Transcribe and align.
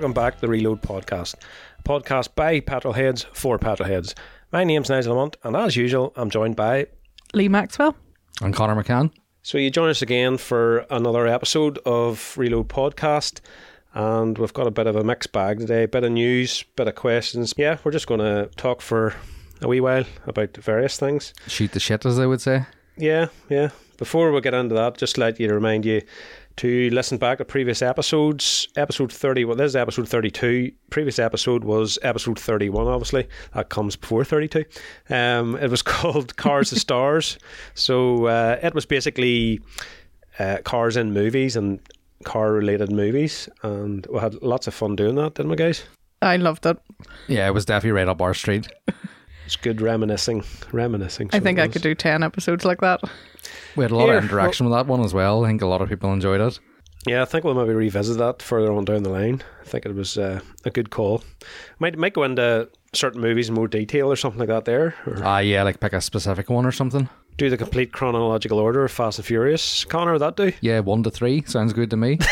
welcome 0.00 0.14
back 0.14 0.34
to 0.34 0.40
the 0.40 0.48
Reload 0.48 0.80
Podcast. 0.80 1.34
A 1.78 1.82
podcast 1.82 2.34
by 2.34 2.58
Petrolheads 2.60 3.26
for 3.34 3.58
Petrolheads. 3.58 4.14
My 4.50 4.64
name's 4.64 4.88
Nigel 4.88 5.14
Lamont, 5.14 5.36
and 5.44 5.54
as 5.54 5.76
usual, 5.76 6.14
I'm 6.16 6.30
joined 6.30 6.56
by. 6.56 6.86
Lee 7.34 7.48
Maxwell. 7.48 7.94
And 8.40 8.54
Connor 8.54 8.82
McCann. 8.82 9.12
So 9.42 9.58
you 9.58 9.68
join 9.68 9.90
us 9.90 10.00
again 10.00 10.38
for 10.38 10.86
another 10.88 11.26
episode 11.26 11.80
of 11.84 12.32
Reload 12.38 12.70
Podcast, 12.70 13.40
and 13.92 14.38
we've 14.38 14.54
got 14.54 14.66
a 14.66 14.70
bit 14.70 14.86
of 14.86 14.96
a 14.96 15.04
mixed 15.04 15.32
bag 15.32 15.58
today. 15.58 15.84
Bit 15.84 16.04
of 16.04 16.12
news, 16.12 16.62
bit 16.76 16.88
of 16.88 16.94
questions. 16.94 17.52
Yeah, 17.58 17.76
we're 17.84 17.92
just 17.92 18.06
going 18.06 18.20
to 18.20 18.48
talk 18.56 18.80
for 18.80 19.14
a 19.60 19.68
wee 19.68 19.82
while 19.82 20.04
about 20.26 20.56
various 20.56 20.98
things. 20.98 21.34
Shoot 21.46 21.72
the 21.72 21.80
shit, 21.80 22.06
as 22.06 22.16
they 22.16 22.26
would 22.26 22.40
say. 22.40 22.64
Yeah, 22.96 23.26
yeah. 23.50 23.68
Before 23.98 24.32
we 24.32 24.40
get 24.40 24.54
into 24.54 24.74
that, 24.76 24.96
just 24.96 25.18
let 25.18 25.38
you 25.38 25.50
remind 25.52 25.84
you 25.84 26.00
to 26.60 26.90
listen 26.90 27.16
back 27.16 27.38
to 27.38 27.44
previous 27.46 27.80
episodes. 27.80 28.68
Episode 28.76 29.10
30, 29.10 29.46
well, 29.46 29.56
this 29.56 29.70
is 29.70 29.76
episode 29.76 30.06
32. 30.06 30.70
Previous 30.90 31.18
episode 31.18 31.64
was 31.64 31.98
episode 32.02 32.38
31, 32.38 32.86
obviously. 32.86 33.26
That 33.54 33.70
comes 33.70 33.96
before 33.96 34.26
32. 34.26 34.66
Um, 35.08 35.56
it 35.56 35.70
was 35.70 35.80
called 35.94 36.36
Cars 36.36 36.68
the 36.68 36.78
Stars. 36.78 37.38
So 37.72 38.26
uh, 38.26 38.58
it 38.62 38.74
was 38.74 38.84
basically 38.84 39.62
uh, 40.38 40.58
cars 40.62 40.98
in 40.98 41.14
movies 41.14 41.56
and 41.56 41.80
car 42.24 42.52
related 42.52 42.92
movies. 42.92 43.48
And 43.62 44.06
we 44.12 44.18
had 44.18 44.34
lots 44.42 44.66
of 44.66 44.74
fun 44.74 44.96
doing 44.96 45.14
that, 45.14 45.36
didn't 45.36 45.48
we, 45.48 45.56
guys? 45.56 45.84
I 46.20 46.36
loved 46.36 46.66
it. 46.66 46.76
Yeah, 47.26 47.46
it 47.46 47.54
was 47.54 47.64
definitely 47.64 47.92
right 47.92 48.08
up 48.08 48.20
our 48.20 48.34
street. 48.34 48.68
It's 49.50 49.56
good 49.56 49.80
reminiscing. 49.80 50.44
Reminiscing. 50.70 51.28
I 51.32 51.40
think 51.40 51.58
I 51.58 51.66
could 51.66 51.82
do 51.82 51.92
10 51.92 52.22
episodes 52.22 52.64
like 52.64 52.80
that. 52.82 53.00
We 53.74 53.82
had 53.82 53.90
a 53.90 53.96
lot 53.96 54.04
Here, 54.06 54.18
of 54.18 54.22
interaction 54.22 54.64
with 54.64 54.72
that 54.78 54.86
one 54.86 55.00
as 55.00 55.12
well. 55.12 55.44
I 55.44 55.48
think 55.48 55.60
a 55.60 55.66
lot 55.66 55.82
of 55.82 55.88
people 55.88 56.12
enjoyed 56.12 56.40
it. 56.40 56.60
Yeah, 57.04 57.22
I 57.22 57.24
think 57.24 57.42
we'll 57.42 57.54
maybe 57.54 57.74
revisit 57.74 58.18
that 58.18 58.42
further 58.42 58.72
on 58.72 58.84
down 58.84 59.02
the 59.02 59.10
line. 59.10 59.42
I 59.60 59.64
think 59.64 59.86
it 59.86 59.94
was 59.96 60.16
uh, 60.16 60.38
a 60.64 60.70
good 60.70 60.90
call. 60.90 61.24
Might 61.80 61.98
might 61.98 62.14
go 62.14 62.22
into 62.22 62.68
certain 62.92 63.20
movies 63.20 63.48
in 63.48 63.56
more 63.56 63.66
detail 63.66 64.06
or 64.12 64.14
something 64.14 64.38
like 64.38 64.50
that 64.50 64.66
there, 64.66 64.94
or 65.04 65.18
Ah, 65.24 65.38
yeah, 65.40 65.64
like 65.64 65.80
pick 65.80 65.94
a 65.94 66.00
specific 66.00 66.48
one 66.48 66.64
or 66.64 66.70
something. 66.70 67.08
do 67.36 67.50
the 67.50 67.56
complete 67.56 67.90
chronological 67.90 68.60
order 68.60 68.84
of 68.84 68.92
Fast 68.92 69.18
and 69.18 69.26
Furious. 69.26 69.84
Connor, 69.84 70.12
would 70.12 70.20
that 70.20 70.36
do? 70.36 70.52
Yeah, 70.60 70.78
one 70.78 71.02
to 71.02 71.10
three 71.10 71.42
sounds 71.44 71.72
good 71.72 71.90
to 71.90 71.96
me. 71.96 72.20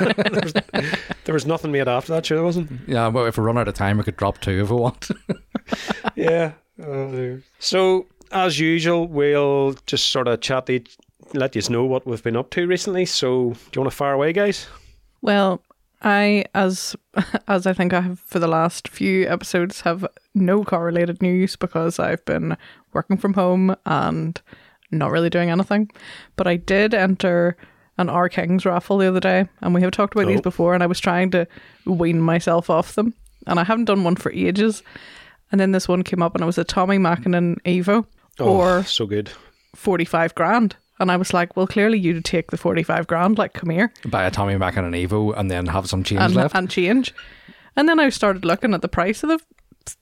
There 1.26 1.32
was 1.34 1.44
nothing 1.44 1.72
made 1.72 1.88
after 1.88 2.12
that, 2.12 2.24
sure 2.24 2.36
there 2.36 2.44
wasn't. 2.44 2.70
yeah, 2.86 3.08
well, 3.08 3.26
if 3.26 3.36
we 3.36 3.42
run 3.42 3.58
out 3.58 3.66
of 3.66 3.74
time, 3.74 3.98
we 3.98 4.04
could 4.04 4.16
drop 4.16 4.38
two 4.38 4.62
if 4.62 4.70
we 4.70 4.76
want. 4.76 5.08
yeah. 6.16 6.52
Oh, 6.84 7.38
so 7.58 8.06
as 8.32 8.58
usual, 8.60 9.06
we'll 9.06 9.74
just 9.86 10.08
sort 10.08 10.28
of 10.28 10.40
chat, 10.40 10.68
each, 10.68 10.96
let 11.32 11.56
you 11.56 11.62
know 11.70 11.84
what 11.84 12.06
we've 12.06 12.22
been 12.22 12.36
up 12.36 12.50
to 12.50 12.66
recently. 12.66 13.06
So 13.06 13.50
do 13.50 13.58
you 13.74 13.80
want 13.82 13.90
to 13.90 13.96
fire 13.96 14.12
away, 14.12 14.32
guys? 14.32 14.66
Well, 15.22 15.62
I, 16.02 16.44
as 16.54 16.94
as 17.48 17.66
I 17.66 17.72
think 17.72 17.92
I 17.92 18.00
have 18.02 18.20
for 18.20 18.38
the 18.38 18.46
last 18.48 18.88
few 18.88 19.26
episodes, 19.28 19.80
have 19.82 20.06
no 20.34 20.64
correlated 20.64 21.22
news 21.22 21.56
because 21.56 21.98
I've 21.98 22.24
been 22.26 22.56
working 22.92 23.16
from 23.16 23.34
home 23.34 23.74
and 23.86 24.40
not 24.90 25.10
really 25.10 25.30
doing 25.30 25.50
anything. 25.50 25.90
But 26.36 26.46
I 26.46 26.56
did 26.56 26.92
enter 26.94 27.56
an 27.98 28.10
R 28.10 28.28
Kings 28.28 28.66
raffle 28.66 28.98
the 28.98 29.08
other 29.08 29.20
day, 29.20 29.48
and 29.62 29.72
we 29.74 29.80
have 29.80 29.90
talked 29.90 30.14
about 30.14 30.26
Oh. 30.26 30.28
these 30.28 30.42
before, 30.42 30.74
and 30.74 30.82
I 30.82 30.86
was 30.86 31.00
trying 31.00 31.30
to 31.30 31.46
wean 31.86 32.20
myself 32.20 32.68
off 32.68 32.94
them, 32.94 33.14
and 33.46 33.58
I 33.58 33.64
haven't 33.64 33.86
done 33.86 34.04
one 34.04 34.16
for 34.16 34.30
ages. 34.32 34.82
And 35.52 35.60
then 35.60 35.72
this 35.72 35.86
one 35.88 36.02
came 36.02 36.22
up, 36.22 36.34
and 36.34 36.42
it 36.42 36.46
was 36.46 36.58
a 36.58 36.64
Tommi 36.64 36.98
Mäkinen 36.98 37.56
Evo 37.62 38.04
Oh, 38.38 38.48
or 38.48 38.82
so 38.84 39.06
good. 39.06 39.30
45 39.74 40.34
grand. 40.34 40.76
And 40.98 41.10
I 41.12 41.16
was 41.16 41.34
like, 41.34 41.56
well, 41.56 41.66
clearly 41.66 41.98
you'd 41.98 42.24
take 42.24 42.50
the 42.50 42.56
45 42.56 43.06
grand, 43.06 43.36
like, 43.38 43.52
come 43.52 43.68
here 43.70 43.92
Buy 44.06 44.24
a 44.24 44.30
Tommi 44.30 44.56
Mäkinen 44.58 44.94
Evo 45.06 45.36
and 45.36 45.50
then 45.50 45.66
have 45.66 45.88
some 45.88 46.02
change 46.02 46.22
and, 46.22 46.34
left. 46.34 46.54
and 46.54 46.70
change. 46.70 47.14
And 47.76 47.86
then 47.88 48.00
I 48.00 48.08
started 48.08 48.44
looking 48.46 48.72
at 48.74 48.80
the 48.82 48.88
price 48.88 49.22
of 49.22 49.28
the 49.28 49.38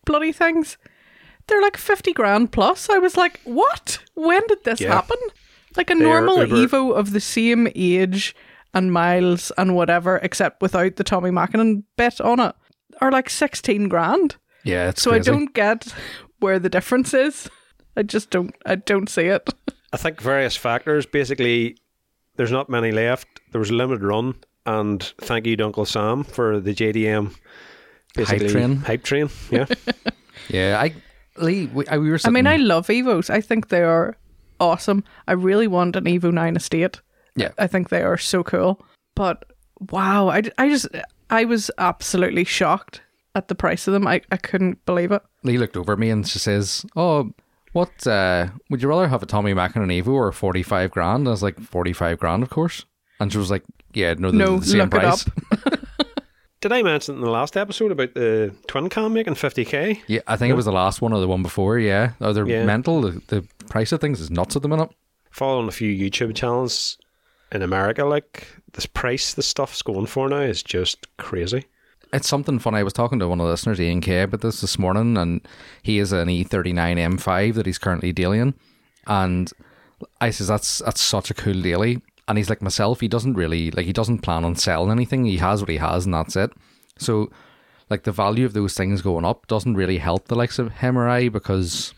bloody 0.06 0.30
things. 0.32 0.78
They're 1.46 1.60
like 1.60 1.76
50 1.76 2.12
grand 2.12 2.52
plus. 2.52 2.88
I 2.88 2.98
was 2.98 3.16
like, 3.16 3.40
what? 3.44 3.98
When 4.14 4.46
did 4.46 4.62
this 4.64 4.80
Yeah. 4.80 4.94
happen? 4.94 5.16
Like 5.76 5.90
a 5.90 5.94
They're 5.94 6.06
normal 6.06 6.36
Evo 6.38 6.94
of 6.94 7.10
the 7.12 7.20
same 7.20 7.66
age 7.74 8.34
and 8.72 8.92
miles 8.92 9.50
and 9.58 9.74
whatever, 9.74 10.18
except 10.22 10.62
without 10.62 10.94
the 10.96 11.04
Tommi 11.04 11.30
Mäkinen 11.32 11.82
bit 11.96 12.20
on 12.20 12.38
it, 12.40 12.54
are 13.00 13.10
like 13.10 13.28
16 13.28 13.88
grand. 13.88 14.36
Yeah, 14.64 14.88
it's 14.88 15.02
So 15.02 15.10
crazy. 15.10 15.30
I 15.30 15.34
don't 15.34 15.54
get 15.54 15.94
where 16.40 16.58
the 16.58 16.68
difference 16.68 17.14
is. 17.14 17.48
I 17.96 18.02
just 18.02 18.30
don't, 18.30 18.54
I 18.66 18.74
don't 18.74 19.08
see 19.08 19.26
it. 19.26 19.54
I 19.92 19.96
think 19.96 20.20
various 20.20 20.56
factors. 20.56 21.06
Basically, 21.06 21.76
there's 22.36 22.50
not 22.50 22.68
many 22.68 22.90
left. 22.90 23.40
There 23.52 23.60
was 23.60 23.70
a 23.70 23.74
limited 23.74 24.02
run, 24.02 24.34
and 24.66 25.02
thank 25.20 25.46
you 25.46 25.56
to 25.56 25.64
Uncle 25.64 25.84
Sam 25.84 26.24
for 26.24 26.58
the 26.58 26.74
JDM 26.74 27.34
basically 28.14 28.48
train. 28.48 28.76
Hype 28.78 29.04
train, 29.04 29.30
yeah. 29.50 29.66
Yeah, 30.48 30.80
I. 30.80 30.94
Lee, 31.36 31.66
we, 31.66 31.84
we 31.90 32.10
were 32.10 32.18
I 32.24 32.30
mean, 32.30 32.46
I 32.46 32.56
love 32.56 32.86
Evos. 32.88 33.30
I 33.30 33.40
think 33.40 33.68
they 33.68 33.82
are 33.82 34.16
awesome. 34.60 35.02
I 35.26 35.32
really 35.32 35.66
want 35.66 35.96
an 35.96 36.04
Evo 36.04 36.32
9 36.32 36.56
Estate. 36.56 37.00
Yeah. 37.34 37.50
I 37.58 37.66
think 37.66 37.88
they 37.88 38.02
are 38.02 38.18
so 38.18 38.44
cool. 38.44 38.84
But 39.16 39.44
wow, 39.90 40.28
I, 40.28 40.42
I 40.58 40.68
just, 40.68 40.86
I 41.30 41.44
was 41.44 41.70
absolutely 41.78 42.44
shocked 42.44 43.00
at 43.34 43.48
the 43.48 43.54
price 43.54 43.86
of 43.86 43.92
them. 43.92 44.06
I, 44.06 44.20
I 44.30 44.36
couldn't 44.36 44.84
believe 44.86 45.10
it. 45.12 45.22
Lee 45.42 45.58
looked 45.58 45.76
over 45.76 45.92
at 45.92 45.98
me 45.98 46.10
and 46.10 46.26
she 46.26 46.38
says, 46.38 46.84
"Oh, 46.96 47.32
what 47.72 48.06
uh, 48.06 48.48
would 48.70 48.82
you 48.82 48.88
rather 48.88 49.08
have 49.08 49.22
a 49.22 49.26
Tommi 49.26 49.54
Mäkinen 49.54 50.02
Evo 50.02 50.08
or 50.12 50.30
forty 50.32 50.62
five 50.62 50.90
grand?" 50.90 51.26
I 51.26 51.30
was 51.32 51.42
like, 51.42 51.58
45 51.60 52.18
grand, 52.18 52.42
of 52.42 52.50
course." 52.50 52.84
And 53.20 53.30
she 53.32 53.38
was 53.38 53.50
like, 53.50 53.62
"Yeah, 53.92 54.14
no, 54.18 54.30
No, 54.30 54.58
the 54.58 54.66
same 54.66 54.78
look 54.80 54.94
it 54.94 55.00
price." 55.00 55.24
Did 56.60 56.72
I 56.72 56.82
mention 56.82 57.16
in 57.16 57.20
the 57.20 57.30
last 57.30 57.58
episode 57.58 57.92
about 57.92 58.14
the 58.14 58.54
twin 58.68 58.88
cam 58.88 59.12
making 59.12 59.34
50k? 59.34 60.00
Yeah, 60.06 60.20
I 60.26 60.36
think 60.36 60.50
it 60.50 60.54
was 60.54 60.64
the 60.64 60.72
last 60.72 61.02
one 61.02 61.12
or 61.12 61.20
the 61.20 61.28
one 61.28 61.42
before. 61.42 61.78
Yeah, 61.78 62.12
oh, 62.22 62.32
they're 62.32 62.48
Yeah. 62.48 62.64
mental. 62.64 63.02
The, 63.02 63.20
the 63.28 63.46
price 63.68 63.92
of 63.92 64.00
things 64.00 64.18
is 64.18 64.30
nuts 64.30 64.56
at 64.56 64.62
the 64.62 64.68
minute. 64.68 64.88
Following 65.30 65.68
a 65.68 65.72
few 65.72 65.92
YouTube 65.92 66.34
channels 66.34 66.96
in 67.52 67.60
America, 67.60 68.06
like 68.06 68.46
this 68.72 68.86
price 68.86 69.34
the 69.34 69.42
stuff's 69.42 69.82
going 69.82 70.06
for 70.06 70.26
now 70.30 70.38
is 70.40 70.62
just 70.62 71.06
crazy. 71.18 71.66
It's 72.14 72.28
something 72.28 72.60
funny. 72.60 72.78
I 72.78 72.84
was 72.84 72.92
talking 72.92 73.18
to 73.18 73.26
one 73.26 73.40
of 73.40 73.46
the 73.46 73.50
listeners, 73.50 73.80
Ian 73.80 74.00
K, 74.00 74.22
about 74.22 74.40
this 74.40 74.60
this 74.60 74.78
morning, 74.78 75.16
and 75.18 75.40
he 75.82 75.98
is 75.98 76.12
an 76.12 76.28
E39 76.28 76.74
M5 76.96 77.54
that 77.54 77.66
he's 77.66 77.76
currently 77.76 78.12
dealing, 78.12 78.54
and 79.08 79.50
I 80.20 80.30
says 80.30 80.46
that's 80.46 80.78
that's 80.78 81.00
such 81.00 81.32
a 81.32 81.34
cool 81.34 81.60
daily. 81.60 82.00
And 82.28 82.38
he's 82.38 82.48
like 82.48 82.62
myself. 82.62 83.00
He 83.00 83.08
doesn't 83.08 83.34
really 83.34 83.72
like. 83.72 83.84
He 83.84 83.92
doesn't 83.92 84.20
plan 84.20 84.44
on 84.44 84.54
selling 84.54 84.92
anything. 84.92 85.24
He 85.24 85.38
has 85.38 85.60
what 85.60 85.68
he 85.68 85.78
has, 85.78 86.04
and 86.04 86.14
that's 86.14 86.36
it. 86.36 86.52
So, 86.98 87.32
like 87.90 88.04
the 88.04 88.12
value 88.12 88.46
of 88.46 88.52
those 88.52 88.74
things 88.74 89.02
going 89.02 89.24
up 89.24 89.48
doesn't 89.48 89.74
really 89.74 89.98
help 89.98 90.28
the 90.28 90.36
likes 90.36 90.60
of 90.60 90.70
him 90.70 90.96
or 90.96 91.08
I 91.08 91.28
because 91.28 91.94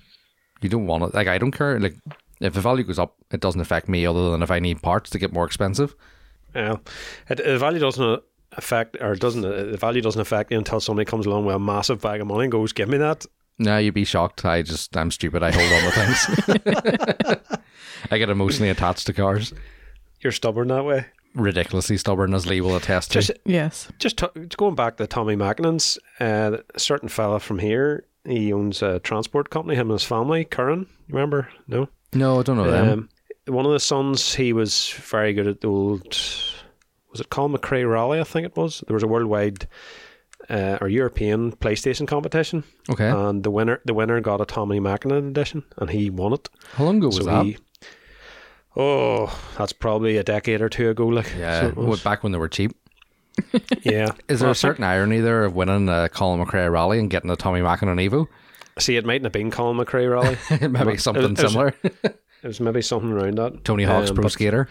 you 0.62 0.70
don't 0.70 0.86
want 0.86 1.04
it. 1.04 1.14
Like 1.14 1.28
I 1.28 1.36
don't 1.36 1.52
care. 1.52 1.78
Like 1.78 1.96
if 2.40 2.54
the 2.54 2.62
value 2.62 2.84
goes 2.84 2.98
up, 2.98 3.16
it 3.30 3.40
doesn't 3.40 3.60
affect 3.60 3.86
me 3.86 4.06
other 4.06 4.30
than 4.30 4.42
if 4.42 4.50
I 4.50 4.60
need 4.60 4.80
parts 4.80 5.10
to 5.10 5.18
get 5.18 5.34
more 5.34 5.44
expensive. 5.44 5.94
Yeah, 6.54 6.76
it, 7.28 7.36
the 7.36 7.58
value 7.58 7.80
doesn't 7.80 8.22
affect, 8.56 8.96
or 9.00 9.14
doesn't 9.14 9.42
the 9.42 9.76
value 9.76 10.00
doesn't 10.02 10.20
affect 10.20 10.50
you 10.50 10.58
until 10.58 10.80
somebody 10.80 11.04
comes 11.04 11.26
along 11.26 11.44
with 11.44 11.56
a 11.56 11.58
massive 11.58 12.00
bag 12.00 12.20
of 12.20 12.26
money 12.26 12.44
and 12.44 12.52
goes, 12.52 12.72
"Give 12.72 12.88
me 12.88 12.98
that." 12.98 13.26
No, 13.58 13.78
you'd 13.78 13.94
be 13.94 14.04
shocked. 14.04 14.44
I 14.44 14.62
just 14.62 14.96
I'm 14.96 15.10
stupid. 15.10 15.42
I 15.42 15.50
hold 15.50 15.72
on 15.72 15.82
to 15.82 15.90
things. 15.90 17.38
I 18.10 18.18
get 18.18 18.28
emotionally 18.30 18.70
attached 18.70 19.06
to 19.06 19.12
cars. 19.12 19.52
You're 20.20 20.32
stubborn 20.32 20.68
that 20.68 20.84
way. 20.84 21.06
Ridiculously 21.34 21.96
stubborn, 21.98 22.32
as 22.34 22.46
Lee 22.46 22.60
will 22.60 22.76
attest 22.76 23.12
to. 23.12 23.20
Just 23.20 23.32
Yes. 23.44 23.88
just 23.98 24.16
t- 24.18 24.26
going 24.56 24.74
back 24.74 24.96
to 24.96 25.06
Tommi 25.06 25.36
Mäkinen's, 25.36 25.98
uh, 26.20 26.58
a 26.74 26.78
certain 26.80 27.08
fella 27.10 27.40
from 27.40 27.58
here, 27.58 28.04
he 28.24 28.52
owns 28.52 28.80
a 28.82 29.00
transport 29.00 29.50
company. 29.50 29.74
Him 29.74 29.90
and 29.90 29.92
his 29.98 30.02
family, 30.04 30.44
Curran. 30.44 30.86
You 31.08 31.14
remember? 31.14 31.48
No. 31.68 31.88
no, 32.14 32.40
I 32.40 32.42
don't 32.42 32.56
know 32.56 32.70
them. 32.70 33.08
Um, 33.46 33.54
one 33.54 33.66
of 33.66 33.72
the 33.72 33.80
sons, 33.80 34.34
he 34.34 34.52
was 34.52 34.90
very 34.90 35.32
good 35.34 35.46
at 35.46 35.60
the 35.60 35.68
old. 35.68 36.18
Was 37.16 37.20
it 37.22 37.30
Colin 37.30 37.52
McRae 37.52 37.90
Rally? 37.90 38.20
I 38.20 38.24
think 38.24 38.44
it 38.44 38.56
was. 38.56 38.84
There 38.86 38.92
was 38.94 39.02
a 39.02 39.06
worldwide 39.08 39.66
uh, 40.50 40.76
or 40.82 40.88
European 40.88 41.52
PlayStation 41.52 42.06
competition, 42.06 42.62
Okay, 42.90 43.08
and 43.08 43.42
the 43.42 43.50
winner 43.50 43.80
the 43.86 43.94
winner 43.94 44.20
got 44.20 44.42
a 44.42 44.44
Tommi 44.44 44.78
Mäkinen 44.80 45.28
edition, 45.30 45.64
and 45.78 45.88
he 45.88 46.10
won 46.10 46.34
it. 46.34 46.48
how 46.74 46.84
long 46.84 46.98
ago 46.98 47.06
was 47.06 47.16
so 47.16 47.24
that? 47.24 47.44
he. 47.46 47.56
Oh, 48.76 49.34
that's 49.56 49.72
probably 49.72 50.18
a 50.18 50.22
decade 50.22 50.60
or 50.60 50.68
two 50.68 50.90
ago. 50.90 51.06
Like, 51.06 51.32
yeah, 51.38 51.62
so 51.62 51.66
it 51.68 51.76
was. 51.76 52.02
back 52.02 52.22
when 52.22 52.32
they 52.32 52.38
were 52.38 52.48
cheap. 52.48 52.72
yeah. 53.82 54.12
Is 54.28 54.40
there 54.40 54.46
Well, 54.48 54.50
a 54.52 54.54
certain 54.54 54.84
irony 54.84 55.20
there 55.20 55.44
of 55.44 55.54
winning 55.54 55.88
a 55.88 56.08
Colin 56.10 56.44
McRae 56.44 56.70
rally 56.70 56.98
and 56.98 57.08
getting 57.10 57.30
a 57.30 57.36
Tommi 57.36 57.60
Mäkinen 57.62 58.06
Evo? 58.06 58.26
See, 58.78 58.96
it 58.96 59.06
mightn't 59.06 59.24
have 59.24 59.32
been 59.32 59.50
Colin 59.50 59.78
McRae 59.78 60.10
Rally. 60.10 60.36
Maybe 60.68 60.92
It 60.92 61.00
something 61.00 61.22
was- 61.22 61.40
it 61.40 61.42
was- 61.42 61.52
similar. 61.52 61.74
It 62.42 62.46
was 62.48 62.60
maybe 62.60 62.82
something 62.82 63.10
around 63.10 63.38
that. 63.38 63.64
Tony 63.64 63.82
Hawk's 63.84 64.10
Um, 64.10 64.16
Pro 64.16 64.24
but- 64.24 64.32
Skater. 64.32 64.68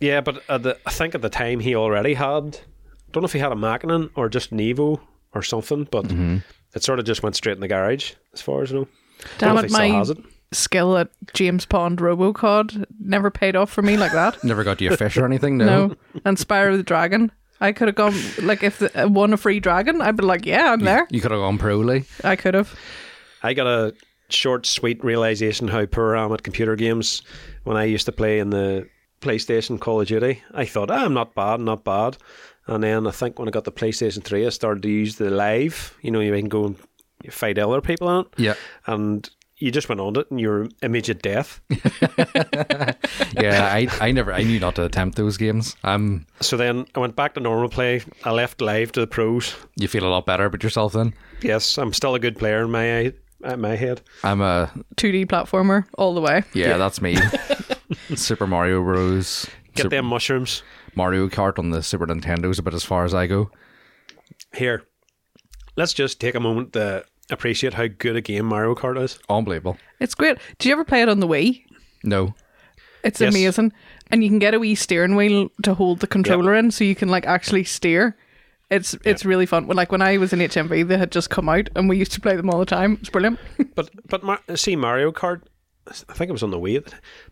Yeah, 0.00 0.20
but 0.22 0.42
at 0.48 0.62
the, 0.62 0.78
I 0.86 0.90
think 0.90 1.14
at 1.14 1.22
the 1.22 1.28
time 1.28 1.60
he 1.60 1.74
already 1.76 2.14
had. 2.14 2.58
I 2.58 3.12
Don't 3.12 3.22
know 3.22 3.26
if 3.26 3.32
he 3.32 3.38
had 3.38 3.52
a 3.52 3.56
Mäkinen 3.56 4.10
or 4.14 4.28
just 4.28 4.52
an 4.52 4.58
Evo 4.58 5.00
or 5.34 5.42
something, 5.42 5.84
but 5.90 6.04
Mm-hmm. 6.06 6.38
it 6.74 6.82
sort 6.82 6.98
of 6.98 7.04
just 7.04 7.22
went 7.22 7.36
straight 7.36 7.54
in 7.54 7.60
the 7.60 7.68
garage, 7.68 8.12
as 8.32 8.40
far 8.40 8.62
as 8.62 8.72
I 8.72 8.76
know. 8.76 8.88
Damn 9.38 9.54
Don't 9.54 9.54
know 9.56 9.60
it, 9.60 9.64
if 9.64 9.70
he 9.70 9.74
still 9.74 9.88
my 9.88 9.98
has 9.98 10.10
it. 10.10 10.18
skill 10.52 10.96
at 10.96 11.10
James 11.34 11.66
Pond 11.66 11.98
Robocod 11.98 12.86
never 12.98 13.30
paid 13.30 13.56
off 13.56 13.70
for 13.70 13.82
me 13.82 13.96
like 13.96 14.12
that. 14.12 14.42
Never 14.44 14.64
got 14.64 14.80
you 14.80 14.90
a 14.92 14.96
fish 14.96 15.16
or 15.18 15.26
anything. 15.26 15.58
No. 15.58 15.88
No. 15.88 15.96
And 16.24 16.36
Spyro 16.38 16.76
the 16.76 16.82
Dragon. 16.82 17.30
I 17.60 17.72
could 17.72 17.88
have 17.88 17.94
gone 17.96 18.14
like 18.40 18.62
if 18.62 18.78
the, 18.78 19.04
uh, 19.04 19.08
won 19.08 19.34
a 19.34 19.36
free 19.36 19.60
dragon, 19.60 20.00
I'd 20.00 20.16
be 20.16 20.24
like, 20.24 20.46
yeah, 20.46 20.72
I'm 20.72 20.80
there. 20.80 21.06
You 21.10 21.20
could 21.20 21.30
have 21.30 21.40
gone 21.40 21.58
pro, 21.58 22.00
I 22.24 22.36
could 22.36 22.54
have. 22.54 22.74
I 23.42 23.52
got 23.52 23.66
a 23.66 23.94
short, 24.30 24.64
sweet 24.64 25.04
realization 25.04 25.68
how 25.68 25.84
poor 25.84 26.16
I 26.16 26.24
am 26.24 26.32
at 26.32 26.42
computer 26.42 26.74
games. 26.74 27.20
When 27.64 27.76
I 27.76 27.84
used 27.84 28.06
to 28.06 28.12
play 28.12 28.38
in 28.38 28.48
the 28.48 28.88
PlayStation 29.20 29.78
Call 29.78 30.00
of 30.00 30.08
Duty, 30.08 30.42
I 30.54 30.64
thought, 30.64 30.90
ah, 30.90 31.04
I'm 31.04 31.14
not 31.14 31.34
bad, 31.34 31.60
not 31.60 31.84
bad. 31.84 32.16
And 32.66 32.82
then 32.84 33.06
I 33.06 33.10
think 33.10 33.38
when 33.38 33.48
I 33.48 33.50
got 33.50 33.64
the 33.64 33.72
PlayStation 33.72 34.22
3, 34.22 34.46
I 34.46 34.50
started 34.50 34.82
to 34.84 34.88
use 34.88 35.16
the 35.16 35.30
live. 35.30 35.96
You 36.02 36.10
know, 36.10 36.20
you 36.20 36.32
can 36.32 36.48
go 36.48 36.66
and 36.66 36.76
fight 37.32 37.58
other 37.58 37.80
people 37.80 38.08
on 38.08 38.26
it. 38.26 38.28
Yeah. 38.36 38.54
And 38.86 39.28
you 39.56 39.70
just 39.70 39.88
went 39.88 40.00
on 40.00 40.16
it 40.16 40.30
and 40.30 40.40
you're 40.40 40.68
immediate 40.82 41.22
death. 41.22 41.60
Yeah, 43.40 43.72
I, 43.72 43.88
I 44.00 44.12
never, 44.12 44.32
I 44.32 44.42
knew 44.42 44.58
not 44.60 44.74
to 44.74 44.84
attempt 44.84 45.16
those 45.16 45.36
games. 45.36 45.76
Um, 45.84 46.26
so 46.40 46.56
then 46.56 46.86
I 46.94 47.00
went 47.00 47.16
back 47.16 47.34
to 47.34 47.40
normal 47.40 47.68
play. 47.68 48.02
I 48.24 48.32
left 48.32 48.60
live 48.60 48.92
to 48.92 49.00
the 49.00 49.06
pros. 49.06 49.54
you 49.76 49.88
feel 49.88 50.04
a 50.04 50.08
lot 50.08 50.26
better 50.26 50.44
about 50.46 50.62
yourself 50.62 50.92
then. 50.92 51.14
Yes, 51.40 51.78
I'm 51.78 51.92
still 51.92 52.14
a 52.14 52.18
good 52.18 52.38
player 52.38 52.62
in 52.62 52.70
my 52.70 52.98
eye, 52.98 53.12
in 53.44 53.60
my 53.60 53.76
head. 53.76 54.02
I'm 54.24 54.40
a, 54.40 54.70
2D 54.96 55.26
platformer 55.26 55.84
all 55.96 56.14
the 56.14 56.20
way. 56.20 56.42
yeah, 56.52 56.76
that's 56.76 57.00
me. 57.00 57.16
Super 58.16 58.46
Mario 58.46 58.82
Bros. 58.82 59.46
Get 59.74 59.84
Super 59.84 59.96
them 59.96 60.06
mushrooms. 60.06 60.62
Mario 60.94 61.28
Kart 61.28 61.58
on 61.58 61.70
the 61.70 61.82
Super 61.82 62.06
Nintendo 62.06 62.50
is 62.50 62.58
about 62.58 62.74
as 62.74 62.84
far 62.84 63.04
as 63.04 63.14
I 63.14 63.26
go. 63.26 63.50
Here, 64.54 64.82
let's 65.76 65.92
just 65.92 66.20
take 66.20 66.34
a 66.34 66.40
moment 66.40 66.72
to 66.72 67.04
appreciate 67.30 67.74
how 67.74 67.86
good 67.86 68.16
a 68.16 68.20
game 68.20 68.46
Mario 68.46 68.74
Kart 68.74 69.00
is. 69.00 69.18
Unbelievable. 69.28 69.76
It's 70.00 70.14
great. 70.14 70.38
Did 70.58 70.68
you 70.68 70.72
ever 70.72 70.84
play 70.84 71.02
it 71.02 71.08
on 71.08 71.20
the 71.20 71.28
Wii? 71.28 71.62
No. 72.02 72.34
It's 73.04 73.20
Yes. 73.20 73.32
amazing. 73.32 73.72
And 74.10 74.22
you 74.24 74.28
can 74.28 74.38
get 74.40 74.54
a 74.54 74.58
wee 74.58 74.74
steering 74.74 75.14
wheel 75.14 75.48
to 75.62 75.74
hold 75.74 76.00
the 76.00 76.06
controller 76.06 76.54
in 76.54 76.70
so 76.70 76.82
you 76.84 76.94
can 76.96 77.08
like 77.08 77.26
actually 77.26 77.64
steer. 77.64 78.16
It's 78.70 78.94
it's 79.04 79.24
really 79.24 79.46
fun. 79.46 79.66
Well, 79.66 79.76
Like 79.76 79.90
when 79.92 80.02
I 80.02 80.16
was 80.18 80.32
in 80.32 80.40
HMV, 80.40 80.86
they 80.86 80.98
had 80.98 81.10
just 81.12 81.30
come 81.30 81.48
out 81.48 81.68
and 81.76 81.88
we 81.88 81.96
used 81.96 82.12
to 82.12 82.20
play 82.20 82.36
them 82.36 82.50
all 82.50 82.58
the 82.58 82.66
time. 82.66 82.98
It's 83.00 83.08
brilliant. 83.10 83.38
But 83.74 83.90
but 84.08 84.22
Mar- 84.24 84.42
see 84.56 84.76
Mario 84.76 85.12
Kart, 85.12 85.42
I 86.08 86.12
think 86.14 86.28
it 86.28 86.32
was 86.32 86.42
on 86.42 86.50
the 86.50 86.58
Wii. 86.58 86.86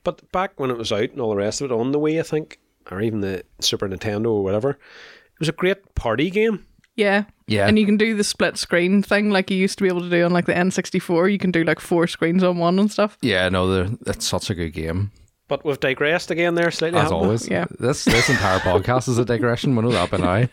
But 0.05 0.31
back 0.33 0.59
when 0.59 0.71
it 0.71 0.79
was 0.79 0.93
out 0.93 1.11
and 1.11 1.21
all 1.21 1.31
the 1.31 1.37
rest 1.37 1.61
of 1.61 1.71
it 1.71 1.75
on 1.75 1.93
the 1.93 1.99
Wii, 1.99 2.19
I 2.19 2.23
think, 2.23 2.59
or 2.91 3.01
even 3.01 3.21
the 3.21 3.45
Super 3.61 3.89
Nintendo 3.89 4.27
or 4.31 4.43
whatever, 4.43 4.71
it 4.71 5.39
was 5.41 5.49
a 5.49 5.53
great 5.53 5.95
party 5.95 6.31
game. 6.31 6.65
Yeah. 6.97 7.25
Yeah. 7.47 7.69
And 7.69 7.79
you 7.79 7.87
can 7.87 7.97
do 7.97 8.17
the 8.17 8.25
split 8.25 8.57
screen 8.59 9.03
thing 9.03 9.31
like 9.31 9.51
you 9.53 9.57
used 9.57 9.79
to 9.79 9.85
be 9.85 9.89
able 9.89 10.01
to 10.01 10.11
do 10.11 10.25
on 10.25 10.33
like 10.33 10.47
the 10.47 10.53
N64. 10.55 11.31
You 11.31 11.39
can 11.39 11.53
do 11.53 11.63
like 11.63 11.79
four 11.79 12.07
screens 12.09 12.43
on 12.43 12.59
one 12.59 12.79
and 12.81 12.91
stuff. 12.91 13.17
Yeah, 13.23 13.49
no, 13.49 13.87
they're- 13.87 14.15
such 14.19 14.51
a 14.51 14.55
good 14.55 14.71
game. 14.73 15.13
But 15.47 15.65
we've 15.65 15.81
digressed 15.81 16.31
again 16.31 16.57
there 16.57 16.71
slightly. 16.71 16.99
As 16.99 17.05
haven't 17.05 17.19
we? 17.21 17.25
always. 17.25 17.49
Yeah. 17.49 17.67
This 17.79 18.05
this 18.05 18.29
entire 18.29 18.59
podcast 18.59 19.09
is 19.09 19.17
a 19.17 19.25
digression. 19.25 19.75
We 19.77 19.83
know 19.83 19.93
that 19.93 20.11
by 20.11 20.19
now. 20.19 20.49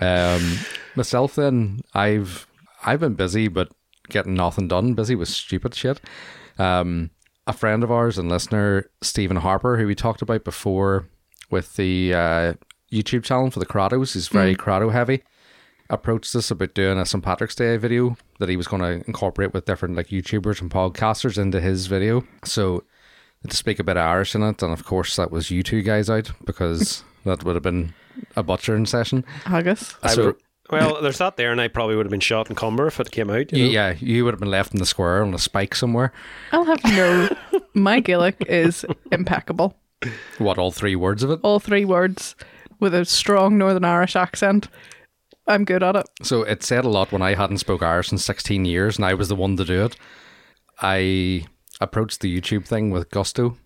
Um, 0.00 0.58
myself 0.96 1.34
then, 1.34 1.80
I've 1.94 2.46
I've 2.84 3.00
been 3.00 3.14
busy, 3.14 3.48
but 3.48 3.70
getting 4.08 4.34
nothing 4.34 4.68
done. 4.68 4.94
Busy 4.94 5.14
with 5.14 5.28
stupid 5.28 5.74
shit. 5.74 6.00
Um, 6.58 7.10
a 7.46 7.52
friend 7.52 7.82
of 7.84 7.90
ours 7.90 8.16
and 8.18 8.28
listener, 8.28 8.90
Stephen 9.02 9.36
Harper, 9.38 9.76
who 9.76 9.86
we 9.86 9.94
talked 9.94 10.22
about 10.22 10.44
before 10.44 11.06
with 11.50 11.76
the 11.76 12.14
uh, 12.14 12.52
YouTube 12.92 13.24
channel 13.24 13.50
for 13.50 13.60
the 13.60 13.66
Kratos, 13.66 14.14
he's 14.14 14.28
very 14.28 14.54
Kratos 14.56 14.92
heavy. 14.92 15.22
Approached 15.90 16.34
us 16.34 16.50
about 16.50 16.72
doing 16.74 16.98
a 16.98 17.04
St. 17.04 17.22
Patrick's 17.22 17.54
Day 17.54 17.76
video 17.76 18.16
that 18.38 18.48
he 18.48 18.56
was 18.56 18.66
going 18.66 18.80
to 18.82 19.06
incorporate 19.06 19.52
with 19.52 19.66
different 19.66 19.96
like 19.96 20.08
YouTubers 20.08 20.62
and 20.62 20.70
podcasters 20.70 21.36
into 21.36 21.60
his 21.60 21.86
video. 21.86 22.24
So 22.44 22.84
to 23.46 23.54
speak 23.54 23.78
a 23.78 23.84
bit 23.84 23.98
of 23.98 24.06
Irish 24.06 24.34
in 24.34 24.42
it, 24.42 24.62
and 24.62 24.72
of 24.72 24.84
course 24.86 25.16
that 25.16 25.30
was 25.30 25.50
you 25.50 25.62
two 25.62 25.82
guys 25.82 26.08
out 26.08 26.30
because 26.46 27.04
that 27.26 27.44
would 27.44 27.54
have 27.56 27.62
been 27.62 27.92
a 28.34 28.42
butchering 28.42 28.86
session. 28.86 29.24
Haggis. 29.44 29.94
I 30.02 30.14
So- 30.14 30.26
would- 30.26 30.36
well, 30.70 31.02
there's 31.02 31.18
that 31.18 31.36
there, 31.36 31.52
and 31.52 31.60
I 31.60 31.68
probably 31.68 31.96
would 31.96 32.06
have 32.06 32.10
been 32.10 32.20
shot 32.20 32.48
in 32.48 32.56
Cumber 32.56 32.86
if 32.86 32.98
it 33.00 33.10
came 33.10 33.30
out. 33.30 33.52
You 33.52 33.66
know? 33.66 33.70
Yeah, 33.70 33.94
you 34.00 34.24
would 34.24 34.32
have 34.34 34.40
been 34.40 34.50
left 34.50 34.72
in 34.72 34.80
the 34.80 34.86
square 34.86 35.22
on 35.22 35.34
a 35.34 35.38
spike 35.38 35.74
somewhere. 35.74 36.12
I'll 36.52 36.64
have 36.64 36.80
you 36.84 36.96
know, 36.96 37.36
my 37.74 38.00
Gaelic 38.00 38.44
is 38.48 38.84
impeccable. 39.12 39.76
What 40.38 40.58
all 40.58 40.70
three 40.70 40.96
words 40.96 41.22
of 41.22 41.30
it? 41.30 41.40
All 41.42 41.60
three 41.60 41.84
words 41.84 42.34
with 42.80 42.94
a 42.94 43.04
strong 43.04 43.58
Northern 43.58 43.84
Irish 43.84 44.16
accent. 44.16 44.68
I'm 45.46 45.64
good 45.64 45.82
at 45.82 45.96
it. 45.96 46.06
So 46.22 46.42
it 46.42 46.62
said 46.62 46.84
a 46.84 46.88
lot 46.88 47.12
when 47.12 47.22
I 47.22 47.34
hadn't 47.34 47.58
spoke 47.58 47.82
Irish 47.82 48.10
in 48.10 48.18
16 48.18 48.64
years 48.64 48.96
and 48.96 49.04
I 49.04 49.14
was 49.14 49.28
the 49.28 49.36
one 49.36 49.56
to 49.56 49.64
do 49.64 49.84
it. 49.84 49.96
I 50.80 51.46
approached 51.80 52.20
the 52.20 52.40
YouTube 52.40 52.66
thing 52.66 52.90
with 52.90 53.10
gusto 53.10 53.56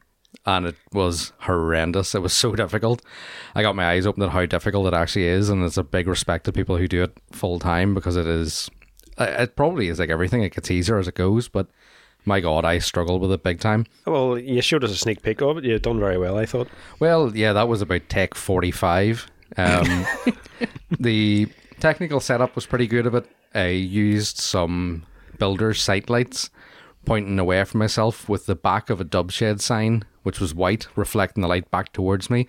and 0.46 0.66
it 0.66 0.76
was 0.92 1.32
horrendous. 1.40 2.14
It 2.14 2.22
was 2.22 2.32
so 2.32 2.54
difficult. 2.54 3.02
I 3.54 3.62
got 3.62 3.76
my 3.76 3.86
eyes 3.86 4.06
open 4.06 4.22
at 4.22 4.30
how 4.30 4.46
difficult 4.46 4.86
it 4.86 4.94
actually 4.94 5.26
is 5.26 5.48
and 5.48 5.64
it's 5.64 5.76
a 5.76 5.82
big 5.82 6.06
respect 6.06 6.44
to 6.44 6.52
people 6.52 6.76
who 6.76 6.88
do 6.88 7.02
it 7.02 7.16
full 7.32 7.58
time 7.58 7.94
because 7.94 8.16
it 8.16 8.26
is 8.26 8.70
it 9.18 9.56
probably 9.56 9.88
is 9.88 9.98
like 9.98 10.10
everything 10.10 10.42
it 10.42 10.54
gets 10.54 10.70
easier 10.70 10.98
as 10.98 11.08
it 11.08 11.14
goes, 11.14 11.48
but 11.48 11.66
my 12.24 12.40
god, 12.40 12.64
I 12.64 12.78
struggled 12.78 13.20
with 13.20 13.32
it 13.32 13.42
big 13.42 13.60
time. 13.60 13.86
Well, 14.06 14.38
you 14.38 14.60
showed 14.62 14.84
us 14.84 14.90
a 14.90 14.96
sneak 14.96 15.22
peek 15.22 15.40
of 15.42 15.58
it. 15.58 15.64
You've 15.64 15.82
done 15.82 15.98
very 15.98 16.18
well, 16.18 16.38
I 16.38 16.46
thought. 16.46 16.68
Well, 17.00 17.36
yeah, 17.36 17.52
that 17.52 17.68
was 17.68 17.82
about 17.82 18.08
Tech 18.08 18.34
45. 18.34 19.26
Um, 19.56 20.06
the 21.00 21.48
technical 21.80 22.20
setup 22.20 22.54
was 22.54 22.66
pretty 22.66 22.86
good 22.86 23.06
of 23.06 23.14
it. 23.14 23.26
I 23.54 23.68
used 23.68 24.38
some 24.38 25.04
builder 25.38 25.74
site 25.74 26.10
lights 26.10 26.50
pointing 27.08 27.38
away 27.38 27.64
from 27.64 27.78
myself 27.78 28.28
with 28.28 28.46
the 28.46 28.54
back 28.54 28.90
of 28.90 29.00
a 29.00 29.04
dub 29.04 29.32
shed 29.32 29.60
sign, 29.60 30.04
which 30.22 30.40
was 30.40 30.54
white, 30.54 30.86
reflecting 30.96 31.40
the 31.42 31.48
light 31.48 31.70
back 31.70 31.92
towards 31.92 32.28
me, 32.30 32.46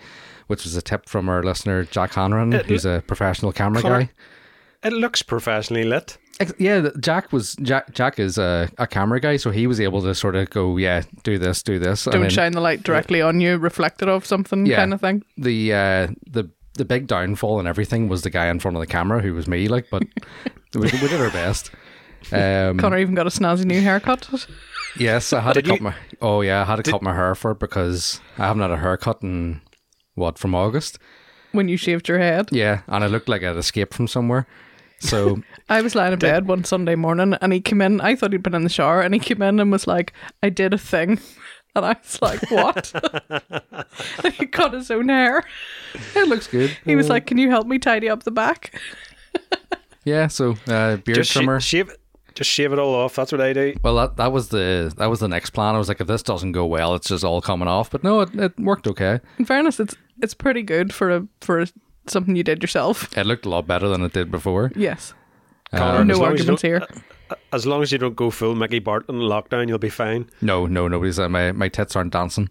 which 0.48 0.64
was 0.64 0.76
a 0.76 0.82
tip 0.82 1.08
from 1.08 1.30
our 1.30 1.42
listener, 1.42 1.84
Jack 1.86 2.12
Hanran, 2.12 2.64
who's 2.66 2.86
a 2.86 3.04
professional 3.08 3.52
camera 3.52 3.82
Connor- 3.82 4.04
guy. 4.04 4.10
It 4.84 4.94
looks 4.94 5.22
professionally 5.22 5.84
lit. 5.84 6.18
Yeah, 6.58 6.90
Jack 7.02 7.34
was 7.34 7.56
Jack. 7.62 7.92
Jack 7.94 8.18
is 8.18 8.38
a, 8.38 8.70
a 8.78 8.88
camera 8.88 9.20
guy, 9.20 9.36
so 9.36 9.52
he 9.52 9.68
was 9.68 9.82
able 9.82 10.02
to 10.04 10.16
sort 10.16 10.38
of 10.38 10.50
go, 10.50 10.78
yeah, 10.78 11.02
do 11.24 11.38
this, 11.38 11.62
do 11.62 11.80
this. 11.80 12.06
Don't 12.06 12.22
then- 12.22 12.30
shine 12.30 12.54
the 12.54 12.62
light 12.62 12.84
directly 12.84 13.22
on 13.22 13.42
you, 13.42 13.58
reflected 13.58 14.08
off 14.08 14.26
something 14.26 14.66
Yeah. 14.66 14.78
kind 14.78 14.94
of 14.94 15.02
thing. 15.02 15.24
the 15.38 15.74
uh, 15.74 16.08
the 16.30 16.50
the 16.76 16.86
big 16.86 17.08
downfall 17.08 17.60
and 17.60 17.68
everything 17.68 18.08
was 18.08 18.22
the 18.22 18.30
guy 18.30 18.48
in 18.48 18.58
front 18.60 18.78
of 18.78 18.80
the 18.80 18.88
camera 18.88 19.22
who 19.22 19.34
was 19.34 19.50
me 19.50 19.68
like 19.68 19.88
but 19.92 20.02
we, 20.74 20.82
we 20.82 20.90
did 21.10 21.20
our 21.20 21.30
best 21.32 21.72
um, 22.32 22.78
Connor 22.78 22.98
even 22.98 23.16
got 23.16 23.28
a 23.28 23.30
snazzy 23.30 23.66
new 23.66 23.82
haircut. 23.82 24.30
yes 24.98 25.34
I 25.34 25.40
had 25.42 25.54
to 25.54 25.62
Did 25.62 25.70
cut 25.70 25.78
you- 25.80 25.84
my 25.84 25.96
oh 26.22 26.42
yeah 26.42 26.62
I 26.62 26.66
had 26.66 26.84
to 26.84 26.92
cut 26.92 27.02
my 27.02 27.14
hair 27.16 27.36
for 27.36 27.52
it 27.52 27.60
because 27.60 28.20
I 28.38 28.48
haven't 28.48 28.62
had 28.62 28.72
a 28.72 28.78
haircut 28.78 29.22
in 29.24 29.62
what 30.16 30.38
from 30.38 30.54
August 30.56 31.00
when 31.52 31.68
you 31.70 31.78
shaved 31.78 32.08
your 32.08 32.20
head. 32.20 32.50
yeah 32.52 32.82
and 32.88 33.04
I 33.04 33.08
looked 33.08 33.30
like 33.30 33.44
I'd 33.44 33.56
escaped 33.58 33.94
from 33.94 34.08
somewhere 34.08 34.48
so 35.00 35.42
I 35.70 35.82
was 35.82 35.96
lying 35.96 36.14
in 36.14 36.20
bed 36.20 36.48
one 36.48 36.64
Sunday 36.66 36.96
morning 36.96 37.34
and 37.42 37.54
he 37.54 37.62
came 37.62 37.80
in. 37.82 38.02
I 38.02 38.16
thought 38.16 38.34
he'd 38.34 38.44
been 38.44 38.54
in 38.56 38.64
the 38.64 38.70
shower 38.70 39.00
and 39.02 39.14
he 39.14 39.20
came 39.20 39.42
in 39.42 39.60
and 39.62 39.72
was 39.72 39.88
like, 39.88 40.12
I 40.44 40.50
did 40.50 40.74
a 40.74 40.78
thing. 40.78 41.20
And 41.76 41.86
I 41.86 41.96
was 42.04 42.20
like, 42.20 42.50
what? 42.50 42.92
and 44.24 44.34
he 44.34 44.48
cut 44.48 44.74
his 44.74 44.90
own 44.90 45.08
hair. 45.08 45.44
it 46.16 46.28
looks 46.28 46.48
good 46.48 46.76
He 46.84 46.96
was 46.96 47.10
like, 47.10 47.28
Can 47.28 47.38
you 47.38 47.52
help 47.52 47.68
me 47.68 47.78
tidy 47.78 48.10
up 48.10 48.24
the 48.24 48.32
back? 48.32 48.74
yeah 50.04 50.26
so 50.28 50.56
uh, 50.68 50.98
beard 50.98 51.18
Just 51.18 51.30
sh- 51.30 51.34
trimmer 51.34 51.60
shave 51.60 51.90
it. 51.90 52.00
Just 52.40 52.52
shave 52.52 52.72
it 52.72 52.80
all 52.80 52.96
off. 52.96 53.16
That's 53.18 53.34
what 53.34 53.42
I 53.42 53.52
do. 53.52 53.76
well 53.84 53.96
that, 53.96 54.16
that 54.16 54.32
was 54.32 54.48
the 54.48 54.94
that 54.96 55.08
was 55.10 55.20
the 55.20 55.28
next 55.28 55.50
plan 55.50 55.76
I 55.76 55.78
was 55.78 55.90
like 55.90 56.00
if 56.00 56.08
this 56.08 56.24
doesn't 56.24 56.54
go 56.54 56.66
well 56.66 56.96
it's 56.96 57.10
just 57.10 57.26
all 57.26 57.42
coming 57.42 57.68
off 57.68 57.92
but 57.92 58.02
no 58.02 58.22
it, 58.22 58.34
it 58.34 58.58
worked 58.58 58.88
okay 58.88 59.20
In 59.38 59.44
fairness, 59.44 59.78
it's 59.78 59.96
it's 60.22 60.34
pretty 60.34 60.64
good 60.64 60.94
for 60.94 61.12
a 61.12 61.28
for 61.42 61.60
a, 61.60 61.68
something 62.08 62.38
you 62.38 62.44
did 62.44 62.64
yourself. 62.64 63.16
it 63.18 63.26
looked 63.26 63.46
a 63.46 63.50
lot 63.50 63.68
better 63.68 63.90
than 63.90 64.02
it 64.04 64.14
did 64.14 64.32
before 64.32 64.72
Yes. 64.74 65.14
Connor, 65.74 66.00
Um, 66.00 66.08
no 66.08 66.14
as 66.14 66.20
as 66.20 66.26
arguments 66.26 66.62
here. 66.62 66.82
As 67.52 67.66
long 67.68 67.82
as 67.84 67.92
you 67.92 67.98
don't 67.98 68.16
go 68.16 68.32
full 68.32 68.56
Mickey 68.56 68.80
Barton 68.80 69.20
lockdown, 69.20 69.68
you'll 69.68 69.78
be 69.78 69.90
fine. 69.90 70.30
No, 70.42 70.66
no, 70.66 70.88
nobody's. 70.88 71.20
Uh, 71.20 71.28
my 71.30 71.52
my 71.52 71.68
tits 71.68 71.96
aren't 71.96 72.14
dancing. 72.14 72.48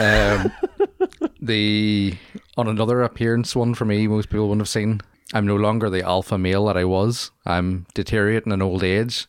Um, 0.00 0.50
the 1.40 2.14
on 2.56 2.68
another 2.68 3.02
appearance 3.02 3.54
one 3.54 3.74
for 3.74 3.84
me, 3.84 4.06
most 4.08 4.30
people 4.30 4.48
wouldn't 4.48 4.62
have 4.62 4.68
seen. 4.68 5.00
I'm 5.34 5.46
no 5.46 5.56
longer 5.56 5.90
the 5.90 6.02
alpha 6.02 6.38
male 6.38 6.64
that 6.66 6.76
I 6.76 6.84
was. 6.84 7.30
I'm 7.44 7.86
deteriorating 7.92 8.52
in 8.52 8.62
old 8.62 8.82
age. 8.84 9.26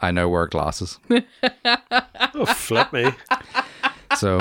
I 0.00 0.10
now 0.10 0.28
wear 0.28 0.46
glasses, 0.46 0.98
Oh, 2.34 2.44
flip 2.46 2.92
me. 2.92 3.10
so 4.16 4.38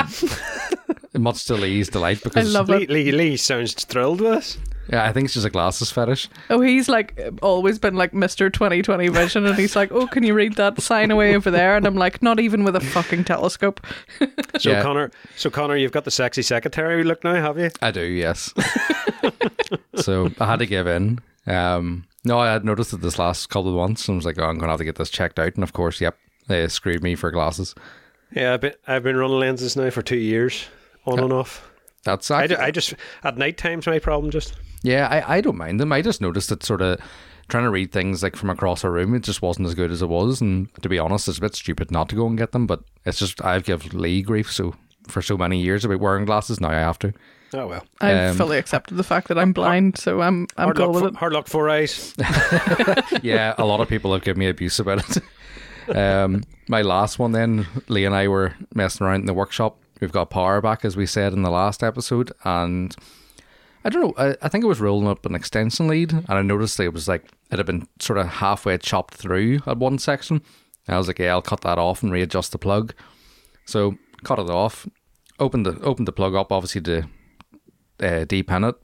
much 1.14 1.46
to 1.46 1.56
Lee's 1.56 1.90
delight 1.90 2.18
I 2.18 2.22
because 2.24 2.54
love 2.54 2.70
Lee, 2.70 2.84
it. 2.84 2.90
Lee, 2.92 3.12
Lee 3.12 3.38
sounds 3.38 3.74
thrilled 3.74 4.22
with 4.22 4.34
us. 4.34 4.58
Yeah, 4.90 5.06
I 5.06 5.12
think 5.14 5.26
it's 5.26 5.34
just 5.34 5.46
a 5.46 5.50
glasses 5.50 5.92
fetish. 5.92 6.30
Oh, 6.50 6.62
he's 6.62 6.88
like 6.90 7.20
always 7.42 7.80
been 7.80 7.96
like 7.96 8.12
Mr. 8.12 8.52
2020 8.52 9.08
vision, 9.10 9.46
and 9.46 9.58
he's 9.58 9.76
like, 9.76 9.92
Oh, 9.92 10.08
can 10.08 10.24
you 10.24 10.34
read 10.34 10.54
that 10.56 10.82
sign 10.82 11.12
away 11.12 11.36
over 11.36 11.52
there? 11.52 11.76
And 11.76 11.86
I'm 11.86 11.96
like, 11.96 12.22
Not 12.22 12.40
even 12.40 12.64
with 12.64 12.76
a 12.76 12.80
fucking 12.82 13.24
telescope. 13.26 13.86
So 14.60 14.72
Yeah. 14.72 14.82
Connor, 14.82 15.12
so 15.36 15.50
Connor, 15.52 15.76
you've 15.76 15.92
got 15.92 16.04
the 16.06 16.12
sexy 16.12 16.42
secretary 16.42 17.04
look 17.04 17.24
now, 17.24 17.36
have 17.36 17.60
you? 17.60 17.70
I 17.82 17.92
do, 17.92 18.02
yes. 18.02 18.52
so 19.96 20.32
I 20.40 20.46
had 20.46 20.60
to 20.60 20.66
give 20.66 20.88
in. 20.88 21.20
Um, 21.46 22.06
no, 22.26 22.40
I 22.40 22.52
had 22.52 22.66
noticed 22.66 22.94
it 22.94 23.02
this 23.02 23.20
last 23.20 23.50
couple 23.50 23.70
of 23.70 23.76
months 23.76 24.08
and 24.08 24.16
I 24.16 24.18
was 24.18 24.26
like, 24.26 24.40
oh, 24.40 24.44
I'm 24.46 24.58
going 24.58 24.68
to 24.68 24.72
have 24.72 24.80
to 24.80 24.86
get 24.86 24.96
this 24.96 25.10
checked 25.10 25.40
out. 25.40 25.54
And 25.56 25.64
of 25.64 25.74
course, 25.74 26.02
yep, 26.02 26.18
they 26.48 26.68
screwed 26.68 27.04
me 27.04 27.16
for 27.16 27.30
glasses. 27.32 27.76
Yeah, 28.32 28.56
I've 28.56 28.62
been, 28.62 28.74
I've 28.88 29.04
been 29.04 29.16
running 29.16 29.40
lenses 29.40 29.76
now 29.76 29.90
for 29.90 30.02
two 30.02 30.18
years, 30.18 30.66
on 31.06 31.20
and 31.20 31.32
off. 31.32 31.70
That's 32.04 32.30
I, 32.32 32.44
actually, 32.44 32.56
ju- 32.56 32.62
I 32.62 32.72
just 32.72 32.94
at 33.24 33.38
night 33.38 33.58
time's 33.58 33.88
my 33.88 34.00
problem. 34.00 34.32
Just 34.32 34.54
yeah, 34.88 35.08
I, 35.10 35.38
I 35.38 35.42
don't 35.42 35.58
mind 35.58 35.80
them. 35.80 35.92
I 35.92 36.02
just 36.02 36.22
noticed 36.22 36.50
that 36.50 36.64
sort 36.64 36.82
of 36.82 37.00
trying 37.50 37.64
to 37.64 37.70
read 37.70 37.92
things 37.92 38.24
like 38.24 38.36
from 38.36 38.50
across 38.50 38.84
a 38.84 38.90
room, 38.90 39.14
it 39.16 39.24
just 39.24 39.42
wasn't 39.42 39.68
as 39.68 39.76
good 39.76 39.92
as 39.92 40.02
it 40.02 40.10
was. 40.10 40.42
And 40.42 40.68
to 40.82 40.90
be 40.90 41.00
honest, 41.00 41.28
it's 41.28 41.38
a 41.38 41.42
bit 41.42 41.56
stupid 41.56 41.92
not 41.92 42.10
to 42.10 42.16
go 42.16 42.28
and 42.28 42.38
get 42.38 42.52
them. 42.52 42.68
But 42.68 42.82
it's 43.06 43.20
just 43.20 43.44
I've 43.44 43.64
given 43.64 44.00
Lee 44.00 44.22
grief 44.22 44.52
so 44.52 44.74
for 45.08 45.22
so 45.22 45.38
many 45.38 45.62
years 45.62 45.86
about 45.86 46.00
wearing 46.00 46.26
glasses. 46.26 46.60
Now 46.60 46.70
I 46.70 46.74
have 46.74 47.00
to. 47.00 47.14
oh 47.54 47.68
well. 47.68 47.86
I've 48.02 48.32
Um, 48.32 48.38
fully 48.38 48.58
accepted 48.58 48.98
the 48.98 49.04
fact 49.04 49.28
that 49.30 49.38
I'm 49.40 49.54
blind, 49.54 49.98
so 49.98 50.22
I'm 50.22 50.48
I'm 50.58 50.66
Hard 50.66 50.78
cool 50.78 50.86
luck, 50.88 50.94
with 50.96 51.04
for, 51.04 51.10
it. 51.10 51.16
hard 51.20 51.34
luck, 51.34 51.48
four 51.48 51.70
eyes. 51.70 52.14
yeah, 53.24 53.54
a 53.58 53.66
lot 53.66 53.80
of 53.80 53.88
people 53.88 54.12
have 54.14 54.24
given 54.24 54.40
me 54.40 54.48
abuse 54.50 54.80
about 54.80 55.04
it. 55.18 55.24
Um, 55.96 56.44
my 56.68 56.82
last 56.82 57.18
one, 57.20 57.32
then 57.32 57.66
Lee 57.88 58.04
and 58.04 58.14
I 58.14 58.28
were 58.28 58.54
messing 58.76 59.08
around 59.08 59.22
in 59.22 59.26
the 59.26 59.34
workshop. 59.34 59.78
We've 60.02 60.12
got 60.12 60.30
power 60.30 60.60
back, 60.60 60.84
as 60.84 60.98
we 60.98 61.06
said 61.06 61.32
in 61.32 61.44
the 61.44 61.50
last 61.50 61.82
episode, 61.82 62.34
and 62.44 62.94
I 63.86 63.90
don't 63.90 64.02
know. 64.02 64.14
I, 64.18 64.36
I 64.42 64.50
think 64.50 64.64
it 64.64 64.68
was 64.68 64.82
rolling 64.82 65.08
up 65.08 65.26
an 65.26 65.36
extension 65.36 65.88
lead, 65.88 66.12
and 66.12 66.30
I 66.30 66.42
noticed 66.42 66.80
it 66.80 66.94
was 66.94 67.08
like 67.08 67.26
it 67.52 67.58
had 67.58 67.66
been 67.66 67.88
sort 68.00 68.20
of 68.20 68.28
halfway 68.28 68.78
chopped 68.78 69.14
through 69.14 69.60
at 69.66 69.78
one 69.78 69.98
section. 69.98 70.42
And 70.88 70.96
I 70.96 70.98
was 70.98 71.08
like, 71.08 71.20
yeah, 71.20 71.32
I'll 71.32 71.42
cut 71.42 71.62
that 71.62 71.78
off 71.78 72.04
and 72.04 72.12
readjust 72.12 72.52
the 72.52 72.58
plug. 72.58 72.94
So 73.66 73.98
cut 74.24 74.40
it 74.40 74.50
off, 74.50 74.88
opened 75.40 75.66
the 75.66 75.80
opened 75.82 76.08
the 76.08 76.14
plug 76.14 76.36
up, 76.36 76.52
obviously 76.52 76.82
to 76.82 77.04
uh, 78.00 78.26
depen 78.26 78.70
it, 78.70 78.76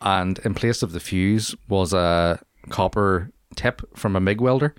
and 0.00 0.38
in 0.40 0.54
place 0.54 0.82
of 0.82 0.92
the 0.92 1.00
fuse 1.00 1.54
was 1.68 1.92
a 1.92 2.40
copper 2.70 3.30
tip 3.54 3.82
from 3.96 4.16
a 4.16 4.20
MIG 4.20 4.40
welder. 4.40 4.74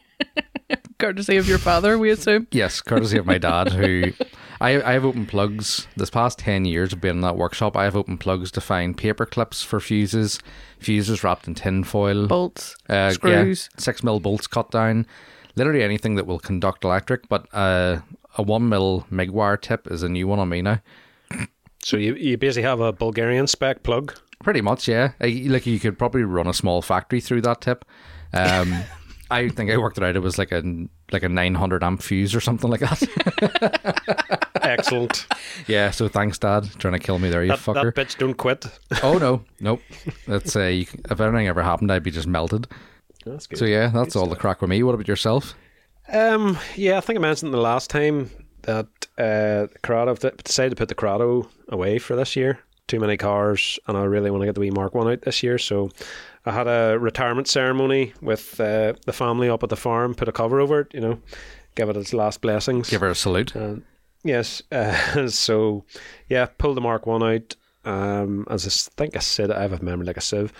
Courtesy 0.98 1.36
of 1.36 1.48
your 1.48 1.58
father, 1.58 1.98
we 1.98 2.10
assume. 2.10 2.46
Yes, 2.50 2.80
courtesy 2.80 3.18
of 3.18 3.26
my 3.26 3.38
dad, 3.38 3.68
who 3.72 4.12
I 4.60 4.82
I 4.82 4.92
have 4.92 5.04
opened 5.04 5.28
plugs 5.28 5.86
this 5.96 6.10
past 6.10 6.38
ten 6.40 6.64
years 6.64 6.92
of 6.92 7.00
being 7.00 7.16
in 7.16 7.20
that 7.22 7.36
workshop. 7.36 7.76
I 7.76 7.84
have 7.84 7.96
opened 7.96 8.20
plugs 8.20 8.50
to 8.52 8.60
find 8.60 8.96
paper 8.96 9.24
clips 9.24 9.62
for 9.62 9.80
fuses, 9.80 10.40
fuses 10.78 11.22
wrapped 11.22 11.46
in 11.46 11.54
tin 11.54 11.84
foil, 11.84 12.26
Bolts, 12.26 12.76
uh, 12.88 13.10
screws. 13.10 13.68
yeah, 13.72 13.80
six 13.80 14.02
mil 14.02 14.20
bolts 14.20 14.46
cut 14.46 14.70
down, 14.70 15.06
literally 15.56 15.82
anything 15.82 16.16
that 16.16 16.26
will 16.26 16.40
conduct 16.40 16.84
electric. 16.84 17.28
But 17.28 17.46
uh, 17.54 18.00
a 18.36 18.42
one 18.42 18.68
mil 18.68 19.06
MIG 19.10 19.30
wire 19.30 19.56
tip 19.56 19.90
is 19.90 20.02
a 20.02 20.08
new 20.08 20.26
one 20.26 20.38
on 20.40 20.48
me 20.48 20.62
now. 20.62 20.80
So 21.82 21.96
you 21.96 22.14
you 22.16 22.36
basically 22.36 22.64
have 22.68 22.80
a 22.80 22.92
Bulgarian 22.92 23.46
spec 23.46 23.84
plug. 23.84 24.14
Pretty 24.42 24.60
much, 24.60 24.88
yeah. 24.88 25.12
Like 25.20 25.66
you 25.66 25.78
could 25.80 25.98
probably 25.98 26.24
run 26.24 26.46
a 26.46 26.54
small 26.54 26.82
factory 26.82 27.20
through 27.20 27.42
that 27.42 27.60
tip. 27.60 27.84
Um, 28.32 28.82
I 29.30 29.48
think 29.48 29.70
I 29.70 29.76
worked 29.76 29.98
it 29.98 30.04
out. 30.04 30.16
It 30.16 30.20
was 30.20 30.38
like 30.38 30.52
a 30.52 30.62
like 31.12 31.22
a 31.22 31.28
nine 31.28 31.54
hundred 31.54 31.82
amp 31.84 32.02
fuse 32.02 32.34
or 32.34 32.40
something 32.40 32.70
like 32.70 32.80
that. 32.80 34.48
Excellent. 34.62 35.26
yeah. 35.66 35.90
So 35.90 36.08
thanks, 36.08 36.38
Dad, 36.38 36.68
trying 36.78 36.92
to 36.94 36.98
kill 36.98 37.18
me 37.18 37.30
there, 37.30 37.42
you 37.42 37.48
that, 37.50 37.58
fucker. 37.58 37.94
that 37.94 38.08
bitch 38.08 38.18
don't 38.18 38.34
quit. 38.34 38.66
oh 39.02 39.18
no, 39.18 39.44
nope. 39.60 39.80
That's 40.26 40.56
uh, 40.56 40.64
you, 40.64 40.84
c- 40.84 40.98
if 41.10 41.20
anything 41.20 41.46
ever 41.48 41.62
happened, 41.62 41.92
I'd 41.92 42.02
be 42.02 42.10
just 42.10 42.26
melted. 42.26 42.66
That's 43.24 43.46
good. 43.46 43.58
So 43.58 43.64
yeah, 43.64 43.88
that's 43.88 44.16
all 44.16 44.26
the 44.26 44.36
crack 44.36 44.60
with 44.60 44.70
me. 44.70 44.82
What 44.82 44.94
about 44.94 45.08
yourself? 45.08 45.54
Um, 46.12 46.58
yeah, 46.74 46.96
I 46.96 47.00
think 47.00 47.18
I 47.18 47.22
mentioned 47.22 47.52
the 47.52 47.58
last 47.58 47.90
time 47.90 48.30
that 48.62 48.86
uh, 49.18 49.66
Corrado 49.82 50.14
th- 50.14 50.36
decided 50.42 50.70
to 50.70 50.76
put 50.76 50.88
the 50.88 50.94
Corrado 50.94 51.48
away 51.68 51.98
for 51.98 52.16
this 52.16 52.34
year. 52.36 52.58
Too 52.86 53.00
many 53.00 53.18
cars, 53.18 53.78
and 53.86 53.98
I 53.98 54.04
really 54.04 54.30
want 54.30 54.40
to 54.42 54.46
get 54.46 54.54
the 54.54 54.62
wee 54.62 54.70
Mark 54.70 54.94
One 54.94 55.10
out 55.10 55.20
this 55.22 55.42
year. 55.42 55.58
So 55.58 55.90
I 56.48 56.52
had 56.52 56.66
a 56.66 56.98
retirement 56.98 57.46
ceremony 57.46 58.14
with 58.22 58.58
uh, 58.58 58.94
the 59.04 59.12
family 59.12 59.50
up 59.50 59.62
at 59.62 59.68
the 59.68 59.76
farm. 59.76 60.14
Put 60.14 60.28
a 60.28 60.32
cover 60.32 60.60
over 60.60 60.80
it, 60.80 60.94
you 60.94 61.00
know, 61.00 61.20
give 61.74 61.90
it 61.90 61.96
its 61.96 62.14
last 62.14 62.40
blessings. 62.40 62.88
Give 62.88 63.02
her 63.02 63.08
a 63.08 63.14
salute. 63.14 63.54
Uh, 63.54 63.76
yes. 64.24 64.62
Uh, 64.72 65.28
so, 65.28 65.84
yeah, 66.28 66.46
pulled 66.46 66.78
the 66.78 66.80
Mark 66.80 67.06
One 67.06 67.22
out. 67.22 67.54
Um, 67.84 68.46
as 68.48 68.66
I 68.66 68.70
think 68.96 69.14
I 69.14 69.18
said, 69.18 69.50
I 69.50 69.60
have 69.60 69.74
a 69.74 69.84
memory 69.84 70.06
like 70.06 70.16
a 70.16 70.22
sieve. 70.22 70.54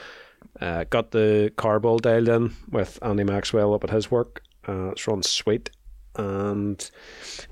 Uh, 0.61 0.85
got 0.85 1.12
the 1.12 1.52
car 1.57 1.80
ball 1.80 1.99
dialed 1.99 2.28
in 2.28 2.54
with 2.71 2.99
Andy 3.00 3.25
Maxwell 3.25 3.73
up 3.73 3.85
at 3.85 3.90
his 3.90 4.11
work. 4.11 4.42
Uh, 4.68 4.90
it's 4.90 5.09
run 5.09 5.23
sweet, 5.23 5.71
and 6.16 6.90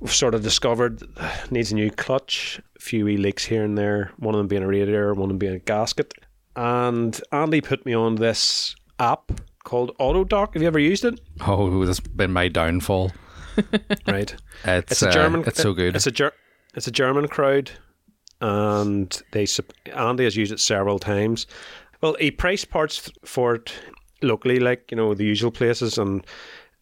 we've 0.01 0.13
sort 0.13 0.35
of 0.35 0.43
discovered 0.43 1.03
needs 1.51 1.73
a 1.73 1.75
new 1.75 1.91
clutch, 1.91 2.61
a 2.77 2.81
few 2.81 3.07
wee 3.07 3.17
leaks 3.17 3.47
here 3.47 3.65
and 3.65 3.79
there. 3.79 4.13
One 4.19 4.35
of 4.35 4.39
them 4.39 4.49
being 4.49 4.63
a 4.63 4.67
radiator, 4.67 5.15
one 5.15 5.25
of 5.25 5.29
them 5.29 5.39
being 5.39 5.55
a 5.55 5.59
gasket. 5.59 6.13
And 6.57 7.21
Andy 7.33 7.61
put 7.61 7.85
me 7.85 7.95
on 7.95 8.17
this 8.17 8.75
app 8.99 9.31
called 9.65 9.97
AutoDoc. 9.99 10.55
Have 10.55 10.63
you 10.63 10.69
ever 10.69 10.79
used 10.79 11.05
it? 11.05 11.21
Oh, 11.47 11.85
that's 11.85 12.01
been 12.01 12.33
my 12.33 12.49
downfall. 12.49 13.13
Right. 14.07 14.35
It's, 14.65 14.93
It's 14.93 15.03
a 15.03 15.09
uh, 15.09 15.13
German. 15.13 15.45
It's 15.47 15.63
so 15.63 15.73
good. 15.73 15.97
It's 15.97 16.07
a 16.07 16.11
Ger- 16.11 16.35
It's 16.75 16.87
a 16.87 16.91
German 16.91 17.27
crowd, 17.27 17.71
and 18.43 19.23
they 19.33 19.47
Andy 19.95 20.25
has 20.25 20.37
used 20.37 20.53
it 20.53 20.61
several 20.61 20.99
times. 20.99 21.47
Well, 22.03 22.17
he 22.21 22.31
priced 22.31 22.69
parts 22.69 23.11
for 23.25 23.55
it 23.55 23.73
locally, 24.23 24.59
like 24.61 24.91
you 24.91 24.97
know 24.99 25.15
the 25.15 25.25
usual 25.25 25.51
places, 25.51 25.97
and 25.97 26.27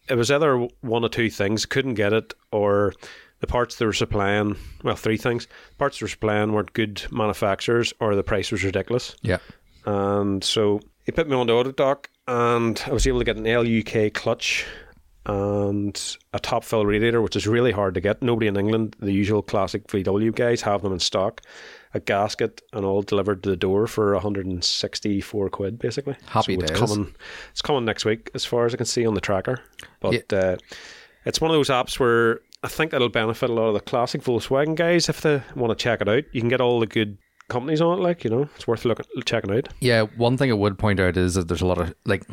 it 0.09 0.15
was 0.15 0.29
either 0.29 0.67
one 0.81 1.05
or 1.05 1.09
two 1.09 1.29
things 1.29 1.65
couldn't 1.65 1.93
get 1.93 2.11
it, 2.11 2.33
or 2.51 2.93
the 3.39 3.47
parts 3.47 3.77
they 3.77 3.85
were 3.85 3.93
supplying. 3.93 4.57
Well, 4.83 4.97
three 4.97 5.17
things: 5.17 5.47
parts 5.77 5.99
they 5.99 6.03
were 6.03 6.09
supplying 6.09 6.51
weren't 6.51 6.73
good 6.73 7.05
manufacturers, 7.09 7.93
or 8.01 8.15
the 8.15 8.23
price 8.23 8.51
was 8.51 8.63
ridiculous. 8.65 9.15
yeah. 9.21 9.37
And 9.85 10.43
so 10.43 10.79
he 11.03 11.11
put 11.11 11.29
me 11.29 11.35
on 11.35 11.47
the 11.47 11.53
Autodoc, 11.53 12.05
and 12.27 12.81
I 12.85 12.91
was 12.93 13.05
able 13.05 13.19
to 13.19 13.25
get 13.25 13.37
an 13.37 13.43
LUK 13.43 14.13
clutch 14.13 14.65
and 15.27 16.17
a 16.33 16.39
top 16.39 16.63
fill 16.63 16.85
radiator, 16.85 17.21
which 17.21 17.35
is 17.35 17.47
really 17.47 17.71
hard 17.71 17.95
to 17.95 18.01
get. 18.01 18.21
Nobody 18.21 18.47
in 18.47 18.57
England, 18.57 18.95
the 18.99 19.11
usual 19.11 19.41
classic 19.41 19.87
VW 19.87 20.33
guys, 20.35 20.61
have 20.61 20.81
them 20.81 20.93
in 20.93 20.99
stock. 20.99 21.41
A 21.93 21.99
gasket 21.99 22.61
and 22.73 22.85
all 22.85 23.01
delivered 23.01 23.41
to 23.43 23.49
the 23.49 23.55
door 23.55 23.87
for 23.87 24.13
164 24.13 25.49
quid, 25.49 25.79
basically. 25.79 26.15
Happy 26.27 26.55
so 26.55 26.61
it's 26.61 26.71
days. 26.71 26.79
coming. 26.79 27.15
It's 27.51 27.61
coming 27.61 27.85
next 27.85 28.05
week, 28.05 28.29
as 28.33 28.43
far 28.43 28.65
as 28.65 28.73
I 28.73 28.77
can 28.77 28.85
see 28.85 29.05
on 29.05 29.13
the 29.13 29.21
tracker. 29.21 29.61
But 30.01 30.31
uh, 30.33 30.57
it's 31.23 31.39
one 31.39 31.51
of 31.51 31.55
those 31.55 31.69
apps 31.69 31.99
where 31.99 32.41
I 32.63 32.67
think 32.67 32.93
it'll 32.93 33.09
benefit 33.09 33.49
a 33.49 33.53
lot 33.53 33.67
of 33.67 33.75
the 33.75 33.79
classic 33.79 34.21
Volkswagen 34.21 34.75
guys 34.75 35.07
if 35.07 35.21
they 35.21 35.41
want 35.55 35.77
to 35.77 35.81
check 35.81 36.01
it 36.01 36.09
out. 36.09 36.23
You 36.33 36.41
can 36.41 36.49
get 36.49 36.61
all 36.61 36.79
the 36.79 36.87
good 36.87 37.17
companies 37.47 37.81
on 37.81 37.97
it, 37.97 38.01
like 38.01 38.23
you 38.23 38.29
know, 38.29 38.49
it's 38.55 38.67
worth 38.67 38.85
looking 38.85 39.05
checking 39.25 39.51
out. 39.51 39.69
Yeah, 39.79 40.03
one 40.17 40.37
thing 40.37 40.49
I 40.49 40.53
would 40.55 40.77
point 40.77 40.99
out 40.99 41.17
is 41.17 41.35
that 41.35 41.47
there's 41.47 41.61
a 41.61 41.65
lot 41.67 41.77
of 41.77 41.93
like, 42.05 42.23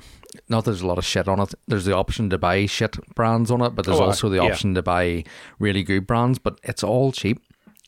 not 0.48 0.64
that 0.64 0.70
there's 0.72 0.82
a 0.82 0.86
lot 0.86 0.98
of 0.98 1.04
shit 1.04 1.28
on 1.28 1.40
it. 1.40 1.54
There's 1.68 1.84
the 1.84 1.94
option 1.94 2.30
to 2.30 2.38
buy 2.38 2.66
shit 2.66 2.96
brands 3.14 3.50
on 3.50 3.60
it, 3.62 3.70
but 3.74 3.84
there's 3.86 4.00
Oh, 4.00 4.04
also 4.04 4.28
the 4.28 4.36
yeah. 4.36 4.50
option 4.50 4.74
to 4.74 4.82
buy 4.82 5.24
really 5.58 5.82
good 5.82 6.06
brands. 6.06 6.38
But 6.38 6.58
it's 6.62 6.82
all 6.82 7.12
cheap. 7.12 7.42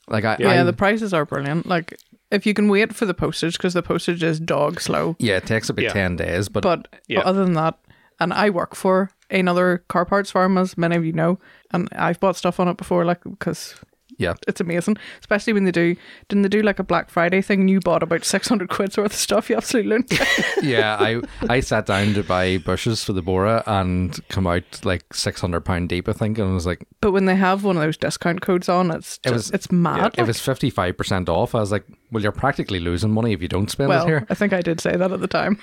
Like 0.09 0.25
I, 0.25 0.37
Yeah, 0.39 0.61
I- 0.61 0.63
the 0.65 0.73
prices 0.73 1.15
are 1.15 1.25
brilliant. 1.25 1.67
Like, 1.67 1.97
if 2.31 2.45
you 2.47 2.53
can 2.55 2.69
wait 2.69 2.95
for 2.95 3.07
the 3.07 3.15
postage, 3.15 3.57
because 3.57 3.75
the 3.75 3.83
postage 3.83 4.23
is 4.23 4.39
dog 4.41 4.81
slow. 4.81 5.17
yeah, 5.19 5.37
it 5.37 5.47
takes 5.47 5.69
about 5.71 5.83
Yeah. 5.85 5.93
ten 5.93 6.17
days, 6.17 6.49
but, 6.49 6.63
But, 6.63 6.89
Yeah. 7.09 7.21
but 7.21 7.27
other 7.27 7.45
than 7.45 7.55
that, 7.55 7.79
and 8.21 8.33
I 8.33 8.51
work 8.51 8.75
for 8.75 9.11
another 9.31 9.85
car 9.89 10.05
parts 10.05 10.31
firm, 10.31 10.59
as 10.59 10.77
many 10.77 10.95
of 10.97 11.05
you 11.05 11.13
know, 11.13 11.39
and 11.73 11.89
I've 11.97 12.21
bought 12.21 12.37
stuff 12.37 12.61
on 12.61 12.69
it 12.69 12.77
before, 12.77 13.05
like 13.05 13.21
because 13.25 13.75
yeah, 14.19 14.35
it's 14.47 14.61
amazing. 14.61 14.97
Especially 15.21 15.53
when 15.53 15.65
they 15.65 15.71
do, 15.71 15.97
didn't 16.29 16.43
they 16.43 16.49
do 16.49 16.63
like 16.63 16.79
a 16.79 16.85
Black 16.85 17.11
Friday 17.11 17.43
thing? 17.43 17.61
And 17.61 17.71
you 17.71 17.81
bought 17.81 18.03
about 18.03 18.25
six 18.25 18.49
hundred 18.49 18.69
quid's 18.69 18.97
worth 18.97 19.13
of 19.13 19.19
stuff. 19.19 19.51
You 19.51 19.57
absolutely 19.57 19.91
lunatic. 19.91 20.27
yeah. 20.63 20.97
I 21.01 21.21
I 21.49 21.61
sat 21.61 21.87
down 21.87 22.15
to 22.15 22.23
buy 22.23 22.59
bushes 22.59 23.03
for 23.05 23.13
the 23.13 23.23
Bora 23.23 23.63
and 23.67 24.19
come 24.29 24.47
out 24.47 24.85
like 24.85 25.15
six 25.15 25.41
hundred 25.41 25.63
pound 25.63 25.89
deep, 25.89 26.09
I 26.09 26.13
think, 26.13 26.39
and 26.39 26.51
I 26.51 26.53
was 26.53 26.67
like, 26.67 26.87
but 27.01 27.13
when 27.13 27.27
they 27.27 27.37
have 27.37 27.65
one 27.65 27.77
of 27.77 27.83
those 27.83 27.97
discount 27.97 28.41
codes 28.41 28.69
on, 28.69 28.91
it's 28.91 29.19
It 29.25 29.33
was- 29.33 29.51
it's 29.51 29.71
mad. 29.71 30.15
it 30.19 30.27
was 30.27 30.41
fifty 30.41 30.71
five 30.71 30.97
percent 30.97 31.29
off. 31.29 31.55
I 31.55 31.61
was 31.61 31.73
like, 31.73 31.85
well, 32.11 32.23
you're 32.23 32.33
practically 32.33 32.81
losing 32.81 33.11
money 33.11 33.33
if 33.33 33.43
you 33.43 33.49
don't 33.49 33.71
spend 33.71 33.89
well, 33.89 34.05
it 34.05 34.09
here. 34.09 34.27
I 34.31 34.35
think 34.35 34.53
I 34.53 34.61
did 34.61 34.81
say 34.81 34.97
that 34.97 35.13
at 35.13 35.21
the 35.21 35.27
time. 35.29 35.59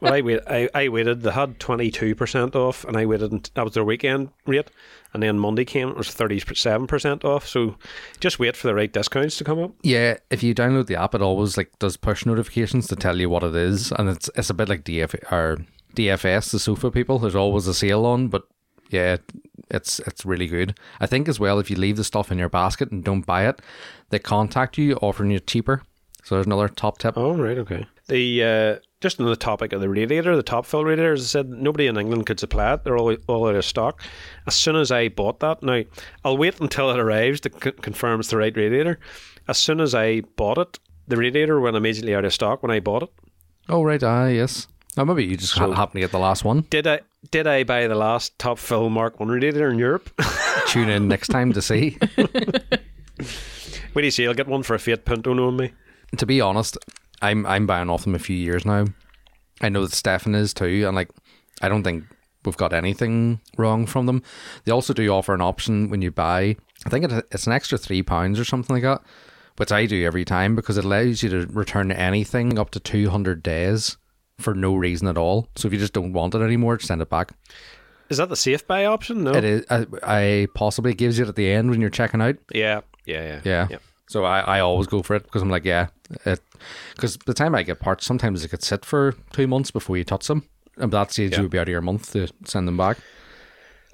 Well, 0.00 0.12
I 0.12 0.20
wait. 0.20 0.40
I, 0.46 0.68
I 0.74 0.88
waited. 0.88 1.22
They 1.22 1.30
had 1.30 1.58
twenty 1.58 1.90
two 1.90 2.14
percent 2.14 2.54
off, 2.54 2.84
and 2.84 2.96
I 2.96 3.06
waited. 3.06 3.50
That 3.54 3.64
was 3.64 3.74
their 3.74 3.84
weekend 3.84 4.28
rate, 4.46 4.70
and 5.14 5.22
then 5.22 5.38
Monday 5.38 5.64
came. 5.64 5.88
It 5.88 5.96
was 5.96 6.10
thirty 6.10 6.38
seven 6.38 6.86
percent 6.86 7.24
off. 7.24 7.46
So 7.46 7.76
just 8.20 8.38
wait 8.38 8.56
for 8.56 8.68
the 8.68 8.74
right 8.74 8.92
discounts 8.92 9.38
to 9.38 9.44
come 9.44 9.58
up. 9.58 9.72
Yeah, 9.82 10.18
if 10.30 10.42
you 10.42 10.54
download 10.54 10.86
the 10.86 10.96
app, 10.96 11.14
it 11.14 11.22
always 11.22 11.56
like 11.56 11.78
does 11.78 11.96
push 11.96 12.26
notifications 12.26 12.86
to 12.88 12.96
tell 12.96 13.18
you 13.18 13.30
what 13.30 13.42
it 13.42 13.54
is, 13.56 13.90
and 13.92 14.08
it's 14.08 14.28
it's 14.36 14.50
a 14.50 14.54
bit 14.54 14.68
like 14.68 14.84
DF 14.84 15.32
or 15.32 15.58
DFS, 15.94 16.50
the 16.52 16.58
sofa 16.58 16.90
people. 16.90 17.18
There's 17.18 17.34
always 17.34 17.66
a 17.66 17.74
sale 17.74 18.04
on, 18.04 18.28
but 18.28 18.42
yeah, 18.90 19.16
it's 19.70 19.98
it's 20.00 20.24
really 20.24 20.46
good. 20.46 20.78
I 21.00 21.06
think 21.06 21.28
as 21.28 21.40
well 21.40 21.58
if 21.58 21.70
you 21.70 21.76
leave 21.76 21.96
the 21.96 22.04
stuff 22.04 22.30
in 22.30 22.38
your 22.38 22.48
basket 22.48 22.90
and 22.92 23.02
don't 23.02 23.26
buy 23.26 23.48
it, 23.48 23.60
they 24.10 24.18
contact 24.18 24.78
you 24.78 24.94
offering 24.96 25.30
you 25.30 25.40
cheaper. 25.40 25.82
So 26.22 26.34
there's 26.34 26.46
another 26.46 26.68
top 26.68 26.98
tip. 26.98 27.16
Oh 27.16 27.34
right, 27.34 27.58
okay. 27.58 27.86
The 28.08 28.44
uh, 28.44 28.85
just 29.00 29.20
on 29.20 29.26
the 29.26 29.36
topic 29.36 29.72
of 29.72 29.80
the 29.80 29.88
radiator, 29.88 30.34
the 30.36 30.42
top 30.42 30.64
fill 30.66 30.84
radiator, 30.84 31.12
as 31.12 31.22
I 31.22 31.26
said, 31.26 31.48
nobody 31.50 31.86
in 31.86 31.96
England 31.98 32.26
could 32.26 32.40
supply 32.40 32.72
it. 32.74 32.84
They're 32.84 32.96
all 32.98 33.14
all 33.26 33.48
out 33.48 33.54
of 33.54 33.64
stock. 33.64 34.02
As 34.46 34.54
soon 34.54 34.76
as 34.76 34.90
I 34.90 35.08
bought 35.08 35.40
that, 35.40 35.62
now 35.62 35.82
I'll 36.24 36.36
wait 36.38 36.60
until 36.60 36.90
it 36.90 36.98
arrives 36.98 37.40
to 37.42 37.50
c- 37.52 37.72
confirm 37.72 38.20
it's 38.20 38.30
the 38.30 38.36
right 38.38 38.56
radiator. 38.56 38.98
As 39.48 39.58
soon 39.58 39.80
as 39.80 39.94
I 39.94 40.22
bought 40.36 40.58
it, 40.58 40.78
the 41.08 41.16
radiator 41.16 41.60
went 41.60 41.76
immediately 41.76 42.14
out 42.14 42.24
of 42.24 42.32
stock 42.32 42.62
when 42.62 42.70
I 42.72 42.80
bought 42.80 43.02
it. 43.04 43.10
Oh 43.68 43.82
right, 43.82 44.02
ah 44.02 44.26
yes. 44.26 44.66
Now 44.96 45.04
maybe 45.04 45.24
you 45.26 45.36
just 45.36 45.54
So- 45.54 45.66
ha- 45.68 45.74
happen 45.74 45.94
to 45.94 46.00
get 46.00 46.10
the 46.12 46.18
last 46.18 46.42
one. 46.44 46.62
Did 46.70 46.86
I 46.86 47.00
did 47.30 47.46
I 47.46 47.64
buy 47.64 47.86
the 47.88 47.94
last 47.96 48.38
top 48.38 48.58
fill 48.58 48.88
Mark 48.88 49.20
One 49.20 49.28
radiator 49.28 49.68
in 49.70 49.78
Europe? 49.78 50.10
Tune 50.68 50.88
in 50.88 51.06
next 51.08 51.28
time 51.28 51.52
to 51.52 51.60
see. 51.62 51.98
What 53.92 54.02
do 54.02 54.06
you 54.06 54.10
say? 54.10 54.26
I'll 54.26 54.34
get 54.34 54.46
one 54.46 54.62
for 54.62 54.74
a 54.74 54.78
Fiat 54.78 55.06
Punto 55.06 55.32
knowing 55.32 55.56
me. 55.56 55.72
To 56.18 56.26
be 56.26 56.38
honest, 56.40 56.76
I'm 57.22 57.46
I'm 57.46 57.66
buying 57.66 57.90
off 57.90 58.04
them 58.04 58.14
a 58.14 58.18
few 58.20 58.36
years 58.36 58.64
now. 58.64 58.84
I 59.60 59.68
know 59.68 59.82
that 59.82 59.92
Stefan 59.92 60.34
is 60.34 60.52
too, 60.52 60.84
and 60.86 60.94
like 60.94 61.10
I 61.62 61.68
don't 61.68 61.82
think 61.82 62.04
we've 62.44 62.56
got 62.56 62.72
anything 62.72 63.40
wrong 63.56 63.86
from 63.86 64.06
them. 64.06 64.22
They 64.64 64.72
also 64.72 64.92
do 64.92 65.08
offer 65.08 65.34
an 65.34 65.40
option 65.40 65.88
when 65.90 66.02
you 66.02 66.10
buy. 66.10 66.56
I 66.84 66.88
think 66.90 67.10
it's 67.32 67.46
an 67.46 67.52
extra 67.52 67.78
three 67.78 68.02
pounds 68.02 68.38
or 68.38 68.44
something 68.44 68.74
like 68.76 68.82
that, 68.82 69.02
which 69.56 69.72
I 69.72 69.86
do 69.86 70.04
every 70.04 70.24
time 70.24 70.54
because 70.54 70.76
it 70.78 70.84
allows 70.84 71.22
you 71.22 71.30
to 71.30 71.46
return 71.46 71.90
anything 71.90 72.58
up 72.58 72.70
to 72.70 72.80
two 72.80 73.08
hundred 73.10 73.42
days 73.42 73.96
for 74.38 74.54
no 74.54 74.74
reason 74.76 75.08
at 75.08 75.16
all. 75.16 75.48
So 75.56 75.66
if 75.66 75.72
you 75.72 75.80
just 75.80 75.94
don't 75.94 76.12
want 76.12 76.34
it 76.34 76.42
anymore, 76.42 76.78
send 76.78 77.00
it 77.00 77.08
back. 77.08 77.32
Is 78.10 78.18
that 78.18 78.28
the 78.28 78.36
safe 78.36 78.66
buy 78.66 78.84
option? 78.84 79.24
No. 79.24 79.32
It 79.32 79.42
is. 79.44 79.64
I, 79.70 79.86
I 80.02 80.46
possibly 80.54 80.94
gives 80.94 81.18
you 81.18 81.24
it 81.24 81.28
at 81.28 81.34
the 81.36 81.50
end 81.50 81.70
when 81.70 81.80
you're 81.80 81.90
checking 81.90 82.20
out. 82.20 82.36
Yeah, 82.52 82.82
yeah, 83.06 83.40
Yeah. 83.44 83.66
yeah. 83.70 83.78
So 84.08 84.24
I, 84.24 84.40
I 84.40 84.60
always 84.60 84.86
go 84.86 85.02
for 85.02 85.16
it 85.16 85.24
because 85.24 85.42
I'm 85.42 85.50
like, 85.50 85.64
yeah, 85.64 85.88
because 86.94 87.16
the 87.26 87.34
time 87.34 87.54
I 87.54 87.62
get 87.62 87.80
parts, 87.80 88.06
sometimes 88.06 88.44
it 88.44 88.48
could 88.48 88.62
sit 88.62 88.84
for 88.84 89.14
two 89.32 89.46
months 89.46 89.70
before 89.70 89.96
you 89.96 90.04
touch 90.04 90.26
them. 90.28 90.44
And 90.76 90.92
that 90.92 91.10
stage, 91.12 91.32
Yeah. 91.32 91.38
you 91.38 91.42
would 91.44 91.50
be 91.50 91.58
out 91.58 91.62
of 91.68 91.72
your 91.72 91.80
month 91.80 92.12
to 92.12 92.28
send 92.44 92.68
them 92.68 92.76
back. 92.76 92.98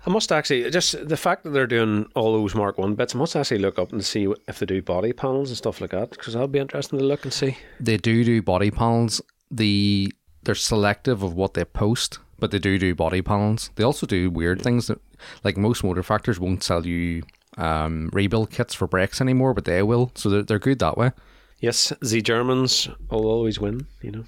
I 0.04 0.10
must 0.10 0.32
actually 0.32 0.68
just 0.70 1.08
the 1.08 1.16
fact 1.16 1.44
that 1.44 1.50
they're 1.50 1.66
doing 1.68 2.06
all 2.16 2.32
those 2.32 2.56
Mark 2.56 2.76
One 2.76 2.96
bits. 2.96 3.14
I 3.14 3.18
must 3.18 3.36
actually 3.36 3.60
look 3.60 3.78
up 3.78 3.92
and 3.92 4.04
see 4.04 4.26
if 4.48 4.58
they 4.58 4.66
do 4.66 4.82
body 4.82 5.12
panels 5.12 5.48
and 5.50 5.56
stuff 5.56 5.80
like 5.80 5.90
that 5.90 6.10
because 6.10 6.32
that'll 6.34 6.48
be 6.48 6.58
interesting 6.58 6.98
to 6.98 7.04
look 7.04 7.22
and 7.24 7.32
see. 7.32 7.56
They 7.78 7.96
do 7.98 8.24
do 8.24 8.42
body 8.42 8.72
panels. 8.72 9.20
The 9.50 10.12
they're 10.42 10.56
selective 10.56 11.22
of 11.22 11.34
what 11.34 11.54
they 11.54 11.64
post, 11.64 12.18
but 12.40 12.50
they 12.50 12.58
do 12.58 12.78
do 12.78 12.96
body 12.96 13.22
panels. 13.22 13.70
They 13.76 13.84
also 13.84 14.04
do 14.06 14.28
weird 14.28 14.60
things 14.60 14.88
that, 14.88 14.98
like 15.44 15.56
most 15.56 15.84
motor 15.84 16.02
factors, 16.02 16.40
won't 16.40 16.64
sell 16.64 16.84
you 16.84 17.22
um, 17.56 18.10
rebuild 18.12 18.50
kits 18.50 18.74
for 18.74 18.86
brakes 18.86 19.20
anymore, 19.20 19.54
but 19.54 19.64
they 19.64 19.82
will. 19.82 20.10
So 20.14 20.28
they're, 20.28 20.42
they're 20.42 20.58
good 20.58 20.78
that 20.80 20.96
way. 20.96 21.12
Yes, 21.60 21.92
the 22.00 22.20
Germans 22.20 22.88
will 23.10 23.26
always 23.26 23.60
win, 23.60 23.86
you 24.00 24.10
know. 24.10 24.24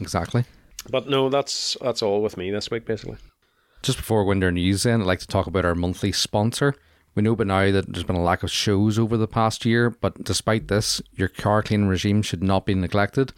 Exactly. 0.00 0.44
But 0.90 1.08
no, 1.08 1.28
that's 1.28 1.76
that's 1.80 2.02
all 2.02 2.22
with 2.22 2.36
me 2.36 2.50
this 2.50 2.70
week 2.70 2.86
basically. 2.86 3.18
Just 3.82 3.98
before 3.98 4.24
winter 4.24 4.50
news, 4.50 4.82
then 4.84 5.00
I'd 5.00 5.06
like 5.06 5.20
to 5.20 5.26
talk 5.26 5.46
about 5.46 5.64
our 5.64 5.74
monthly 5.74 6.12
sponsor. 6.12 6.74
We 7.14 7.22
know 7.22 7.36
by 7.36 7.44
now 7.44 7.70
that 7.72 7.92
there's 7.92 8.04
been 8.04 8.16
a 8.16 8.22
lack 8.22 8.42
of 8.42 8.50
shows 8.50 8.98
over 8.98 9.16
the 9.16 9.28
past 9.28 9.64
year, 9.64 9.90
but 9.90 10.22
despite 10.24 10.68
this, 10.68 11.02
your 11.12 11.28
car 11.28 11.62
cleaning 11.62 11.88
regime 11.88 12.22
should 12.22 12.42
not 12.42 12.64
be 12.64 12.74
neglected. 12.74 13.32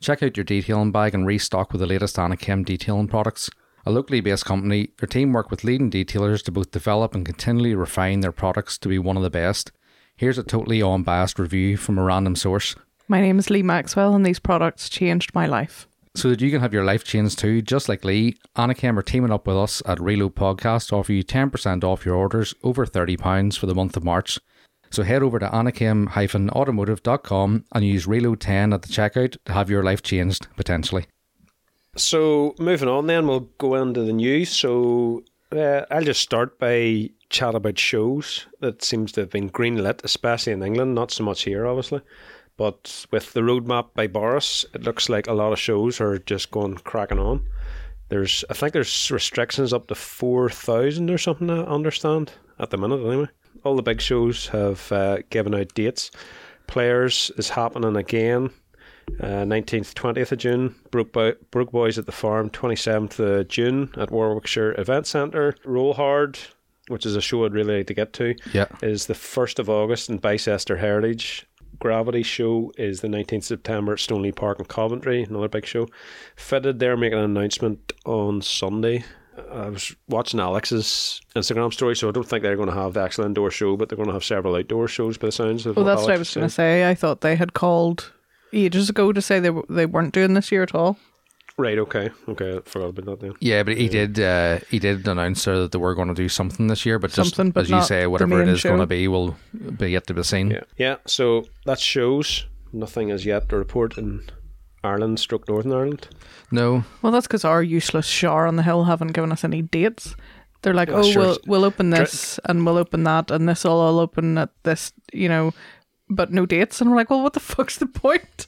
Check 0.00 0.22
out 0.22 0.36
your 0.36 0.44
detailing 0.44 0.92
bag 0.92 1.14
and 1.14 1.26
restock 1.26 1.72
with 1.72 1.80
the 1.80 1.86
latest 1.86 2.16
Anachem 2.16 2.64
detailing 2.64 3.08
products. 3.08 3.50
A 3.88 3.90
locally 3.90 4.20
based 4.20 4.44
company, 4.44 4.90
their 4.98 5.06
team 5.06 5.32
work 5.32 5.50
with 5.50 5.64
leading 5.64 5.90
detailers 5.90 6.42
to 6.42 6.52
both 6.52 6.72
develop 6.72 7.14
and 7.14 7.24
continually 7.24 7.74
refine 7.74 8.20
their 8.20 8.32
products 8.32 8.76
to 8.76 8.90
be 8.90 8.98
one 8.98 9.16
of 9.16 9.22
the 9.22 9.30
best. 9.30 9.72
Here's 10.14 10.36
a 10.36 10.42
totally 10.42 10.82
unbiased 10.82 11.38
review 11.38 11.78
from 11.78 11.96
a 11.96 12.02
random 12.02 12.36
source. 12.36 12.76
My 13.08 13.22
name 13.22 13.38
is 13.38 13.48
Lee 13.48 13.62
Maxwell, 13.62 14.14
and 14.14 14.26
these 14.26 14.40
products 14.40 14.90
changed 14.90 15.34
my 15.34 15.46
life. 15.46 15.88
So 16.14 16.28
that 16.28 16.42
you 16.42 16.50
can 16.50 16.60
have 16.60 16.74
your 16.74 16.84
life 16.84 17.02
changed 17.02 17.38
too, 17.38 17.62
just 17.62 17.88
like 17.88 18.04
Lee, 18.04 18.36
Anachem 18.56 18.98
are 18.98 19.02
teaming 19.02 19.32
up 19.32 19.46
with 19.46 19.56
us 19.56 19.82
at 19.86 19.98
Reload 19.98 20.36
Podcast 20.36 20.88
to 20.88 20.96
offer 20.96 21.14
you 21.14 21.24
10% 21.24 21.82
off 21.82 22.04
your 22.04 22.16
orders 22.16 22.52
over 22.62 22.84
£30 22.84 23.56
for 23.56 23.64
the 23.64 23.74
month 23.74 23.96
of 23.96 24.04
March. 24.04 24.38
So 24.90 25.02
head 25.02 25.22
over 25.22 25.38
to 25.38 25.48
anachem-automotive.com 25.48 27.64
and 27.72 27.86
use 27.86 28.04
Reload10 28.04 28.74
at 28.74 28.82
the 28.82 28.88
checkout 28.88 29.38
to 29.46 29.52
have 29.54 29.70
your 29.70 29.82
life 29.82 30.02
changed, 30.02 30.46
potentially. 30.56 31.06
So 31.98 32.54
moving 32.58 32.88
on, 32.88 33.06
then 33.08 33.26
we'll 33.26 33.48
go 33.58 33.74
into 33.74 34.02
the 34.02 34.12
news. 34.12 34.50
So 34.50 35.24
uh, 35.52 35.82
I'll 35.90 36.04
just 36.04 36.22
start 36.22 36.58
by 36.58 37.10
chat 37.28 37.54
about 37.54 37.78
shows 37.78 38.46
that 38.60 38.82
seems 38.82 39.12
to 39.12 39.20
have 39.22 39.30
been 39.30 39.50
greenlit, 39.50 40.02
especially 40.04 40.52
in 40.52 40.62
England. 40.62 40.94
Not 40.94 41.10
so 41.10 41.24
much 41.24 41.42
here, 41.42 41.66
obviously, 41.66 42.00
but 42.56 43.04
with 43.10 43.32
the 43.32 43.40
roadmap 43.40 43.88
by 43.94 44.06
Boris, 44.06 44.64
it 44.74 44.84
looks 44.84 45.08
like 45.08 45.26
a 45.26 45.34
lot 45.34 45.52
of 45.52 45.58
shows 45.58 46.00
are 46.00 46.18
just 46.18 46.50
going 46.50 46.76
cracking 46.76 47.18
on. 47.18 47.44
There's, 48.08 48.44
I 48.48 48.54
think, 48.54 48.72
there's 48.72 49.10
restrictions 49.10 49.72
up 49.72 49.88
to 49.88 49.94
four 49.94 50.48
thousand 50.48 51.10
or 51.10 51.18
something. 51.18 51.50
I 51.50 51.64
understand 51.64 52.32
at 52.58 52.70
the 52.70 52.78
minute, 52.78 53.04
anyway. 53.04 53.28
All 53.64 53.76
the 53.76 53.82
big 53.82 54.00
shows 54.00 54.46
have 54.48 54.90
uh, 54.92 55.18
given 55.30 55.54
out 55.54 55.74
dates. 55.74 56.10
Players 56.68 57.30
is 57.36 57.50
happening 57.50 57.96
again. 57.96 58.50
Uh, 59.20 59.44
Nineteenth, 59.44 59.94
twentieth 59.94 60.32
of 60.32 60.38
June. 60.38 60.74
Brook, 60.90 61.12
Boy, 61.12 61.32
Brook 61.50 61.72
Boys 61.72 61.98
at 61.98 62.06
the 62.06 62.12
Farm. 62.12 62.50
Twenty 62.50 62.76
seventh 62.76 63.18
of 63.20 63.48
June 63.48 63.90
at 63.96 64.10
Warwickshire 64.10 64.74
Event 64.78 65.06
Centre. 65.06 65.54
Roll 65.64 65.94
Hard, 65.94 66.38
which 66.88 67.04
is 67.06 67.16
a 67.16 67.20
show 67.20 67.44
I'd 67.44 67.52
really 67.52 67.78
like 67.78 67.86
to 67.88 67.94
get 67.94 68.12
to, 68.14 68.34
Yeah. 68.52 68.66
is 68.82 69.06
the 69.06 69.14
first 69.14 69.58
of 69.58 69.68
August 69.68 70.08
in 70.08 70.18
Bicester 70.18 70.76
Heritage. 70.76 71.46
Gravity 71.80 72.24
Show 72.24 72.72
is 72.76 73.02
the 73.02 73.08
19th 73.08 73.44
September 73.44 73.92
at 73.92 73.98
Stoneleigh 74.00 74.34
Park 74.34 74.58
in 74.58 74.64
Coventry, 74.64 75.22
another 75.22 75.48
big 75.48 75.64
show. 75.64 75.86
Fitted, 76.34 76.80
they're 76.80 76.96
making 76.96 77.18
an 77.18 77.24
announcement 77.24 77.92
on 78.04 78.42
Sunday. 78.42 79.04
I 79.52 79.68
was 79.68 79.94
watching 80.08 80.40
Alex's 80.40 81.20
Instagram 81.36 81.72
story, 81.72 81.94
so 81.94 82.08
I 82.08 82.10
don't 82.10 82.28
think 82.28 82.42
they're 82.42 82.56
going 82.56 82.68
to 82.68 82.74
have 82.74 82.94
the 82.94 83.00
actual 83.02 83.26
indoor 83.26 83.52
show, 83.52 83.76
but 83.76 83.88
they're 83.88 83.96
going 83.96 84.08
to 84.08 84.12
have 84.14 84.24
several 84.24 84.56
outdoor 84.56 84.88
shows 84.88 85.16
by 85.18 85.28
the 85.28 85.32
sounds 85.32 85.66
of 85.66 85.76
Well, 85.76 85.84
that's 85.84 86.02
what 86.02 86.10
I 86.10 86.18
was 86.18 86.28
was 86.30 86.34
going 86.34 86.46
to 86.48 86.52
say. 86.52 86.88
I 86.90 86.96
thought 86.96 87.20
they 87.20 87.36
had 87.36 87.52
called 87.52 88.12
ages 88.52 88.88
ago 88.90 89.12
to 89.12 89.20
say 89.22 89.40
they 89.40 89.48
w- 89.48 89.66
they 89.68 89.86
weren't 89.86 90.14
doing 90.14 90.34
this 90.34 90.50
year 90.52 90.62
at 90.62 90.74
all. 90.74 90.96
Right, 91.56 91.78
okay. 91.78 92.10
Okay, 92.28 92.58
I 92.58 92.60
forgot 92.64 92.90
about 92.90 93.04
that 93.06 93.20
then. 93.20 93.34
Yeah, 93.40 93.64
but 93.64 93.76
he 93.76 93.88
did. 93.88 94.20
Uh, 94.20 94.60
he 94.70 94.78
did 94.78 95.06
announce 95.08 95.44
there 95.44 95.58
that 95.58 95.72
they 95.72 95.78
were 95.78 95.94
going 95.96 96.06
to 96.08 96.14
do 96.14 96.28
something 96.28 96.68
this 96.68 96.86
year, 96.86 97.00
but 97.00 97.10
just 97.10 97.34
Something, 97.34 97.50
but 97.50 97.62
as 97.64 97.70
you 97.70 97.76
not 97.76 97.86
say, 97.88 98.02
the 98.02 98.10
whatever 98.10 98.40
it 98.42 98.46
main 98.46 98.54
is 98.54 98.62
going 98.62 98.78
to 98.78 98.86
be 98.86 99.08
will 99.08 99.36
be 99.76 99.90
yet 99.90 100.06
to 100.06 100.14
be 100.14 100.22
seen. 100.22 100.50
Yeah, 100.52 100.62
yeah. 100.76 100.96
So 101.06 101.46
that 101.66 101.80
shows 101.80 102.46
nothing 102.72 103.10
as 103.10 103.26
yet 103.26 103.48
to 103.48 103.56
report 103.56 103.98
in 103.98 104.22
Ireland, 104.84 105.18
stroke 105.18 105.48
Northern 105.48 105.72
Ireland. 105.72 106.06
No, 106.52 106.84
Well, 107.02 107.10
that's 107.12 107.26
because 107.26 107.44
our 107.44 107.62
useless 107.62 108.06
Shar 108.06 108.46
on 108.46 108.54
the 108.54 108.62
Hill 108.62 108.84
haven't 108.84 109.12
given 109.12 109.32
us 109.32 109.42
any 109.42 109.60
dates. 109.62 110.14
They're 110.62 110.74
like, 110.74 110.88
Yeah, 110.90 110.96
oh, 110.98 111.02
sure. 111.02 111.22
we'll 111.22 111.38
we'll 111.46 111.64
open 111.64 111.90
Dri- 111.90 111.98
this 112.00 112.38
and 112.44 112.64
we'll 112.64 112.78
open 112.78 113.02
that 113.04 113.30
and 113.32 113.48
this 113.48 113.64
will 113.64 113.80
all 113.80 113.98
open 113.98 114.38
at 114.38 114.50
this, 114.62 114.92
you 115.12 115.28
know, 115.28 115.52
but 116.10 116.32
no 116.32 116.46
dates. 116.46 116.80
And 116.80 116.90
we're 116.90 116.96
like, 116.96 117.10
well, 117.10 117.22
what 117.22 117.32
the 117.34 117.40
fuck's 117.40 117.76
the 117.78 117.86
point? 117.86 118.46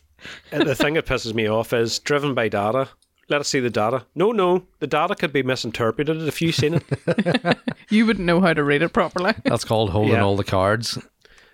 And 0.52 0.66
the 0.68 0.74
thing 0.74 0.94
that 0.94 1.06
pisses 1.06 1.34
me 1.34 1.46
off 1.48 1.72
is 1.72 1.98
driven 1.98 2.34
by 2.34 2.48
data. 2.48 2.88
Let 3.28 3.40
us 3.40 3.48
see 3.48 3.60
the 3.60 3.70
data. 3.70 4.04
No, 4.14 4.32
no, 4.32 4.66
the 4.80 4.86
data 4.86 5.14
could 5.14 5.32
be 5.32 5.42
misinterpreted 5.42 6.20
if 6.26 6.42
you've 6.42 6.54
seen 6.54 6.74
it. 6.74 7.58
You 7.92 8.06
wouldn't 8.06 8.24
know 8.26 8.40
how 8.40 8.52
to 8.54 8.62
read 8.62 8.82
it 8.82 8.92
properly. 8.92 9.34
that's 9.44 9.64
called 9.64 9.90
holding 9.90 10.12
Yeah. 10.14 10.22
all 10.22 10.36
the 10.36 10.44
cards. 10.44 10.96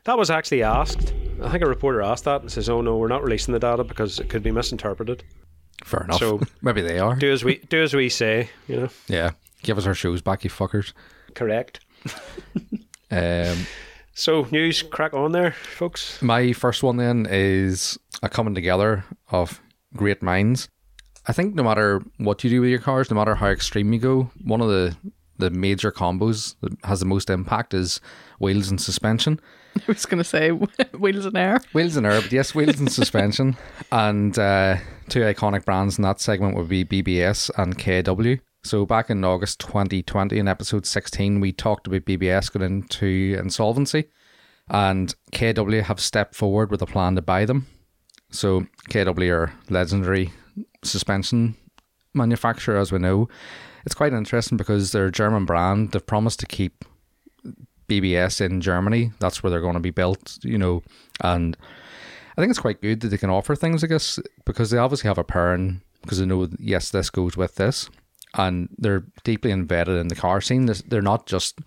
that 0.04 0.18
was 0.18 0.28
actually 0.30 0.62
asked. 0.62 1.14
I 1.42 1.48
think 1.50 1.62
a 1.64 1.66
reporter 1.66 2.02
asked 2.02 2.24
that 2.24 2.42
and 2.42 2.52
says, 2.52 2.68
"Oh 2.68 2.82
no, 2.82 2.98
we're 2.98 3.08
not 3.08 3.22
releasing 3.24 3.52
the 3.54 3.58
data 3.60 3.84
because 3.84 4.18
it 4.20 4.28
could 4.28 4.42
be 4.42 4.50
misinterpreted." 4.50 5.24
Fair 5.84 6.02
enough. 6.04 6.18
So- 6.18 6.42
Maybe 6.62 6.82
they 6.82 6.98
are. 6.98 7.14
Do 7.16 7.32
as 7.32 7.42
we 7.42 7.56
do 7.70 7.82
as 7.82 7.94
we 7.94 8.10
say. 8.10 8.50
You 8.68 8.80
know, 8.80 8.88
Yeah, 9.08 9.30
give 9.62 9.78
us 9.78 9.86
our 9.86 9.94
shows 9.94 10.20
back, 10.20 10.44
you 10.44 10.50
fuckers. 10.50 10.92
correct. 11.34 11.80
Um, 13.10 13.56
So 14.18 14.46
news, 14.50 14.82
crack 14.82 15.12
on 15.12 15.32
there, 15.32 15.52
folks. 15.52 16.22
my 16.22 16.54
first 16.54 16.82
one 16.82 16.96
then 16.96 17.26
is 17.28 17.98
a 18.22 18.30
coming 18.30 18.54
together 18.54 19.04
of 19.28 19.60
great 19.94 20.22
minds. 20.22 20.70
I 21.26 21.34
think 21.34 21.54
no 21.54 21.62
matter 21.62 22.02
what 22.16 22.42
you 22.42 22.48
do 22.48 22.62
with 22.62 22.70
your 22.70 22.78
cars, 22.78 23.10
no 23.10 23.16
matter 23.16 23.34
how 23.34 23.48
extreme 23.48 23.92
you 23.92 23.98
go, 23.98 24.30
one 24.42 24.62
of 24.62 24.68
the 24.68 24.96
the 25.38 25.50
major 25.50 25.92
combos 25.92 26.56
that 26.62 26.72
has 26.84 27.00
the 27.00 27.04
most 27.04 27.28
impact 27.28 27.74
is 27.74 28.00
wheels 28.40 28.70
and 28.70 28.80
suspension. 28.80 29.38
I 29.76 29.82
was 29.86 30.06
going 30.06 30.16
to 30.16 30.24
say 30.24 30.48
wheels 30.98 31.26
and 31.26 31.36
air. 31.36 31.60
Wheels 31.74 31.96
and 31.96 32.06
air, 32.06 32.22
but 32.22 32.32
yes, 32.32 32.54
wheels 32.54 32.80
and 32.80 32.90
suspension. 32.90 33.54
And 33.92 34.38
uh, 34.38 34.78
two 35.10 35.20
iconic 35.20 35.66
brands 35.66 35.98
in 35.98 36.02
that 36.04 36.20
segment 36.22 36.56
would 36.56 36.68
be 36.68 36.86
BBS 36.86 37.50
and 37.58 37.76
KW. 37.76 38.40
So 38.66 38.84
back 38.84 39.10
in 39.10 39.22
August 39.22 39.60
2020, 39.60 40.40
in 40.40 40.48
episode 40.48 40.86
16, 40.86 41.38
we 41.38 41.52
talked 41.52 41.86
about 41.86 42.04
BBS 42.04 42.52
going 42.52 42.82
into 42.82 43.38
insolvency, 43.38 44.06
and 44.68 45.14
KW 45.30 45.84
have 45.84 46.00
stepped 46.00 46.34
forward 46.34 46.72
with 46.72 46.82
a 46.82 46.86
plan 46.86 47.14
to 47.14 47.22
buy 47.22 47.44
them. 47.44 47.68
So 48.30 48.66
KW 48.90 49.30
are 49.32 49.52
legendary 49.70 50.32
suspension 50.82 51.56
manufacturer, 52.12 52.76
as 52.76 52.90
we 52.90 52.98
know. 52.98 53.28
It's 53.84 53.94
quite 53.94 54.12
interesting 54.12 54.58
because 54.58 54.90
they're 54.90 55.06
a 55.06 55.12
German 55.12 55.44
brand. 55.44 55.92
They've 55.92 56.04
promised 56.04 56.40
to 56.40 56.46
keep 56.46 56.84
BBS 57.88 58.40
in 58.40 58.60
Germany. 58.60 59.12
That's 59.20 59.44
where 59.44 59.50
they're 59.52 59.60
going 59.60 59.74
to 59.74 59.80
be 59.80 59.92
built, 59.92 60.38
you 60.42 60.58
know. 60.58 60.82
And 61.20 61.56
I 62.36 62.40
think 62.40 62.50
it's 62.50 62.58
quite 62.58 62.82
good 62.82 63.00
that 63.02 63.08
they 63.08 63.18
can 63.18 63.30
offer 63.30 63.54
things, 63.54 63.84
I 63.84 63.86
guess, 63.86 64.18
because 64.44 64.70
they 64.70 64.78
obviously 64.78 65.06
have 65.06 65.18
a 65.18 65.24
parent 65.24 65.82
because 66.02 66.18
they 66.18 66.26
know, 66.26 66.48
yes, 66.58 66.90
this 66.90 67.10
goes 67.10 67.36
with 67.36 67.54
this. 67.54 67.88
And 68.36 68.68
they're 68.76 69.04
deeply 69.24 69.50
embedded 69.50 69.96
in 69.96 70.08
the 70.08 70.14
car 70.14 70.40
scene. 70.40 70.66
They're 70.86 71.00
not 71.00 71.26
just, 71.26 71.58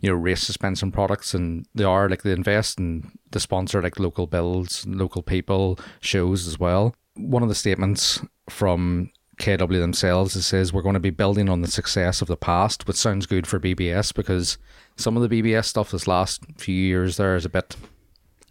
you 0.00 0.10
know, 0.10 0.16
race 0.16 0.42
suspension 0.42 0.90
products, 0.90 1.34
and 1.34 1.66
they 1.74 1.84
are 1.84 2.08
like 2.08 2.22
they 2.22 2.32
invest 2.32 2.78
and 2.78 3.10
they 3.30 3.38
sponsor 3.38 3.82
like 3.82 3.98
local 3.98 4.26
builds, 4.26 4.86
local 4.86 5.22
people, 5.22 5.78
shows 6.00 6.46
as 6.46 6.58
well. 6.58 6.94
One 7.16 7.42
of 7.42 7.48
the 7.48 7.54
statements 7.54 8.20
from 8.48 9.10
KW 9.38 9.80
themselves 9.80 10.36
it 10.36 10.42
says 10.42 10.72
we're 10.72 10.82
going 10.82 10.94
to 10.94 11.00
be 11.00 11.10
building 11.10 11.48
on 11.48 11.60
the 11.60 11.68
success 11.68 12.22
of 12.22 12.28
the 12.28 12.36
past, 12.36 12.86
which 12.86 12.96
sounds 12.96 13.26
good 13.26 13.46
for 13.46 13.58
BBS 13.60 14.14
because 14.14 14.58
some 14.96 15.16
of 15.16 15.28
the 15.28 15.42
BBS 15.42 15.66
stuff 15.66 15.90
this 15.90 16.06
last 16.06 16.42
few 16.56 16.74
years 16.74 17.16
there 17.16 17.36
is 17.36 17.44
a 17.44 17.50
bit 17.50 17.76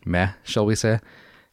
meh, 0.06 0.32
shall 0.44 0.66
we 0.66 0.76
say. 0.76 1.00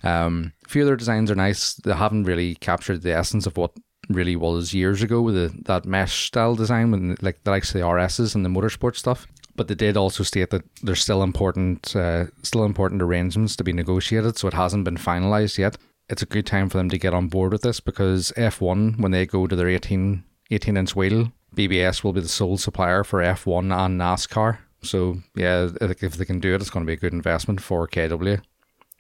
Um, 0.02 0.52
a 0.64 0.68
few 0.68 0.82
of 0.82 0.86
their 0.86 0.96
designs 0.96 1.30
are 1.30 1.36
nice. 1.36 1.74
They 1.74 1.92
haven't 1.92 2.24
really 2.24 2.54
captured 2.56 3.02
the 3.02 3.12
essence 3.12 3.46
of 3.46 3.56
what 3.56 3.72
really 4.10 4.36
was 4.36 4.74
years 4.74 5.02
ago 5.02 5.22
with 5.22 5.34
the, 5.34 5.62
that 5.64 5.84
mesh 5.84 6.26
style 6.26 6.54
design, 6.54 6.90
when 6.90 7.16
like 7.22 7.42
the 7.44 7.50
likes 7.50 7.70
of 7.70 7.80
the 7.80 7.86
RSs 7.86 8.34
and 8.34 8.44
the 8.44 8.48
motorsport 8.48 8.96
stuff. 8.96 9.26
But 9.56 9.68
they 9.68 9.74
did 9.74 9.96
also 9.96 10.22
state 10.22 10.50
that 10.50 10.64
there's 10.82 11.02
still 11.02 11.22
important, 11.22 11.94
uh, 11.94 12.26
still 12.42 12.64
important 12.64 13.02
arrangements 13.02 13.56
to 13.56 13.64
be 13.64 13.72
negotiated, 13.72 14.36
so 14.36 14.48
it 14.48 14.54
hasn't 14.54 14.84
been 14.84 14.96
finalised 14.96 15.58
yet. 15.58 15.76
It's 16.08 16.22
a 16.22 16.26
good 16.26 16.46
time 16.46 16.68
for 16.68 16.78
them 16.78 16.90
to 16.90 16.98
get 16.98 17.14
on 17.14 17.28
board 17.28 17.52
with 17.52 17.62
this 17.62 17.78
because 17.80 18.32
F1, 18.36 19.00
when 19.00 19.12
they 19.12 19.26
go 19.26 19.46
to 19.46 19.54
their 19.54 19.68
18, 19.68 20.24
18 20.50 20.76
inch 20.76 20.96
wheel, 20.96 21.32
BBS 21.54 22.02
will 22.02 22.12
be 22.12 22.20
the 22.20 22.28
sole 22.28 22.58
supplier 22.58 23.04
for 23.04 23.20
F1 23.20 23.72
and 23.72 24.00
NASCAR. 24.00 24.58
So 24.82 25.18
yeah, 25.34 25.68
if 25.80 26.14
they 26.16 26.24
can 26.24 26.40
do 26.40 26.54
it, 26.54 26.60
it's 26.60 26.70
going 26.70 26.84
to 26.84 26.90
be 26.90 26.94
a 26.94 26.96
good 26.96 27.12
investment 27.12 27.60
for 27.60 27.86
KW. 27.86 28.40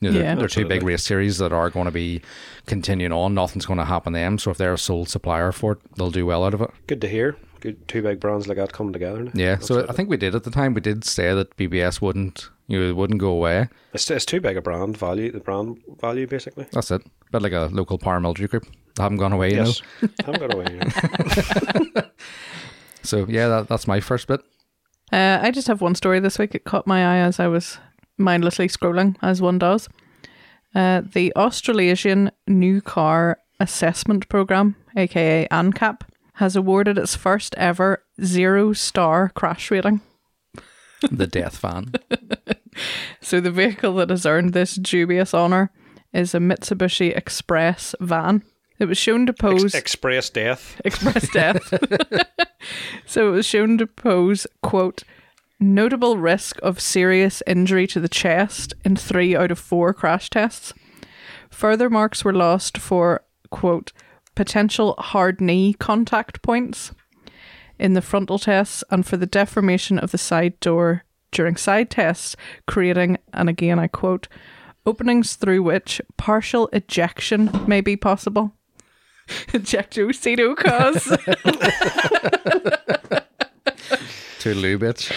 You 0.00 0.10
know, 0.10 0.18
Yeah. 0.18 0.22
they're, 0.28 0.36
they're 0.36 0.48
two 0.48 0.62
big 0.62 0.78
Absolutely. 0.78 0.92
race 0.92 1.02
series 1.04 1.38
that 1.38 1.52
are 1.52 1.68
going 1.70 1.84
to 1.84 1.90
be 1.90 2.22
continuing 2.66 3.12
on. 3.12 3.34
Nothing's 3.34 3.66
going 3.66 3.78
to 3.78 3.84
happen 3.84 4.12
to 4.14 4.18
them. 4.18 4.38
So 4.38 4.50
if 4.50 4.56
they're 4.56 4.72
a 4.72 4.78
sole 4.78 5.04
supplier 5.04 5.52
for 5.52 5.72
it, 5.72 5.78
they'll 5.96 6.10
do 6.10 6.24
well 6.26 6.44
out 6.44 6.54
of 6.54 6.62
it. 6.62 6.70
Good 6.86 7.00
to 7.02 7.08
hear. 7.08 7.36
Good 7.60 7.86
two 7.88 8.00
big 8.00 8.20
brands 8.20 8.48
like 8.48 8.56
that 8.56 8.72
coming 8.72 8.94
together. 8.94 9.24
now. 9.24 9.30
Yeah. 9.34 9.58
So 9.58 9.86
I 9.86 9.92
think 9.92 10.08
we 10.08 10.16
did 10.16 10.34
at 10.34 10.44
the 10.44 10.50
time. 10.50 10.72
We 10.72 10.80
did 10.80 11.04
say 11.04 11.34
that 11.34 11.54
BBS 11.58 12.00
wouldn't, 12.00 12.48
you 12.68 12.80
know, 12.80 12.88
it 12.88 12.96
wouldn't 12.96 13.20
go 13.20 13.28
away. 13.28 13.68
it's, 13.92 14.10
it's 14.10 14.24
too 14.24 14.40
big 14.40 14.56
a 14.56 14.62
brand 14.62 14.96
value. 14.96 15.30
The 15.30 15.40
brand 15.40 15.76
value 16.00 16.26
basically. 16.26 16.66
That's 16.72 16.90
it. 16.90 17.02
Bit 17.30 17.42
like 17.42 17.52
a 17.52 17.68
local 17.70 17.98
paramilitary 17.98 18.48
group. 18.48 18.66
They 18.96 19.02
haven't 19.02 19.18
gone 19.18 19.32
away, 19.34 19.50
you 19.50 19.56
Yes, 19.58 19.82
know. 20.00 20.08
haven't 20.24 20.40
got 20.40 20.54
away. 20.54 20.66
You 20.70 21.90
know. 21.94 22.02
So 23.02 23.26
yeah, 23.28 23.48
that, 23.48 23.68
that's 23.68 23.86
my 23.86 24.00
first 24.00 24.26
bit. 24.26 24.40
Uh, 25.12 25.38
I 25.42 25.50
just 25.50 25.66
have 25.68 25.80
one 25.80 25.94
story 25.94 26.20
this 26.20 26.38
week. 26.38 26.54
It 26.54 26.64
caught 26.64 26.86
my 26.86 27.00
eye 27.04 27.18
as 27.18 27.40
I 27.40 27.48
was 27.48 27.78
mindlessly 28.20 28.68
scrolling, 28.68 29.16
as 29.22 29.40
one 29.42 29.58
does. 29.58 29.88
Uh, 30.74 31.02
the 31.12 31.32
Australasian 31.34 32.30
New 32.46 32.80
Car 32.80 33.38
Assessment 33.58 34.28
Program, 34.28 34.76
aka 34.96 35.48
ANCAP, 35.50 36.02
has 36.34 36.54
awarded 36.56 36.96
its 36.96 37.16
first 37.16 37.54
ever 37.56 38.02
zero 38.22 38.72
star 38.72 39.30
crash 39.30 39.70
rating. 39.70 40.00
The 41.10 41.26
death 41.26 41.58
van. 41.58 41.92
So 43.20 43.40
the 43.40 43.50
vehicle 43.50 43.94
that 43.96 44.10
has 44.10 44.24
earned 44.24 44.52
this 44.52 44.76
dubious 44.76 45.34
honour 45.34 45.70
is 46.12 46.34
a 46.34 46.38
Mitsubishi 46.38 47.16
Express 47.16 47.94
van. 48.00 48.42
It 48.78 48.84
was 48.86 48.96
shown 48.96 49.26
to 49.26 49.32
pose 49.32 49.64
Ex- 49.64 49.74
express 49.74 50.30
death. 50.30 50.80
express 50.84 51.28
death. 51.30 51.72
so 53.06 53.28
it 53.28 53.32
was 53.32 53.44
shown 53.46 53.76
to 53.78 53.86
pose, 53.86 54.46
quote, 54.62 55.02
notable 55.60 56.16
risk 56.16 56.58
of 56.62 56.80
serious 56.80 57.42
injury 57.46 57.86
to 57.86 58.00
the 58.00 58.08
chest 58.08 58.72
in 58.84 58.96
three 58.96 59.36
out 59.36 59.50
of 59.50 59.58
four 59.58 59.92
crash 59.92 60.30
tests. 60.30 60.72
Further 61.50 61.90
marks 61.90 62.24
were 62.24 62.32
lost 62.32 62.78
for, 62.78 63.22
quote, 63.50 63.92
potential 64.34 64.94
hard 64.98 65.40
knee 65.40 65.74
contact 65.74 66.42
points 66.42 66.92
in 67.78 67.92
the 67.92 68.02
frontal 68.02 68.38
tests 68.38 68.82
and 68.90 69.06
for 69.06 69.16
the 69.16 69.26
deformation 69.26 69.98
of 69.98 70.12
the 70.12 70.18
side 70.18 70.58
door 70.60 71.04
during 71.30 71.56
side 71.56 71.90
tests, 71.90 72.36
creating, 72.66 73.18
and 73.32 73.48
again 73.48 73.78
I 73.78 73.86
quote, 73.86 74.28
openings 74.86 75.36
through 75.36 75.62
which 75.62 76.00
partial 76.16 76.68
ejection 76.72 77.50
may 77.66 77.80
be 77.80 77.96
possible. 77.96 78.54
Ejecto 79.28 80.10
Ejectocito 80.10 80.50
oh, 80.50 80.54
cause. 80.56 81.04
Toodaloo, 84.40 84.78
bitch. 84.78 85.12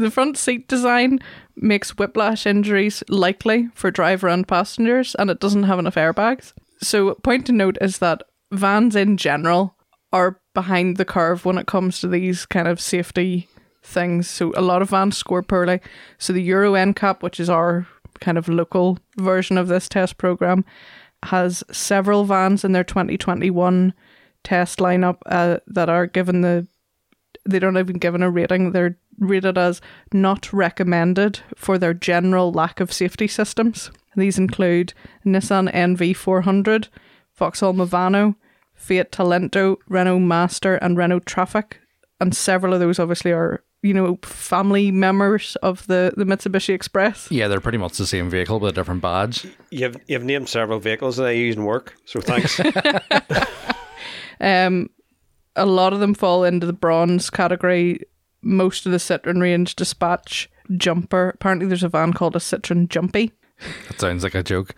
The 0.00 0.10
front 0.10 0.36
seat 0.36 0.68
design 0.68 1.20
makes 1.56 1.96
whiplash 1.96 2.46
injuries 2.46 3.02
likely 3.08 3.68
for 3.74 3.90
driver 3.90 4.28
and 4.28 4.46
passengers, 4.46 5.14
and 5.18 5.30
it 5.30 5.40
doesn't 5.40 5.64
have 5.64 5.78
enough 5.78 5.94
airbags. 5.94 6.52
So, 6.82 7.14
point 7.14 7.46
to 7.46 7.52
note 7.52 7.76
is 7.80 7.98
that 7.98 8.22
vans 8.50 8.96
in 8.96 9.16
general 9.16 9.76
are 10.12 10.40
behind 10.54 10.96
the 10.96 11.04
curve 11.04 11.44
when 11.44 11.58
it 11.58 11.66
comes 11.66 12.00
to 12.00 12.08
these 12.08 12.46
kind 12.46 12.66
of 12.66 12.80
safety 12.80 13.48
things. 13.82 14.28
So, 14.28 14.52
a 14.56 14.62
lot 14.62 14.82
of 14.82 14.90
vans 14.90 15.16
score 15.16 15.42
poorly. 15.42 15.80
So, 16.18 16.32
the 16.32 16.42
Euro 16.42 16.72
NCAP, 16.72 17.22
which 17.22 17.38
is 17.38 17.50
our 17.50 17.86
kind 18.20 18.38
of 18.38 18.48
local 18.48 18.98
version 19.18 19.58
of 19.58 19.68
this 19.68 19.88
test 19.88 20.18
program, 20.18 20.64
has 21.24 21.62
several 21.70 22.24
vans 22.24 22.64
in 22.64 22.72
their 22.72 22.84
2021 22.84 23.92
test 24.42 24.78
lineup 24.78 25.18
uh, 25.26 25.58
that 25.66 25.90
are 25.90 26.06
given 26.06 26.40
the 26.40 26.66
they 27.48 27.58
don't 27.58 27.78
even 27.78 27.98
given 27.98 28.22
a 28.22 28.30
rating. 28.30 28.72
They're 28.72 28.98
rated 29.20 29.56
as 29.56 29.80
not 30.12 30.52
recommended 30.52 31.40
for 31.54 31.78
their 31.78 31.94
general 31.94 32.50
lack 32.50 32.80
of 32.80 32.92
safety 32.92 33.28
systems. 33.28 33.90
These 34.16 34.38
include 34.38 34.92
Nissan 35.24 35.72
NV400, 35.72 36.88
Vauxhall 37.36 37.74
Movano, 37.74 38.34
Fiat 38.74 39.12
Talento, 39.12 39.76
Renault 39.88 40.18
Master, 40.18 40.76
and 40.76 40.96
Renault 40.96 41.20
Trafic. 41.20 41.74
And 42.20 42.34
several 42.34 42.74
of 42.74 42.80
those 42.80 42.98
obviously 42.98 43.30
are, 43.30 43.62
you 43.82 43.94
know, 43.94 44.18
family 44.22 44.90
members 44.90 45.56
of 45.62 45.86
the, 45.86 46.12
the 46.16 46.24
Mitsubishi 46.24 46.74
Express. 46.74 47.30
Yeah, 47.30 47.46
they're 47.46 47.60
pretty 47.60 47.78
much 47.78 47.98
the 47.98 48.06
same 48.06 48.28
vehicle 48.28 48.58
with 48.58 48.70
a 48.70 48.74
different 48.74 49.00
badge. 49.00 49.46
You've 49.70 49.96
you've 50.06 50.24
named 50.24 50.48
several 50.48 50.80
vehicles 50.80 51.16
that 51.18 51.26
I 51.26 51.30
use 51.30 51.56
in 51.56 51.64
work, 51.64 51.94
so 52.04 52.20
thanks. 52.20 52.60
Um, 54.40 54.88
a 55.56 55.66
lot 55.66 55.92
of 55.92 56.00
them 56.00 56.14
fall 56.14 56.44
into 56.44 56.66
the 56.66 56.72
bronze 56.72 57.30
category. 57.30 58.00
Most 58.42 58.86
of 58.86 58.92
the 58.92 58.98
Citroen 58.98 59.40
range 59.40 59.76
dispatch 59.76 60.50
jumper. 60.76 61.30
Apparently, 61.34 61.66
there's 61.66 61.82
a 61.82 61.88
van 61.88 62.12
called 62.12 62.36
a 62.36 62.38
Citroen 62.40 62.88
Jumpy. 62.88 63.32
That 63.88 64.00
sounds 64.00 64.22
like 64.24 64.34
a 64.34 64.42
joke. 64.42 64.74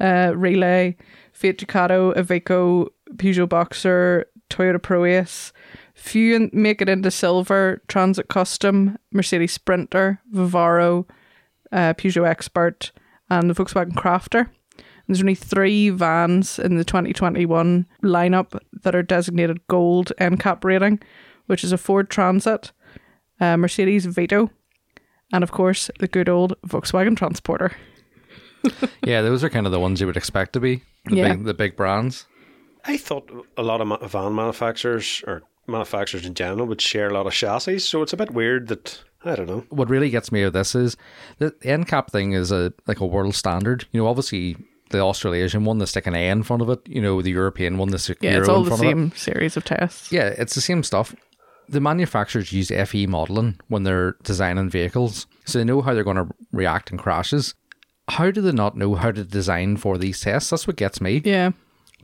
uh, 0.00 0.32
Relay, 0.34 0.96
Fiat 1.32 1.58
Ducato, 1.58 2.14
Iveco, 2.16 2.88
Peugeot 3.16 3.48
Boxer, 3.48 4.26
Toyota 4.50 4.78
Proace. 4.78 5.52
Few 5.94 6.50
make 6.52 6.80
it 6.82 6.88
into 6.88 7.10
silver, 7.10 7.82
Transit 7.88 8.28
Custom, 8.28 8.98
Mercedes 9.12 9.52
Sprinter, 9.52 10.20
Vivaro, 10.32 11.06
uh, 11.70 11.94
Peugeot 11.94 12.26
Expert, 12.26 12.90
and 13.30 13.48
the 13.50 13.54
Volkswagen 13.54 13.92
Crafter. 13.94 14.48
There's 15.06 15.20
only 15.20 15.34
three 15.34 15.90
vans 15.90 16.58
in 16.58 16.76
the 16.76 16.84
2021 16.84 17.86
lineup 18.02 18.58
that 18.82 18.94
are 18.94 19.02
designated 19.02 19.60
gold 19.68 20.12
NCAP 20.18 20.64
rating, 20.64 21.00
which 21.46 21.62
is 21.62 21.72
a 21.72 21.78
Ford 21.78 22.08
Transit, 22.08 22.72
uh, 23.40 23.56
Mercedes 23.56 24.06
Vito, 24.06 24.50
and 25.32 25.42
of 25.44 25.50
course 25.52 25.90
the 25.98 26.08
good 26.08 26.28
old 26.28 26.54
Volkswagen 26.66 27.16
Transporter. 27.16 27.72
Yeah, 29.04 29.20
those 29.20 29.44
are 29.44 29.50
kind 29.50 29.66
of 29.66 29.72
the 29.72 29.80
ones 29.80 30.00
you 30.00 30.06
would 30.06 30.16
expect 30.16 30.54
to 30.54 30.60
be 30.60 30.82
the, 31.04 31.16
Yeah. 31.16 31.28
big, 31.34 31.44
the 31.44 31.52
big 31.52 31.76
brands. 31.76 32.26
I 32.86 32.96
thought 32.96 33.30
a 33.58 33.62
lot 33.62 33.82
of 33.82 33.86
ma- 33.88 33.98
van 34.06 34.34
manufacturers 34.34 35.22
or 35.26 35.42
manufacturers 35.66 36.24
in 36.24 36.32
general 36.34 36.66
would 36.66 36.80
share 36.80 37.08
a 37.08 37.12
lot 37.12 37.26
of 37.26 37.34
chassis, 37.34 37.80
so 37.80 38.00
it's 38.00 38.14
a 38.14 38.16
bit 38.16 38.30
weird 38.30 38.68
that 38.68 39.04
I 39.22 39.36
don't 39.36 39.46
know. 39.48 39.64
What 39.68 39.90
really 39.90 40.08
gets 40.08 40.32
me 40.32 40.42
of 40.42 40.54
this 40.54 40.74
is 40.74 40.96
the 41.38 41.50
NCAP 41.62 42.08
thing 42.10 42.32
is 42.32 42.50
a 42.50 42.72
like 42.86 43.00
a 43.00 43.06
world 43.06 43.34
standard. 43.34 43.84
You 43.92 44.00
know, 44.00 44.06
obviously 44.08 44.56
the 44.90 45.00
Australasian 45.00 45.66
one, 45.66 45.76
they 45.78 45.84
stick 45.86 46.06
an 46.06 46.14
A 46.14 46.30
in 46.30 46.42
front 46.42 46.62
of 46.62 46.70
it. 46.70 46.80
You 46.88 47.02
know, 47.02 47.20
the 47.20 47.30
European 47.32 47.76
one, 47.76 47.88
they 47.90 47.98
stick 47.98 48.18
Yeah, 48.22 48.30
Euro 48.32 48.40
it's 48.40 48.48
all 48.48 48.56
in 48.58 48.64
the 48.64 48.68
front 48.70 48.82
of 48.82 48.88
it. 48.88 48.92
same 48.92 49.12
series 49.12 49.56
of 49.58 49.64
tests. 49.64 50.10
Yeah, 50.10 50.28
it's 50.28 50.54
the 50.54 50.60
same 50.62 50.82
stuff. 50.82 51.14
The 51.68 51.80
manufacturers 51.80 52.52
use 52.52 52.70
FE 52.70 53.06
modeling 53.06 53.58
when 53.68 53.84
they're 53.84 54.16
designing 54.22 54.70
vehicles, 54.70 55.26
so 55.44 55.58
they 55.58 55.64
know 55.64 55.80
how 55.80 55.94
they're 55.94 56.04
going 56.04 56.16
to 56.16 56.28
react 56.52 56.90
in 56.90 56.98
crashes. 56.98 57.54
How 58.08 58.30
do 58.30 58.40
they 58.40 58.52
not 58.52 58.76
know 58.76 58.94
how 58.96 59.10
to 59.10 59.24
design 59.24 59.76
for 59.76 59.96
these 59.96 60.20
tests? 60.20 60.50
That's 60.50 60.66
what 60.66 60.76
gets 60.76 61.00
me. 61.00 61.22
Yeah. 61.24 61.52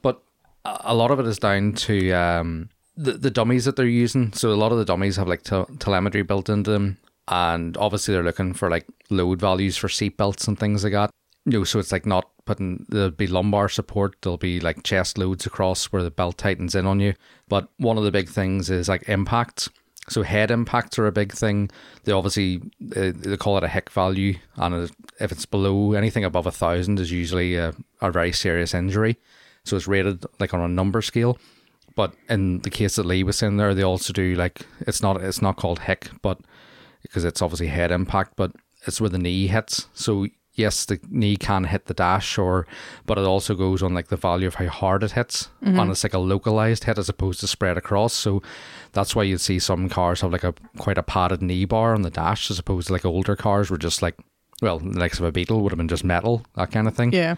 But 0.03 0.23
a 0.64 0.94
lot 0.94 1.11
of 1.11 1.20
it 1.20 1.27
is 1.27 1.38
down 1.38 1.75
to 1.75 2.12
um, 2.12 2.70
the 2.96 3.12
the 3.12 3.31
dummies 3.31 3.64
that 3.66 3.77
they're 3.77 3.87
using. 3.87 4.33
So 4.33 4.53
a 4.53 4.55
lot 4.55 4.73
of 4.73 4.79
the 4.79 4.85
dummies 4.85 5.16
have 5.16 5.29
like 5.29 5.42
tel- 5.42 5.68
telemetry 5.79 6.23
built 6.23 6.49
into 6.49 6.70
them, 6.70 6.99
and 7.29 7.77
obviously 7.77 8.14
they're 8.14 8.23
looking 8.23 8.55
for 8.55 8.70
like 8.70 8.87
load 9.11 9.40
values 9.40 9.77
for 9.77 9.88
seatbelts 9.88 10.49
and 10.49 10.59
things 10.59 10.85
like 10.85 10.92
that. 10.94 11.11
Know, 11.50 11.64
so 11.64 11.78
it's 11.78 11.92
like 11.92 12.06
not 12.06 12.30
putting 12.44 12.86
there'll 12.88 13.10
be 13.10 13.26
lumbar 13.26 13.68
support, 13.68 14.16
there'll 14.22 14.38
be 14.38 14.60
like 14.60 14.82
chest 14.82 15.18
loads 15.18 15.46
across 15.46 15.86
where 15.86 16.02
the 16.02 16.10
belt 16.10 16.38
tightens 16.38 16.74
in 16.74 16.86
on 16.86 17.00
you. 17.00 17.14
But 17.48 17.68
one 17.78 17.98
of 17.98 18.04
the 18.04 18.10
big 18.10 18.28
things 18.28 18.70
is 18.70 18.88
like 18.88 19.08
impacts. 19.08 19.68
So 20.08 20.22
head 20.22 20.50
impacts 20.50 20.98
are 20.98 21.06
a 21.06 21.12
big 21.12 21.32
thing. 21.32 21.70
They 22.04 22.12
obviously 22.12 22.62
uh, 22.96 23.12
they 23.14 23.36
call 23.36 23.58
it 23.58 23.64
a 23.64 23.68
HIC 23.68 23.90
value, 23.90 24.36
and 24.56 24.90
if 25.20 25.32
it's 25.32 25.46
below 25.46 25.92
anything 25.92 26.24
above 26.24 26.46
a 26.46 26.52
thousand, 26.52 26.98
is 26.98 27.12
usually 27.12 27.56
a, 27.56 27.74
a 28.00 28.10
very 28.10 28.32
serious 28.32 28.74
injury. 28.74 29.18
So 29.64 29.76
it's 29.76 29.86
rated 29.86 30.24
like 30.38 30.54
on 30.54 30.60
a 30.60 30.68
number 30.68 31.02
scale. 31.02 31.38
But 31.94 32.14
in 32.28 32.60
the 32.60 32.70
case 32.70 32.96
that 32.96 33.06
Lee 33.06 33.22
was 33.22 33.42
in 33.42 33.56
there, 33.56 33.74
they 33.74 33.82
also 33.82 34.12
do 34.12 34.34
like 34.34 34.66
it's 34.80 35.02
not 35.02 35.20
it's 35.20 35.42
not 35.42 35.56
called 35.56 35.80
HIC, 35.80 36.10
but 36.22 36.38
because 37.02 37.24
it's 37.24 37.42
obviously 37.42 37.68
head 37.68 37.90
impact, 37.90 38.34
but 38.36 38.52
it's 38.86 39.00
where 39.00 39.10
the 39.10 39.18
knee 39.18 39.46
hits. 39.46 39.88
So 39.94 40.26
yes, 40.54 40.84
the 40.84 41.00
knee 41.08 41.36
can 41.36 41.64
hit 41.64 41.86
the 41.86 41.94
dash, 41.94 42.38
or 42.38 42.66
but 43.06 43.18
it 43.18 43.24
also 43.24 43.54
goes 43.54 43.82
on 43.82 43.94
like 43.94 44.08
the 44.08 44.16
value 44.16 44.46
of 44.46 44.56
how 44.56 44.68
hard 44.68 45.02
it 45.02 45.12
hits, 45.12 45.48
mm-hmm. 45.62 45.78
and 45.78 45.90
it's 45.90 46.04
like 46.04 46.14
a 46.14 46.18
localized 46.18 46.84
hit 46.84 46.98
as 46.98 47.08
opposed 47.08 47.40
to 47.40 47.46
spread 47.46 47.76
across. 47.76 48.12
So 48.12 48.42
that's 48.92 49.14
why 49.14 49.22
you'd 49.24 49.40
see 49.40 49.58
some 49.58 49.88
cars 49.88 50.20
have 50.20 50.32
like 50.32 50.44
a 50.44 50.54
quite 50.78 50.98
a 50.98 51.02
padded 51.02 51.42
knee 51.42 51.64
bar 51.64 51.94
on 51.94 52.02
the 52.02 52.10
dash, 52.10 52.50
as 52.50 52.58
opposed 52.58 52.88
to 52.88 52.92
like 52.92 53.04
older 53.04 53.36
cars 53.36 53.70
were 53.70 53.78
just 53.78 54.02
like 54.02 54.16
well, 54.60 54.78
the 54.78 54.98
likes 54.98 55.18
of 55.18 55.24
a 55.24 55.32
Beetle 55.32 55.62
would 55.62 55.72
have 55.72 55.78
been 55.78 55.88
just 55.88 56.04
metal, 56.04 56.44
that 56.54 56.70
kind 56.70 56.86
of 56.86 56.94
thing. 56.94 57.12
Yeah. 57.12 57.36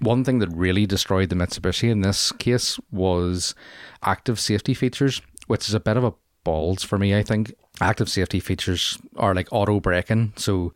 One 0.00 0.24
thing 0.24 0.38
that 0.38 0.48
really 0.48 0.86
destroyed 0.86 1.28
the 1.28 1.36
Mitsubishi 1.36 1.90
in 1.90 2.00
this 2.00 2.32
case 2.32 2.78
was 2.90 3.54
active 4.02 4.40
safety 4.40 4.74
features, 4.74 5.22
which 5.46 5.68
is 5.68 5.74
a 5.74 5.80
bit 5.80 5.96
of 5.96 6.04
a 6.04 6.14
balls 6.44 6.82
for 6.82 6.98
me, 6.98 7.16
I 7.16 7.22
think. 7.22 7.54
Active 7.80 8.08
safety 8.08 8.40
features 8.40 8.98
are 9.16 9.34
like 9.34 9.48
auto 9.52 9.80
braking. 9.80 10.32
So, 10.36 10.74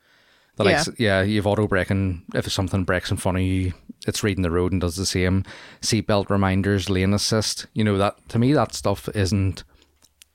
the 0.56 0.64
Yeah. 0.64 0.70
likes, 0.76 0.88
yeah, 0.98 1.22
you 1.22 1.36
have 1.36 1.46
auto 1.46 1.66
braking. 1.66 2.22
If 2.34 2.50
something 2.50 2.84
breaks 2.84 3.10
in 3.10 3.16
front 3.16 3.38
of 3.38 3.42
you, 3.44 3.72
it's 4.06 4.22
reading 4.22 4.42
the 4.42 4.50
road 4.50 4.72
and 4.72 4.80
does 4.80 4.96
the 4.96 5.06
same. 5.06 5.44
Seatbelt 5.82 6.30
reminders, 6.30 6.88
lane 6.90 7.12
assist. 7.14 7.66
You 7.74 7.84
know, 7.84 7.98
that 7.98 8.16
to 8.30 8.38
me, 8.38 8.52
that 8.52 8.74
stuff 8.74 9.08
isn't. 9.14 9.64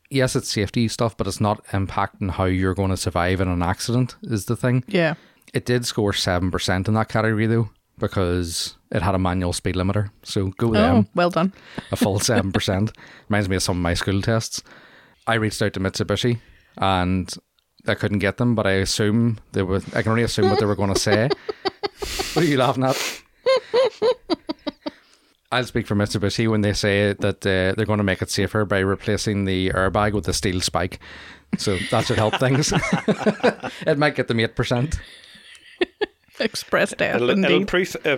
Yes, 0.10 0.36
it's 0.36 0.50
safety 0.52 0.88
stuff, 0.90 1.16
but 1.16 1.26
it's 1.28 1.40
not 1.40 1.66
impacting 1.68 2.32
how 2.32 2.44
you're 2.46 2.74
going 2.74 2.90
to 2.92 2.98
survive 2.98 3.40
in 3.40 3.48
an 3.48 3.64
accident, 3.64 4.16
is 4.24 4.46
the 4.46 4.58
thing. 4.58 4.84
Yeah. 4.88 5.14
It 5.54 5.66
did 5.66 5.86
score 5.86 6.12
7% 6.12 6.88
in 6.88 6.94
that 6.96 7.08
category, 7.10 7.46
though, 7.48 7.70
because 7.98 8.76
it 8.92 9.02
had 9.02 9.16
a 9.16 9.20
manual 9.20 9.54
speed 9.54 9.76
limiter. 9.76 10.10
So 10.24 10.48
go 10.58 10.68
with 10.68 10.80
Oh, 10.82 10.84
them 10.96 11.08
well 11.16 11.30
done. 11.30 11.54
a 11.92 11.96
full 11.96 12.20
7%. 12.20 12.94
Reminds 13.30 13.48
me 13.50 13.56
of 13.56 13.64
some 13.64 13.78
of 13.78 13.82
my 13.82 13.94
school 13.94 14.22
tests. 14.22 14.62
I 15.28 15.36
reached 15.36 15.62
out 15.62 15.72
to 15.74 15.80
Mitsubishi 15.80 16.40
and 16.78 17.34
I 17.88 17.96
couldn't 17.96 18.20
get 18.20 18.38
them, 18.38 18.56
but 18.56 18.68
I 18.68 18.74
assume 18.74 19.40
they 19.54 19.64
were, 19.64 19.82
I 19.96 20.02
can 20.02 20.12
only 20.12 20.24
assume 20.24 20.50
what 20.50 20.60
they 20.60 20.66
were 20.66 20.76
going 20.76 20.94
to 20.94 21.00
say. 21.00 21.30
what 22.34 22.44
are 22.46 22.48
you 22.48 22.58
laughing 22.58 22.84
at? 22.84 23.22
I'll 25.52 25.66
speak 25.66 25.86
for 25.86 25.96
Mitsubishi 25.96 26.50
when 26.50 26.62
they 26.62 26.74
say 26.74 27.14
that 27.14 27.46
uh, 27.46 27.76
they're 27.76 27.86
going 27.86 27.98
to 27.98 28.04
make 28.04 28.22
it 28.22 28.30
safer 28.30 28.64
by 28.64 28.80
replacing 28.80 29.46
the 29.46 29.70
airbag 29.72 30.14
with 30.14 30.28
a 30.30 30.34
steel 30.34 30.62
spike. 30.62 31.00
So 31.58 31.78
that 31.92 32.06
should 32.06 32.18
help 32.18 32.36
things. 32.36 32.72
it 33.86 33.98
might 33.98 34.16
get 34.16 34.30
them 34.30 34.38
8%. 34.38 34.98
Express 36.40 36.94
death, 36.94 37.16
It'll, 37.18 37.30
it'll 37.32 37.44
indeed. 37.44 37.62
improve. 37.62 37.96
Uh, 38.06 38.18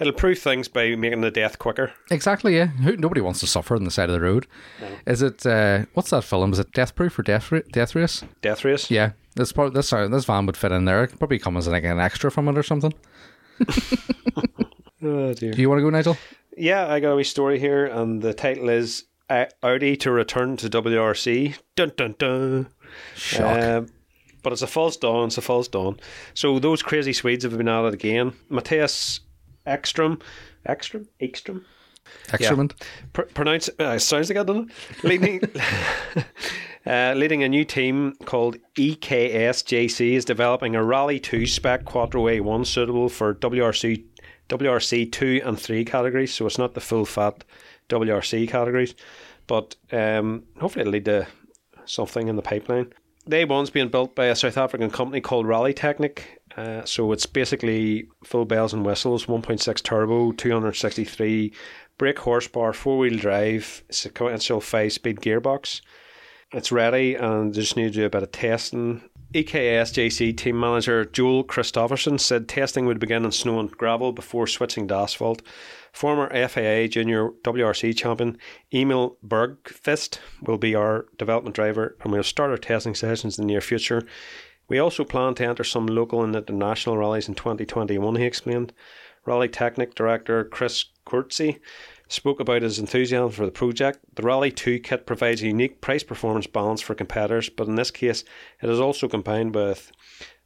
it'll 0.00 0.12
prove 0.12 0.38
things 0.38 0.68
by 0.68 0.94
making 0.96 1.20
the 1.20 1.30
death 1.30 1.58
quicker. 1.58 1.92
Exactly, 2.10 2.56
yeah. 2.56 2.66
Who, 2.66 2.96
nobody 2.96 3.20
wants 3.20 3.40
to 3.40 3.46
suffer 3.46 3.76
on 3.76 3.84
the 3.84 3.90
side 3.90 4.08
of 4.08 4.14
the 4.14 4.20
road. 4.20 4.46
Is 5.06 5.22
it, 5.22 5.44
uh, 5.46 5.84
what's 5.94 6.10
that 6.10 6.24
film? 6.24 6.52
Is 6.52 6.58
it 6.58 6.72
Death 6.72 6.94
Proof 6.94 7.18
or 7.18 7.22
Death, 7.22 7.52
Ra- 7.52 7.60
Death 7.72 7.94
Race? 7.94 8.24
Death 8.42 8.64
race. 8.64 8.90
Yeah, 8.90 9.12
this 9.36 9.52
part, 9.52 9.74
this 9.74 9.92
uh, 9.92 10.08
this 10.08 10.24
van 10.24 10.46
would 10.46 10.56
fit 10.56 10.72
in 10.72 10.84
there. 10.86 11.04
It 11.04 11.08
could 11.08 11.18
probably 11.18 11.38
come 11.38 11.56
as 11.56 11.68
like 11.68 11.84
an 11.84 12.00
extra 12.00 12.30
from 12.30 12.48
it 12.48 12.58
or 12.58 12.62
something. 12.62 12.94
Oh 15.02 15.32
dear. 15.32 15.52
Do 15.52 15.60
you 15.62 15.68
want 15.68 15.78
to 15.78 15.82
go, 15.82 15.90
Nigel? 15.90 16.16
Yeah, 16.56 16.86
I 16.86 17.00
got 17.00 17.12
a 17.12 17.16
wee 17.16 17.24
story 17.24 17.58
here, 17.58 17.86
and 17.86 18.20
the 18.20 18.34
title 18.34 18.68
is 18.68 19.04
uh, 19.30 19.46
Audi 19.62 19.96
to 19.98 20.10
return 20.10 20.56
to 20.58 20.68
WRC. 20.68 21.56
Dun 21.74 21.92
dun 21.96 22.14
dun. 22.18 22.68
Shock. 23.14 23.62
Um, 23.62 23.86
but 24.42 24.52
it's 24.52 24.62
a 24.62 24.66
false 24.66 24.96
dawn. 24.96 25.28
It's 25.28 25.38
a 25.38 25.42
false 25.42 25.68
dawn. 25.68 25.98
So 26.34 26.58
those 26.58 26.82
crazy 26.82 27.12
Swedes 27.12 27.44
have 27.44 27.56
been 27.56 27.68
at 27.68 27.84
it 27.86 27.94
again. 27.94 28.32
Mattias 28.50 29.20
Ekström, 29.70 30.20
Ekström, 30.68 31.06
Ekström. 31.20 31.64
Excrement. 32.32 32.74
Pr- 33.12 33.22
pronounce 33.34 33.68
uh, 33.78 33.98
sounds 33.98 34.28
like 34.28 34.38
I 34.38 34.42
don't 34.42 34.68
know. 34.68 34.74
Leading, 35.08 35.40
uh, 36.86 37.14
leading 37.16 37.42
a 37.42 37.48
new 37.48 37.64
team 37.64 38.14
called 38.24 38.56
EKSJC 38.76 40.12
is 40.12 40.24
developing 40.24 40.76
a 40.76 40.82
Rally 40.82 41.20
2 41.20 41.46
spec 41.46 41.84
Quattro 41.84 42.24
A1 42.24 42.66
suitable 42.66 43.08
for 43.08 43.34
WRC 43.34 44.04
WRC 44.48 45.12
2 45.12 45.42
and 45.44 45.58
3 45.58 45.84
categories. 45.84 46.34
So 46.34 46.46
it's 46.46 46.58
not 46.58 46.74
the 46.74 46.80
full 46.80 47.04
fat 47.04 47.44
WRC 47.88 48.48
categories, 48.48 48.94
but 49.46 49.76
um, 49.92 50.44
hopefully 50.58 50.82
it'll 50.82 50.92
lead 50.92 51.04
to 51.04 51.26
something 51.84 52.28
in 52.28 52.36
the 52.36 52.42
pipeline. 52.42 52.92
The 53.26 53.44
A1's 53.44 53.70
being 53.70 53.90
built 53.90 54.16
by 54.16 54.26
a 54.26 54.34
South 54.34 54.56
African 54.56 54.90
company 54.90 55.20
called 55.20 55.46
Rally 55.46 55.72
Technic. 55.74 56.39
Uh, 56.56 56.84
so 56.84 57.12
it's 57.12 57.26
basically 57.26 58.08
full 58.24 58.44
bells 58.44 58.74
and 58.74 58.84
whistles, 58.84 59.26
1.6 59.26 59.82
turbo, 59.82 60.32
263 60.32 61.52
brake 61.98 62.18
horsepower, 62.18 62.72
four 62.72 62.98
wheel 62.98 63.18
drive, 63.18 63.84
sequential 63.90 64.60
five 64.60 64.92
speed 64.92 65.20
gearbox. 65.20 65.80
It's 66.52 66.72
ready 66.72 67.14
and 67.14 67.54
just 67.54 67.76
need 67.76 67.92
to 67.92 68.00
do 68.00 68.06
a 68.06 68.10
bit 68.10 68.22
of 68.22 68.32
testing. 68.32 69.02
EKS 69.34 69.92
JC 69.92 70.36
team 70.36 70.58
manager 70.58 71.04
Joel 71.04 71.44
Christofferson 71.44 72.18
said 72.18 72.48
testing 72.48 72.86
would 72.86 72.98
begin 72.98 73.24
on 73.24 73.30
snow 73.30 73.60
and 73.60 73.70
gravel 73.70 74.10
before 74.10 74.48
switching 74.48 74.88
to 74.88 74.96
asphalt. 74.96 75.42
Former 75.92 76.28
FIA 76.48 76.88
junior 76.88 77.30
WRC 77.44 77.96
champion 77.96 78.38
Emil 78.72 79.18
Bergkvist 79.24 80.18
will 80.42 80.58
be 80.58 80.74
our 80.74 81.06
development 81.16 81.54
driver 81.54 81.96
and 82.02 82.12
we'll 82.12 82.24
start 82.24 82.50
our 82.50 82.56
testing 82.56 82.96
sessions 82.96 83.38
in 83.38 83.46
the 83.46 83.52
near 83.52 83.60
future. 83.60 84.02
We 84.70 84.78
also 84.78 85.04
plan 85.04 85.34
to 85.34 85.44
enter 85.44 85.64
some 85.64 85.86
local 85.86 86.22
and 86.22 86.34
international 86.34 86.96
rallies 86.96 87.28
in 87.28 87.34
2021, 87.34 88.16
he 88.16 88.24
explained. 88.24 88.72
Rally 89.26 89.48
Technic 89.48 89.94
director 89.94 90.44
Chris 90.44 90.84
Coertse 91.04 91.58
spoke 92.08 92.40
about 92.40 92.62
his 92.62 92.78
enthusiasm 92.78 93.30
for 93.30 93.44
the 93.44 93.52
project. 93.52 93.98
The 94.14 94.22
Rally 94.22 94.50
2 94.50 94.78
kit 94.78 95.06
provides 95.06 95.42
a 95.42 95.48
unique 95.48 95.80
price 95.80 96.02
performance 96.04 96.46
balance 96.46 96.80
for 96.80 96.94
competitors, 96.94 97.48
but 97.50 97.66
in 97.66 97.74
this 97.74 97.90
case, 97.90 98.24
it 98.62 98.70
is 98.70 98.80
also 98.80 99.08
combined 99.08 99.54
with 99.54 99.90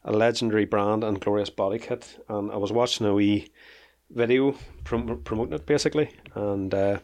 a 0.04 0.12
legendary 0.12 0.64
brand 0.64 1.04
and 1.04 1.20
glorious 1.20 1.50
body 1.50 1.78
kit. 1.78 2.18
And 2.28 2.50
I 2.50 2.56
was 2.56 2.72
watching 2.72 3.06
a 3.06 3.14
wee 3.14 3.50
video 4.10 4.54
prom- 4.84 5.20
promoting 5.22 5.54
it 5.54 5.66
basically, 5.66 6.10
and 6.34 6.72
uh, 6.74 6.98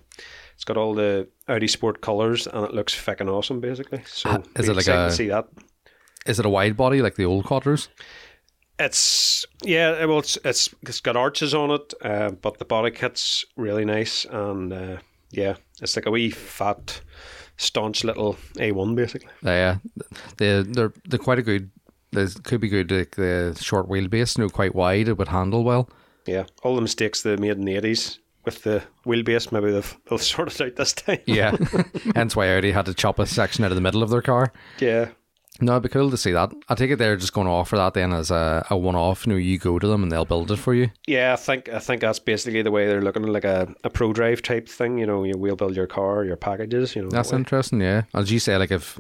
it's 0.55 0.65
got 0.65 0.77
all 0.79 0.95
the 0.95 1.29
Audi 1.49 1.69
Sport 1.69 2.01
colours 2.01 2.47
and 2.47 2.65
it 2.65 2.75
looks 2.75 2.95
fucking 2.95 3.29
awesome 3.29 3.61
basically. 3.61 4.03
So 4.07 4.43
is 4.57 4.69
it 4.69 4.77
like 4.77 4.87
a- 4.89 5.09
to 5.09 5.13
see 5.13 5.29
that? 5.29 5.49
Is 6.31 6.39
it 6.39 6.47
a 6.47 6.51
wide 6.51 6.77
body 6.77 7.03
like 7.03 7.17
the 7.17 7.25
old 7.25 7.45
quattros? 7.45 7.89
It's 8.79 9.45
yeah, 9.65 10.05
well, 10.05 10.21
it's 10.21 10.39
it's, 10.45 10.73
it's 10.83 11.01
got 11.01 11.17
arches 11.17 11.53
on 11.55 11.73
it, 11.73 11.93
uh, 12.03 12.31
but 12.31 12.59
the 12.59 12.65
body 12.65 12.93
kit's 12.93 13.45
really 13.57 13.85
nice, 13.85 14.25
and 14.25 14.73
uh, 14.73 14.97
yeah, 15.33 15.57
it's 15.83 15.97
like 15.97 16.07
a 16.07 16.11
wee 16.13 16.31
fat, 16.31 17.01
staunch 17.57 18.05
little 18.05 18.37
A 18.61 18.71
one 18.71 18.95
basically. 18.95 19.29
Uh, 19.45 19.51
yeah, 19.51 19.77
they 20.37 20.63
they're 20.63 20.93
they're 21.05 21.19
quite 21.19 21.41
a 21.41 21.43
good. 21.43 21.71
They 22.13 22.27
could 22.45 22.61
be 22.61 22.69
good. 22.69 22.93
Like 22.93 23.17
the 23.17 23.59
short 23.61 23.89
wheelbase, 23.89 24.39
no, 24.39 24.49
quite 24.49 24.75
wide. 24.75 25.09
It 25.09 25.19
would 25.19 25.29
handle 25.29 25.65
well. 25.65 25.91
Yeah, 26.27 26.45
all 26.63 26.77
the 26.77 26.81
mistakes 26.81 27.23
they 27.23 27.37
made 27.37 27.59
in 27.59 27.65
the 27.65 27.75
eighties 27.75 28.21
with 28.45 28.63
the 28.63 28.83
wheelbase, 29.05 29.53
maybe 29.53 29.73
they've 29.73 29.97
they'll 30.09 30.19
sort 30.19 30.55
it 30.55 30.61
out 30.61 30.77
this 30.77 30.93
time. 30.93 31.19
Yeah, 31.27 31.57
hence 32.15 32.37
why 32.37 32.57
Audi 32.57 32.71
had 32.71 32.87
to 32.87 32.95
chop 32.95 33.19
a 33.19 33.27
section 33.27 33.65
out 33.65 33.73
of 33.73 33.77
the 33.77 33.83
middle 33.83 34.03
of 34.03 34.11
their 34.11 34.23
car. 34.23 34.53
yeah, 34.79 35.09
No, 35.61 35.73
it'd 35.73 35.85
be 35.85 35.89
cool 35.89 36.11
to 36.11 36.17
see 36.17 36.33
that. 36.33 36.53
I 36.69 36.75
take 36.75 36.91
it 36.91 36.97
they're 36.97 37.17
just 37.17 37.33
going 37.33 37.47
to 37.47 37.53
offer 37.53 37.77
that 37.77 37.95
then 37.95 38.13
as 38.13 38.31
a, 38.31 38.67
a 38.71 38.77
one 38.77 38.97
off. 38.97 39.27
You 39.27 39.33
know, 39.33 39.39
you 39.39 39.59
go 39.59 39.79
to 39.79 39.87
them 39.87 40.03
and 40.03 40.11
they'll 40.11 40.25
build 40.25 40.51
it 40.51 40.57
for 40.57 40.75
you. 40.75 40.91
yeah. 41.07 41.33
I 41.33 41.37
think 41.37 41.69
I 41.69 41.79
think 41.79 42.01
that's 42.01 42.19
basically 42.19 42.63
the 42.63 42.71
way 42.71 42.87
they're 42.87 43.03
looking 43.03 43.25
at 43.25 43.31
like 43.31 43.45
a, 43.45 43.73
a 43.85 43.91
Prodrive 43.91 44.43
type 44.43 44.69
thing. 44.69 44.99
You 44.99 45.07
know, 45.07 45.25
you 45.25 45.37
we'll 45.37 45.57
build 45.57 45.77
your 45.77 45.87
car, 45.87 46.25
your 46.25 46.37
packages. 46.37 46.97
You 46.97 47.03
know, 47.03 47.11
That's 47.11 47.31
that 47.31 47.37
interesting, 47.37 47.81
yeah. 47.81 48.03
As 48.15 48.31
you 48.31 48.39
say, 48.39 48.57
like 48.57 48.71
if 48.71 48.99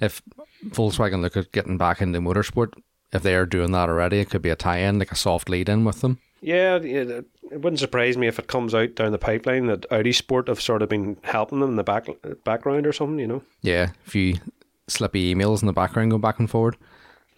if 0.00 0.22
Volkswagen 0.68 1.22
look 1.22 1.36
at 1.36 1.52
getting 1.52 1.78
back 1.78 2.00
into 2.00 2.20
motorsport, 2.20 2.72
if 3.12 3.22
they 3.22 3.34
are 3.34 3.46
doing 3.46 3.72
that 3.72 3.88
already, 3.88 4.20
it 4.20 4.30
could 4.30 4.42
be 4.42 4.50
a 4.50 4.56
tie-in, 4.56 4.98
like 4.98 5.12
a 5.12 5.16
soft 5.16 5.48
lead-in 5.48 5.84
with 5.84 6.00
them. 6.00 6.18
Yeah, 6.40 6.76
it, 6.76 7.08
it 7.08 7.26
wouldn't 7.60 7.78
surprise 7.78 8.16
me 8.16 8.26
if 8.26 8.38
it 8.38 8.48
comes 8.48 8.74
out 8.74 8.94
down 8.96 9.12
the 9.12 9.18
pipeline 9.18 9.66
that 9.66 9.86
Audi 9.92 10.12
Sport 10.12 10.48
have 10.48 10.60
sort 10.60 10.82
of 10.82 10.88
been 10.88 11.16
helping 11.22 11.60
them 11.60 11.70
in 11.70 11.76
the 11.76 11.84
back 11.84 12.06
background 12.44 12.86
or 12.86 12.92
something. 12.92 13.18
You 13.18 13.26
know. 13.26 13.42
Yeah, 13.60 13.90
a 14.06 14.10
few 14.10 14.36
slippy 14.92 15.34
emails 15.34 15.62
in 15.62 15.66
the 15.66 15.72
background 15.72 16.10
going 16.10 16.20
back 16.20 16.38
and 16.38 16.50
forward. 16.50 16.76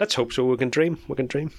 Let's 0.00 0.14
hope 0.14 0.32
so. 0.32 0.44
We 0.44 0.56
can 0.56 0.70
dream. 0.70 0.98
We 1.08 1.14
can 1.14 1.26
dream. 1.26 1.50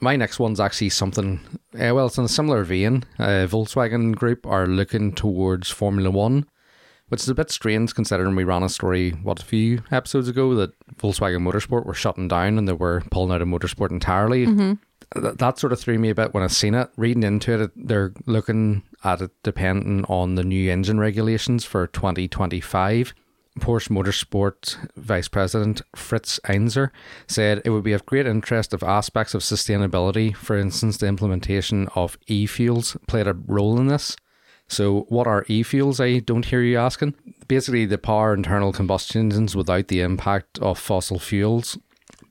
My 0.00 0.16
next 0.16 0.38
one's 0.38 0.60
actually 0.60 0.90
something. 0.90 1.40
Uh, 1.74 1.94
well, 1.94 2.06
it's 2.06 2.18
in 2.18 2.24
a 2.24 2.28
similar 2.28 2.64
vein. 2.64 3.04
Uh, 3.18 3.46
Volkswagen 3.48 4.14
Group 4.14 4.46
are 4.46 4.66
looking 4.66 5.12
towards 5.12 5.70
Formula 5.70 6.10
One, 6.10 6.44
which 7.08 7.22
is 7.22 7.28
a 7.28 7.34
bit 7.34 7.50
strange 7.52 7.94
considering 7.94 8.34
we 8.34 8.42
ran 8.44 8.64
a 8.64 8.68
story 8.68 9.10
what 9.10 9.40
a 9.40 9.44
few 9.44 9.82
episodes 9.92 10.28
ago 10.28 10.54
that 10.56 10.72
Volkswagen 10.96 11.42
Motorsport 11.48 11.86
were 11.86 11.94
shutting 11.94 12.26
down 12.28 12.58
and 12.58 12.66
they 12.68 12.72
were 12.72 13.02
pulling 13.10 13.32
out 13.32 13.42
of 13.42 13.48
motorsport 13.48 13.90
entirely. 13.92 14.44
Th- 15.14 15.34
that 15.36 15.58
sort 15.58 15.72
of 15.72 15.78
threw 15.78 15.98
me 15.98 16.10
a 16.10 16.14
bit 16.16 16.34
when 16.34 16.42
I 16.42 16.48
seen 16.48 16.74
it. 16.74 16.90
Reading 16.96 17.22
into 17.22 17.62
it, 17.62 17.70
they're 17.76 18.12
looking 18.26 18.82
at 19.04 19.20
it 19.20 19.30
depending 19.44 20.04
on 20.06 20.34
the 20.34 20.44
new 20.44 20.70
engine 20.70 20.98
regulations 20.98 21.64
for 21.64 21.86
2025. 21.86 23.14
Porsche 23.58 23.90
Motorsport 23.90 24.88
Vice 24.96 25.28
President 25.28 25.82
Fritz 25.94 26.40
Enzinger 26.44 26.90
said 27.26 27.60
it 27.64 27.70
would 27.70 27.84
be 27.84 27.92
of 27.92 28.06
great 28.06 28.26
interest 28.26 28.72
if 28.72 28.82
aspects 28.82 29.34
of 29.34 29.42
sustainability, 29.42 30.34
for 30.34 30.56
instance, 30.56 30.96
the 30.96 31.06
implementation 31.06 31.88
of 31.94 32.16
e 32.26 32.46
fuels, 32.46 32.96
played 33.06 33.26
a 33.26 33.34
role 33.34 33.78
in 33.78 33.88
this. 33.88 34.16
So, 34.68 35.02
what 35.10 35.26
are 35.26 35.44
e 35.48 35.62
fuels? 35.62 36.00
I 36.00 36.20
don't 36.20 36.46
hear 36.46 36.62
you 36.62 36.78
asking. 36.78 37.14
Basically, 37.46 37.84
the 37.84 37.98
power 37.98 38.32
internal 38.32 38.72
combustion 38.72 39.20
engines 39.20 39.54
without 39.54 39.88
the 39.88 40.00
impact 40.00 40.58
of 40.60 40.78
fossil 40.78 41.18
fuels. 41.18 41.78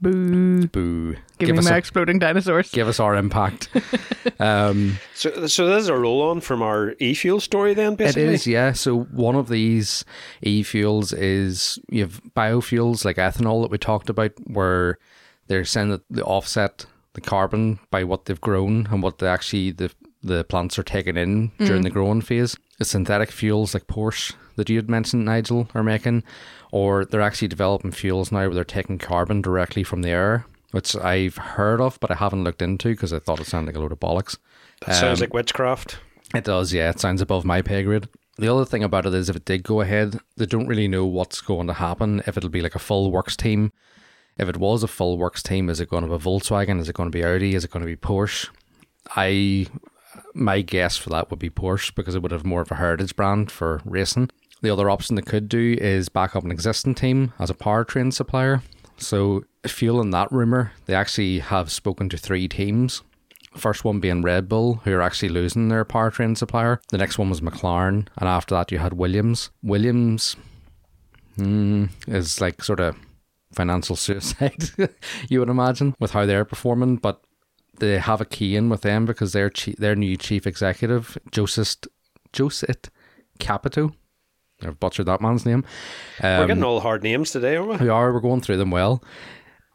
Boo. 0.01 0.65
Boo. 0.67 1.17
Give, 1.47 1.56
me 1.56 1.60
us 1.60 1.65
my 1.65 1.75
a- 1.75 1.77
exploding 1.77 2.19
dinosaurs. 2.19 2.69
give 2.71 2.88
us 2.88 2.99
our 2.99 3.15
impact. 3.15 3.69
um, 4.39 4.97
So, 5.13 5.47
so 5.47 5.67
this 5.67 5.84
is 5.84 5.88
a 5.89 5.95
roll 5.95 6.21
on 6.30 6.41
from 6.41 6.62
our 6.62 6.95
e 6.99 7.13
fuel 7.13 7.39
story, 7.39 7.73
then 7.73 7.93
it 7.93 7.97
basically. 7.97 8.34
is, 8.34 8.47
yeah. 8.47 8.71
So 8.73 9.01
one 9.01 9.36
of 9.36 9.49
these 9.49 10.04
e-fuels 10.41 11.13
is 11.13 11.80
you 11.89 12.01
have 12.04 12.21
biofuels 12.36 13.06
like 13.06 13.17
ethanol 13.17 13.62
that 13.62 13.71
we 13.71 13.77
talked 13.77 14.10
about, 14.10 14.32
where 14.47 14.97
they're 15.47 15.65
saying 15.65 15.89
that 15.89 16.01
the 16.10 16.23
offset 16.23 16.86
the 17.13 17.21
carbon 17.21 17.77
by 17.89 18.04
what 18.06 18.25
they've 18.25 18.39
grown 18.39 18.88
and 18.89 19.04
what 19.04 19.17
they 19.17 19.27
actually 19.27 19.71
the 19.71 19.91
the 20.23 20.43
plants 20.43 20.77
are 20.77 20.84
taking 20.84 21.17
in 21.17 21.51
during 21.58 21.82
the 21.82 21.89
growing 21.89 22.21
phase. 22.21 22.56
The 22.77 22.86
synthetic 22.86 23.32
fuels 23.32 23.73
like 23.73 23.88
Porsche 23.88 24.34
that 24.56 24.69
you 24.69 24.75
had 24.75 24.89
mentioned, 24.89 25.25
Nigel, 25.25 25.67
are 25.73 25.82
making, 25.84 26.23
or 26.71 27.06
they're 27.06 27.21
actually 27.21 27.47
developing 27.47 27.91
fuels 27.91 28.32
now 28.32 28.41
where 28.41 28.54
they're 28.54 28.63
taking 28.63 28.99
carbon 28.99 29.41
directly 29.41 29.82
from 29.84 30.04
the 30.04 30.10
air, 30.10 30.45
which 30.71 30.95
I've 30.95 31.38
heard 31.38 31.79
of, 31.81 31.99
but 31.99 32.12
I 32.12 32.15
haven't 32.15 32.43
looked 32.43 32.62
into 32.62 32.89
because 32.89 33.13
I 33.13 33.19
thought 33.19 33.39
it 33.39 33.47
sounded 33.47 33.67
like 33.69 33.75
a 33.77 33.79
load 33.79 33.91
of 33.91 33.99
bollocks. 33.99 34.38
That 34.86 34.95
sounds 34.95 35.19
Um, 35.19 35.25
like 35.25 35.34
witchcraft. 35.34 35.99
It 36.34 36.43
does, 36.45 36.73
yeah. 36.73 36.89
It 36.89 36.99
sounds 36.99 37.21
above 37.21 37.43
my 37.45 37.62
pay 37.62 37.84
grade. 37.84 38.07
The 38.38 38.51
other 38.51 38.65
thing 38.65 38.84
about 38.84 39.05
it 39.05 39.13
is 39.13 39.29
if 39.29 39.36
it 39.36 39.45
did 39.45 39.63
go 39.63 39.81
ahead, 39.81 40.19
they 40.38 40.45
don't 40.45 40.67
really 40.67 40.88
know 40.88 41.05
what's 41.05 41.41
going 41.41 41.67
to 41.67 41.73
happen. 41.73 42.23
If 42.25 42.38
it'll 42.38 42.49
be 42.49 42.62
like 42.62 42.75
a 42.75 42.79
full 42.79 43.12
works 43.12 43.36
team. 43.36 43.71
If 44.38 44.47
it 44.47 44.57
was 44.57 44.81
a 44.81 44.88
full 44.88 45.17
works 45.17 45.43
team, 45.43 45.69
is 45.69 45.79
it 45.81 45.89
going 45.89 46.03
to 46.07 46.10
be 46.17 46.23
Volkswagen? 46.23 46.79
Is 46.79 46.88
it 46.89 46.95
going 46.95 47.12
to 47.12 47.15
be 47.15 47.23
Audi? 47.23 47.53
Is 47.53 47.65
it 47.65 47.71
going 47.71 47.81
to 47.86 47.88
be 47.88 47.97
Porsche? 47.97 48.49
I 49.15 49.67
my 50.34 50.62
guess 50.62 50.97
for 50.97 51.10
that 51.10 51.29
would 51.29 51.39
be 51.39 51.49
Porsche 51.49 51.93
because 51.93 52.15
it 52.15 52.21
would 52.21 52.31
have 52.31 52.45
more 52.45 52.62
of 52.62 52.71
a 52.71 52.75
heritage 52.75 53.15
brand 53.15 53.51
for 53.51 53.81
racing. 53.86 54.29
The 54.62 54.69
other 54.69 54.89
option 54.89 55.15
they 55.15 55.21
could 55.21 55.49
do 55.49 55.75
is 55.79 56.07
back 56.10 56.36
up 56.36 56.43
an 56.45 56.51
existing 56.51 56.95
team 56.95 57.34
as 57.39 57.49
a 57.49 57.53
powertrain 57.53 58.13
supplier. 58.13 58.62
So, 58.97 59.43
fueling 59.65 60.12
that 60.12 60.32
rumor, 60.32 60.71
they 60.86 60.95
actually 60.95 61.39
have 61.39 61.71
spoken 61.71 62.10
to 62.10 62.17
three 62.17 62.47
teams 62.47 63.02
First 63.56 63.84
one 63.84 64.00
being 64.00 64.21
Red 64.21 64.47
Bull, 64.47 64.76
who 64.86 64.93
are 64.93 65.02
actually 65.02 65.28
losing 65.28 65.67
their 65.67 65.84
powertrain 65.84 66.38
supplier. 66.38 66.80
The 66.88 66.97
next 66.97 67.17
one 67.17 67.30
was 67.30 67.41
McLaren, 67.41 68.08
and 68.17 68.30
after 68.30 68.56
that 68.56 68.71
you 68.71 68.78
had 68.78 68.93
Williams. 68.93 69.50
Williams 69.62 70.38
mm, 71.38 71.89
is 72.08 72.39
like 72.39 72.63
sort 72.63 72.80
of 72.80 72.95
financial 73.54 73.95
suicide, 73.97 74.69
you 75.30 75.39
would 75.39 75.50
imagine, 75.50 75.95
with 76.00 76.12
how 76.12 76.26
they're 76.26 76.45
performing. 76.45 76.95
But 76.95 77.21
they 77.78 77.97
have 77.97 78.21
a 78.21 78.26
key 78.26 78.56
in 78.56 78.69
with 78.69 78.84
them 78.84 79.06
because 79.06 79.34
their 79.34 79.52
their 79.78 79.97
new 79.97 80.15
chief 80.15 80.47
executive, 80.47 81.17
Joseph 81.32 81.76
Joseph 82.32 82.78
Capito. 83.39 83.91
I've 84.63 84.80
butchered 84.80 85.08
that 85.08 85.19
man's 85.21 85.45
name. 85.45 85.65
We're 86.24 86.41
Um, 86.43 86.47
getting 86.47 86.63
all 86.63 86.80
hard 86.80 87.04
names 87.04 87.32
today, 87.32 87.58
aren't 87.58 87.71
we? 87.82 87.86
we 87.88 87.89
are. 87.89 88.13
We're 88.13 88.19
going 88.21 88.39
through 88.41 88.58
them 88.58 88.71
well. 88.71 89.04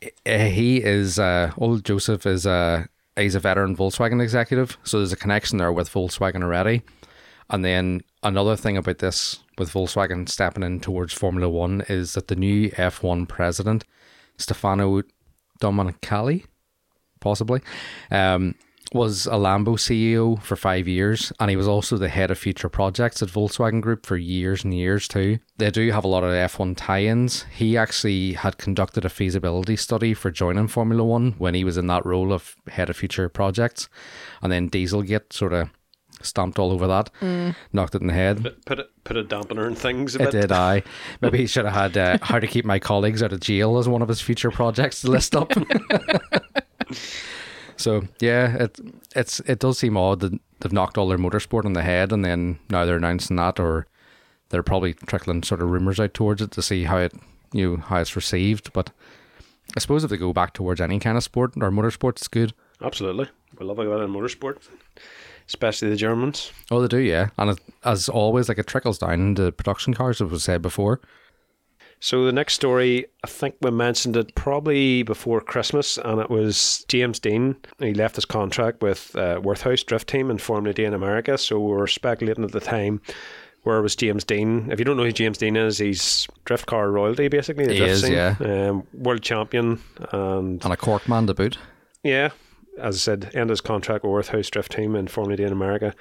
Uh, 0.02 0.38
He 0.38 0.82
is 0.82 1.18
uh, 1.18 1.52
old 1.56 1.84
Joseph 1.84 2.26
is 2.26 2.46
a 2.46 2.88
he's 3.16 3.34
a 3.34 3.40
veteran 3.40 3.76
Volkswagen 3.76 4.22
executive, 4.22 4.76
so 4.84 4.98
there's 4.98 5.12
a 5.12 5.16
connection 5.16 5.58
there 5.58 5.72
with 5.72 5.92
Volkswagen 5.92 6.42
already. 6.42 6.82
And 7.48 7.64
then 7.64 8.02
another 8.22 8.56
thing 8.56 8.76
about 8.76 8.98
this 8.98 9.40
with 9.56 9.72
Volkswagen 9.72 10.28
stepping 10.28 10.64
in 10.64 10.80
towards 10.80 11.14
Formula 11.14 11.48
One 11.48 11.82
is 11.88 12.14
that 12.14 12.28
the 12.28 12.36
new 12.36 12.70
F1 12.72 13.28
president, 13.28 13.84
Stefano 14.36 15.02
Domenicali, 15.60 16.44
possibly, 17.20 17.60
um, 18.10 18.54
was 18.92 19.26
a 19.26 19.30
Lambo 19.32 19.76
CEO 19.76 20.40
for 20.42 20.56
five 20.56 20.86
years, 20.86 21.32
and 21.40 21.50
he 21.50 21.56
was 21.56 21.66
also 21.68 21.96
the 21.96 22.08
head 22.08 22.30
of 22.30 22.38
future 22.38 22.68
projects 22.68 23.20
at 23.22 23.28
Volkswagen 23.28 23.80
Group 23.80 24.06
for 24.06 24.16
years 24.16 24.62
and 24.64 24.72
years 24.72 25.08
too. 25.08 25.38
They 25.58 25.70
do 25.70 25.90
have 25.90 26.04
a 26.04 26.08
lot 26.08 26.22
of 26.24 26.30
F1 26.30 26.74
tie-ins. 26.76 27.44
He 27.52 27.76
actually 27.76 28.34
had 28.34 28.58
conducted 28.58 29.04
a 29.04 29.08
feasibility 29.08 29.76
study 29.76 30.14
for 30.14 30.30
joining 30.30 30.68
Formula 30.68 31.02
One 31.04 31.32
when 31.38 31.54
he 31.54 31.64
was 31.64 31.76
in 31.76 31.86
that 31.88 32.06
role 32.06 32.32
of 32.32 32.56
head 32.68 32.88
of 32.90 32.96
future 32.96 33.28
projects, 33.28 33.88
and 34.42 34.52
then 34.52 34.70
Dieselgate 34.70 35.32
sort 35.32 35.52
of 35.52 35.68
stomped 36.22 36.58
all 36.58 36.72
over 36.72 36.86
that, 36.86 37.10
knocked 37.72 37.94
it 37.94 38.00
in 38.00 38.06
the 38.06 38.12
head. 38.14 38.42
Put, 38.42 38.64
put, 38.64 38.78
a, 38.80 38.86
put 39.04 39.16
a 39.18 39.24
dampener 39.24 39.66
in 39.66 39.74
things 39.74 40.16
a 40.16 40.22
It 40.22 40.32
bit. 40.32 40.40
did 40.42 40.52
I. 40.72 40.82
Maybe 41.20 41.38
he 41.38 41.46
should 41.46 41.64
have 41.66 41.74
had 41.74 41.96
uh, 41.98 42.18
how 42.24 42.38
to 42.38 42.46
keep 42.46 42.64
my 42.64 42.78
colleagues 42.78 43.22
out 43.22 43.32
of 43.32 43.40
jail 43.40 43.76
as 43.78 43.88
one 43.88 44.00
of 44.00 44.08
his 44.08 44.20
future 44.20 44.50
projects 44.50 45.02
to 45.02 45.10
list 45.10 45.34
up. 45.36 45.52
so 47.76 48.02
yeah, 48.20 48.64
it 48.64 48.80
it's 49.14 49.40
it 49.40 49.58
does 49.58 49.78
seem 49.78 49.96
odd 49.96 50.20
that 50.20 50.38
they've 50.60 50.72
knocked 50.72 50.98
all 50.98 51.08
their 51.08 51.18
motorsport 51.18 51.64
on 51.64 51.72
the 51.74 51.82
head, 51.82 52.12
and 52.12 52.24
then 52.24 52.58
now 52.70 52.84
they're 52.84 52.96
announcing 52.96 53.36
that, 53.36 53.60
or 53.60 53.86
they're 54.48 54.62
probably 54.62 54.94
trickling 54.94 55.42
sort 55.42 55.60
of 55.60 55.70
rumors 55.70 56.00
out 56.00 56.14
towards 56.14 56.42
it 56.42 56.50
to 56.52 56.62
see 56.62 56.84
how 56.84 56.98
it 56.98 57.12
you 57.52 57.76
know, 57.76 57.82
how 57.82 57.98
it's 57.98 58.16
received. 58.16 58.72
But 58.72 58.90
I 59.76 59.80
suppose 59.80 60.04
if 60.04 60.10
they 60.10 60.16
go 60.16 60.32
back 60.32 60.52
towards 60.52 60.80
any 60.80 60.98
kind 60.98 61.16
of 61.16 61.24
sport 61.24 61.52
or 61.56 61.70
motorsport, 61.70 62.16
it's 62.16 62.28
good. 62.28 62.52
Absolutely. 62.82 63.28
We 63.58 63.66
love 63.66 63.78
a 63.78 63.84
bit 63.84 64.00
in 64.00 64.10
motorsport, 64.10 64.58
especially 65.48 65.88
the 65.88 65.96
Germans. 65.96 66.52
Oh, 66.70 66.80
they 66.80 66.88
do, 66.88 66.98
yeah. 66.98 67.30
And 67.38 67.50
it, 67.50 67.60
as 67.84 68.08
always, 68.08 68.48
like 68.48 68.58
it 68.58 68.66
trickles 68.66 68.98
down 68.98 69.20
into 69.20 69.52
production 69.52 69.94
cars, 69.94 70.20
as 70.20 70.30
was 70.30 70.44
said 70.44 70.62
before. 70.62 71.00
So 71.98 72.24
the 72.24 72.32
next 72.32 72.54
story, 72.54 73.06
I 73.24 73.26
think 73.26 73.56
we 73.62 73.70
mentioned 73.70 74.16
it 74.16 74.34
probably 74.34 75.02
before 75.02 75.40
Christmas, 75.40 75.98
and 75.98 76.20
it 76.20 76.30
was 76.30 76.84
James 76.88 77.18
Deane. 77.18 77.56
He 77.78 77.94
left 77.94 78.16
his 78.16 78.24
contract 78.26 78.82
with 78.82 79.16
uh, 79.16 79.40
Worthhouse 79.42 79.82
Drift 79.82 80.08
Team 80.08 80.30
in 80.30 80.38
Formula 80.38 80.74
D 80.74 80.84
in 80.84 80.94
America. 80.94 81.36
So 81.38 81.58
we 81.58 81.72
were 81.72 81.86
speculating 81.86 82.44
at 82.44 82.52
the 82.52 82.60
time, 82.60 83.00
where 83.62 83.82
was 83.82 83.96
James 83.96 84.24
Deane? 84.24 84.70
If 84.70 84.78
you 84.78 84.84
don't 84.84 84.96
know 84.96 85.04
who 85.04 85.10
James 85.12 85.38
Deane 85.38 85.56
is, 85.56 85.78
he's 85.78 86.28
drift 86.44 86.66
car 86.66 86.90
royalty, 86.90 87.28
basically. 87.28 87.74
He 87.74 87.82
is, 87.82 88.02
scene. 88.02 88.12
yeah. 88.12 88.36
Um, 88.40 88.86
world 88.92 89.22
champion, 89.22 89.80
and 90.12 90.62
And 90.62 90.72
a 90.72 90.76
cork 90.76 91.08
man 91.08 91.26
to 91.26 91.34
boot. 91.34 91.58
yeah, 92.04 92.30
as 92.78 92.96
I 92.96 92.98
said, 92.98 93.30
end 93.34 93.50
his 93.50 93.62
contract 93.62 94.04
with 94.04 94.12
Worthhouse 94.12 94.50
Drift 94.50 94.72
Team 94.72 94.94
in 94.94 95.08
Formula 95.08 95.36
D 95.36 95.42
in 95.44 95.52
America. 95.52 95.94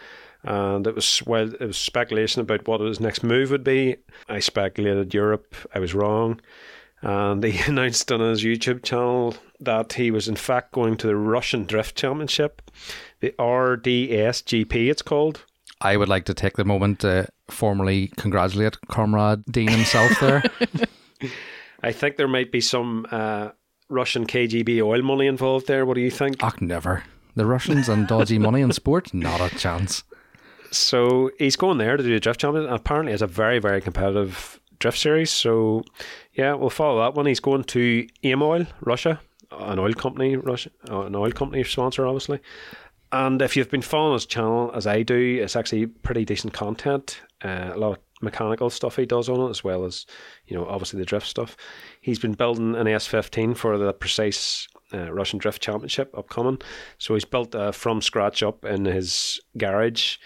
And 0.46 0.86
it 0.86 0.96
was 0.96 1.24
well, 1.26 1.54
it 1.54 1.66
was 1.66 1.78
speculation 1.78 2.42
about 2.42 2.68
what 2.68 2.82
his 2.82 3.00
next 3.00 3.24
move 3.24 3.52
would 3.52 3.64
be. 3.64 3.98
I 4.30 4.40
speculated 4.40 5.14
Europe. 5.14 5.56
I 5.74 5.80
was 5.80 5.96
wrong, 5.96 6.40
and 7.02 7.44
he 7.44 7.60
announced 7.72 8.12
on 8.12 8.20
his 8.20 8.44
YouTube 8.44 8.84
channel 8.84 9.36
that 9.60 9.94
he 9.94 10.12
was 10.12 10.28
in 10.28 10.36
fact 10.36 10.72
going 10.72 10.98
to 10.98 11.08
the 11.08 11.16
Russian 11.16 11.66
Drift 11.66 11.96
Championship, 11.96 12.62
the 13.22 13.34
RDSGP. 13.40 14.90
It's 14.90 15.02
called. 15.02 15.46
I 15.82 15.98
would 15.98 16.10
like 16.10 16.26
to 16.26 16.34
take 16.34 16.58
the 16.58 16.66
moment 16.66 17.00
to 17.00 17.28
formally 17.50 18.12
congratulate 18.18 18.78
Comrade 18.88 19.44
Deane 19.46 19.70
himself 19.70 20.20
there. 20.20 20.44
I 21.84 21.92
think 21.92 22.18
there 22.18 22.28
might 22.28 22.52
be 22.52 22.62
some 22.62 23.06
uh, 23.12 23.50
Russian 23.90 24.26
KGB 24.26 24.82
oil 24.82 25.02
money 25.02 25.28
involved 25.28 25.68
there. 25.68 25.86
What 25.86 25.96
do 25.96 26.02
you 26.02 26.12
think? 26.12 26.38
Ach, 26.42 26.60
never. 26.62 27.04
The 27.36 27.46
Russians 27.46 27.90
and 27.90 28.08
dodgy 28.08 28.40
money 28.40 28.62
in 28.62 28.72
sport? 28.72 29.14
Not 29.14 29.42
a 29.42 29.56
chance. 29.56 30.04
So 30.72 31.32
he's 31.38 31.56
going 31.56 31.78
there 31.78 31.98
to 31.98 32.04
do 32.04 32.16
a 32.16 32.20
drift 32.20 32.40
champion. 32.40 32.66
Apparently, 32.66 33.14
it's 33.14 33.22
a 33.22 33.28
very, 33.28 33.60
very 33.60 33.82
competitive 33.82 34.60
drift 34.80 34.98
series. 34.98 35.32
So, 35.32 35.84
yeah, 36.34 36.54
we'll 36.54 36.70
follow 36.70 37.02
that 37.02 37.16
one. 37.16 37.26
He's 37.26 37.40
going 37.40 37.64
to 37.66 38.08
AIM 38.24 38.42
Oil, 38.42 38.66
Russia, 38.82 39.20
an 39.52 39.80
oil 39.80 39.94
company, 39.94 40.36
Russia, 40.36 40.70
uh, 40.90 41.02
an 41.04 41.16
oil 41.16 41.32
company 41.32 41.64
sponsor, 41.64 42.06
obviously. 42.06 42.40
And 43.12 43.42
if 43.42 43.56
you've 43.56 43.70
been 43.70 43.82
following 43.82 44.14
his 44.14 44.26
channel 44.26 44.72
as 44.74 44.88
I 44.88 45.04
do, 45.04 45.40
it's 45.42 45.56
actually 45.56 45.86
pretty 45.88 46.26
decent 46.26 46.54
content. 46.54 47.22
Uh, 47.44 47.72
a 47.74 47.78
lot 47.78 47.92
of 47.94 48.00
mechanical 48.22 48.70
stuff 48.70 48.96
he 48.96 49.06
does 49.06 49.30
on 49.30 49.40
it, 49.40 49.50
as 49.50 49.64
well 49.64 49.86
as 49.86 50.06
you 50.48 50.58
know, 50.58 50.66
obviously 50.66 51.00
the 51.00 51.06
drift 51.06 51.28
stuff. 51.28 51.56
He's 52.02 52.20
been 52.20 52.34
building 52.34 52.76
an 52.76 52.88
S15 52.88 53.56
for 53.56 53.78
the 53.78 53.94
precise 53.94 54.68
uh, 54.94 55.12
Russian 55.12 55.40
Drift 55.40 55.62
Championship 55.62 56.16
upcoming. 56.18 56.60
So 56.98 57.14
he's 57.14 57.26
built 57.26 57.56
uh, 57.56 57.72
from 57.72 58.02
scratch 58.02 58.44
up 58.44 58.66
in 58.66 58.86
his 58.86 59.40
garage. 59.58 60.18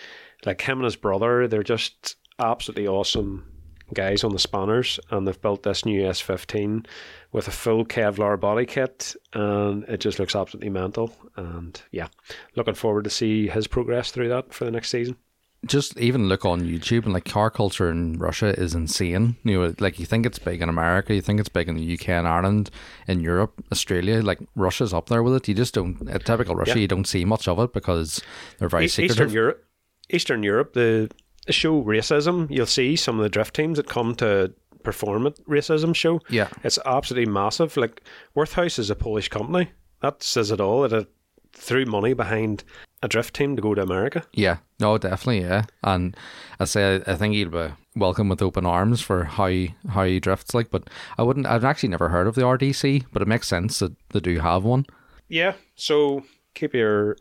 Like 0.45 0.61
him 0.61 0.77
and 0.79 0.85
his 0.85 0.95
brother, 0.95 1.47
they're 1.47 1.63
just 1.63 2.15
absolutely 2.39 2.87
awesome 2.87 3.45
guys 3.93 4.23
on 4.23 4.31
the 4.31 4.39
spanners, 4.39 4.99
and 5.09 5.27
they've 5.27 5.41
built 5.41 5.63
this 5.63 5.83
new 5.83 6.03
S15 6.03 6.85
with 7.31 7.47
a 7.47 7.51
full 7.51 7.83
Kevlar 7.85 8.39
body 8.39 8.65
kit, 8.65 9.15
and 9.33 9.83
it 9.85 9.99
just 9.99 10.19
looks 10.19 10.35
absolutely 10.35 10.69
mental. 10.69 11.11
And 11.35 11.81
yeah, 11.91 12.07
looking 12.55 12.75
forward 12.75 13.03
to 13.05 13.09
see 13.09 13.47
his 13.47 13.67
progress 13.67 14.11
through 14.11 14.29
that 14.29 14.53
for 14.53 14.65
the 14.65 14.71
next 14.71 14.89
season. 14.89 15.17
Just 15.65 15.97
even 15.99 16.29
look 16.29 16.45
on 16.45 16.61
YouTube 16.61 17.03
and 17.03 17.11
like 17.13 17.25
car 17.25 17.49
culture 17.51 17.89
in 17.91 18.17
Russia 18.17 18.57
is 18.57 18.73
insane. 18.73 19.35
You 19.43 19.59
know, 19.59 19.75
like 19.79 19.99
you 19.99 20.05
think 20.05 20.25
it's 20.25 20.39
big 20.39 20.61
in 20.61 20.69
America, 20.69 21.13
you 21.13 21.21
think 21.21 21.41
it's 21.41 21.49
big 21.49 21.67
in 21.67 21.75
the 21.75 21.93
UK 21.95 22.09
and 22.09 22.25
Ireland, 22.25 22.69
in 23.09 23.19
Europe, 23.19 23.61
Australia. 23.69 24.21
Like 24.21 24.39
Russia's 24.55 24.93
up 24.93 25.09
there 25.09 25.21
with 25.21 25.35
it. 25.35 25.47
You 25.49 25.55
just 25.55 25.73
don't. 25.73 25.97
A 26.09 26.17
typical 26.19 26.55
Russia, 26.55 26.75
Yeah. 26.75 26.81
you 26.83 26.87
don't 26.87 27.05
see 27.07 27.25
much 27.25 27.45
of 27.49 27.59
it 27.59 27.73
because 27.73 28.21
they're 28.57 28.69
very 28.69 28.85
E- 28.85 28.87
secretive. 28.87 29.17
Eastern 29.27 29.33
Europe, 29.33 29.65
Eastern 30.09 30.43
Europe, 30.43 30.73
the, 30.73 31.09
show 31.49 31.81
Raceism. 31.83 32.47
You'll 32.51 32.67
see 32.67 32.95
some 32.95 33.17
of 33.17 33.23
the 33.23 33.29
drift 33.29 33.55
teams 33.55 33.77
that 33.77 33.87
come 33.87 34.13
to 34.15 34.53
perform 34.83 35.25
at 35.25 35.35
Raceism 35.45 35.95
show. 35.95 36.21
Yeah. 36.29 36.47
it's 36.63 36.77
absolutely 36.85 37.31
massive. 37.31 37.75
Like 37.75 38.03
Worthhouse 38.35 38.77
is 38.77 38.91
a 38.91 38.95
Polish 38.95 39.29
company. 39.29 39.71
That 40.01 40.21
says 40.21 40.51
it 40.51 40.61
all. 40.61 40.85
It 40.85 41.07
threw 41.53 41.85
money 41.85 42.13
behind 42.13 42.63
a 43.01 43.07
drift 43.07 43.33
team 43.33 43.55
to 43.55 43.61
go 43.61 43.73
to 43.73 43.81
America. 43.81 44.23
Yeah, 44.33 44.57
no, 44.79 44.97
definitely, 44.97 45.41
yeah. 45.41 45.63
And 45.83 46.15
I 46.59 46.65
say 46.65 47.01
I 47.07 47.15
think 47.15 47.33
he'd 47.33 47.51
be 47.51 47.69
welcome 47.95 48.29
with 48.29 48.41
open 48.41 48.65
arms 48.65 49.01
for 49.01 49.23
how 49.25 49.47
he, 49.47 49.75
how 49.89 50.03
he 50.03 50.19
drifts 50.19 50.53
like. 50.53 50.69
But 50.69 50.89
I 51.17 51.23
wouldn't. 51.23 51.47
I've 51.47 51.65
actually 51.65 51.89
never 51.89 52.09
heard 52.09 52.27
of 52.27 52.35
the 52.35 52.41
RDC, 52.41 53.05
but 53.11 53.21
it 53.21 53.27
makes 53.27 53.47
sense 53.47 53.79
that 53.79 53.93
they 54.09 54.19
do 54.19 54.39
have 54.39 54.63
one. 54.63 54.85
Yeah, 55.27 55.53
so 55.75 56.23
keep 56.53 56.73
your 56.73 57.17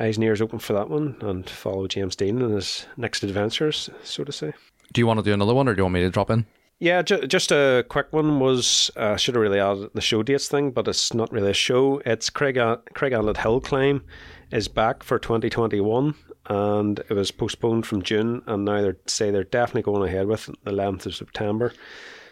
eyes 0.00 0.16
and 0.16 0.24
ears 0.24 0.40
open 0.40 0.58
for 0.58 0.72
that 0.72 0.90
one, 0.90 1.16
and 1.20 1.48
follow 1.48 1.86
James 1.86 2.16
Deane 2.16 2.42
and 2.42 2.54
his 2.54 2.86
next 2.96 3.22
adventures, 3.22 3.90
so 4.02 4.24
to 4.24 4.32
say. 4.32 4.52
Do 4.92 5.00
you 5.00 5.06
want 5.06 5.18
to 5.18 5.24
do 5.24 5.32
another 5.32 5.54
one, 5.54 5.68
or 5.68 5.74
do 5.74 5.80
you 5.80 5.84
want 5.84 5.94
me 5.94 6.00
to 6.00 6.10
drop 6.10 6.30
in? 6.30 6.46
Yeah, 6.78 7.02
ju- 7.02 7.26
just 7.28 7.52
a 7.52 7.84
quick 7.88 8.12
one 8.12 8.40
was 8.40 8.90
uh, 8.96 9.16
should 9.16 9.36
have 9.36 9.42
really 9.42 9.60
added 9.60 9.90
the 9.94 10.00
show 10.00 10.22
dates 10.22 10.48
thing, 10.48 10.72
but 10.72 10.88
it's 10.88 11.14
not 11.14 11.30
really 11.30 11.50
a 11.52 11.54
show. 11.54 12.02
It's 12.04 12.28
Craig 12.28 12.56
Craigantlet 12.56 13.36
Hill 13.36 13.60
Climb 13.60 14.04
is 14.50 14.66
back 14.66 15.04
for 15.04 15.18
2021, 15.18 16.14
and 16.46 16.98
it 16.98 17.10
was 17.14 17.30
postponed 17.30 17.86
from 17.86 18.02
June, 18.02 18.42
and 18.46 18.64
now 18.64 18.82
they 18.82 18.94
say 19.06 19.30
they're 19.30 19.44
definitely 19.44 19.82
going 19.82 20.08
ahead 20.08 20.26
with 20.26 20.48
it 20.48 20.56
the 20.64 20.72
11th 20.72 21.06
of 21.06 21.14
September. 21.14 21.72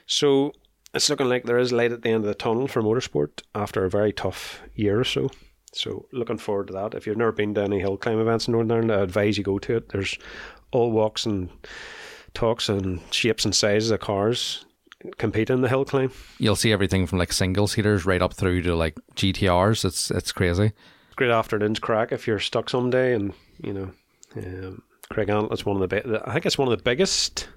So 0.06 0.52
it's 0.92 1.08
looking 1.08 1.28
like 1.28 1.44
there 1.44 1.58
is 1.58 1.72
light 1.72 1.92
at 1.92 2.02
the 2.02 2.10
end 2.10 2.24
of 2.24 2.28
the 2.28 2.34
tunnel 2.34 2.66
for 2.66 2.82
motorsport 2.82 3.42
after 3.54 3.84
a 3.84 3.90
very 3.90 4.12
tough 4.12 4.60
year 4.74 4.98
or 4.98 5.04
so. 5.04 5.30
So 5.72 6.06
looking 6.12 6.38
forward 6.38 6.68
to 6.68 6.72
that. 6.74 6.94
If 6.94 7.06
you've 7.06 7.16
never 7.16 7.32
been 7.32 7.54
to 7.54 7.62
any 7.62 7.78
hill 7.78 7.96
climb 7.96 8.20
events 8.20 8.48
in 8.48 8.52
Northern 8.52 8.72
Ireland, 8.72 8.92
I 8.92 9.02
advise 9.02 9.38
you 9.38 9.44
go 9.44 9.58
to 9.58 9.76
it. 9.76 9.90
There's 9.90 10.18
all 10.72 10.90
walks 10.90 11.26
and 11.26 11.48
talks 12.34 12.68
and 12.68 13.00
shapes 13.10 13.44
and 13.44 13.54
sizes 13.54 13.90
of 13.90 14.00
cars 14.00 14.64
compete 15.18 15.50
in 15.50 15.62
the 15.62 15.68
hill 15.68 15.84
climb. 15.84 16.12
You'll 16.38 16.56
see 16.56 16.72
everything 16.72 17.06
from 17.06 17.18
like 17.18 17.32
single 17.32 17.66
seaters 17.66 18.04
right 18.04 18.22
up 18.22 18.34
through 18.34 18.62
to 18.62 18.74
like 18.74 18.96
GTRs. 19.14 19.84
It's 19.84 20.10
it's 20.10 20.32
crazy. 20.32 20.72
Great 21.16 21.30
afternoon's 21.30 21.78
crack 21.78 22.12
if 22.12 22.26
you're 22.26 22.38
stuck 22.38 22.70
someday, 22.70 23.14
and 23.14 23.32
you 23.62 23.72
know, 23.72 23.90
um, 24.36 24.82
Craig 25.10 25.28
one 25.28 25.82
of 25.82 25.90
the 25.90 26.22
I 26.26 26.32
think 26.32 26.46
it's 26.46 26.58
one 26.58 26.70
of 26.70 26.76
the 26.76 26.82
biggest 26.82 27.48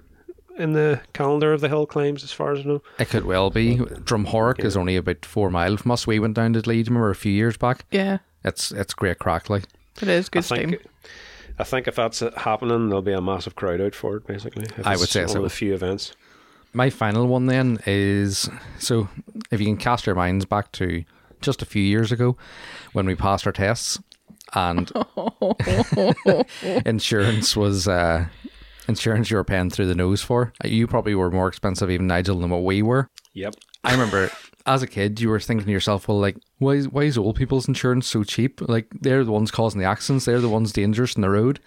in 0.56 0.72
the 0.72 1.00
calendar 1.12 1.52
of 1.52 1.60
the 1.60 1.68
hill 1.68 1.86
climbs, 1.86 2.22
as 2.22 2.32
far 2.32 2.52
as 2.52 2.60
I 2.60 2.62
know. 2.64 2.82
It 2.98 3.08
could 3.08 3.24
well 3.24 3.50
be. 3.50 3.76
Drumhorc 3.76 4.64
is 4.64 4.76
only 4.76 4.96
about 4.96 5.24
four 5.24 5.50
miles 5.50 5.80
from 5.82 5.90
us. 5.90 6.06
We 6.06 6.18
went 6.18 6.34
down 6.34 6.52
to 6.54 6.60
Leeds, 6.68 6.88
remember, 6.88 7.10
a 7.10 7.14
few 7.14 7.32
years 7.32 7.56
back. 7.56 7.84
Yeah, 7.90 8.18
It's 8.44 8.70
it's 8.70 8.94
great 8.94 9.18
crack, 9.18 9.50
like. 9.50 9.64
it 10.00 10.08
is 10.08 10.28
good 10.28 10.44
I 10.44 10.56
think. 10.56 10.86
I 11.58 11.64
think 11.64 11.86
if 11.86 11.94
that's 11.96 12.20
happening, 12.36 12.88
there'll 12.88 13.02
be 13.02 13.12
a 13.12 13.20
massive 13.20 13.54
crowd 13.54 13.80
out 13.80 13.94
for 13.94 14.16
it. 14.16 14.26
Basically, 14.26 14.64
if 14.64 14.86
I 14.86 14.96
would 14.96 15.08
say 15.08 15.20
one 15.22 15.28
so. 15.28 15.36
of 15.38 15.42
the 15.44 15.50
few 15.50 15.74
events. 15.74 16.12
My 16.72 16.90
final 16.90 17.28
one 17.28 17.46
then 17.46 17.78
is 17.86 18.48
so 18.80 19.08
if 19.52 19.60
you 19.60 19.66
can 19.66 19.76
cast 19.76 20.06
your 20.06 20.16
minds 20.16 20.44
back 20.44 20.72
to 20.72 21.04
just 21.40 21.62
a 21.62 21.66
few 21.66 21.82
years 21.82 22.10
ago 22.10 22.36
when 22.92 23.06
we 23.06 23.14
passed 23.14 23.46
our 23.46 23.52
tests 23.52 24.00
and 24.54 24.90
insurance 26.84 27.56
was 27.56 27.86
uh, 27.86 28.26
insurance 28.88 29.30
you 29.30 29.36
were 29.36 29.44
paying 29.44 29.70
through 29.70 29.86
the 29.86 29.94
nose 29.94 30.22
for. 30.22 30.52
You 30.64 30.86
probably 30.86 31.14
were 31.14 31.30
more 31.30 31.48
expensive 31.48 31.90
even 31.90 32.06
Nigel 32.06 32.38
than 32.38 32.50
what 32.50 32.64
we 32.64 32.82
were. 32.82 33.08
Yep. 33.34 33.54
I 33.82 33.92
remember 33.92 34.30
as 34.66 34.82
a 34.82 34.86
kid, 34.86 35.20
you 35.20 35.28
were 35.28 35.40
thinking 35.40 35.66
to 35.66 35.72
yourself, 35.72 36.08
well, 36.08 36.18
like, 36.18 36.36
why 36.58 36.72
is, 36.72 36.88
why 36.88 37.02
is 37.02 37.18
old 37.18 37.36
people's 37.36 37.68
insurance 37.68 38.06
so 38.06 38.24
cheap? 38.24 38.60
Like, 38.60 38.88
they're 39.00 39.24
the 39.24 39.32
ones 39.32 39.50
causing 39.50 39.80
the 39.80 39.86
accidents, 39.86 40.24
they're 40.24 40.40
the 40.40 40.48
ones 40.48 40.72
dangerous 40.72 41.16
on 41.16 41.22
the 41.22 41.30
road. 41.30 41.60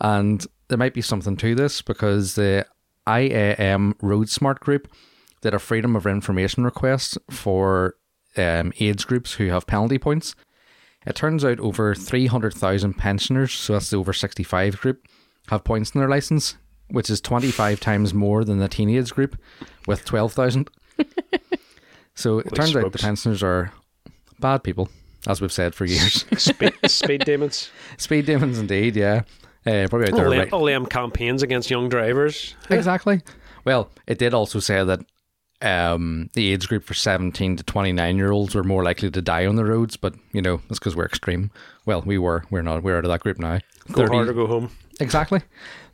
And 0.00 0.46
there 0.68 0.78
might 0.78 0.94
be 0.94 1.02
something 1.02 1.36
to 1.38 1.54
this 1.54 1.82
because 1.82 2.34
the 2.34 2.66
IAM 3.06 3.96
Road 4.02 4.28
Smart 4.28 4.60
Group 4.60 4.92
did 5.40 5.54
a 5.54 5.58
Freedom 5.58 5.96
of 5.96 6.06
Information 6.06 6.64
request 6.64 7.16
for 7.30 7.96
um, 8.36 8.72
AIDS 8.78 9.04
groups 9.04 9.34
who 9.34 9.46
have 9.48 9.66
penalty 9.66 9.98
points. 9.98 10.34
It 11.06 11.14
turns 11.14 11.44
out 11.44 11.60
over 11.60 11.94
300,000 11.94 12.94
pensioners, 12.94 13.52
so 13.52 13.72
that's 13.72 13.90
the 13.90 13.96
over 13.96 14.12
65 14.12 14.78
group, 14.78 15.06
have 15.48 15.64
points 15.64 15.90
in 15.90 16.00
their 16.00 16.08
license, 16.08 16.56
which 16.90 17.10
is 17.10 17.20
25 17.20 17.80
times 17.80 18.14
more 18.14 18.44
than 18.44 18.58
the 18.58 18.68
teenage 18.68 19.12
group 19.12 19.38
with 19.86 20.04
12,000. 20.04 20.68
so 22.14 22.38
it 22.38 22.54
turns 22.54 22.74
out 22.76 22.92
the 22.92 22.98
smokes. 22.98 23.02
pensioners 23.02 23.42
are 23.42 23.72
bad 24.38 24.62
people, 24.62 24.88
as 25.26 25.40
we've 25.40 25.52
said 25.52 25.74
for 25.74 25.84
years. 25.84 26.24
Speed, 26.38 26.74
speed 26.86 27.24
demons. 27.24 27.70
Speed 27.96 28.26
demons, 28.26 28.58
indeed, 28.58 28.96
yeah. 28.96 29.22
Uh, 29.66 29.86
probably 29.88 30.08
out 30.08 30.14
there, 30.14 30.24
All 30.26 30.30
them, 30.30 30.48
all 30.52 30.64
them 30.64 30.86
campaigns 30.86 31.42
against 31.42 31.70
young 31.70 31.88
drivers. 31.88 32.54
Exactly. 32.70 33.20
Well, 33.64 33.90
it 34.06 34.18
did 34.18 34.32
also 34.32 34.60
say 34.60 34.82
that 34.82 35.00
um, 35.60 36.30
the 36.34 36.52
age 36.52 36.68
group 36.68 36.84
for 36.84 36.94
17 36.94 37.56
to 37.56 37.62
29 37.64 38.16
year 38.16 38.30
olds 38.30 38.54
were 38.54 38.64
more 38.64 38.82
likely 38.82 39.10
to 39.10 39.20
die 39.20 39.44
on 39.46 39.56
the 39.56 39.64
roads, 39.64 39.96
but, 39.96 40.14
you 40.32 40.40
know, 40.40 40.58
that's 40.68 40.78
because 40.78 40.96
we're 40.96 41.04
extreme. 41.04 41.50
Well, 41.84 42.02
we 42.02 42.16
were. 42.16 42.44
We're 42.50 42.62
not. 42.62 42.82
We're 42.82 42.96
out 42.96 43.04
of 43.04 43.10
that 43.10 43.20
group 43.20 43.38
now. 43.38 43.58
Go 43.92 44.06
hard 44.06 44.28
or 44.28 44.32
go 44.32 44.46
home. 44.46 44.70
Exactly. 45.00 45.42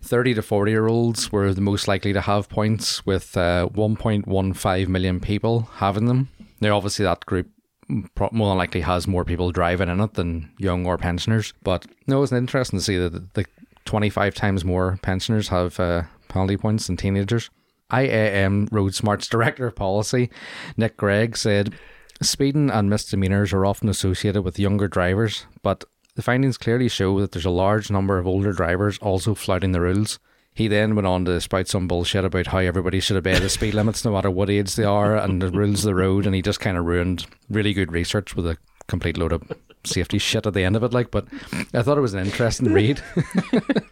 30 0.03 0.35
to 0.35 0.43
40 0.43 0.71
year 0.71 0.87
olds 0.87 1.33
were 1.33 1.53
the 1.53 1.61
most 1.61 1.89
likely 1.89 2.13
to 2.13 2.21
have 2.21 2.49
points, 2.49 3.05
with 3.07 3.37
uh, 3.37 3.69
1.15 3.73 4.89
million 4.89 5.21
people 5.21 5.69
having 5.75 6.07
them. 6.07 6.29
Now, 6.61 6.77
obviously, 6.77 7.05
that 7.05 7.27
group 7.27 7.49
more 7.89 8.49
than 8.49 8.59
likely 8.59 8.81
has 8.81 9.07
more 9.07 9.25
people 9.25 9.51
driving 9.51 9.89
in 9.89 10.01
it 10.01 10.15
than 10.15 10.51
young 10.59 10.87
or 10.87 10.97
pensioners. 10.97 11.53
But 11.63 11.87
no, 12.07 12.23
it's 12.23 12.33
interesting 12.33 12.79
to 12.79 12.85
see 12.85 12.97
that 12.97 13.35
the 13.35 13.45
25 13.85 14.35
times 14.35 14.65
more 14.65 14.99
pensioners 15.03 15.49
have 15.49 15.79
uh, 15.79 16.05
penalty 16.29 16.57
points 16.57 16.87
than 16.87 16.97
teenagers. 16.97 17.51
IAM 17.93 18.69
Road 18.73 18.95
Smart's 18.95 19.29
Director 19.35 19.67
of 19.67 19.77
Policy, 19.77 20.31
Nick 20.77 20.97
Greig, 20.97 21.37
said 21.37 21.75
speeding 22.23 22.71
and 22.71 22.89
misdemeanours 22.89 23.53
are 23.53 23.67
often 23.67 23.89
associated 23.89 24.43
with 24.43 24.59
younger 24.59 24.89
drivers, 24.89 25.47
but 25.63 25.85
the 26.17 26.23
findings 26.23 26.57
clearly 26.59 26.89
show 26.89 27.21
that 27.21 27.33
there's 27.33 27.45
a 27.45 27.51
large 27.51 27.91
number 27.91 28.19
of 28.19 28.27
older 28.27 28.53
drivers 28.53 28.99
also 28.99 29.35
flouting 29.35 29.73
the 29.73 29.81
rules. 29.81 30.19
He 30.55 30.69
then 30.69 30.95
went 30.95 31.07
on 31.07 31.25
to 31.25 31.41
spout 31.41 31.67
some 31.67 31.89
bullshit 31.89 32.25
about 32.25 32.47
how 32.47 32.59
everybody 32.59 33.01
should 33.01 33.17
obey 33.17 33.39
the 33.39 33.49
speed 33.49 33.75
limits 33.75 34.05
no 34.05 34.13
matter 34.13 34.31
what 34.31 34.51
age 34.51 34.77
they 34.77 34.85
are 34.85 35.17
and 35.17 35.43
the 35.43 35.51
rules 35.51 35.81
of 35.85 35.89
the 35.89 35.95
road, 35.95 36.27
and 36.27 36.35
he 36.35 36.43
just 36.43 36.61
kind 36.61 36.77
of 36.77 36.85
ruined 36.85 37.27
really 37.51 37.73
good 37.73 37.91
research 37.93 38.37
with 38.37 38.47
a 38.47 38.57
complete 38.87 39.17
load 39.17 39.33
of 39.33 39.43
safety 39.85 40.19
shit 40.19 40.47
at 40.47 40.55
the 40.55 40.63
end 40.63 40.77
of 40.77 40.85
it. 40.85 40.93
Like, 40.93 41.11
but 41.11 41.27
I 41.73 41.83
thought 41.83 41.99
it 41.99 42.03
was 42.03 42.15
an 42.15 42.25
interesting 42.25 42.73
read. 42.73 43.03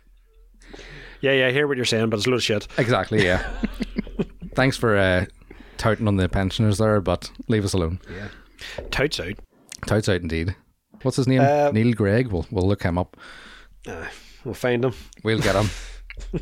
Yeah, 1.21 1.31
yeah, 1.31 1.47
I 1.47 1.53
hear 1.53 1.69
what 1.69 1.77
you're 1.77 1.87
saying, 1.87 2.11
but 2.11 2.17
it's 2.19 2.27
a 2.27 2.31
load 2.31 2.39
of 2.39 2.43
shit. 2.43 2.67
exactly, 2.79 3.25
yeah. 3.25 3.49
Thanks 4.57 4.77
for 4.77 4.97
uh, 4.97 5.27
touting 5.79 6.09
on 6.09 6.17
the 6.17 6.29
pensioners 6.29 6.79
there, 6.79 7.01
but 7.01 7.31
leave 7.47 7.65
us 7.65 7.75
alone. 7.75 8.01
Yeah. 8.13 8.27
Touts 8.91 9.21
out. 9.21 9.35
Touts 9.87 10.09
out 10.09 10.21
indeed. 10.21 10.57
What's 11.03 11.17
his 11.17 11.27
name? 11.27 11.41
Uh, 11.41 11.71
Neil 11.73 11.93
Greig. 11.93 12.29
We'll 12.29 12.47
we'll 12.51 12.67
look 12.69 12.83
him 12.83 12.99
up. 12.99 13.17
Uh, 13.87 14.07
we'll 14.45 14.55
find 14.55 14.85
him. 14.85 14.95
We'll 15.25 15.41
get 15.41 15.57
him. 15.57 15.69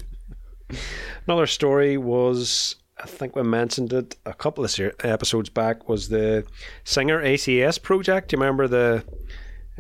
Another 1.27 1.47
story 1.47 1.97
was, 1.97 2.77
I 3.03 3.07
think 3.07 3.37
we 3.37 3.43
mentioned 3.43 3.93
it 3.93 4.17
a 4.27 4.35
couple 4.35 4.65
of 4.65 4.81
episodes 5.03 5.49
back, 5.49 5.89
was 5.89 6.09
the 6.09 6.45
Singer 6.85 7.23
ACS 7.23 7.83
project. 7.83 8.29
Do 8.31 8.37
you 8.37 8.41
remember 8.41 8.69
the 8.69 9.05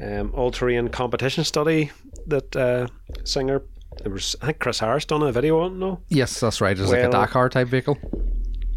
um, 0.03 0.33
all 0.35 0.51
terrain 0.51 0.89
competition 0.89 1.45
study 1.45 1.91
that 2.26 2.55
uh, 2.57 2.87
Singer? 3.24 3.62
There 4.03 4.12
was, 4.12 4.37
I 4.41 4.47
think 4.47 4.61
Chris 4.61 4.78
Harris 4.78 5.05
done 5.05 5.22
a 5.22 5.33
video 5.33 5.61
on. 5.61 5.78
No, 5.78 6.01
yes, 6.09 6.41
that's 6.41 6.61
right. 6.61 6.78
It's 6.78 6.91
like 6.91 7.05
a 7.05 7.11
Dakar 7.11 7.49
type 7.49 7.68
vehicle. 7.68 7.99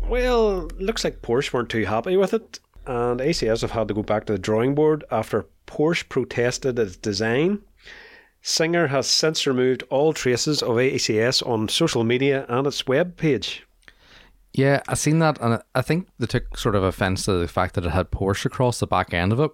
well, 0.07 0.67
looks 0.79 1.03
like 1.03 1.21
Porsche 1.21 1.53
weren't 1.53 1.69
too 1.69 1.85
happy 1.85 2.17
with 2.17 2.33
it, 2.33 2.59
and 2.85 3.19
ACS 3.19 3.61
have 3.61 3.71
had 3.71 3.87
to 3.87 3.93
go 3.93 4.03
back 4.03 4.25
to 4.25 4.33
the 4.33 4.39
drawing 4.39 4.75
board 4.75 5.03
after 5.11 5.45
Porsche 5.73 6.07
protested 6.07 6.77
its 6.77 6.95
design. 6.95 7.59
Singer 8.43 8.87
has 8.87 9.07
since 9.07 9.47
removed 9.47 9.81
all 9.89 10.13
traces 10.13 10.61
of 10.61 10.75
ACS 10.75 11.45
on 11.47 11.67
social 11.67 12.03
media 12.03 12.45
and 12.47 12.67
its 12.67 12.85
web 12.85 13.17
page. 13.17 13.65
Yeah, 14.53 14.83
I 14.87 14.93
seen 14.93 15.17
that, 15.19 15.41
and 15.41 15.63
I 15.73 15.81
think 15.81 16.09
they 16.19 16.27
took 16.27 16.59
sort 16.59 16.75
of 16.75 16.83
offence 16.83 17.25
to 17.25 17.33
the 17.33 17.47
fact 17.47 17.73
that 17.73 17.85
it 17.85 17.89
had 17.91 18.11
Porsche 18.11 18.45
across 18.45 18.79
the 18.79 18.85
back 18.85 19.15
end 19.15 19.33
of 19.33 19.39
it. 19.39 19.49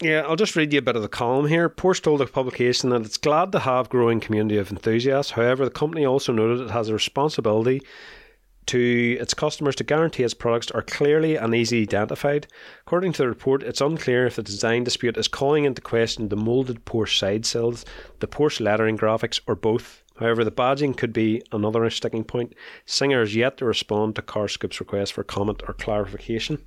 Yeah, 0.00 0.20
I'll 0.20 0.36
just 0.36 0.54
read 0.54 0.72
you 0.72 0.78
a 0.78 0.82
bit 0.82 0.94
of 0.94 1.02
the 1.02 1.08
column 1.08 1.48
here. 1.48 1.68
Porsche 1.68 2.02
told 2.02 2.20
the 2.20 2.26
publication 2.26 2.90
that 2.90 3.02
it's 3.02 3.16
glad 3.16 3.50
to 3.50 3.58
have 3.58 3.88
growing 3.88 4.20
community 4.20 4.58
of 4.58 4.70
enthusiasts. 4.70 5.32
However, 5.32 5.64
the 5.64 5.72
company 5.72 6.04
also 6.06 6.32
noted 6.32 6.60
it 6.60 6.70
has 6.70 6.88
a 6.88 6.94
responsibility 6.94 7.82
to 8.66 9.16
its 9.20 9.34
customers 9.34 9.74
to 9.76 9.84
guarantee 9.84 10.22
its 10.22 10.34
products 10.34 10.70
are 10.70 10.82
clearly 10.82 11.36
and 11.36 11.54
easily 11.54 11.82
identified. 11.82 12.46
According 12.86 13.12
to 13.14 13.22
the 13.22 13.28
report, 13.28 13.62
it's 13.62 13.80
unclear 13.80 14.26
if 14.26 14.36
the 14.36 14.42
design 14.42 14.84
dispute 14.84 15.16
is 15.16 15.28
calling 15.28 15.64
into 15.64 15.80
question 15.80 16.28
the 16.28 16.36
moulded 16.36 16.84
Porsche 16.84 17.18
side 17.18 17.46
sills, 17.46 17.84
the 18.20 18.26
Porsche 18.26 18.60
lettering 18.60 18.98
graphics, 18.98 19.40
or 19.46 19.54
both. 19.54 20.02
However, 20.16 20.44
the 20.44 20.52
badging 20.52 20.96
could 20.96 21.12
be 21.12 21.42
another 21.52 21.88
sticking 21.90 22.24
point. 22.24 22.54
Singer 22.86 23.20
has 23.20 23.34
yet 23.34 23.56
to 23.56 23.64
respond 23.64 24.14
to 24.16 24.22
CarScoop's 24.22 24.78
request 24.78 25.14
for 25.14 25.24
comment 25.24 25.62
or 25.66 25.74
clarification. 25.74 26.64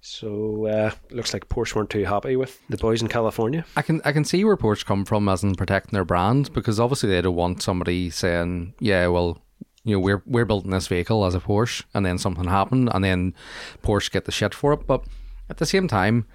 So, 0.00 0.66
uh, 0.66 0.92
looks 1.10 1.32
like 1.32 1.48
Porsche 1.48 1.74
weren't 1.74 1.90
too 1.90 2.04
happy 2.04 2.36
with 2.36 2.60
the 2.68 2.76
boys 2.76 3.02
in 3.02 3.08
California. 3.08 3.64
I 3.76 3.82
can 3.82 4.00
I 4.04 4.12
can 4.12 4.24
see 4.24 4.44
where 4.44 4.56
Porsche 4.56 4.84
come 4.84 5.04
from 5.04 5.28
as 5.28 5.42
in 5.42 5.56
protecting 5.56 5.92
their 5.94 6.04
brand 6.04 6.52
because 6.52 6.78
obviously 6.78 7.08
they 7.08 7.22
don't 7.22 7.34
want 7.34 7.62
somebody 7.62 8.10
saying, 8.10 8.74
yeah, 8.78 9.08
well, 9.08 9.42
you 9.86 9.94
know, 9.94 10.00
we're 10.00 10.22
we're 10.26 10.44
building 10.44 10.72
this 10.72 10.88
vehicle 10.88 11.24
as 11.24 11.36
a 11.36 11.40
Porsche, 11.40 11.84
and 11.94 12.04
then 12.04 12.18
something 12.18 12.48
happened, 12.48 12.90
and 12.92 13.04
then 13.04 13.34
Porsche 13.82 14.10
get 14.10 14.24
the 14.24 14.32
shit 14.32 14.52
for 14.52 14.72
it. 14.72 14.84
But 14.84 15.04
at 15.48 15.58
the 15.58 15.66
same 15.66 15.86
time, 15.86 16.26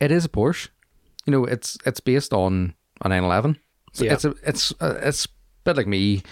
it 0.00 0.10
is 0.10 0.24
a 0.24 0.28
Porsche. 0.28 0.68
You 1.24 1.30
know, 1.30 1.44
it's 1.44 1.78
it's 1.86 2.00
based 2.00 2.32
on 2.32 2.74
a 3.00 3.08
911. 3.08 3.58
So 3.92 4.04
Yeah. 4.04 4.14
It's 4.14 4.24
a 4.24 4.34
it's 4.42 4.74
a, 4.80 5.08
it's 5.08 5.24
a 5.24 5.28
bit 5.62 5.76
like 5.76 5.86
me, 5.86 6.24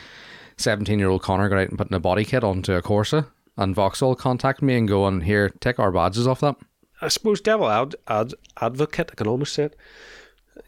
seventeen 0.56 0.98
year 0.98 1.08
old 1.08 1.22
Connor 1.22 1.48
got 1.48 1.58
out 1.58 1.68
and 1.68 1.78
putting 1.78 1.94
a 1.94 2.00
body 2.00 2.24
kit 2.24 2.42
onto 2.42 2.74
a 2.74 2.82
Corsa, 2.82 3.28
and 3.56 3.72
Vauxhall 3.72 4.16
contact 4.16 4.60
me 4.60 4.74
and 4.76 4.88
going, 4.88 5.20
here, 5.20 5.50
take 5.60 5.78
our 5.78 5.92
badges 5.92 6.26
off 6.26 6.40
that. 6.40 6.56
I 7.00 7.06
suppose 7.06 7.40
devil 7.40 7.70
ad, 7.70 7.94
ad, 8.08 8.34
advocate, 8.60 9.10
I 9.12 9.14
can 9.14 9.28
almost 9.28 9.54
say 9.54 9.64
it. 9.64 9.76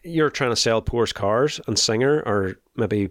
You're 0.05 0.31
trying 0.31 0.51
to 0.51 0.57
sell 0.57 0.83
Porsche 0.83 1.15
cars, 1.15 1.61
and 1.67 1.77
Singer 1.77 2.23
or 2.25 2.61
maybe 2.77 3.11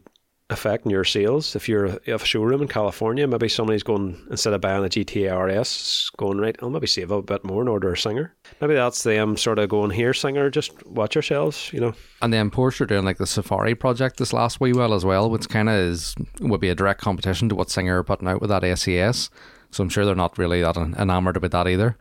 affecting 0.50 0.92
your 0.92 1.04
sales. 1.04 1.56
If 1.56 1.68
you're 1.68 1.88
you 2.06 2.12
have 2.12 2.24
a 2.24 2.26
showroom 2.26 2.62
in 2.62 2.68
California, 2.68 3.28
maybe 3.28 3.50
somebody's 3.50 3.84
going 3.84 4.22
instead 4.30 4.54
of 4.54 4.62
buying 4.62 4.86
a 4.86 4.90
GT 4.90 5.30
RS, 5.32 6.12
going 6.18 6.38
right. 6.38 6.56
I'll 6.62 6.70
maybe 6.70 6.88
save 6.88 7.12
a 7.12 7.22
bit 7.22 7.44
more 7.44 7.62
and 7.62 7.70
order 7.70 7.94
a 7.94 7.98
Singer. 7.98 8.36
Maybe 8.62 8.76
that's 8.76 9.04
them 9.04 9.38
sort 9.38 9.60
of 9.60 9.70
going 9.70 9.92
here, 9.92 10.14
Singer. 10.14 10.50
Just 10.50 10.86
watch 10.86 11.16
yourselves, 11.16 11.72
you 11.74 11.80
know. 11.80 11.94
And 12.22 12.32
then 12.32 12.52
Porsche 12.52 12.82
are 12.82 12.86
doing 12.86 13.06
like 13.06 13.18
the 13.18 13.28
Safari 13.28 13.76
project 13.76 14.18
this 14.18 14.34
last 14.34 14.60
wee 14.60 14.74
while 14.74 14.94
as 14.94 15.06
well, 15.06 15.30
which 15.30 15.50
kind 15.50 15.70
of 15.70 15.76
is 15.76 16.16
would 16.42 16.62
be 16.62 16.70
a 16.70 16.76
direct 16.76 17.02
competition 17.02 17.50
to 17.50 17.56
what 17.56 17.72
Singer 17.72 18.00
are 18.00 18.04
putting 18.04 18.28
out 18.28 18.42
with 18.42 18.50
that 18.50 18.78
SAS. 18.78 19.30
So 19.72 19.84
I'm 19.84 19.90
sure 19.90 20.06
they're 20.06 20.16
not 20.16 20.38
really 20.38 20.62
that 20.62 20.78
enamored 20.78 21.38
about 21.38 21.52
that 21.52 21.68
either. 21.68 21.98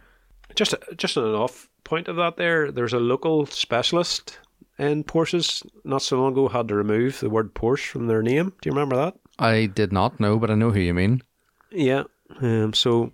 Just 0.54 0.74
just 0.96 1.16
an 1.16 1.24
off 1.24 1.68
point 1.84 2.08
of 2.08 2.16
that, 2.16 2.36
there, 2.36 2.72
there's 2.72 2.92
a 2.92 2.98
local 2.98 3.46
specialist 3.46 4.38
in 4.78 5.04
Porsches 5.04 5.66
not 5.84 6.02
so 6.02 6.20
long 6.20 6.32
ago 6.32 6.48
had 6.48 6.68
to 6.68 6.74
remove 6.74 7.20
the 7.20 7.30
word 7.30 7.54
Porsche 7.54 7.86
from 7.86 8.06
their 8.06 8.22
name. 8.22 8.52
Do 8.60 8.68
you 8.68 8.72
remember 8.72 8.96
that? 8.96 9.14
I 9.38 9.66
did 9.66 9.92
not 9.92 10.20
know, 10.20 10.38
but 10.38 10.50
I 10.50 10.54
know 10.54 10.70
who 10.70 10.80
you 10.80 10.94
mean. 10.94 11.22
Yeah. 11.70 12.04
Um, 12.40 12.72
so 12.72 13.12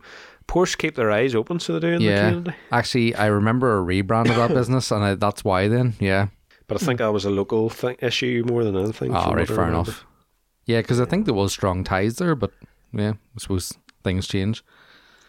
Porsche 0.48 0.78
keep 0.78 0.96
their 0.96 1.10
eyes 1.10 1.34
open, 1.34 1.60
so 1.60 1.74
they 1.74 1.80
do 1.80 1.94
in 1.94 2.00
yeah. 2.00 2.14
the 2.14 2.28
community. 2.28 2.56
Actually, 2.72 3.14
I 3.14 3.26
remember 3.26 3.78
a 3.78 3.84
rebrand 3.84 4.28
of 4.28 4.36
that 4.36 4.48
business, 4.54 4.90
and 4.90 5.04
I, 5.04 5.14
that's 5.14 5.44
why 5.44 5.68
then, 5.68 5.94
yeah. 5.98 6.28
But 6.66 6.82
I 6.82 6.84
think 6.84 6.98
that 6.98 7.12
was 7.12 7.24
a 7.24 7.30
local 7.30 7.68
thing, 7.68 7.96
issue 8.00 8.44
more 8.46 8.64
than 8.64 8.76
anything. 8.76 9.14
Oh, 9.14 9.32
right, 9.32 9.46
fair 9.46 9.68
enough. 9.68 10.04
Yeah, 10.66 10.80
because 10.80 11.00
I 11.00 11.04
think 11.04 11.24
there 11.24 11.34
was 11.34 11.52
strong 11.52 11.82
ties 11.84 12.16
there, 12.16 12.34
but 12.36 12.52
yeah, 12.92 13.12
I 13.12 13.38
suppose 13.38 13.72
things 14.04 14.28
change. 14.28 14.62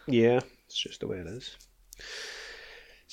Yeah, 0.05 0.41
it's 0.65 0.77
just 0.77 0.99
the 0.99 1.07
way 1.07 1.17
it 1.17 1.27
is. 1.27 1.57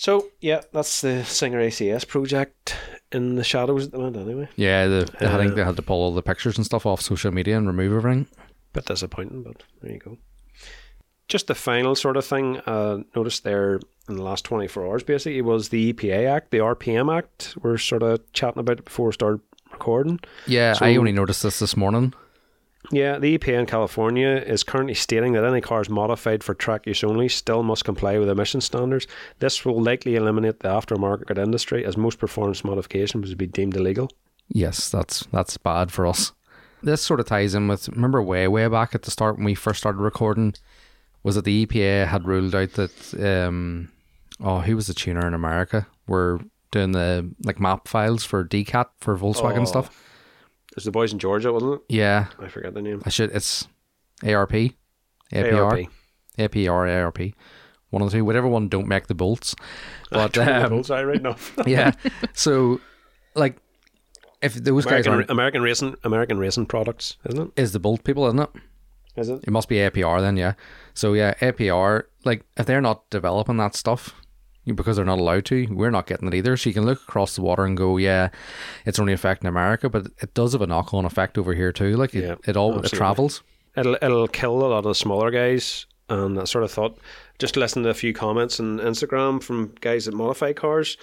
So 0.01 0.26
yeah, 0.40 0.61
that's 0.72 1.01
the 1.01 1.24
Singer 1.24 1.61
ACS 1.61 2.07
project 2.07 2.76
in 3.11 3.34
the 3.34 3.42
shadows 3.42 3.86
at 3.86 3.90
the 3.90 3.99
moment. 3.99 4.16
Anyway, 4.16 4.49
Yeah, 4.55 4.86
the, 4.86 5.11
I 5.20 5.36
think 5.38 5.53
Uh, 5.53 5.55
they 5.57 5.64
had 5.64 5.74
to 5.74 5.82
pull 5.82 5.96
all 6.01 6.14
the 6.14 6.22
pictures 6.22 6.57
and 6.57 6.64
stuff 6.64 6.86
off 6.86 7.01
social 7.01 7.32
media 7.32 7.57
and 7.59 7.66
remove 7.66 7.92
everything. 7.92 8.28
bit 8.72 8.84
disappointing, 8.84 9.42
but 9.42 9.64
there 9.82 9.92
you 9.92 9.99
go. 9.99 10.16
Just 11.26 11.49
the 11.49 11.55
final 11.57 11.96
sort 11.96 12.16
of 12.16 12.24
thing 12.24 12.59
uh, 12.59 12.99
noticed 13.16 13.42
there 13.42 13.80
in 14.09 14.14
the 14.14 14.22
last 14.22 14.44
24 14.44 14.86
hours 14.86 15.03
basically 15.03 15.42
was 15.42 15.70
the 15.70 15.92
EPA 15.92 16.28
Act, 16.28 16.53
the 16.53 16.59
RPM 16.59 17.12
Act. 17.12 17.57
We're 17.61 17.76
sort 17.76 18.05
of 18.05 18.20
chatting 18.32 18.61
about 18.61 18.78
it 18.78 18.84
before 18.84 19.07
we 19.07 19.12
start 19.14 19.40
recording. 19.72 20.20
Yeah, 20.46 20.74
So- 20.74 20.86
I 20.86 20.94
only 20.94 21.11
noticed 21.12 21.42
this 21.42 21.59
this 21.59 21.76
morning. 21.76 22.14
Yeah, 22.91 23.18
the 23.18 23.36
EPA 23.36 23.59
in 23.61 23.66
California 23.66 24.28
is 24.47 24.62
currently 24.64 24.95
stating 24.95 25.34
that 25.34 25.45
any 25.45 25.61
cars 25.61 25.91
modified 25.91 26.43
for 26.43 26.55
track 26.55 26.86
use 26.86 27.05
only 27.05 27.28
still 27.28 27.62
must 27.62 27.84
comply 27.84 28.18
with 28.18 28.30
emission 28.30 28.61
standards. 28.62 29.07
This 29.41 29.64
will 29.64 29.80
likely 29.82 30.16
eliminate 30.16 30.61
the 30.61 30.68
aftermarket 30.68 31.36
industry 31.39 31.84
as 31.84 31.97
most 31.99 32.18
performance 32.18 32.64
modifications 32.64 33.28
would 33.28 33.36
be 33.39 33.47
deemed 33.47 33.76
illegal. 33.76 34.11
Yes, 34.49 34.89
that's 34.89 35.26
that's 35.32 35.59
bad 35.59 35.93
for 35.93 36.07
us. 36.07 36.32
This 36.82 37.03
sort 37.03 37.20
of 37.20 37.26
ties 37.26 37.55
in 37.55 37.68
with 37.68 37.89
remember 37.91 38.22
way 38.22 38.49
way 38.49 38.66
back 38.68 38.95
at 38.95 39.03
the 39.03 39.11
start 39.11 39.36
when 39.36 39.45
we 39.45 39.55
first 39.55 39.80
started 39.80 39.99
recording, 40.01 40.55
was 41.22 41.34
that 41.34 41.45
the 41.45 41.66
EPA 41.66 42.07
had 42.07 42.26
ruled 42.26 42.55
out 42.55 42.72
that 42.74 43.14
um 43.45 43.91
oh 44.41 44.61
who 44.61 44.76
was 44.76 44.86
the 44.86 44.95
tuner 44.95 45.26
in 45.26 45.34
America? 45.34 45.86
We're 46.07 46.39
doing 46.70 46.93
the 46.93 47.30
like 47.45 47.61
map 47.61 47.86
files 47.86 48.24
for 48.24 48.45
DCAT 48.45 48.86
for 48.99 49.18
Volkswagen 49.18 49.61
Oh. 49.62 49.64
stuff. 49.66 50.05
Was 50.78 50.84
the 50.84 50.92
boys 50.92 51.12
in 51.12 51.18
Georgia, 51.18 51.52
wasn't 51.52 51.74
it? 51.74 51.80
Yeah, 51.88 52.26
I 52.38 52.46
forget 52.46 52.72
the 52.72 52.80
name. 52.80 53.02
I 53.04 53.08
should. 53.08 53.32
It's 53.34 53.66
ARP, 54.22 54.52
APR, 55.32 55.64
ARP. 55.64 55.88
APR, 56.38 57.02
ARP. 57.04 57.18
One 57.90 58.00
of 58.00 58.12
the 58.12 58.18
two, 58.18 58.24
whatever 58.24 58.46
one 58.46 58.68
don't 58.68 58.86
make 58.86 59.08
the 59.08 59.14
bolts. 59.16 59.56
But 60.12 60.38
um, 60.38 60.70
bullseye 60.70 61.02
right 61.02 61.20
now. 61.20 61.34
yeah, 61.66 61.90
so 62.32 62.80
like 63.34 63.56
if 64.40 64.54
those 64.54 64.84
guys 64.84 65.04
American, 65.04 65.12
aren't, 65.12 65.30
American 65.30 65.62
racing, 65.62 65.96
American 66.04 66.38
racing 66.38 66.66
products, 66.66 67.16
isn't 67.28 67.48
it? 67.48 67.60
is 67.60 67.72
the 67.72 67.80
bolt 67.80 68.04
people, 68.04 68.28
isn't 68.28 68.38
it? 68.38 68.50
Is 69.16 69.30
it? 69.30 69.42
It 69.42 69.50
must 69.50 69.68
be 69.68 69.78
APR 69.78 70.20
then, 70.20 70.36
yeah. 70.36 70.52
So 70.94 71.12
yeah, 71.14 71.34
APR, 71.40 72.04
like 72.24 72.44
if 72.56 72.66
they're 72.66 72.80
not 72.80 73.10
developing 73.10 73.56
that 73.56 73.74
stuff 73.74 74.14
because 74.74 74.96
they're 74.96 75.04
not 75.04 75.18
allowed 75.18 75.44
to, 75.46 75.66
we're 75.70 75.90
not 75.90 76.06
getting 76.06 76.28
it 76.28 76.34
either. 76.34 76.56
So 76.56 76.70
you 76.70 76.74
can 76.74 76.86
look 76.86 77.02
across 77.02 77.36
the 77.36 77.42
water 77.42 77.64
and 77.64 77.76
go, 77.76 77.96
yeah, 77.96 78.28
it's 78.84 78.98
only 78.98 79.12
affecting 79.12 79.48
America, 79.48 79.88
but 79.88 80.06
it 80.22 80.34
does 80.34 80.52
have 80.52 80.62
a 80.62 80.66
knock 80.66 80.94
on 80.94 81.04
effect 81.04 81.38
over 81.38 81.54
here 81.54 81.72
too. 81.72 81.96
Like 81.96 82.14
it, 82.14 82.24
Yeah, 82.24 82.34
it 82.46 82.56
all 82.56 82.78
it 82.78 82.90
travels. 82.90 83.42
It'll 83.76 83.96
it'll 84.02 84.28
kill 84.28 84.64
a 84.64 84.68
lot 84.68 84.78
of 84.78 84.84
the 84.84 84.94
smaller 84.94 85.30
guys. 85.30 85.86
And 86.10 86.40
I 86.40 86.44
sort 86.44 86.64
of 86.64 86.70
thought, 86.70 86.98
just 87.38 87.56
listening 87.56 87.84
to 87.84 87.90
a 87.90 87.94
few 87.94 88.14
comments 88.14 88.58
on 88.60 88.78
Instagram 88.78 89.42
from 89.42 89.74
guys 89.80 90.06
that 90.06 90.14
modify 90.14 90.54
cars, 90.54 90.96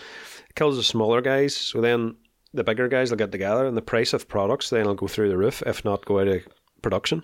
it 0.49 0.55
kills 0.55 0.78
the 0.78 0.84
smaller 0.84 1.22
guys. 1.22 1.55
So 1.55 1.80
then 1.80 2.16
the 2.55 2.63
bigger 2.63 2.88
guys 2.88 3.11
will 3.11 3.18
get 3.18 3.32
together, 3.32 3.68
and 3.68 3.78
the 3.78 3.82
price 3.82 4.13
of 4.13 4.28
products 4.28 4.70
then 4.70 4.86
will 4.86 4.95
go 4.95 5.07
through 5.07 5.30
the 5.30 5.38
roof, 5.38 5.61
if 5.66 5.86
not 5.86 6.05
go 6.05 6.20
out 6.20 6.28
of 6.28 6.41
production. 6.82 7.22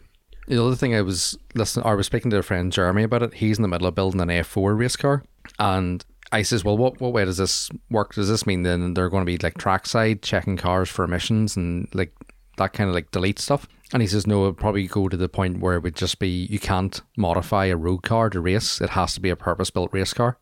The 0.47 0.63
other 0.63 0.75
thing 0.75 0.93
I 0.93 1.01
was 1.01 1.37
listening, 1.55 1.85
I 1.85 1.93
was 1.93 2.05
speaking 2.05 2.31
to 2.31 2.37
a 2.37 2.43
friend 2.43 2.71
Jeremy 2.71 3.03
about 3.03 3.23
it. 3.23 3.35
He's 3.35 3.57
in 3.57 3.61
the 3.61 3.67
middle 3.67 3.87
of 3.87 3.95
building 3.95 4.21
an 4.21 4.27
A4 4.27 4.77
race 4.77 4.95
car, 4.95 5.23
and 5.57 6.03
I 6.31 6.41
says, 6.43 6.63
"Well, 6.63 6.77
what 6.77 6.99
what 7.01 7.13
way 7.13 7.25
does 7.25 7.37
this 7.37 7.69
work? 7.89 8.13
Does 8.15 8.29
this 8.29 8.45
mean 8.47 8.63
then 8.63 8.93
they're 8.93 9.09
going 9.09 9.21
to 9.21 9.31
be 9.31 9.37
like 9.37 9.57
trackside 9.57 10.21
checking 10.21 10.57
cars 10.57 10.89
for 10.89 11.03
emissions 11.05 11.55
and 11.57 11.87
like 11.93 12.13
that 12.57 12.73
kind 12.73 12.89
of 12.89 12.95
like 12.95 13.11
delete 13.11 13.39
stuff?" 13.39 13.67
And 13.93 14.01
he 14.01 14.07
says, 14.07 14.25
"No, 14.25 14.43
it'd 14.43 14.57
probably 14.57 14.87
go 14.87 15.09
to 15.09 15.17
the 15.17 15.29
point 15.29 15.59
where 15.59 15.75
it 15.75 15.83
would 15.83 15.95
just 15.95 16.19
be 16.19 16.45
you 16.49 16.59
can't 16.59 17.01
modify 17.17 17.65
a 17.65 17.75
road 17.75 18.03
car 18.03 18.29
to 18.29 18.39
race. 18.39 18.79
It 18.81 18.91
has 18.91 19.13
to 19.15 19.19
be 19.21 19.29
a 19.29 19.35
purpose 19.35 19.69
built 19.69 19.91
race 19.93 20.13
car." 20.13 20.37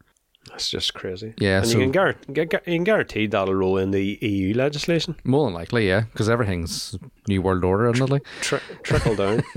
That's 0.49 0.69
just 0.69 0.93
crazy. 0.93 1.33
Yeah, 1.37 1.59
and 1.59 1.67
so- 1.67 1.73
you 1.77 1.83
can 1.83 1.91
guarantee, 1.91 2.33
you 2.41 2.45
can 2.77 2.83
guarantee 2.83 3.27
that'll 3.27 3.53
roll 3.53 3.77
in 3.77 3.91
the 3.91 4.17
EU 4.21 4.53
legislation. 4.55 5.15
More 5.23 5.45
than 5.45 5.53
likely, 5.53 5.87
yeah, 5.87 6.01
because 6.11 6.29
everything's 6.29 6.97
new 7.27 7.41
world 7.41 7.63
order, 7.63 7.89
it? 7.89 7.99
Like? 7.99 8.25
Tri- 8.41 8.61
trickle 8.83 9.15
down. 9.15 9.43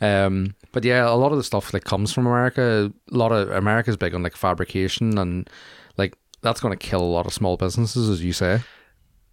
Um, 0.00 0.54
but 0.72 0.84
yeah, 0.84 1.08
a 1.08 1.14
lot 1.14 1.32
of 1.32 1.38
the 1.38 1.44
stuff 1.44 1.72
that 1.72 1.84
comes 1.84 2.12
from 2.12 2.26
America, 2.26 2.92
a 3.12 3.16
lot 3.16 3.32
of 3.32 3.50
America's 3.50 3.96
big 3.96 4.14
on 4.14 4.22
like 4.22 4.36
fabrication 4.36 5.18
and 5.18 5.48
like 5.96 6.16
that's 6.42 6.60
going 6.60 6.76
to 6.76 6.86
kill 6.86 7.02
a 7.02 7.04
lot 7.04 7.26
of 7.26 7.32
small 7.32 7.56
businesses, 7.56 8.08
as 8.08 8.22
you 8.24 8.32
say. 8.32 8.60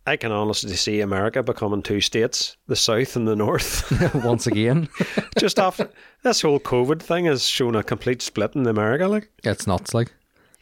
I 0.05 0.15
can 0.15 0.31
honestly 0.31 0.73
see 0.77 1.01
America 1.01 1.43
becoming 1.43 1.81
two 1.81 1.99
states, 1.99 2.55
the 2.67 2.77
South 2.77 3.17
and 3.17 3.27
the 3.27 3.35
North. 3.35 3.91
Once 4.23 4.47
again, 4.47 4.87
Just 5.37 5.59
after 5.59 5.89
this 6.23 6.41
whole 6.41 6.61
COVID 6.61 7.01
thing 7.01 7.25
has 7.25 7.45
shown 7.45 7.75
a 7.75 7.83
complete 7.83 8.21
split 8.21 8.55
in 8.55 8.65
America. 8.67 9.07
Like 9.07 9.29
it's 9.43 9.67
nuts. 9.67 9.93
Like, 9.93 10.13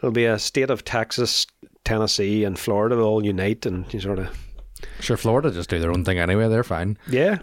there'll 0.02 0.12
be 0.12 0.26
a 0.26 0.40
state 0.40 0.72
of 0.72 0.84
Texas, 0.84 1.46
Tennessee, 1.84 2.44
and 2.44 2.58
Florida 2.58 2.96
will 2.96 3.04
all 3.04 3.24
unite 3.24 3.68
and 3.68 3.92
you 3.94 4.00
sort 4.00 4.18
of 4.18 4.36
sure, 5.00 5.16
Florida 5.16 5.52
just 5.52 5.70
do 5.70 5.80
their 5.80 5.92
own 5.92 6.04
thing 6.04 6.18
anyway. 6.18 6.50
They're 6.50 6.64
fine. 6.64 6.98
yeah. 7.08 7.40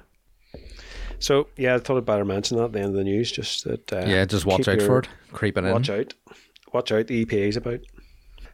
So 1.23 1.47
yeah, 1.57 1.77
I 1.77 1.79
thought 1.79 1.97
I'd 1.99 2.05
better 2.05 2.25
mention 2.25 2.57
that 2.59 2.65
at 2.65 2.73
the 2.73 2.81
end 2.81 2.89
of 2.91 2.95
the 2.95 3.05
news. 3.05 3.31
Just 3.31 3.65
that 3.65 3.93
uh, 3.93 4.05
yeah, 4.07 4.25
just 4.25 4.45
watch 4.45 4.67
out 4.69 4.79
your- 4.79 4.87
for 4.87 4.99
it 5.01 5.09
creeping 5.33 5.65
in. 5.65 5.73
Watch 5.73 5.89
out, 5.89 6.15
watch 6.73 6.91
out. 6.93 7.07
The 7.07 7.25
EPA's 7.25 7.57
about. 7.57 7.81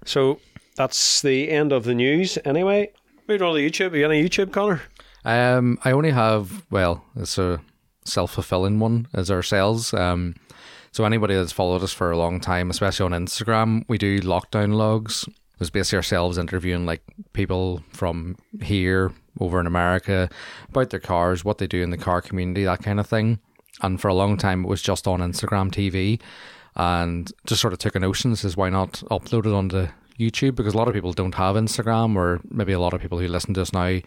So 0.04 0.38
that's 0.76 1.22
the 1.22 1.50
end 1.50 1.72
of 1.72 1.84
the 1.84 1.94
news. 1.94 2.38
Anyway, 2.44 2.92
moving 3.26 3.46
on 3.46 3.54
to 3.54 3.60
YouTube. 3.60 3.92
Are 3.92 3.96
you 3.96 4.04
on 4.04 4.12
a 4.12 4.22
YouTube, 4.22 4.52
Connor? 4.52 4.82
Um, 5.24 5.78
I 5.84 5.92
only 5.92 6.10
have 6.10 6.64
well, 6.70 7.04
it's 7.16 7.38
a 7.38 7.60
self 8.04 8.32
fulfilling 8.32 8.78
one 8.78 9.08
as 9.14 9.30
ourselves. 9.30 9.92
Um, 9.94 10.34
so 10.92 11.04
anybody 11.04 11.34
that's 11.34 11.52
followed 11.52 11.82
us 11.82 11.92
for 11.92 12.10
a 12.10 12.18
long 12.18 12.38
time, 12.40 12.70
especially 12.70 13.04
on 13.04 13.12
Instagram, 13.26 13.84
we 13.88 13.98
do 13.98 14.20
lockdown 14.20 14.74
logs. 14.74 15.24
It 15.26 15.60
was 15.60 15.70
basically 15.70 15.96
ourselves 15.96 16.38
interviewing 16.38 16.86
like 16.86 17.02
people 17.32 17.82
from 17.92 18.36
here 18.62 19.12
over 19.40 19.60
in 19.60 19.66
America 19.66 20.28
about 20.68 20.90
their 20.90 21.00
cars, 21.00 21.44
what 21.44 21.58
they 21.58 21.66
do 21.66 21.82
in 21.82 21.90
the 21.90 21.96
car 21.96 22.20
community, 22.20 22.64
that 22.64 22.82
kind 22.82 23.00
of 23.00 23.06
thing. 23.06 23.38
And 23.80 24.00
for 24.00 24.08
a 24.08 24.14
long 24.14 24.36
time, 24.36 24.64
it 24.64 24.68
was 24.68 24.82
just 24.82 25.06
on 25.06 25.20
Instagram 25.20 25.70
TV, 25.70 26.20
and 26.74 27.32
just 27.46 27.60
sort 27.60 27.72
of 27.72 27.78
took 27.78 27.94
a 27.94 28.00
notion. 28.00 28.34
Says 28.34 28.56
why 28.56 28.70
not 28.70 29.02
upload 29.10 29.46
it 29.46 29.52
onto 29.52 29.88
YouTube 30.18 30.56
because 30.56 30.74
a 30.74 30.76
lot 30.76 30.88
of 30.88 30.94
people 30.94 31.12
don't 31.12 31.36
have 31.36 31.56
Instagram, 31.56 32.16
or 32.16 32.40
maybe 32.50 32.72
a 32.72 32.80
lot 32.80 32.92
of 32.92 33.00
people 33.00 33.18
who 33.18 33.28
listen 33.28 33.54
to 33.54 33.62
us 33.62 33.72
now 33.72 34.00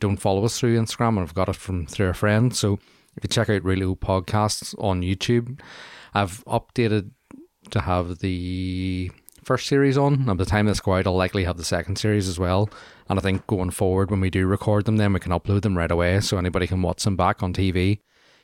don't 0.00 0.16
follow 0.16 0.44
us 0.44 0.58
through 0.58 0.78
Instagram 0.78 1.08
and 1.08 1.20
have 1.20 1.34
got 1.34 1.48
it 1.48 1.56
from 1.56 1.86
through 1.86 2.08
a 2.08 2.14
friend. 2.14 2.56
So 2.56 2.78
if 3.16 3.24
you 3.24 3.28
check 3.28 3.50
out 3.50 3.64
Really 3.64 3.84
Old 3.84 4.00
Podcasts 4.00 4.74
on 4.82 5.02
YouTube, 5.02 5.60
I've 6.14 6.44
updated 6.46 7.10
to 7.70 7.80
have 7.80 8.20
the 8.20 9.10
first 9.48 9.66
series 9.66 9.96
on. 9.96 10.12
And 10.12 10.26
by 10.26 10.34
the 10.34 10.44
time 10.44 10.66
this 10.66 10.78
go 10.78 10.92
out, 10.92 11.06
I'll 11.06 11.16
likely 11.16 11.44
have 11.44 11.56
the 11.56 11.64
second 11.64 11.96
series 11.96 12.28
as 12.28 12.38
well. 12.38 12.68
And 13.08 13.18
I 13.18 13.22
think 13.22 13.46
going 13.46 13.70
forward, 13.70 14.10
when 14.10 14.20
we 14.20 14.28
do 14.28 14.46
record 14.46 14.84
them, 14.84 14.98
then 14.98 15.14
we 15.14 15.20
can 15.20 15.32
upload 15.32 15.62
them 15.62 15.76
right 15.76 15.90
away 15.90 16.20
so 16.20 16.36
anybody 16.36 16.66
can 16.66 16.82
watch 16.82 17.02
them 17.02 17.16
back 17.16 17.42
on 17.42 17.54
TV. 17.54 18.00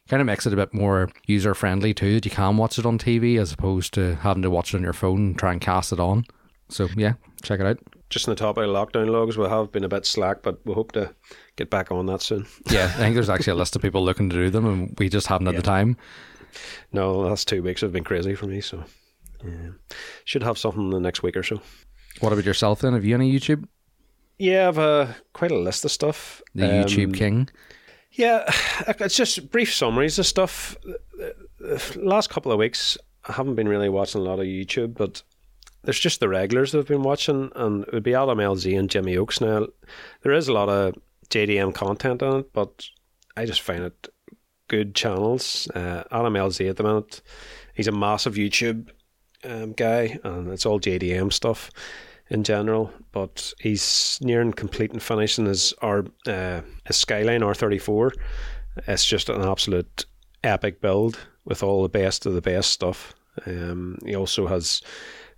Kind 0.09 0.23
of 0.23 0.27
makes 0.27 0.47
it 0.47 0.55
a 0.55 0.57
bit 0.57 0.73
more 0.73 1.11
user 1.27 1.55
friendly 1.55 1.93
too, 1.93 2.15
that 2.15 2.25
you 2.25 2.31
can 2.31 2.57
watch 2.57 2.79
it 2.79 2.87
on 2.87 2.99
TV 2.99 3.39
as 3.39 3.53
opposed 3.53 3.93
to 3.95 4.15
having 4.17 4.43
to 4.45 4.51
watch 4.51 4.73
it 4.73 4.79
on 4.79 4.83
your 4.83 4.95
phone 4.95 5.19
and 5.19 5.39
try 5.39 5.53
and 5.53 5.61
cast 5.61 5.93
it 5.93 6.01
on. 6.01 6.25
So 6.71 6.89
yeah, 6.97 7.15
check 7.43 7.61
it 7.61 7.67
out. 7.67 7.79
Just 8.09 8.27
in 8.27 8.33
the 8.33 8.37
top 8.37 8.57
of 8.57 8.65
lockdown 8.65 9.11
logs, 9.11 9.37
we 9.37 9.47
have 9.47 9.73
been 9.73 9.85
a 9.85 9.89
bit 9.91 10.07
slack, 10.07 10.43
but 10.43 10.59
we 10.65 10.73
hope 10.73 10.93
to 10.93 11.15
get 11.57 11.69
back 11.69 11.93
on 11.93 12.07
that 12.07 12.23
soon. 12.23 12.47
Yeah, 12.71 12.87
I 12.87 12.99
think 12.99 13.15
there's 13.15 13.29
actually 13.29 13.53
a 13.53 13.57
list 13.57 13.77
of 13.77 13.83
people 13.83 14.03
looking 14.03 14.31
to 14.31 14.37
do 14.37 14.49
them, 14.49 14.65
and 14.65 14.95
we 14.99 15.11
just 15.11 15.27
haven't 15.27 15.49
had 15.49 15.57
the 15.57 15.63
time. 15.63 15.99
No, 16.93 17.13
the 17.13 17.29
last 17.29 17.47
two 17.47 17.63
weeks 17.63 17.83
have 17.83 17.93
been 17.93 18.05
crazy 18.05 18.35
for 18.35 18.47
me, 18.47 18.63
so 18.63 18.85
yeah. 19.45 19.71
should 20.25 20.43
have 20.43 20.59
something 20.59 20.83
in 20.83 20.91
the 20.91 21.01
next 21.01 21.23
week 21.23 21.37
or 21.37 21.43
so. 21.43 21.61
What 22.21 22.33
about 22.33 22.45
yourself 22.45 22.81
then? 22.81 22.93
Have 22.93 23.05
you 23.05 23.15
any 23.15 23.33
YouTube? 23.33 23.67
Yeah, 24.39 24.69
I've 24.69 24.79
uh, 24.79 25.07
quite 25.33 25.51
a 25.51 25.59
list 25.59 25.85
of 25.85 25.91
stuff. 25.93 26.43
The 26.55 26.81
Um, 26.81 26.85
YouTube 26.85 27.15
king. 27.15 27.49
Yeah, 28.13 28.45
it's 29.01 29.17
just 29.17 29.51
brief 29.51 29.73
summaries 29.75 30.19
of 30.19 30.27
stuff. 30.27 30.77
The 31.59 31.93
last 32.03 32.31
couple 32.31 32.53
of 32.53 32.59
weeks, 32.59 32.97
I 33.29 33.33
haven't 33.33 33.55
been 33.55 33.69
really 33.69 33.89
watching 33.89 34.21
a 34.21 34.25
lot 34.25 34.39
of 34.41 34.47
YouTube, 34.47 34.95
but 34.95 35.23
there's 35.83 36.01
just 36.01 36.21
the 36.21 36.29
regulars 36.29 36.73
that 36.73 36.79
I've 36.79 36.87
been 36.89 37.03
watching, 37.03 37.51
and 37.55 37.85
it 37.85 37.93
would 37.93 38.03
be 38.03 38.15
Adam 38.15 38.39
LZ 38.39 38.79
and 38.79 38.89
Jimmy 38.91 39.17
Oakes. 39.17 39.41
Now, 39.41 39.67
there 40.23 40.33
is 40.33 40.49
a 40.49 40.53
lot 40.53 40.69
of 40.69 40.95
JDM 41.31 41.75
content 41.75 42.23
on 42.23 42.41
it, 42.41 42.53
but 42.53 42.87
I 43.37 43.45
just 43.47 43.61
find 43.61 43.83
it 43.85 44.09
good 44.69 44.95
channels. 44.95 45.69
Uh, 45.75 46.05
Adam 46.11 46.35
LZ 46.35 46.71
at 46.71 46.77
the 46.77 46.83
moment, 46.85 47.21
he's 47.75 47.89
a 47.89 47.93
massive 47.93 48.35
YouTube 48.35 48.89
um, 49.45 49.73
guy, 49.73 50.19
and 50.25 50.51
it's 50.53 50.67
all 50.67 50.81
JDM 50.81 51.33
stuff 51.33 51.71
in 52.31 52.43
general. 52.45 52.91
But 53.13 53.53
he's 53.61 54.19
nearing 54.23 54.53
complete 54.53 54.93
and 54.93 55.03
finishing 55.03 55.47
his 55.47 55.75
R 55.83 56.05
uh, 56.27 56.61
his 56.87 56.97
Skyline 56.97 57.43
R 57.43 57.55
thirty 57.55 57.79
four. 57.79 58.13
It's 58.87 59.05
just 59.05 59.29
an 59.29 59.43
absolute 59.43 60.05
epic 60.43 60.81
build 60.81 61.19
with 61.45 61.63
all 61.63 61.83
the 61.83 61.89
best 61.89 62.27
of 62.27 62.35
the 62.35 62.43
best 62.43 62.71
stuff. 62.71 63.15
Um, 63.47 63.99
he 64.05 64.15
also 64.15 64.47
has 64.47 64.81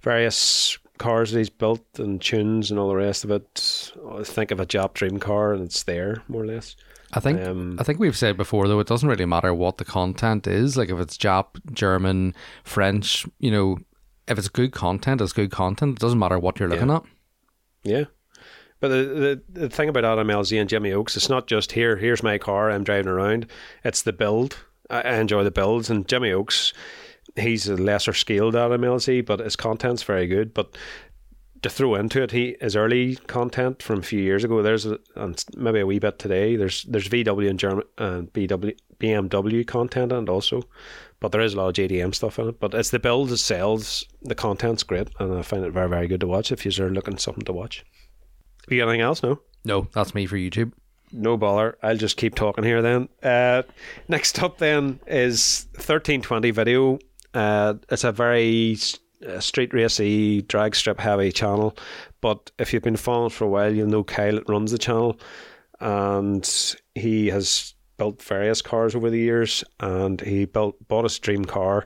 various 0.01 0.79
cars 0.99 1.33
that 1.33 1.39
he's 1.39 1.51
built 1.51 1.85
and 1.99 2.21
tunes 2.21 2.71
and 2.71 2.81
all 2.81 2.89
the 2.89 2.97
rest 2.97 3.25
of 3.25 3.31
it. 3.31 3.93
I 4.13 4.23
think 4.23 4.51
of 4.51 4.61
a 4.61 4.67
Jap 4.67 4.95
dream 4.95 5.19
car 5.19 5.53
and 5.53 5.63
it's 5.63 5.83
there 5.83 6.23
more 6.29 6.43
or 6.43 6.47
less. 6.47 6.77
I 7.13 7.21
think 7.21 7.41
Um, 7.41 7.77
I 7.79 7.85
think 7.85 7.99
we've 7.99 8.17
said 8.17 8.37
before 8.37 8.67
though 8.69 8.81
it 8.81 8.87
doesn't 8.87 9.09
really 9.09 9.27
matter 9.27 9.53
what 9.55 9.79
the 9.79 9.85
content 9.85 10.47
is. 10.47 10.77
Like 10.77 10.91
if 10.91 10.99
it's 10.99 11.17
Jap, 11.19 11.47
German, 11.73 12.35
French, 12.65 13.27
you 13.39 13.51
know, 13.51 13.79
if 14.29 14.39
it's 14.39 14.49
good 14.49 14.72
content, 14.72 15.20
it's 15.20 15.33
good 15.33 15.51
content. 15.51 15.99
It 15.99 16.01
doesn't 16.01 16.18
matter 16.18 16.39
what 16.39 16.59
you're 16.59 16.68
looking 16.68 16.91
at. 16.91 17.03
Yeah. 17.83 18.05
But 18.81 18.89
the, 18.89 19.43
the 19.49 19.61
the 19.61 19.68
thing 19.70 19.89
about 19.89 20.05
Adam 20.05 20.29
LZ 20.29 20.61
and 20.61 20.68
Jimmy 20.68 20.93
Oakes, 20.93 21.16
it's 21.16 21.31
not 21.31 21.47
just 21.47 21.72
here. 21.72 21.97
Here's 21.97 22.22
my 22.22 22.37
car. 22.37 22.70
I'm 22.70 22.85
driving 22.85 23.09
around. 23.11 23.47
It's 23.85 24.03
the 24.03 24.12
build. 24.12 24.59
I, 24.91 25.01
I 25.03 25.14
enjoy 25.14 25.45
the 25.45 25.51
builds. 25.51 25.89
And 25.89 26.07
Jimmy 26.07 26.31
Oakes, 26.31 26.74
he's 27.37 27.68
a 27.68 27.77
lesser 27.77 28.12
scaled 28.12 28.55
Adam 28.55 28.83
LZ, 28.83 29.24
but 29.24 29.41
his 29.41 29.57
content's 29.57 30.03
very 30.03 30.27
good. 30.27 30.53
But 30.53 30.77
to 31.63 31.71
throw 31.71 31.95
into 31.95 32.23
it, 32.23 32.31
he 32.31 32.57
his 32.61 32.77
early 32.77 33.17
content 33.17 33.83
from 33.83 34.01
a 34.01 34.03
few 34.03 34.21
years 34.21 34.45
ago. 34.45 34.63
There's 34.63 34.87
a, 34.87 34.99
and 35.15 35.43
maybe 35.57 35.81
a 35.81 35.87
wee 35.87 35.99
bit 35.99 36.19
today. 36.19 36.57
There's 36.57 36.85
there's 36.85 37.09
VW 37.09 37.51
and 37.51 37.59
German 37.59 37.85
and 37.99 38.33
BW 38.33 38.77
BMW 38.99 39.67
content 39.67 40.13
and 40.13 40.29
also, 40.29 40.63
but 41.21 41.33
there 41.33 41.41
is 41.41 41.55
a 41.55 41.57
lot 41.59 41.69
of 41.69 41.75
JDM 41.75 42.15
stuff 42.15 42.39
in 42.39 42.49
it. 42.49 42.61
But 42.61 42.75
it's 42.75 42.91
the 42.91 42.99
build 42.99 43.29
that 43.31 43.39
sells. 43.39 44.05
The 44.23 44.35
content's 44.35 44.83
great, 44.83 45.09
and 45.19 45.35
I 45.35 45.43
find 45.43 45.65
it 45.65 45.73
very 45.73 45.89
very 45.89 46.09
good 46.09 46.21
to 46.21 46.27
watch 46.27 46.53
if 46.53 46.65
you're 46.65 46.91
looking 46.91 47.19
something 47.19 47.45
to 47.45 47.53
watch. 47.53 47.85
Have 48.65 48.73
you 48.73 48.81
got 48.81 48.89
anything 48.89 49.03
else? 49.03 49.23
No. 49.23 49.41
No, 49.65 49.89
that's 49.93 50.15
me 50.15 50.27
for 50.27 50.37
YouTube. 50.37 50.73
No 51.13 51.37
bother. 51.37 51.77
I'll 51.83 51.97
just 51.97 52.17
keep 52.17 52.35
talking 52.35 52.65
here 52.65 52.83
then. 52.83 53.09
Uh, 53.23 53.63
next 54.09 54.43
up 54.43 54.59
then 54.59 55.01
is 55.07 55.67
1320 55.75 56.51
video. 56.53 56.99
Uh, 57.35 57.75
it's 57.91 58.05
a 58.05 58.13
very 58.13 58.77
street 59.41 59.73
racy, 59.75 60.43
drag 60.43 60.75
strip 60.75 61.01
heavy 61.01 61.33
channel. 61.33 61.77
But 62.21 62.51
if 62.59 62.73
you've 62.73 62.83
been 62.83 62.97
following 62.97 63.31
for 63.31 63.45
a 63.45 63.49
while, 63.49 63.75
you'll 63.75 63.89
know 63.89 64.05
Kyle 64.05 64.41
runs 64.49 64.73
the 64.73 64.79
channel. 64.79 65.19
And 65.81 66.75
he 66.95 67.29
has 67.29 67.75
built 67.99 68.23
various 68.23 68.62
cars 68.62 68.95
over 68.95 69.11
the 69.11 69.19
years. 69.19 69.64
And 69.81 70.21
he 70.21 70.45
built 70.45 70.77
bought 70.89 71.05
his 71.05 71.19
dream 71.19 71.45
car. 71.45 71.85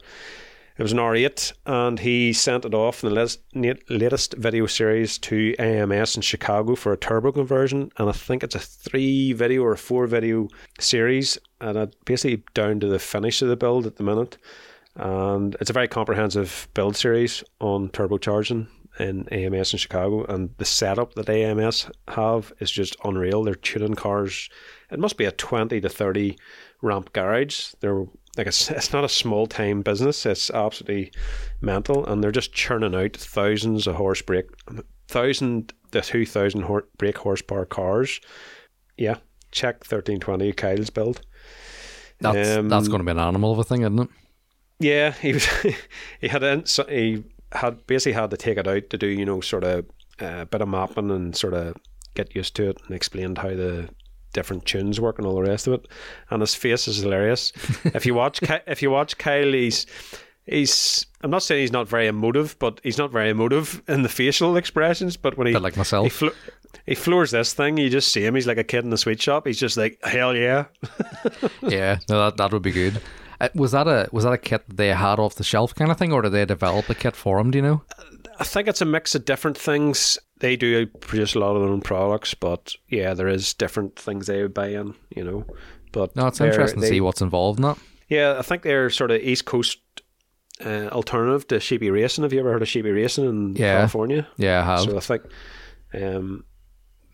It 0.81 0.83
was 0.83 0.93
an 0.93 0.99
R8, 0.99 1.53
and 1.67 1.99
he 1.99 2.33
sent 2.33 2.65
it 2.65 2.73
off 2.73 3.05
in 3.05 3.11
the 3.11 3.15
latest, 3.15 3.41
latest 3.91 4.33
video 4.39 4.65
series 4.65 5.19
to 5.19 5.55
AMS 5.59 6.17
in 6.17 6.23
Chicago 6.23 6.75
for 6.75 6.95
a 6.95 6.97
turbo 6.97 7.33
conversion. 7.33 7.93
And 7.99 8.09
I 8.09 8.13
think 8.13 8.43
it's 8.43 8.55
a 8.55 8.61
three 8.61 9.35
video 9.35 9.63
or 9.63 9.73
a 9.73 9.77
four 9.77 10.07
video 10.07 10.49
series, 10.79 11.37
and 11.61 11.77
it's 11.77 11.95
basically 12.07 12.45
down 12.55 12.81
to 12.81 12.87
the 12.87 12.99
finish 12.99 13.43
of 13.43 13.49
the 13.49 13.57
build 13.57 13.87
at 13.87 13.97
the 13.97 14.03
minute. 14.03 14.39
And 15.01 15.57
it's 15.61 15.71
a 15.71 15.73
very 15.73 15.89
comprehensive 15.89 16.69
build 16.75 16.95
series 16.95 17.43
on 17.59 17.89
turbocharging 17.89 18.69
in 18.99 19.27
AMS 19.29 19.73
in 19.73 19.79
Chicago, 19.79 20.25
and 20.25 20.51
the 20.59 20.65
setup 20.67 21.15
that 21.15 21.31
AMS 21.31 21.91
have 22.09 22.53
is 22.61 22.71
just 22.71 22.97
unreal. 23.03 23.43
They're 23.43 23.55
tuning 23.55 23.95
cars. 23.95 24.51
It 24.91 24.99
must 24.99 25.17
be 25.17 25.25
a 25.25 25.33
twenty 25.33 25.81
to 25.81 25.89
thirty 25.89 26.37
ramp 26.83 27.15
garage. 27.15 27.73
They're 27.81 28.05
like 28.37 28.47
it's, 28.47 28.71
it's 28.71 28.93
not 28.93 29.05
a 29.05 29.09
small 29.09 29.47
time 29.47 29.81
business. 29.81 30.27
It's 30.27 30.51
absolutely 30.51 31.13
mental, 31.63 32.05
and 32.05 32.23
they're 32.23 32.31
just 32.31 32.53
churning 32.53 32.95
out 32.95 33.17
thousands 33.17 33.87
of 33.87 33.95
horse 33.97 34.21
brake, 34.21 34.51
thousand 35.09 35.73
to 35.93 36.03
two 36.03 36.27
thousand 36.27 36.63
hor- 36.63 36.89
brake 36.99 37.19
horsepower 37.19 37.65
cars. 37.65 38.21
Yeah, 38.99 39.17
check 39.51 39.83
thirteen 39.85 40.21
twenty 40.21 40.53
Kyle's 40.53 40.91
build. 40.91 41.23
That's 42.21 42.59
Um, 42.59 42.69
that's 42.69 42.89
going 42.89 42.99
to 43.01 43.05
be 43.05 43.13
an 43.13 43.19
animal 43.19 43.53
of 43.53 43.59
a 43.61 43.65
thing, 43.65 43.81
isn't 43.81 43.99
it? 43.99 44.09
Yeah, 44.81 45.13
he 45.13 45.35
was. 45.35 45.47
he 46.21 46.29
had 46.29 46.67
so 46.69 46.85
he 46.89 47.23
had 47.53 47.87
basically 47.87 48.13
had 48.13 48.31
to 48.31 48.37
take 48.37 48.59
it 48.59 48.67
out 48.67 48.91
to 48.91 48.99
do 48.99 49.07
you 49.07 49.25
know 49.25 49.41
sort 49.41 49.65
of 49.65 49.85
a 50.19 50.47
bit 50.47 50.61
of 50.61 50.69
mapping 50.69 51.11
and 51.11 51.37
sort 51.37 51.55
of 51.55 51.77
get 52.15 52.35
used 52.35 52.57
to 52.57 52.71
it 52.71 52.79
and 52.87 52.97
explained 52.97 53.39
how 53.39 53.51
the 53.51 53.89
different 54.33 54.65
tunes 54.65 55.01
work 55.01 55.19
and 55.19 55.27
all 55.27 55.37
the 55.37 55.43
rest 55.43 55.67
of 55.67 55.75
it. 55.75 55.89
And 56.31 56.41
his 56.41 56.55
face 56.55 56.89
is 56.89 56.99
hilarious. 56.99 57.53
if 57.85 58.07
you 58.07 58.15
watch 58.15 58.41
if 58.43 58.83
you 58.83 58.91
watch 58.91 59.19
Kyle, 59.19 59.53
he's 59.53 59.87
he's. 60.47 61.07
I'm 61.23 61.31
not 61.31 61.43
saying 61.43 61.61
he's 61.61 61.73
not 61.73 61.89
very 61.89 62.07
emotive, 62.07 62.59
but 62.59 62.81
he's 62.83 62.97
not 62.97 63.11
very 63.11 63.29
emotive 63.29 63.83
in 63.89 64.03
the 64.03 64.09
facial 64.09 64.57
expressions. 64.57 65.17
But 65.17 65.37
when 65.37 65.47
he 65.47 65.57
like 65.59 65.77
myself. 65.77 66.05
he, 66.05 66.11
flo- 66.11 66.35
he 66.87 66.95
floors 66.95 67.31
this 67.31 67.53
thing, 67.53 67.77
you 67.77 67.91
just 67.91 68.13
see 68.13 68.25
him. 68.25 68.35
He's 68.35 68.47
like 68.47 68.59
a 68.59 68.65
kid 68.65 68.85
in 68.85 68.91
the 68.91 68.97
sweet 68.99 69.21
shop. 69.21 69.47
He's 69.47 69.61
just 69.61 69.77
like 69.77 69.99
hell 70.03 70.35
yeah. 70.35 70.67
yeah, 71.63 71.99
no, 72.09 72.25
that 72.25 72.37
that 72.39 72.53
would 72.53 72.63
be 72.63 72.73
good. 72.73 73.01
Uh, 73.41 73.49
was 73.55 73.73
that 73.73 73.89
a 73.89 74.09
was 74.13 74.25
that 74.25 74.33
a 74.33 74.39
kit 74.39 74.63
they 74.69 74.89
had 74.89 75.19
off 75.19 75.37
the 75.37 75.45
shelf 75.45 75.75
kind 75.75 75.91
of 75.91 75.97
thing, 75.97 76.13
or 76.13 76.21
did 76.23 76.33
they 76.33 76.45
develop 76.45 76.89
a 76.91 76.95
kit 76.95 77.17
for 77.17 77.39
him? 77.39 77.51
Do 77.51 77.59
you 77.59 77.63
know? 77.63 77.83
I 78.39 78.45
think 78.45 78.69
it's 78.69 78.81
a 78.83 78.85
mix 78.87 79.15
of 79.15 79.25
different 79.25 79.57
things. 79.57 80.19
They 80.41 80.57
do 80.57 80.87
produce 80.87 81.35
a 81.35 81.39
lot 81.39 81.57
of 81.57 81.63
their 81.63 81.71
own 81.71 81.81
products, 81.83 82.35
but 82.35 82.75
yeah, 82.89 83.15
there 83.15 83.29
is 83.29 83.53
different 83.55 83.97
things 83.97 84.27
they 84.27 84.43
would 84.43 84.55
buy 84.55 84.69
in, 84.69 84.95
you 85.15 85.25
know. 85.25 85.47
But 85.93 86.15
No, 86.17 86.27
it's 86.27 86.41
interesting 86.41 86.81
they- 86.81 86.89
to 86.89 86.95
see 86.95 87.01
what's 87.01 87.21
involved 87.21 87.59
in 87.59 87.65
that. 87.65 87.79
Yeah, 88.09 88.37
I 88.39 88.43
think 88.43 88.63
they're 88.63 88.91
sort 88.91 89.11
of 89.11 89.21
East 89.21 89.45
Coast 89.45 89.79
uh, 90.65 90.89
alternative 90.89 91.47
to 91.49 91.61
Sheepey 91.61 91.91
Racing. 91.91 92.23
Have 92.25 92.33
you 92.33 92.41
ever 92.41 92.53
heard 92.53 92.63
of 92.63 92.69
Sheepey 92.69 92.91
Racing 92.91 93.25
in 93.25 93.57
Yeah. 93.57 93.77
California? 93.77 94.27
Yeah, 94.37 94.61
I 94.61 94.65
have. 94.65 94.81
So 94.81 94.97
I 94.97 95.01
think 95.01 95.23
um, 95.95 96.45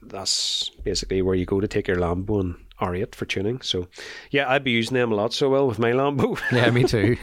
that's 0.03 0.70
basically 0.85 1.22
where 1.22 1.35
you 1.35 1.45
go 1.47 1.61
to 1.61 1.68
take 1.68 1.89
your 1.89 1.97
Lambo 1.99 2.41
and 2.41 2.55
R8 2.81 3.14
for 3.14 3.24
tuning. 3.24 3.61
So 3.61 3.89
yeah, 4.31 4.51
I'd 4.51 4.64
be 4.64 4.70
using 4.70 4.95
them 4.95 5.12
a 5.12 5.14
lot 5.14 5.33
so 5.33 5.49
well 5.51 5.66
with 5.66 5.79
my 5.79 5.93
Lambo. 5.93 6.39
yeah, 6.53 6.70
me 6.70 6.85
too. 6.85 7.16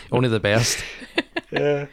Only 0.12 0.28
the 0.28 0.40
best. 0.40 0.84
yeah. 1.50 1.86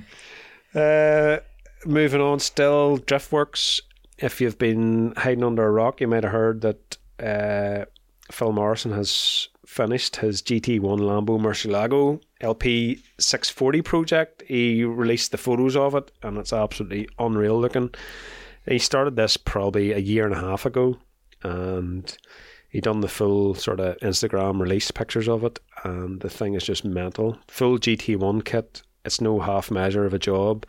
Uh, 0.73 1.39
moving 1.85 2.21
on, 2.21 2.39
still 2.39 2.99
Driftworks. 2.99 3.81
If 4.17 4.41
you've 4.41 4.57
been 4.57 5.13
hiding 5.15 5.43
under 5.43 5.65
a 5.65 5.71
rock, 5.71 6.01
you 6.01 6.07
might 6.07 6.23
have 6.23 6.33
heard 6.33 6.61
that 6.61 6.97
uh, 7.19 7.85
Phil 8.31 8.51
Morrison 8.51 8.91
has 8.91 9.47
finished 9.65 10.17
his 10.17 10.41
GT1 10.41 10.81
Lambo 10.81 11.39
Murcielago 11.39 12.19
LP 12.41 13.01
640 13.19 13.81
project. 13.81 14.43
He 14.47 14.83
released 14.83 15.31
the 15.31 15.37
photos 15.37 15.75
of 15.75 15.95
it, 15.95 16.11
and 16.23 16.37
it's 16.37 16.53
absolutely 16.53 17.07
unreal 17.19 17.59
looking. 17.59 17.91
He 18.67 18.79
started 18.79 19.15
this 19.15 19.37
probably 19.37 19.91
a 19.91 19.97
year 19.97 20.25
and 20.25 20.33
a 20.33 20.39
half 20.39 20.65
ago, 20.65 20.97
and 21.43 22.17
he 22.69 22.81
done 22.81 23.01
the 23.01 23.07
full 23.07 23.55
sort 23.55 23.79
of 23.79 23.97
Instagram 23.97 24.59
release 24.61 24.91
pictures 24.91 25.27
of 25.27 25.43
it, 25.43 25.59
and 25.83 26.21
the 26.21 26.29
thing 26.29 26.53
is 26.53 26.63
just 26.63 26.85
mental. 26.85 27.37
Full 27.47 27.77
GT1 27.79 28.45
kit. 28.45 28.81
It's 29.05 29.21
no 29.21 29.39
half 29.39 29.71
measure 29.71 30.05
of 30.05 30.13
a 30.13 30.19
job. 30.19 30.65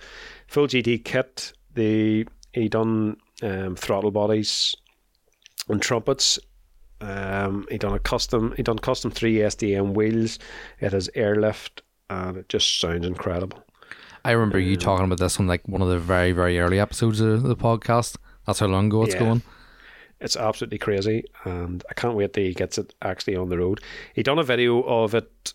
Full 0.46 0.66
GT 0.66 1.04
kit. 1.04 1.52
The 1.74 2.26
he 2.52 2.68
done 2.68 3.16
um, 3.42 3.76
throttle 3.76 4.10
bodies 4.10 4.74
and 5.68 5.80
trumpets. 5.80 6.38
Um, 7.00 7.66
he 7.70 7.78
done 7.78 7.94
a 7.94 7.98
custom. 7.98 8.54
He 8.56 8.62
done 8.62 8.78
custom 8.78 9.10
three 9.10 9.36
SDM 9.36 9.94
wheels. 9.94 10.38
It 10.80 10.92
has 10.92 11.08
airlift, 11.14 11.82
and 12.08 12.36
it 12.36 12.48
just 12.48 12.80
sounds 12.80 13.06
incredible. 13.06 13.62
I 14.24 14.32
remember 14.32 14.58
you 14.58 14.76
talking 14.76 15.06
about 15.06 15.18
this 15.18 15.38
on 15.40 15.46
like 15.46 15.66
one 15.66 15.80
of 15.80 15.88
the 15.88 15.98
very 15.98 16.32
very 16.32 16.58
early 16.60 16.78
episodes 16.78 17.20
of 17.20 17.42
the 17.42 17.56
podcast. 17.56 18.16
That's 18.46 18.58
how 18.58 18.66
long 18.66 18.86
ago 18.86 19.02
it's 19.04 19.14
Yeah. 19.14 19.20
going. 19.20 19.42
It's 20.20 20.36
absolutely 20.36 20.78
crazy, 20.78 21.24
and 21.44 21.82
I 21.88 21.94
can't 21.94 22.14
wait 22.14 22.32
till 22.34 22.44
he 22.44 22.52
gets 22.52 22.76
it 22.78 22.94
actually 23.00 23.36
on 23.36 23.48
the 23.48 23.58
road. 23.58 23.80
He 24.14 24.22
done 24.22 24.38
a 24.38 24.44
video 24.44 24.82
of 24.82 25.14
it, 25.14 25.54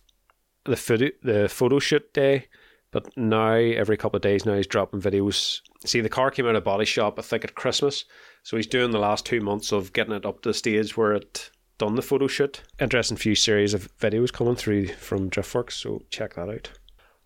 the 0.66 0.76
photo, 0.76 1.10
the 1.22 1.48
photo 1.48 1.80
shoot 1.80 2.12
day, 2.14 2.48
but 2.92 3.16
now 3.16 3.54
every 3.54 3.98
couple 3.98 4.18
of 4.18 4.24
days 4.24 4.46
now 4.46 4.56
he's 4.56 4.68
dropping 4.68 5.02
videos. 5.02 5.62
See, 5.86 6.02
the 6.02 6.10
car 6.10 6.32
came 6.32 6.48
out 6.48 6.56
of 6.56 6.64
body 6.64 6.86
shop, 6.86 7.20
I 7.20 7.22
think 7.22 7.44
at 7.44 7.56
Christmas, 7.56 8.06
so 8.42 8.58
he's 8.58 8.68
doing 8.68 8.92
the 8.92 9.00
last 9.00 9.26
two 9.26 9.42
months 9.42 9.72
of 9.72 9.94
getting 9.94 10.14
it 10.14 10.26
up 10.26 10.42
to 10.42 10.50
the 10.50 10.54
stage 10.54 10.98
where 10.98 11.14
it 11.14 11.52
done 11.78 11.96
the 11.96 12.02
photo 12.02 12.26
shoot. 12.26 12.64
Interesting 12.80 13.18
few 13.18 13.36
series 13.36 13.74
of 13.74 13.96
videos 13.98 14.34
coming 14.34 14.56
through 14.56 14.88
from 14.88 15.30
Driftworks, 15.30 15.74
so 15.74 16.04
check 16.10 16.36
that 16.36 16.50
out. 16.50 16.72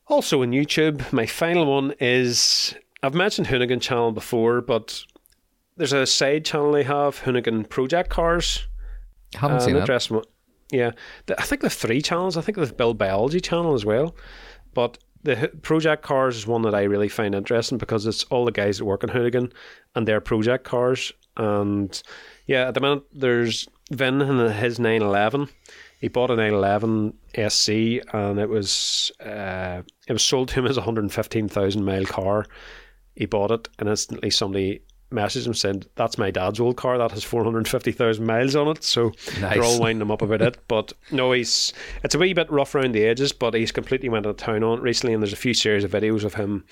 Also 0.07 0.41
on 0.41 0.51
YouTube, 0.51 1.13
my 1.13 1.25
final 1.25 1.65
one 1.65 1.93
is 1.99 2.75
I've 3.03 3.13
mentioned 3.13 3.47
Hoonigan 3.47 3.79
channel 3.79 4.11
before, 4.11 4.59
but 4.59 5.03
there's 5.79 5.93
a 5.93 6.05
side 6.05 6.45
channel 6.45 6.71
they 6.73 6.83
have, 6.83 7.21
Hoonigan 7.21 7.69
Project 7.69 8.09
Cars. 8.09 8.67
Haven't 9.33 9.57
Uh, 9.57 9.59
seen 9.61 9.75
interesting. 9.77 10.21
Yeah, 10.71 10.91
I 11.37 11.43
think 11.43 11.61
they've 11.61 11.71
three 11.73 12.01
channels. 12.01 12.37
I 12.37 12.41
think 12.41 12.57
they've 12.57 12.77
built 12.77 12.97
biology 12.97 13.39
channel 13.39 13.73
as 13.73 13.85
well. 13.85 14.15
But 14.73 14.99
the 15.23 15.51
project 15.61 16.03
cars 16.03 16.35
is 16.37 16.45
one 16.45 16.61
that 16.63 16.75
I 16.75 16.83
really 16.83 17.09
find 17.09 17.33
interesting 17.33 17.77
because 17.77 18.05
it's 18.05 18.23
all 18.25 18.45
the 18.45 18.51
guys 18.51 18.77
that 18.77 18.85
work 18.85 19.03
in 19.03 19.09
Hoonigan 19.09 19.51
and 19.95 20.07
their 20.07 20.21
project 20.21 20.65
cars. 20.65 21.11
And 21.37 22.01
yeah, 22.45 22.67
at 22.67 22.73
the 22.73 22.81
minute 22.81 23.03
there's 23.13 23.67
Vin 23.91 24.21
and 24.21 24.53
his 24.53 24.79
911. 24.79 25.47
He 26.01 26.07
bought 26.07 26.29
a 26.29 26.35
911 26.35 27.13
SC 27.49 27.69
and 28.13 28.39
it 28.39 28.49
was 28.49 29.11
uh, 29.25 29.81
it 30.07 30.13
was 30.13 30.23
sold 30.23 30.49
to 30.49 30.55
him 30.55 30.67
as 30.67 30.77
a 30.77 30.81
115,000 30.81 31.83
mile 31.83 32.05
car. 32.05 32.45
He 33.15 33.25
bought 33.25 33.51
it 33.51 33.69
and 33.79 33.89
instantly 33.89 34.29
somebody 34.29 34.81
messaged 35.11 35.47
him 35.47 35.53
saying 35.53 35.83
that's 35.95 36.17
my 36.17 36.29
dad's 36.29 36.59
old 36.59 36.77
car 36.77 36.97
that 36.99 37.11
has 37.11 37.23
450,000 37.23 38.25
miles 38.25 38.55
on 38.55 38.67
it. 38.67 38.83
So 38.83 39.11
Nice. 39.41 39.55
they're 39.55 39.63
all 39.63 39.79
winding 39.79 40.01
him 40.01 40.11
up 40.11 40.21
about 40.21 40.41
it. 40.41 40.57
But 40.67 40.93
no 41.11 41.31
he's 41.31 41.73
it's 42.03 42.15
a 42.15 42.19
wee 42.19 42.33
bit 42.33 42.51
rough 42.51 42.75
around 42.75 42.93
the 42.93 43.05
edges 43.05 43.31
but 43.33 43.53
he's 43.55 43.71
completely 43.71 44.09
went 44.09 44.25
to 44.25 44.33
town 44.33 44.63
on 44.63 44.77
it 44.77 44.81
recently 44.81 45.13
and 45.13 45.23
there's 45.23 45.33
a 45.33 45.37
few 45.37 45.53
series 45.53 45.83
of 45.83 45.91
videos 45.91 46.23
of 46.23 46.35
him 46.35 46.63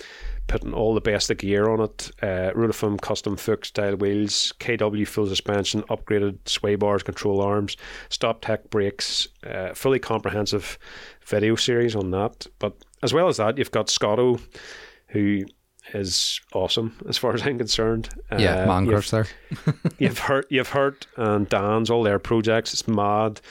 putting 0.47 0.73
all 0.73 0.93
the 0.93 1.01
best 1.01 1.29
of 1.31 1.37
gear 1.39 1.67
on 1.69 1.81
it. 1.81 2.11
Uh, 2.21 2.51
Rotiform 2.55 3.01
custom 3.01 3.35
Fuchs 3.37 3.69
style 3.69 3.95
wheels 3.95 4.53
KW 4.59 5.07
full 5.07 5.27
suspension 5.27 5.81
upgraded 5.83 6.37
sway 6.47 6.75
bars 6.75 7.03
control 7.03 7.41
arms 7.41 7.75
stop 8.09 8.41
tech 8.41 8.69
brakes 8.69 9.27
uh, 9.45 9.73
fully 9.73 9.99
comprehensive 9.99 10.77
video 11.25 11.55
series 11.55 11.95
on 11.95 12.11
that. 12.11 12.45
But 12.59 12.73
as 13.03 13.13
well 13.13 13.27
as 13.27 13.37
that 13.37 13.57
you've 13.57 13.71
got 13.71 13.89
Scotto 13.89 14.39
who 15.07 15.43
is 15.93 16.41
awesome 16.53 16.95
as 17.07 17.17
far 17.17 17.33
as 17.33 17.41
I'm 17.45 17.57
concerned. 17.57 18.09
Yeah, 18.37 18.63
Uh, 18.63 18.67
man 18.67 18.85
there. 18.85 19.27
you've 19.99 20.19
heard 20.19 20.45
you've 20.49 20.69
heard 20.69 21.05
and 21.15 21.47
Dan's 21.47 21.89
all 21.89 22.03
their 22.03 22.19
projects. 22.19 22.73
It's 22.73 22.87
mad. 22.87 23.41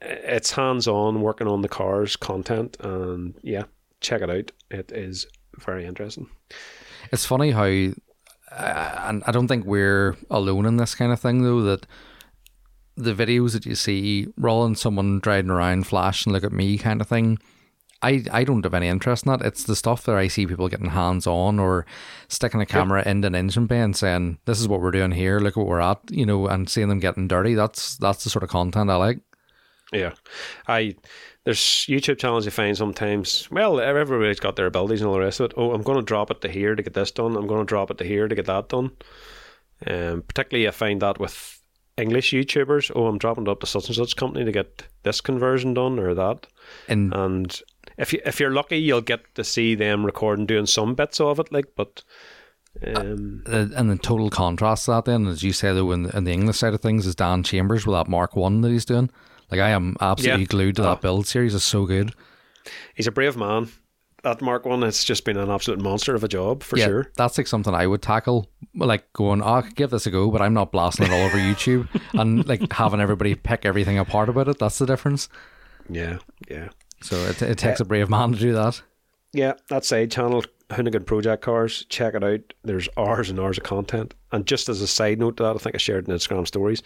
It's 0.00 0.52
hands 0.52 0.86
on 0.86 1.20
working 1.20 1.46
on 1.48 1.62
the 1.62 1.68
cars 1.68 2.16
content 2.16 2.76
and 2.80 3.34
yeah, 3.42 3.64
check 4.00 4.22
it 4.22 4.30
out. 4.30 4.52
It 4.70 4.92
is 4.92 5.26
very 5.58 5.86
interesting. 5.86 6.28
It's 7.12 7.24
funny 7.24 7.50
how, 7.52 7.64
uh, 8.52 9.00
and 9.08 9.22
I 9.26 9.32
don't 9.32 9.48
think 9.48 9.64
we're 9.64 10.16
alone 10.30 10.66
in 10.66 10.76
this 10.76 10.94
kind 10.94 11.12
of 11.12 11.20
thing 11.20 11.42
though. 11.42 11.62
That 11.62 11.86
the 12.96 13.14
videos 13.14 13.52
that 13.52 13.66
you 13.66 13.74
see, 13.74 14.28
rolling 14.36 14.74
someone 14.74 15.20
driving 15.20 15.50
around, 15.50 15.86
flash 15.86 16.24
and 16.24 16.32
look 16.32 16.44
at 16.44 16.52
me 16.52 16.78
kind 16.78 17.00
of 17.00 17.08
thing. 17.08 17.38
I, 18.02 18.24
I 18.30 18.44
don't 18.44 18.64
have 18.64 18.74
any 18.74 18.88
interest 18.88 19.24
in 19.24 19.32
that. 19.32 19.44
It's 19.44 19.64
the 19.64 19.76
stuff 19.76 20.04
that 20.04 20.16
I 20.16 20.28
see 20.28 20.46
people 20.46 20.68
getting 20.68 20.90
hands 20.90 21.26
on 21.26 21.58
or 21.58 21.86
sticking 22.28 22.60
a 22.60 22.66
camera 22.66 23.02
in 23.06 23.24
an 23.24 23.34
engine 23.34 23.66
bay 23.66 23.80
and 23.80 23.96
saying, 23.96 24.38
"This 24.44 24.60
is 24.60 24.68
what 24.68 24.80
we're 24.80 24.90
doing 24.90 25.12
here. 25.12 25.40
Look 25.40 25.56
what 25.56 25.66
we're 25.66 25.80
at," 25.80 26.00
you 26.10 26.26
know, 26.26 26.46
and 26.46 26.68
seeing 26.68 26.88
them 26.88 27.00
getting 27.00 27.26
dirty. 27.26 27.54
That's 27.54 27.96
that's 27.96 28.22
the 28.24 28.30
sort 28.30 28.42
of 28.42 28.50
content 28.50 28.90
I 28.90 28.96
like. 28.96 29.20
Yeah, 29.92 30.12
I 30.68 30.96
there's 31.44 31.58
YouTube 31.58 32.18
channels 32.18 32.44
you 32.44 32.50
find 32.50 32.76
sometimes. 32.76 33.48
Well, 33.52 33.80
everybody's 33.80 34.40
got 34.40 34.56
their 34.56 34.66
abilities 34.66 35.00
and 35.00 35.08
all 35.08 35.14
the 35.14 35.20
rest 35.20 35.38
of 35.38 35.50
it. 35.50 35.54
Oh, 35.56 35.72
I'm 35.72 35.82
going 35.82 35.98
to 35.98 36.04
drop 36.04 36.30
it 36.32 36.40
to 36.40 36.48
here 36.48 36.74
to 36.74 36.82
get 36.82 36.94
this 36.94 37.12
done. 37.12 37.36
I'm 37.36 37.46
going 37.46 37.60
to 37.60 37.68
drop 37.68 37.90
it 37.92 37.98
to 37.98 38.04
here 38.04 38.26
to 38.26 38.34
get 38.34 38.46
that 38.46 38.68
done. 38.68 38.90
Um, 39.86 40.22
particularly, 40.22 40.66
I 40.66 40.72
find 40.72 41.00
that 41.02 41.20
with 41.20 41.60
English 41.96 42.32
YouTubers. 42.32 42.90
Oh, 42.94 43.06
I'm 43.06 43.18
dropping 43.18 43.44
it 43.44 43.50
up 43.50 43.60
to 43.60 43.66
such 43.66 43.86
and 43.86 43.96
such 43.96 44.16
company 44.16 44.44
to 44.44 44.50
get 44.50 44.82
this 45.04 45.20
conversion 45.20 45.72
done 45.72 46.00
or 46.00 46.14
that. 46.14 46.48
And 46.88 47.14
And 47.14 47.62
if 47.98 48.12
you 48.12 48.20
if 48.24 48.38
you're 48.40 48.52
lucky, 48.52 48.78
you'll 48.78 49.00
get 49.00 49.34
to 49.34 49.44
see 49.44 49.74
them 49.74 50.04
recording 50.04 50.46
doing 50.46 50.66
some 50.66 50.94
bits 50.94 51.20
of 51.20 51.38
it. 51.40 51.52
Like, 51.52 51.66
but 51.76 52.02
um, 52.94 53.42
uh, 53.46 53.66
and 53.74 53.90
the 53.90 53.96
total 53.96 54.28
contrast 54.30 54.84
to 54.84 54.90
that 54.92 55.04
then, 55.06 55.26
as 55.26 55.42
you 55.42 55.52
say 55.52 55.72
though, 55.72 55.92
in, 55.92 56.10
in 56.10 56.24
the 56.24 56.32
English 56.32 56.58
side 56.58 56.74
of 56.74 56.80
things, 56.80 57.06
is 57.06 57.14
Dan 57.14 57.42
Chambers 57.42 57.86
with 57.86 57.94
that 57.94 58.08
Mark 58.08 58.36
One 58.36 58.60
that 58.60 58.70
he's 58.70 58.84
doing. 58.84 59.10
Like 59.50 59.60
I 59.60 59.70
am 59.70 59.96
absolutely 60.00 60.42
Yeah. 60.42 60.46
glued 60.48 60.76
to 60.76 60.82
Oh. 60.82 60.84
that 60.86 61.00
build 61.00 61.26
series. 61.26 61.54
It's 61.54 61.64
so 61.64 61.86
good. 61.86 62.12
he's 62.94 63.06
a 63.06 63.12
brave 63.12 63.36
man. 63.36 63.68
That 64.24 64.42
Mark 64.42 64.64
One 64.66 64.82
has 64.82 65.04
just 65.04 65.24
been 65.24 65.36
an 65.36 65.48
absolute 65.50 65.80
monster 65.80 66.14
of 66.16 66.24
a 66.24 66.28
job 66.28 66.64
for 66.64 66.76
yeah, 66.76 66.86
sure. 66.86 67.12
that's 67.16 67.38
like 67.38 67.46
something 67.46 67.72
I 67.72 67.86
would 67.86 68.02
tackle. 68.02 68.50
Like 68.74 69.10
going, 69.12 69.40
oh, 69.40 69.54
I 69.54 69.62
could 69.62 69.76
give 69.76 69.90
this 69.90 70.06
a 70.06 70.10
go, 70.10 70.30
but 70.32 70.42
I'm 70.42 70.52
not 70.52 70.72
blasting 70.72 71.06
it 71.06 71.12
all 71.12 71.22
over 71.26 71.38
YouTube 71.38 71.88
and 72.12 72.46
like 72.48 72.72
having 72.72 73.00
everybody 73.00 73.36
pick 73.36 73.64
everything 73.64 73.98
apart 73.98 74.28
about 74.28 74.48
it. 74.48 74.58
That's 74.58 74.78
the 74.78 74.86
difference. 74.86 75.28
Yeah, 75.88 76.18
yeah. 76.50 76.70
So 77.06 77.16
it, 77.26 77.40
it 77.42 77.58
takes 77.58 77.80
a 77.80 77.84
brave 77.84 78.08
man 78.10 78.32
to 78.32 78.38
do 78.38 78.52
that. 78.52 78.82
Yeah, 79.32 79.54
that 79.68 79.84
side 79.84 80.10
channel, 80.10 80.44
Hoonigan 80.70 81.04
Project 81.06 81.42
Cars, 81.42 81.84
check 81.88 82.14
it 82.14 82.24
out. 82.24 82.40
There's 82.64 82.88
hours 82.96 83.28
and 83.30 83.38
hours 83.38 83.58
of 83.58 83.64
content. 83.64 84.14
And 84.32 84.46
just 84.46 84.68
as 84.68 84.80
a 84.80 84.86
side 84.86 85.18
note 85.18 85.36
to 85.36 85.42
that, 85.44 85.56
I 85.56 85.58
think 85.58 85.74
I 85.74 85.78
shared 85.78 86.08
in 86.08 86.14
Instagram 86.14 86.46
stories. 86.46 86.82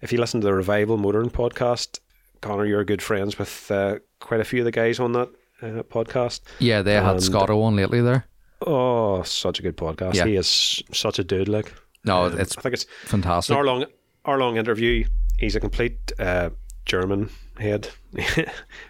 If 0.00 0.12
you 0.12 0.18
listen 0.18 0.40
to 0.40 0.46
the 0.46 0.54
Revival 0.54 0.96
Motoring 0.96 1.30
podcast, 1.30 2.00
Connor, 2.40 2.66
you're 2.66 2.84
good 2.84 3.02
friends 3.02 3.38
with 3.38 3.70
uh, 3.70 3.98
quite 4.20 4.40
a 4.40 4.44
few 4.44 4.60
of 4.60 4.64
the 4.66 4.70
guys 4.70 5.00
on 5.00 5.12
that 5.12 5.28
uh, 5.62 5.82
podcast. 5.84 6.40
Yeah, 6.58 6.82
they 6.82 6.94
had 6.94 7.04
And- 7.16 7.22
Scotto 7.22 7.60
on 7.62 7.76
lately 7.76 8.00
there. 8.02 8.26
Oh, 8.66 9.22
such 9.24 9.58
a 9.58 9.62
good 9.62 9.76
podcast. 9.76 10.14
Yeah. 10.14 10.26
He 10.26 10.36
is 10.36 10.82
such 10.92 11.18
a 11.18 11.24
dude. 11.24 11.48
Like, 11.48 11.72
No, 12.04 12.24
Um, 12.26 12.38
it's 12.38 12.56
I 12.56 12.60
think 12.60 12.74
it's 12.74 12.84
an 12.84 13.08
fantastic. 13.08 13.56
hour 13.56 13.64
long, 13.64 13.84
hour 14.26 14.38
long 14.38 14.56
interview. 14.56 15.04
He's 15.38 15.56
a 15.56 15.60
complete 15.60 16.12
uh, 16.18 16.50
German 16.86 17.30
head. 17.58 17.88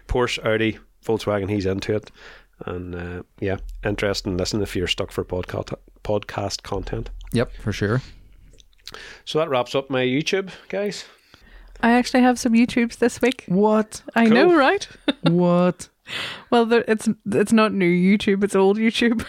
Porsche, 0.07 0.43
Audi, 0.45 0.79
Volkswagen. 1.05 1.49
He's 1.49 1.65
into 1.65 1.95
it, 1.95 2.11
and 2.65 2.95
uh, 2.95 3.23
yeah, 3.39 3.57
interesting. 3.83 4.37
Listen 4.37 4.61
if 4.61 4.75
you're 4.75 4.87
stuck 4.87 5.11
for 5.11 5.23
podcast 5.23 5.73
podcast 6.03 6.63
content. 6.63 7.09
Yep, 7.33 7.51
for 7.61 7.71
sure. 7.71 8.01
So 9.25 9.39
that 9.39 9.49
wraps 9.49 9.75
up 9.75 9.89
my 9.89 10.03
YouTube, 10.03 10.51
guys. 10.69 11.05
I 11.81 11.91
actually 11.91 12.21
have 12.21 12.39
some 12.39 12.53
YouTubes 12.53 12.97
this 12.97 13.21
week. 13.21 13.43
What? 13.47 14.01
I 14.15 14.25
Cool. 14.27 14.33
know, 14.33 14.55
right? 14.55 14.87
what? 15.23 15.89
well, 16.49 16.65
there- 16.65 16.85
it's 16.87 17.09
it's 17.31 17.51
not 17.53 17.73
new 17.73 17.89
YouTube; 17.89 18.43
it's 18.43 18.55
old 18.55 18.77
YouTube. 18.77 19.25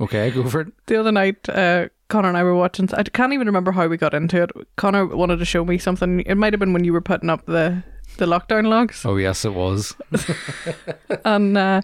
Okay, 0.00 0.30
go 0.30 0.48
for 0.48 0.62
it. 0.62 0.68
The 0.86 0.96
other 0.96 1.12
night, 1.12 1.48
uh, 1.48 1.88
Connor 2.10 2.28
and 2.28 2.36
I 2.36 2.42
were 2.42 2.54
watching. 2.54 2.88
I 2.92 3.02
can't 3.04 3.32
even 3.32 3.46
remember 3.46 3.72
how 3.72 3.86
we 3.86 3.96
got 3.96 4.12
into 4.14 4.42
it. 4.42 4.50
Connor 4.76 5.06
wanted 5.06 5.38
to 5.38 5.44
show 5.44 5.64
me 5.64 5.78
something. 5.78 6.20
It 6.20 6.34
might 6.34 6.52
have 6.52 6.60
been 6.60 6.72
when 6.72 6.84
you 6.84 6.92
were 6.92 7.00
putting 7.00 7.30
up 7.30 7.46
the 7.46 7.82
the 8.16 8.26
lockdown 8.26 8.66
logs, 8.66 9.04
Oh 9.04 9.16
yes, 9.16 9.44
it 9.44 9.54
was. 9.54 9.94
and 11.24 11.56
uh, 11.56 11.80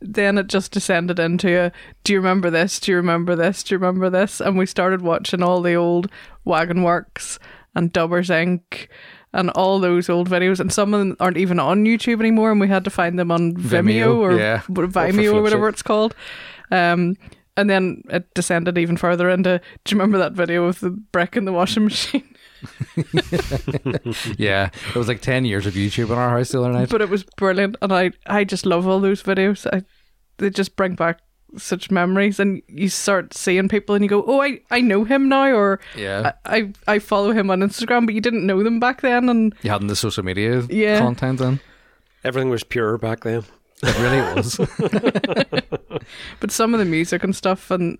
then 0.00 0.36
it 0.36 0.48
just 0.48 0.72
descended 0.72 1.18
into 1.18 1.66
a, 1.66 1.72
Do 2.04 2.12
you 2.12 2.18
remember 2.18 2.50
this? 2.50 2.80
Do 2.80 2.90
you 2.90 2.96
remember 2.96 3.36
this? 3.36 3.62
Do 3.62 3.74
you 3.74 3.78
remember 3.78 4.10
this? 4.10 4.40
And 4.40 4.58
we 4.58 4.66
started 4.66 5.02
watching 5.02 5.42
all 5.42 5.62
the 5.62 5.74
old 5.74 6.10
Wagon 6.44 6.82
Works 6.82 7.38
and 7.74 7.92
Dubbers 7.92 8.28
Inc. 8.28 8.88
And 9.30 9.50
all 9.50 9.78
those 9.78 10.08
old 10.08 10.30
videos, 10.30 10.58
and 10.58 10.72
some 10.72 10.94
of 10.94 11.00
them 11.00 11.14
aren't 11.20 11.36
even 11.36 11.60
on 11.60 11.84
YouTube 11.84 12.18
anymore, 12.18 12.50
and 12.50 12.58
we 12.58 12.66
had 12.66 12.82
to 12.84 12.90
find 12.90 13.18
them 13.18 13.30
on 13.30 13.52
Vimeo, 13.52 13.82
Vimeo, 13.82 14.16
or 14.16 14.38
yeah. 14.38 14.62
Vimeo 14.70 15.34
or 15.34 15.42
whatever 15.42 15.68
it's 15.68 15.82
called. 15.82 16.14
Um, 16.70 17.14
and 17.58 17.68
then 17.68 18.02
it 18.08 18.32
descended 18.34 18.78
even 18.78 18.96
further 18.96 19.28
into. 19.28 19.60
Do 19.84 19.94
you 19.94 19.98
remember 20.00 20.16
that 20.18 20.32
video 20.32 20.64
of 20.64 20.80
the 20.80 20.90
brick 20.90 21.36
in 21.36 21.44
the 21.44 21.52
washing 21.52 21.84
machine? 21.84 22.34
Yeah, 24.36 24.70
it 24.88 24.94
was 24.96 25.08
like 25.08 25.20
ten 25.20 25.44
years 25.44 25.66
of 25.66 25.74
YouTube 25.74 26.06
in 26.06 26.18
our 26.18 26.30
house 26.30 26.50
the 26.50 26.60
other 26.60 26.72
night. 26.72 26.88
but 26.88 27.02
it 27.02 27.08
was 27.08 27.24
brilliant, 27.36 27.76
and 27.82 27.92
I 27.92 28.12
I 28.26 28.44
just 28.44 28.66
love 28.66 28.86
all 28.86 29.00
those 29.00 29.22
videos. 29.22 29.66
I 29.72 29.82
they 30.38 30.50
just 30.50 30.76
bring 30.76 30.94
back 30.94 31.20
such 31.56 31.90
memories, 31.90 32.38
and 32.40 32.62
you 32.68 32.88
start 32.88 33.34
seeing 33.34 33.68
people, 33.68 33.94
and 33.94 34.04
you 34.04 34.08
go, 34.08 34.24
"Oh, 34.26 34.40
I 34.42 34.60
I 34.70 34.80
know 34.80 35.04
him 35.04 35.28
now," 35.28 35.54
or 35.54 35.80
Yeah, 35.96 36.32
I 36.44 36.56
I, 36.56 36.72
I 36.94 36.98
follow 36.98 37.32
him 37.32 37.50
on 37.50 37.60
Instagram, 37.60 38.06
but 38.06 38.14
you 38.14 38.20
didn't 38.20 38.46
know 38.46 38.62
them 38.62 38.80
back 38.80 39.00
then, 39.02 39.28
and 39.28 39.54
you 39.62 39.70
hadn't 39.70 39.88
the 39.88 39.96
social 39.96 40.24
media 40.24 40.62
Yeah. 40.68 40.98
content 40.98 41.38
then. 41.38 41.60
Everything 42.24 42.50
was 42.50 42.64
pure 42.64 42.98
back 42.98 43.20
then. 43.24 43.44
It 43.82 43.98
really 43.98 44.34
was. 44.34 44.56
but 46.40 46.50
some 46.50 46.74
of 46.74 46.80
the 46.80 46.84
music 46.84 47.22
and 47.22 47.34
stuff, 47.34 47.70
and 47.70 47.98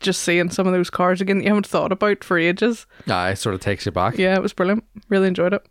just 0.00 0.22
seeing 0.22 0.50
some 0.50 0.66
of 0.66 0.72
those 0.72 0.90
cars 0.90 1.20
again 1.20 1.38
that 1.38 1.44
you 1.44 1.50
haven't 1.50 1.66
thought 1.66 1.92
about 1.92 2.22
for 2.22 2.38
ages. 2.38 2.86
yeah, 3.06 3.28
it 3.28 3.36
sort 3.36 3.54
of 3.54 3.60
takes 3.60 3.86
you 3.86 3.92
back. 3.92 4.18
Yeah, 4.18 4.34
it 4.34 4.42
was 4.42 4.52
brilliant. 4.52 4.84
Really 5.08 5.28
enjoyed 5.28 5.54
it. 5.54 5.66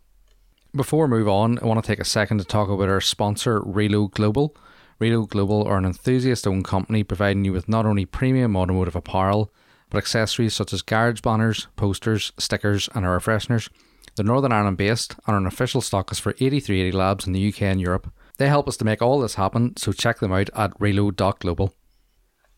Before 0.74 1.06
we 1.06 1.16
move 1.16 1.28
on, 1.28 1.58
I 1.60 1.66
want 1.66 1.82
to 1.82 1.86
take 1.86 2.00
a 2.00 2.04
second 2.04 2.38
to 2.38 2.44
talk 2.44 2.68
about 2.68 2.88
our 2.88 3.00
sponsor, 3.00 3.62
Reload 3.62 4.12
Global. 4.12 4.54
Reload 4.98 5.30
Global 5.30 5.64
are 5.64 5.78
an 5.78 5.84
enthusiast 5.84 6.46
owned 6.46 6.64
company 6.64 7.02
providing 7.02 7.44
you 7.44 7.52
with 7.52 7.68
not 7.68 7.86
only 7.86 8.04
premium 8.04 8.56
automotive 8.56 8.96
apparel, 8.96 9.52
but 9.90 9.98
accessories 9.98 10.54
such 10.54 10.72
as 10.72 10.82
garage 10.82 11.20
banners, 11.20 11.68
posters, 11.76 12.32
stickers, 12.38 12.88
and 12.94 13.04
air 13.04 13.18
fresheners. 13.20 13.68
They're 14.16 14.24
Northern 14.24 14.52
Ireland 14.52 14.78
based 14.78 15.14
and 15.26 15.34
are 15.34 15.38
an 15.38 15.46
official 15.46 15.80
stockist 15.80 16.20
for 16.20 16.30
8380 16.32 16.92
Labs 16.92 17.26
in 17.26 17.32
the 17.32 17.48
UK 17.48 17.62
and 17.62 17.80
Europe. 17.80 18.12
They 18.38 18.48
help 18.48 18.68
us 18.68 18.76
to 18.78 18.84
make 18.84 19.02
all 19.02 19.20
this 19.20 19.34
happen, 19.34 19.76
so 19.76 19.92
check 19.92 20.18
them 20.18 20.32
out 20.32 20.50
at 20.54 20.72
reload.global. 20.78 21.72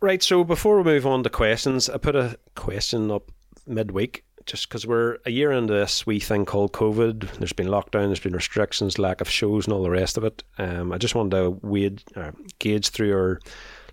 Right. 0.01 0.23
So 0.23 0.45
before 0.45 0.79
we 0.79 0.85
move 0.85 1.07
on 1.07 1.23
to 1.25 1.31
questions, 1.31 1.89
I 1.89 1.99
put 1.99 2.15
a 2.15 2.39
question 2.55 3.11
up 3.11 3.33
midweek 3.67 4.25
just 4.47 4.69
because 4.69 4.87
we're 4.87 5.19
a 5.27 5.31
year 5.31 5.53
into 5.53 5.73
this 5.73 6.07
wee 6.07 6.21
thing 6.21 6.45
called 6.45 6.73
COVID. 6.73 7.33
There's 7.39 7.53
been 7.53 7.67
lockdown, 7.67 8.07
there's 8.07 8.21
been 8.21 8.33
restrictions, 8.33 8.99
lack 8.99 9.21
of 9.21 9.29
shows, 9.29 9.67
and 9.67 9.75
all 9.75 9.83
the 9.83 9.91
rest 9.91 10.17
of 10.17 10.25
it. 10.25 10.43
Um, 10.57 10.93
I 10.93 10.99
just 10.99 11.15
wanted 11.15 11.61
to 11.63 11.97
uh, 12.17 12.31
gauge 12.59 12.89
through 12.89 13.13
our 13.13 13.41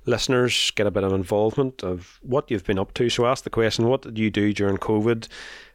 listeners, 0.05 0.71
get 0.75 0.87
a 0.87 0.91
bit 0.91 1.03
of 1.03 1.11
involvement 1.11 1.83
of 1.83 2.19
what 2.21 2.49
you've 2.49 2.63
been 2.63 2.79
up 2.79 2.93
to. 2.93 3.09
So 3.09 3.25
ask 3.25 3.43
the 3.43 3.49
question: 3.49 3.87
What 3.87 4.03
did 4.03 4.17
you 4.17 4.29
do 4.29 4.53
during 4.53 4.77
COVID? 4.77 5.27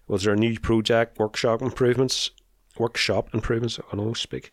Was 0.06 0.22
there 0.22 0.34
a 0.34 0.38
new 0.38 0.58
project, 0.58 1.18
workshop 1.18 1.60
improvements? 1.60 2.30
workshop 2.80 3.34
improvements. 3.34 3.78
I 3.78 3.88
can 3.90 4.00
almost 4.00 4.22
speak. 4.22 4.52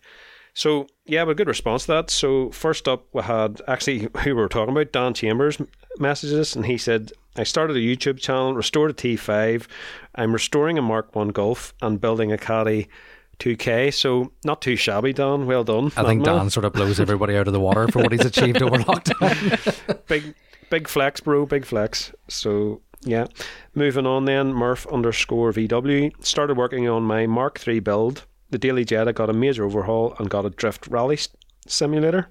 So 0.57 0.87
yeah, 1.05 1.23
but 1.23 1.37
good 1.37 1.47
response 1.47 1.83
to 1.83 1.91
that. 1.91 2.09
So 2.09 2.49
first 2.49 2.87
up, 2.87 3.05
we 3.13 3.21
had 3.21 3.61
actually 3.67 3.99
who 4.23 4.31
we 4.31 4.33
were 4.33 4.49
talking 4.49 4.75
about, 4.75 4.91
Dan 4.91 5.13
Chambers 5.13 5.61
messages, 5.99 6.55
and 6.55 6.65
he 6.65 6.79
said, 6.79 7.11
"I 7.35 7.43
started 7.43 7.77
a 7.77 7.79
YouTube 7.79 8.17
channel, 8.17 8.55
restored 8.55 8.89
a 8.89 8.93
T5. 8.95 9.67
I'm 10.15 10.33
restoring 10.33 10.79
a 10.79 10.81
Mark 10.81 11.15
One 11.15 11.27
Golf 11.27 11.75
and 11.79 12.01
building 12.01 12.31
a 12.31 12.39
Caddy 12.39 12.89
2K. 13.37 13.93
So 13.93 14.31
not 14.45 14.63
too 14.63 14.75
shabby, 14.75 15.13
Dan. 15.13 15.45
Well 15.45 15.63
done. 15.63 15.91
I 15.95 16.03
think. 16.03 16.23
Dan 16.23 16.49
sort 16.49 16.65
of 16.65 16.73
blows 16.73 16.99
everybody 17.07 17.37
out 17.37 17.45
of 17.45 17.53
the 17.53 17.59
water 17.59 17.87
for 17.89 18.01
what 18.01 18.11
he's 18.11 18.25
achieved 18.25 18.63
over 18.63 18.77
lockdown. 18.77 20.05
big 20.07 20.33
big 20.71 20.87
flex, 20.87 21.19
bro. 21.19 21.45
Big 21.45 21.67
flex. 21.67 22.13
So 22.29 22.81
yeah, 23.03 23.27
moving 23.75 24.07
on 24.07 24.25
then. 24.25 24.53
Murph 24.53 24.87
underscore 24.87 25.51
VW 25.53 26.13
started 26.25 26.57
working 26.57 26.89
on 26.89 27.03
my 27.03 27.27
Mark 27.27 27.61
III 27.67 27.79
build. 27.81 28.25
The 28.49 28.57
Daily 28.57 28.85
Jetta 28.85 29.13
got 29.13 29.29
a 29.29 29.33
major 29.33 29.65
overhaul 29.65 30.15
and 30.19 30.29
got 30.29 30.45
a 30.45 30.49
drift 30.49 30.87
rally 30.87 31.19
simulator. 31.67 32.29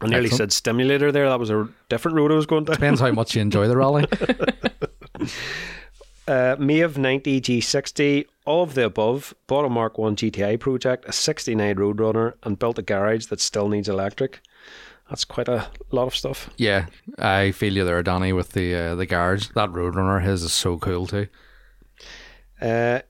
I 0.00 0.06
nearly 0.08 0.26
Excellent. 0.26 0.52
said 0.52 0.56
stimulator 0.56 1.10
there. 1.12 1.28
That 1.28 1.40
was 1.40 1.50
a 1.50 1.68
different 1.88 2.16
road 2.16 2.32
I 2.32 2.34
was 2.34 2.46
going 2.46 2.64
down. 2.64 2.74
Depends 2.74 3.00
how 3.00 3.12
much 3.12 3.34
you 3.34 3.42
enjoy 3.42 3.68
the 3.68 3.76
rally. 3.76 4.06
Uh, 6.28 6.56
of 6.58 6.98
90 6.98 7.40
G60, 7.40 8.26
all 8.46 8.64
of 8.64 8.74
the 8.74 8.84
above. 8.84 9.32
Bought 9.46 9.64
a 9.64 9.68
Mark 9.68 9.96
1 9.96 10.16
GTI 10.16 10.58
project, 10.58 11.04
a 11.06 11.12
69 11.12 11.76
Roadrunner, 11.76 12.34
and 12.42 12.58
built 12.58 12.80
a 12.80 12.82
garage 12.82 13.26
that 13.26 13.40
still 13.40 13.68
needs 13.68 13.88
electric. 13.88 14.40
That's 15.08 15.24
quite 15.24 15.46
a 15.46 15.68
lot 15.92 16.08
of 16.08 16.16
stuff. 16.16 16.50
Yeah, 16.56 16.86
I 17.16 17.52
feel 17.52 17.76
you 17.76 17.84
there, 17.84 18.02
Danny, 18.02 18.32
with 18.32 18.52
the 18.52 18.74
uh, 18.74 18.94
the 18.96 19.06
garage. 19.06 19.50
That 19.54 19.70
Roadrunner 19.70 20.20
his 20.20 20.42
is 20.42 20.52
so 20.52 20.78
cool 20.78 21.06
too. 21.06 21.28
Uh, 22.60 23.00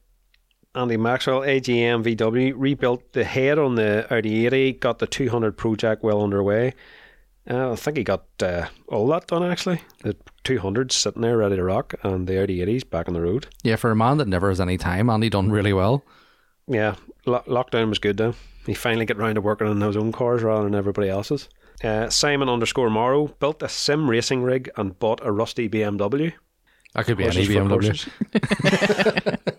Andy 0.77 0.99
Maxwell, 0.99 1.41
AGM 1.41 2.05
VW, 2.05 2.53
rebuilt 2.55 3.13
the 3.13 3.25
head 3.25 3.59
on 3.59 3.77
the 3.77 4.07
Audi 4.15 4.47
80, 4.47 4.75
got 4.75 4.99
the 4.99 5.07
200 5.07 5.57
project 5.57 6.03
well 6.03 6.23
underway. 6.23 6.75
Uh, 7.49 7.73
I 7.73 7.77
think 7.77 7.97
he 7.97 8.05
got 8.05 8.25
uh, 8.43 8.67
all 8.89 9.07
that 9.09 9.27
done 9.29 9.43
actually. 9.43 9.81
The 10.03 10.17
200's 10.45 10.95
sitting 10.95 11.23
there 11.23 11.39
ready 11.39 11.57
to 11.57 11.65
rock, 11.65 11.95
and 12.03 12.27
the 12.27 12.43
Audi 12.43 12.59
80's 12.59 12.85
back 12.85 13.09
on 13.09 13.15
the 13.15 13.21
road. 13.23 13.47
Yeah, 13.63 13.77
for 13.77 13.91
a 13.91 13.97
man 13.97 14.19
that 14.19 14.29
never 14.29 14.49
has 14.49 14.61
any 14.61 14.77
time, 14.77 15.09
Andy 15.09 15.31
done 15.31 15.51
really 15.51 15.73
well. 15.73 16.05
Yeah, 16.69 16.97
lo- 17.25 17.45
lockdown 17.47 17.89
was 17.89 17.99
good 17.99 18.17
though. 18.19 18.35
He 18.67 18.75
finally 18.75 19.07
got 19.07 19.17
round 19.17 19.37
to 19.37 19.41
working 19.41 19.69
on 19.69 19.81
his 19.81 19.97
own 19.97 20.13
cars 20.13 20.43
rather 20.43 20.65
than 20.65 20.75
everybody 20.75 21.09
else's. 21.09 21.49
Uh, 21.83 22.11
Simon 22.11 22.49
underscore 22.49 22.91
Morrow 22.91 23.29
built 23.39 23.63
a 23.63 23.69
sim 23.69 24.11
racing 24.11 24.43
rig 24.43 24.69
and 24.77 24.99
bought 24.99 25.21
a 25.25 25.31
rusty 25.31 25.69
BMW. 25.69 26.33
That 26.95 27.07
could 27.07 27.17
be 27.17 27.25
any 27.25 27.47
BMW. 27.47 28.09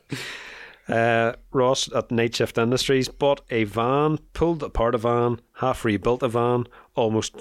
uh, 0.90 1.34
Ross 1.52 1.92
at 1.94 2.12
Night 2.12 2.36
Shift 2.36 2.58
Industries 2.58 3.08
bought 3.08 3.42
a 3.50 3.64
van, 3.66 4.18
pulled 4.34 4.64
apart 4.64 4.96
a 4.96 4.98
van, 4.98 5.40
half 5.56 5.84
rebuilt 5.86 6.24
a 6.24 6.28
van, 6.28 6.66
almost 6.96 7.36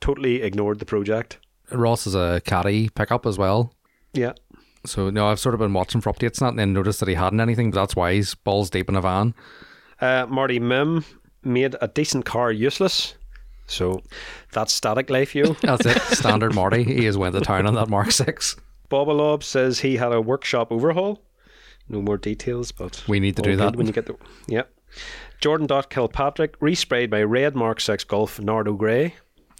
totally 0.00 0.42
ignored 0.42 0.78
the 0.78 0.84
project. 0.84 1.38
Ross 1.70 2.06
is 2.06 2.14
a 2.14 2.40
caddy 2.44 2.88
pickup 2.90 3.26
as 3.26 3.38
well. 3.38 3.72
Yeah. 4.12 4.32
So 4.84 5.10
no, 5.10 5.28
I've 5.28 5.38
sort 5.38 5.54
of 5.54 5.60
been 5.60 5.72
watching 5.72 6.00
for 6.00 6.12
updates 6.12 6.42
on 6.42 6.46
that 6.46 6.50
and 6.50 6.58
then 6.58 6.72
noticed 6.72 7.00
that 7.00 7.08
he 7.08 7.14
hadn't 7.14 7.40
anything, 7.40 7.70
but 7.70 7.80
that's 7.80 7.96
why 7.96 8.14
he's 8.14 8.34
balls 8.34 8.68
deep 8.70 8.88
in 8.88 8.96
a 8.96 9.00
van. 9.00 9.34
Uh, 10.00 10.26
Marty 10.28 10.58
Mim 10.58 11.04
made 11.44 11.76
a 11.80 11.88
decent 11.88 12.24
car 12.24 12.50
useless. 12.50 13.14
So 13.66 14.02
that's 14.52 14.74
static 14.74 15.08
life, 15.08 15.34
yo. 15.34 15.52
That's 15.62 15.86
it. 15.86 15.98
Standard 16.16 16.54
Marty. 16.54 16.82
He 16.82 17.04
has 17.06 17.16
went 17.16 17.34
to 17.36 17.40
town 17.40 17.66
on 17.66 17.74
that 17.74 17.88
Mark 17.88 18.10
Six. 18.10 18.56
Bobalob 18.90 19.42
says 19.42 19.80
he 19.80 19.96
had 19.96 20.12
a 20.12 20.20
workshop 20.20 20.70
overhaul. 20.70 21.22
No 21.92 22.02
more 22.02 22.16
details, 22.16 22.72
but 22.72 23.04
We 23.06 23.20
need 23.20 23.36
to 23.36 23.42
do 23.42 23.54
that. 23.56 23.76
when 23.76 23.86
you 23.86 23.92
get 23.92 24.06
the 24.06 24.16
yeah. 24.48 24.62
Jordan 25.40 25.66
Dot 25.66 25.90
Kilpatrick 25.90 26.58
resprayed 26.60 27.10
my 27.10 27.22
red 27.22 27.54
Mark 27.54 27.80
Six 27.80 28.02
Golf 28.04 28.40
Nardo 28.40 28.72
Grey. 28.74 29.14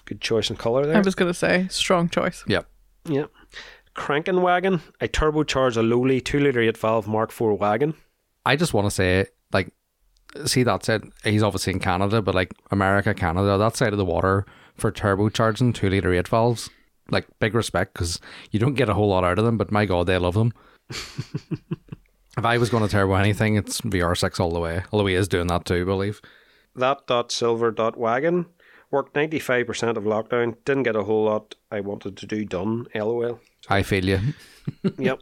Good 0.05 0.21
choice 0.21 0.51
in 0.51 0.57
colour 0.57 0.87
there. 0.87 0.97
I 0.97 1.01
was 1.01 1.15
going 1.15 1.31
to 1.31 1.35
say, 1.39 1.69
strong 1.71 2.09
choice. 2.09 2.43
Yep. 2.49 2.67
Yeah. 3.05 3.27
Cranking 3.95 4.41
wagon. 4.43 4.81
I 5.01 5.09
turbocharged 5.09 5.77
a 5.77 5.83
lowly 5.83 6.21
two 6.21 6.41
litre 6.41 6.63
eight 6.63 6.77
valve 6.77 7.07
Mark 7.07 7.31
IV 7.31 7.61
wagon. 7.61 7.95
I 8.47 8.57
just 8.57 8.75
want 8.75 8.87
to 8.87 8.91
say, 8.91 9.27
like, 9.53 9.73
see 10.47 10.63
that 10.63 10.85
said, 10.85 11.05
he's 11.25 11.43
obviously 11.43 11.73
in 11.75 11.79
Canada, 11.81 12.23
but 12.23 12.35
like 12.35 12.55
America, 12.71 13.13
Canada, 13.15 13.59
that 13.59 13.77
side 13.77 13.93
of 13.93 13.99
the 13.99 14.05
water 14.05 14.47
for 14.77 14.91
turbocharging 14.91 15.75
two 15.75 15.91
litre 15.91 16.15
eight 16.15 16.29
valves, 16.29 16.71
like 17.11 17.27
big 17.39 17.55
respect 17.55 17.93
because 17.95 18.21
you 18.51 18.59
don't 18.59 18.75
get 18.75 18.89
a 18.89 18.95
whole 18.95 19.09
lot 19.09 19.25
out 19.25 19.39
of 19.39 19.45
them, 19.45 19.59
but 19.59 19.71
my 19.71 19.85
god, 19.85 20.07
they 20.07 20.17
love 20.19 20.35
them. 20.35 20.53
if 22.37 22.45
I 22.45 22.59
was 22.59 22.71
going 22.71 22.83
to 22.83 22.89
turbo 22.89 23.15
anything, 23.15 23.57
it's 23.57 23.81
VR6 23.83 24.41
all 24.41 24.53
the 24.53 24.61
way. 24.61 24.83
Although 24.91 25.07
he 25.07 25.15
is 25.15 25.29
doing 25.29 25.49
that 25.49 25.65
too, 25.65 25.83
I 25.83 25.85
believe. 25.85 26.21
That 26.75 27.07
dot 27.07 27.31
silver 27.31 27.71
dot 27.71 27.99
wagon 27.99 28.47
worked 28.91 29.15
ninety 29.15 29.39
five 29.39 29.67
percent 29.67 29.99
of 29.99 30.05
lockdown. 30.05 30.57
Didn't 30.65 30.85
get 30.85 30.97
a 30.97 31.05
whole 31.05 31.25
lot 31.25 31.55
I 31.71 31.81
wanted 31.81 32.17
to 32.17 32.27
do 32.27 32.45
done. 32.45 32.87
LOL. 32.95 33.41
I 33.69 33.83
feel 33.83 34.05
you. 34.05 34.21
yep. 34.99 35.21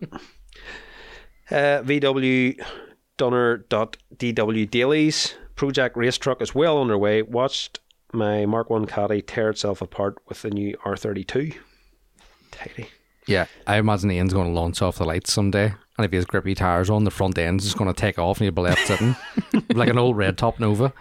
Uh, 1.51 1.83
VW 1.83 2.65
Dunner 3.17 3.59
dot 3.69 3.97
DW 4.17 4.71
Dailies 4.71 5.35
project 5.57 5.97
race 5.97 6.17
truck 6.17 6.41
is 6.41 6.55
well 6.55 6.81
underway. 6.81 7.23
Watched 7.23 7.81
my 8.13 8.47
Mark 8.47 8.71
One 8.71 8.87
Caddy 8.87 9.21
tear 9.21 9.51
itself 9.51 9.83
apart 9.83 10.17
with 10.29 10.43
the 10.43 10.51
new 10.51 10.77
R32. 10.87 11.55
Tidy. 12.51 12.89
Yeah, 13.27 13.47
I 13.67 13.77
imagine 13.77 14.11
Ian's 14.11 14.33
going 14.33 14.47
to 14.47 14.59
launch 14.59 14.81
off 14.81 14.99
the 14.99 15.05
lights 15.05 15.33
someday. 15.33 15.75
And 16.01 16.07
if 16.07 16.13
he 16.13 16.17
has 16.17 16.25
grippy 16.25 16.55
tires 16.55 16.89
on, 16.89 17.05
the 17.05 17.11
front 17.11 17.37
end's 17.37 17.63
just 17.65 17.77
going 17.77 17.93
to 17.93 18.01
take 18.01 18.19
off 18.19 18.39
and 18.39 18.47
you'll 18.47 18.55
be 18.55 18.63
left 18.63 18.87
sitting 18.87 19.15
like 19.75 19.91
an 19.91 19.99
old 19.99 20.17
red 20.17 20.39
top 20.39 20.59
Nova. 20.59 20.95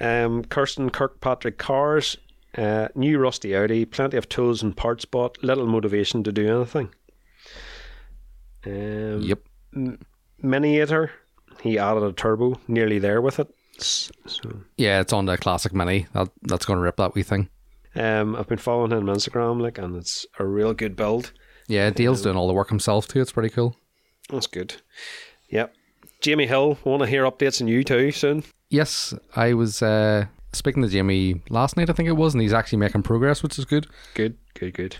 Um, 0.00 0.42
Kirsten 0.42 0.90
Kirkpatrick 0.90 1.58
cars, 1.58 2.16
uh, 2.56 2.88
new 2.96 3.20
rusty 3.20 3.54
Audi, 3.54 3.84
plenty 3.84 4.16
of 4.16 4.28
tools 4.28 4.64
and 4.64 4.76
parts 4.76 5.04
bought, 5.04 5.38
little 5.44 5.66
motivation 5.68 6.24
to 6.24 6.32
do 6.32 6.48
anything. 6.56 6.90
Um, 8.66 9.20
Yep. 9.22 9.38
Miniator, 10.42 11.10
he 11.62 11.78
added 11.78 12.02
a 12.02 12.12
turbo, 12.12 12.60
nearly 12.66 12.98
there 12.98 13.20
with 13.20 13.38
it. 13.38 13.48
So, 13.78 14.10
Yeah, 14.76 15.00
it's 15.00 15.12
on 15.12 15.26
the 15.26 15.38
classic 15.38 15.72
Mini. 15.72 16.08
That, 16.14 16.30
that's 16.42 16.64
going 16.66 16.78
to 16.78 16.82
rip 16.82 16.96
that 16.96 17.14
wee 17.14 17.22
thing. 17.22 17.48
um, 17.94 18.34
I've 18.34 18.48
been 18.48 18.58
following 18.58 18.90
him 18.90 19.08
on 19.08 19.14
Instagram, 19.16 19.60
like, 19.60 19.78
and 19.78 19.94
it's 19.96 20.26
a 20.40 20.44
real 20.44 20.74
good 20.74 20.96
build. 20.96 21.32
Yeah, 21.68 21.90
Dale's 21.90 22.22
doing 22.22 22.36
all 22.36 22.48
the 22.48 22.54
work 22.54 22.70
himself 22.70 23.06
too. 23.06 23.20
It's 23.20 23.32
pretty 23.32 23.50
cool. 23.50 23.76
That's 24.30 24.46
good. 24.46 24.76
Yep. 25.50 25.74
Jamie 26.20 26.46
Hill, 26.46 26.78
want 26.84 27.02
to 27.02 27.06
hear 27.06 27.24
updates 27.24 27.60
on 27.60 27.68
you 27.68 27.84
too 27.84 28.10
soon? 28.10 28.42
Yes, 28.70 29.14
I 29.36 29.54
was 29.54 29.82
uh, 29.82 30.26
speaking 30.52 30.82
to 30.82 30.88
Jamie 30.88 31.42
last 31.48 31.76
night, 31.76 31.88
I 31.88 31.92
think 31.92 32.08
it 32.08 32.12
was, 32.16 32.34
and 32.34 32.42
he's 32.42 32.52
actually 32.52 32.78
making 32.78 33.02
progress, 33.02 33.42
which 33.42 33.58
is 33.58 33.64
good. 33.64 33.86
Good, 34.14 34.36
good, 34.54 34.74
good. 34.74 34.96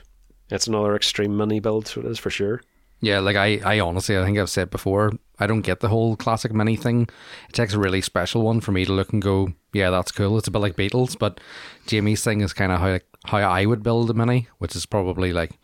That's 0.48 0.66
another 0.66 0.94
extreme 0.94 1.36
mini 1.36 1.60
build, 1.60 1.88
so 1.88 2.00
it 2.00 2.06
is 2.06 2.18
for 2.18 2.30
sure. 2.30 2.62
Yeah, 3.00 3.20
like 3.20 3.36
I, 3.36 3.60
I 3.64 3.80
honestly, 3.80 4.18
I 4.18 4.24
think 4.24 4.38
I've 4.38 4.50
said 4.50 4.70
before, 4.70 5.12
I 5.38 5.46
don't 5.46 5.60
get 5.60 5.80
the 5.80 5.88
whole 5.88 6.16
classic 6.16 6.52
mini 6.52 6.76
thing. 6.76 7.08
It 7.48 7.54
takes 7.54 7.74
a 7.74 7.78
really 7.78 8.00
special 8.00 8.42
one 8.42 8.60
for 8.60 8.72
me 8.72 8.84
to 8.84 8.92
look 8.92 9.12
and 9.12 9.22
go, 9.22 9.52
yeah, 9.72 9.90
that's 9.90 10.10
cool. 10.10 10.36
It's 10.38 10.48
a 10.48 10.50
bit 10.50 10.58
like 10.58 10.76
Beatles, 10.76 11.16
but 11.18 11.40
Jamie's 11.86 12.24
thing 12.24 12.40
is 12.40 12.52
kind 12.52 12.72
of 12.72 12.80
how 12.80 12.98
how 13.26 13.38
I 13.38 13.66
would 13.66 13.82
build 13.82 14.10
a 14.10 14.14
mini, 14.14 14.48
which 14.58 14.74
is 14.74 14.86
probably 14.86 15.32
like 15.32 15.58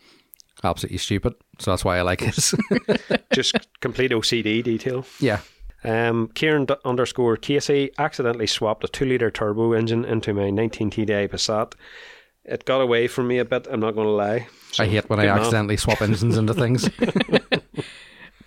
absolutely 0.63 0.97
stupid. 0.97 1.33
So 1.59 1.71
that's 1.71 1.85
why 1.85 1.97
I 1.97 2.01
like 2.01 2.21
it. 2.21 2.51
Just 3.33 3.55
complete 3.81 4.11
OCD 4.11 4.63
detail. 4.63 5.05
yeah, 5.19 5.39
Um, 5.83 6.29
Kieran 6.33 6.65
d- 6.65 6.75
underscore 6.85 7.37
Casey 7.37 7.91
accidentally 7.97 8.47
swapped 8.47 8.83
a 8.83 8.87
two 8.87 9.05
litre 9.05 9.31
turbo 9.31 9.73
engine 9.73 10.05
into 10.05 10.33
my 10.33 10.49
19 10.49 10.89
TDI 10.91 11.29
Passat. 11.29 11.73
It 12.43 12.65
got 12.65 12.81
away 12.81 13.07
from 13.07 13.27
me 13.27 13.39
a 13.39 13.45
bit. 13.45 13.67
I'm 13.69 13.79
not 13.79 13.95
going 13.95 14.05
to 14.07 14.11
lie. 14.11 14.47
I 14.79 14.85
hate 14.85 15.09
when 15.09 15.19
I 15.19 15.23
good 15.23 15.29
man. 15.29 15.39
accidentally 15.39 15.77
swap 15.77 16.01
engines 16.01 16.37
into 16.37 16.53
things. 16.53 16.87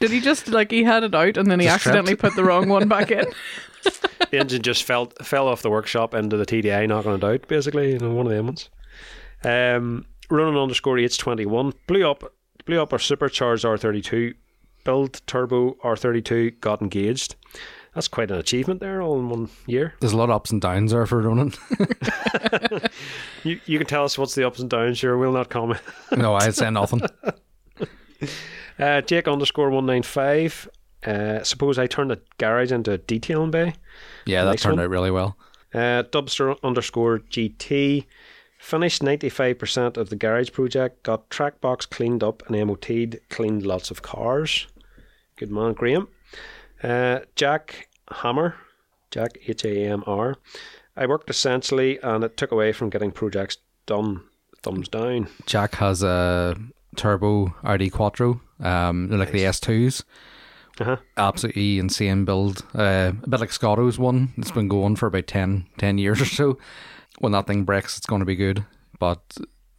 Did 0.01 0.13
he 0.13 0.21
just, 0.21 0.47
like, 0.49 0.71
he 0.71 0.85
had 0.85 1.03
it 1.03 1.15
out 1.15 1.37
and 1.37 1.51
then 1.51 1.59
he 1.59 1.67
Just 1.67 1.75
accidentally 1.87 2.15
put 2.15 2.37
the 2.37 2.45
wrong 2.45 2.69
one 2.69 2.87
back 2.89 3.11
in? 3.11 3.25
The 4.31 4.39
engine 4.39 4.63
just 4.63 4.85
fell 4.85 5.07
fell 5.23 5.49
off 5.49 5.63
the 5.63 5.71
workshop 5.71 6.15
into 6.15 6.37
the 6.37 6.47
TDI, 6.47 6.87
knocking 6.87 7.13
it 7.15 7.25
out. 7.25 7.49
Basically, 7.49 7.93
you 7.95 7.99
know, 7.99 8.11
one 8.13 8.27
of 8.27 8.33
them 8.33 8.47
ones. 8.47 8.69
Um, 9.43 10.05
Ronan 10.31 10.61
underscore 10.61 10.97
H21 10.97 11.73
blew 11.87 12.09
up 12.11 12.33
blew 12.67 12.81
up 12.83 12.93
our 12.93 12.99
supercharged 12.99 13.65
R32 13.65 14.35
build 14.85 15.21
turbo 15.27 15.73
R32 15.85 16.61
got 16.61 16.83
engaged. 16.83 17.35
That's 17.95 18.09
quite 18.09 18.31
an 18.31 18.37
achievement 18.39 18.81
there, 18.81 19.01
all 19.03 19.19
in 19.19 19.29
one 19.31 19.49
year. 19.67 19.95
There's 20.01 20.13
a 20.13 20.17
lot 20.17 20.25
of 20.31 20.37
ups 20.37 20.51
and 20.51 20.61
downs 20.61 20.93
there 20.93 21.07
for 21.07 21.21
Ronan. 21.21 21.53
You, 23.45 23.61
you 23.67 23.79
can 23.79 23.87
tell 23.87 24.05
us 24.05 24.19
what's 24.19 24.35
the 24.35 24.45
ups 24.47 24.59
and 24.59 24.69
downs. 24.69 24.99
Sure, 24.99 25.17
we'll 25.17 25.33
not 25.33 25.49
comment. 25.49 25.81
no, 26.17 26.35
I'd 26.35 26.55
say 26.55 26.71
nothing. 26.71 27.01
Uh, 28.81 29.01
Jake 29.01 29.27
underscore 29.27 29.71
one 29.71 29.87
nine 29.87 30.05
five. 30.05 30.69
Uh, 31.05 31.43
suppose 31.43 31.79
I 31.81 31.89
turned 31.89 32.11
the 32.13 32.21
garage 32.39 32.71
into 32.71 32.93
a 32.93 32.99
detailing 32.99 33.51
bay. 33.51 33.75
Yeah, 34.25 34.45
that 34.45 34.51
Nice 34.51 34.63
turned 34.63 34.77
one. 34.77 34.85
out 34.85 34.91
really 34.91 35.11
well. 35.11 35.37
Uh, 35.75 36.05
Dubster 36.05 36.57
underscore 36.63 37.19
GT 37.19 38.07
finished 38.69 39.03
ninety 39.03 39.31
five 39.31 39.59
percent 39.59 39.97
of 39.97 40.11
the 40.11 40.17
garage 40.17 40.53
project. 40.53 41.03
Got 41.03 41.31
track 41.31 41.61
box 41.61 41.87
cleaned 41.87 42.23
up 42.23 42.43
and 42.47 42.67
MOT'd. 42.67 43.19
Cleaned 43.31 43.65
lots 43.65 43.91
of 43.91 44.03
cars. 44.03 44.67
Good 45.37 45.51
man, 45.51 45.73
Graham. 45.73 46.09
Uh, 46.83 47.21
Jack 47.35 47.89
Hammer, 48.13 48.57
Jack 49.11 49.39
H 49.47 49.65
A 49.65 49.87
M 49.87 50.05
R. 50.07 50.37
I 50.97 51.07
worked 51.07 51.31
essentially, 51.31 51.99
and 52.03 52.23
it 52.25 52.37
took 52.37 52.53
away 52.53 52.73
from 52.73 52.91
getting 52.91 53.11
projects 53.11 53.57
done. 53.87 54.23
Thumbs 54.63 54.89
down. 54.89 55.29
Jack 55.47 55.77
has 55.77 56.03
a 56.03 56.57
turbo 56.97 57.55
RD 57.63 57.93
Quattro, 57.93 58.41
um, 58.59 59.09
like 59.09 59.31
the 59.31 59.45
S2s. 59.45 60.03
Uh-huh. 60.81 60.97
Absolutely 61.17 61.79
insane 61.79 62.25
build. 62.25 62.65
Uh, 62.75 63.13
a 63.23 63.29
bit 63.29 63.41
like 63.41 63.53
Scotto's 63.53 63.99
one. 63.99 64.35
It's 64.37 64.51
been 64.51 64.67
going 64.67 64.97
for 64.97 65.07
about 65.07 65.29
10, 65.29 65.67
10 65.79 65.99
years 65.99 66.21
or 66.21 66.25
so. 66.25 66.59
When 67.19 67.33
that 67.33 67.47
thing 67.47 67.65
breaks, 67.65 67.97
it's 67.97 68.07
going 68.07 68.21
to 68.21 68.27
be 68.27 68.37
good. 68.37 68.65
But 68.99 69.21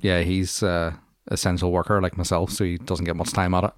yeah, 0.01 0.21
he's 0.21 0.63
uh, 0.63 0.93
essential 1.27 1.71
worker 1.71 2.01
like 2.01 2.17
myself, 2.17 2.51
so 2.51 2.63
he 2.63 2.77
doesn't 2.77 3.05
get 3.05 3.15
much 3.15 3.31
time 3.31 3.53
at 3.53 3.63
it. 3.63 3.71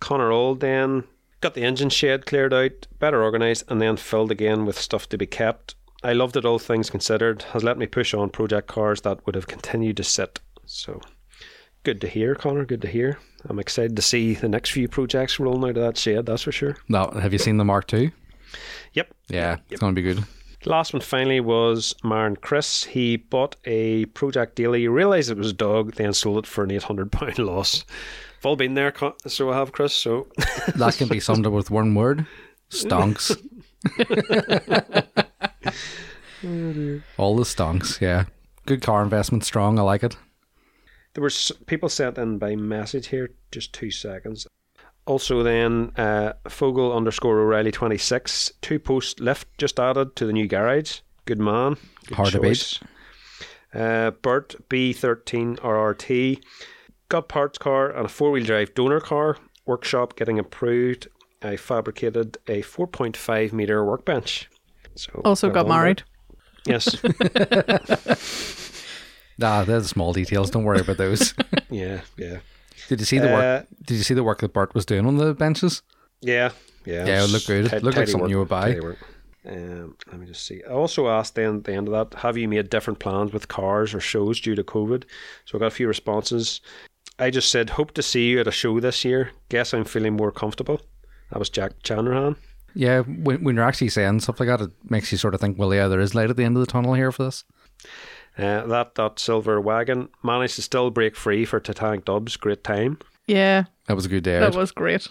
Connor 0.00 0.32
Old 0.32 0.60
then 0.60 1.04
got 1.40 1.54
the 1.54 1.62
engine 1.62 1.90
shed 1.90 2.26
cleared 2.26 2.54
out, 2.54 2.86
better 2.98 3.22
organised, 3.22 3.64
and 3.68 3.80
then 3.80 3.96
filled 3.96 4.30
again 4.30 4.64
with 4.64 4.78
stuff 4.78 5.08
to 5.10 5.18
be 5.18 5.26
kept. 5.26 5.74
I 6.02 6.12
loved 6.12 6.36
it, 6.36 6.44
all 6.44 6.58
things 6.58 6.90
considered. 6.90 7.42
Has 7.52 7.62
let 7.62 7.78
me 7.78 7.86
push 7.86 8.12
on 8.14 8.30
project 8.30 8.68
cars 8.68 9.02
that 9.02 9.24
would 9.26 9.34
have 9.34 9.46
continued 9.46 9.96
to 9.98 10.04
sit. 10.04 10.40
So 10.64 11.00
good 11.84 12.00
to 12.00 12.08
hear, 12.08 12.34
Connor. 12.34 12.64
Good 12.64 12.82
to 12.82 12.88
hear. 12.88 13.18
I'm 13.48 13.58
excited 13.58 13.96
to 13.96 14.02
see 14.02 14.34
the 14.34 14.48
next 14.48 14.70
few 14.70 14.88
projects 14.88 15.38
rolling 15.38 15.64
out 15.70 15.76
of 15.76 15.82
that 15.82 15.96
shed. 15.96 16.26
That's 16.26 16.42
for 16.42 16.52
sure. 16.52 16.76
Now, 16.88 17.10
have 17.10 17.32
you 17.32 17.38
seen 17.38 17.56
the 17.56 17.64
Mark 17.64 17.92
II? 17.92 18.12
Yep. 18.94 19.14
Yeah, 19.28 19.56
it's 19.70 19.80
going 19.80 19.94
to 19.94 20.00
be 20.00 20.14
good. 20.14 20.24
Last 20.64 20.92
one 20.92 21.02
finally 21.02 21.40
was 21.40 21.94
Marin 22.04 22.36
Chris. 22.36 22.84
He 22.84 23.16
bought 23.16 23.56
a 23.64 24.04
Project 24.06 24.56
Daily, 24.56 24.86
realised 24.86 25.30
it 25.30 25.36
was 25.36 25.50
a 25.50 25.54
dog, 25.54 25.94
then 25.94 26.12
sold 26.12 26.38
it 26.38 26.46
for 26.46 26.62
an 26.64 26.70
£800 26.70 27.38
loss. 27.44 27.84
I've 28.38 28.46
all 28.46 28.56
been 28.56 28.74
there, 28.74 28.92
so 29.26 29.50
I 29.50 29.56
have, 29.56 29.72
Chris. 29.72 29.92
So 29.92 30.28
That 30.76 30.94
can 30.96 31.08
be 31.08 31.20
summed 31.20 31.46
up 31.46 31.52
with 31.52 31.70
one 31.70 31.94
word 31.94 32.26
stonks. 32.70 33.36
All 37.18 37.36
the 37.36 37.44
stonks, 37.44 38.00
yeah. 38.00 38.24
Good 38.66 38.82
car 38.82 39.02
investment, 39.02 39.44
strong. 39.44 39.78
I 39.78 39.82
like 39.82 40.02
it. 40.02 40.16
there 41.14 41.22
were 41.22 41.30
people 41.66 41.88
sent 41.88 42.18
in 42.18 42.38
by 42.38 42.56
message 42.56 43.08
here, 43.08 43.30
just 43.50 43.72
two 43.72 43.90
seconds. 43.90 44.46
Also, 45.06 45.42
then 45.42 45.92
uh, 45.96 46.32
Fogel 46.48 46.96
underscore 46.96 47.40
O'Reilly 47.40 47.72
twenty 47.72 47.98
six 47.98 48.52
two 48.60 48.78
post 48.78 49.18
lift 49.20 49.48
just 49.58 49.80
added 49.80 50.14
to 50.16 50.26
the 50.26 50.32
new 50.32 50.46
garage. 50.46 51.00
Good 51.24 51.38
man. 51.40 51.76
Good 52.06 52.16
Hard 52.16 52.32
to 52.32 52.40
beat. 52.40 52.48
choice. 52.48 52.78
Uh, 53.74 54.10
Bert 54.10 54.54
B 54.68 54.92
thirteen 54.92 55.56
RRT 55.56 56.42
got 57.08 57.28
parts 57.28 57.58
car 57.58 57.90
and 57.90 58.06
a 58.06 58.08
four 58.08 58.30
wheel 58.30 58.44
drive 58.44 58.74
donor 58.74 59.00
car. 59.00 59.36
Workshop 59.66 60.16
getting 60.16 60.38
improved. 60.38 61.08
I 61.42 61.56
fabricated 61.56 62.38
a 62.46 62.62
four 62.62 62.86
point 62.86 63.16
five 63.16 63.52
meter 63.52 63.84
workbench. 63.84 64.48
So 64.94 65.20
Also 65.24 65.50
got 65.50 65.66
married. 65.66 66.02
Bert. 66.66 66.66
Yes. 66.66 66.96
Ah, 69.44 69.64
they're 69.64 69.80
the 69.80 69.88
small 69.88 70.12
details. 70.12 70.50
Don't 70.50 70.62
worry 70.62 70.80
about 70.80 70.98
those. 70.98 71.34
yeah. 71.70 72.02
Yeah. 72.16 72.38
Did 72.92 73.00
you 73.00 73.06
see 73.06 73.18
the 73.18 73.28
work? 73.28 73.42
Uh, 73.42 73.74
Did 73.86 73.94
you 73.94 74.02
see 74.02 74.12
the 74.12 74.22
work 74.22 74.40
that 74.40 74.52
Bart 74.52 74.74
was 74.74 74.84
doing 74.84 75.06
on 75.06 75.16
the 75.16 75.32
benches? 75.32 75.80
Yeah, 76.20 76.50
yeah, 76.84 77.06
Yeah, 77.06 77.24
it 77.24 77.30
looked 77.30 77.46
good. 77.46 77.72
It 77.72 77.82
Looked 77.82 77.96
like 77.96 78.06
something 78.06 78.20
work, 78.24 78.30
you 78.30 78.38
would 78.38 78.48
buy. 78.48 78.76
Um, 79.48 79.96
let 80.08 80.20
me 80.20 80.26
just 80.26 80.44
see. 80.44 80.62
I 80.68 80.72
also 80.72 81.08
asked 81.08 81.36
then 81.36 81.56
at 81.56 81.64
the 81.64 81.72
end 81.72 81.88
of 81.88 82.10
that, 82.10 82.18
have 82.20 82.36
you 82.36 82.46
made 82.48 82.68
different 82.68 82.98
plans 82.98 83.32
with 83.32 83.48
cars 83.48 83.94
or 83.94 84.00
shows 84.00 84.38
due 84.42 84.54
to 84.54 84.62
COVID? 84.62 85.04
So 85.46 85.56
I 85.56 85.60
got 85.60 85.68
a 85.68 85.70
few 85.70 85.88
responses. 85.88 86.60
I 87.18 87.30
just 87.30 87.48
said, 87.50 87.70
hope 87.70 87.92
to 87.94 88.02
see 88.02 88.28
you 88.28 88.40
at 88.40 88.46
a 88.46 88.52
show 88.52 88.78
this 88.78 89.06
year. 89.06 89.30
Guess 89.48 89.72
I'm 89.72 89.84
feeling 89.84 90.16
more 90.18 90.32
comfortable. 90.32 90.82
That 91.30 91.38
was 91.38 91.48
Jack 91.48 91.82
Chandrahan. 91.82 92.36
Yeah, 92.74 93.00
when, 93.00 93.42
when 93.42 93.56
you're 93.56 93.64
actually 93.64 93.88
saying 93.88 94.20
stuff 94.20 94.38
like 94.38 94.50
that, 94.50 94.60
it 94.60 94.70
makes 94.84 95.10
you 95.10 95.16
sort 95.16 95.34
of 95.34 95.40
think, 95.40 95.58
well, 95.58 95.72
yeah, 95.72 95.88
there 95.88 96.00
is 96.00 96.14
light 96.14 96.28
at 96.28 96.36
the 96.36 96.44
end 96.44 96.58
of 96.58 96.60
the 96.60 96.70
tunnel 96.70 96.92
here 96.92 97.10
for 97.10 97.24
this. 97.24 97.44
Uh, 98.38 98.66
that 98.66 98.94
that 98.94 99.18
silver 99.18 99.60
wagon 99.60 100.08
managed 100.22 100.54
to 100.56 100.62
still 100.62 100.90
break 100.90 101.14
free 101.16 101.44
for 101.44 101.60
Titanic 101.60 102.04
Dubs. 102.04 102.36
Great 102.36 102.64
time. 102.64 102.98
Yeah, 103.26 103.64
That 103.86 103.94
was 103.94 104.06
a 104.06 104.08
good 104.08 104.24
day 104.24 104.38
that 104.40 104.48
out. 104.54 104.56
was 104.56 104.72
great. 104.72 105.06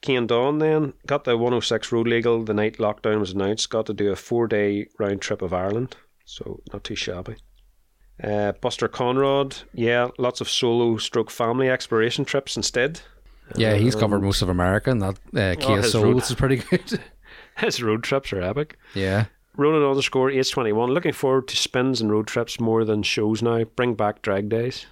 Kane 0.00 0.26
Dawn 0.28 0.58
then 0.58 0.92
got 1.06 1.24
the 1.24 1.36
106 1.36 1.90
road 1.92 2.06
legal 2.06 2.44
the 2.44 2.54
night 2.54 2.78
lockdown 2.78 3.18
was 3.18 3.32
announced. 3.32 3.68
Got 3.68 3.86
to 3.86 3.94
do 3.94 4.12
a 4.12 4.16
four 4.16 4.46
day 4.46 4.86
round 4.98 5.20
trip 5.20 5.42
of 5.42 5.52
Ireland, 5.52 5.96
so 6.24 6.60
not 6.72 6.84
too 6.84 6.94
shabby. 6.94 7.34
Uh, 8.22 8.52
Buster 8.52 8.88
Conrad, 8.88 9.58
yeah, 9.74 10.08
lots 10.18 10.40
of 10.40 10.48
solo 10.48 10.96
stroke 10.98 11.30
family 11.30 11.68
exploration 11.68 12.24
trips 12.24 12.56
instead. 12.56 13.00
yeah, 13.56 13.74
he's 13.74 13.94
Um, 13.96 14.00
covered 14.00 14.22
most 14.22 14.40
of 14.42 14.48
America, 14.48 14.90
and 14.90 15.02
that 15.02 15.18
uh, 15.36 15.54
Kia 15.60 15.78
his 15.78 15.92
Soul, 15.92 16.04
road- 16.04 16.16
which 16.16 16.30
is 16.30 16.34
pretty 16.36 16.56
good. 16.70 17.00
His 17.58 17.82
road 17.82 18.04
trips 18.04 18.32
are 18.32 18.40
epic. 18.40 18.78
yeah. 18.94 19.24
Ronan 19.58 19.82
underscore 19.82 20.30
H21, 20.30 20.88
looking 20.88 21.12
forward 21.12 21.48
to 21.48 21.56
spins 21.56 22.00
and 22.00 22.12
road 22.12 22.28
trips 22.28 22.60
more 22.60 22.84
than 22.84 23.02
shows 23.02 23.42
now. 23.42 23.64
Bring 23.64 23.94
back 23.94 24.22
drag 24.22 24.48
days. 24.48 24.86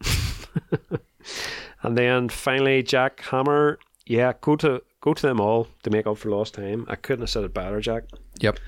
and 1.82 1.96
then 1.96 2.30
finally, 2.30 2.82
Jack 2.82 3.20
Hammer, 3.20 3.78
yeah, 4.06 4.32
go 4.40 4.56
to 4.56 4.82
go 5.02 5.12
to 5.12 5.22
them 5.22 5.40
all 5.40 5.68
to 5.82 5.90
make 5.90 6.06
up 6.06 6.16
for 6.16 6.30
lost 6.30 6.54
time. 6.54 6.86
I 6.88 6.96
couldn't 6.96 7.24
have 7.24 7.30
said 7.30 7.44
it 7.44 7.52
better, 7.52 7.80
Jack. 7.82 8.04
Yep. 8.40 8.58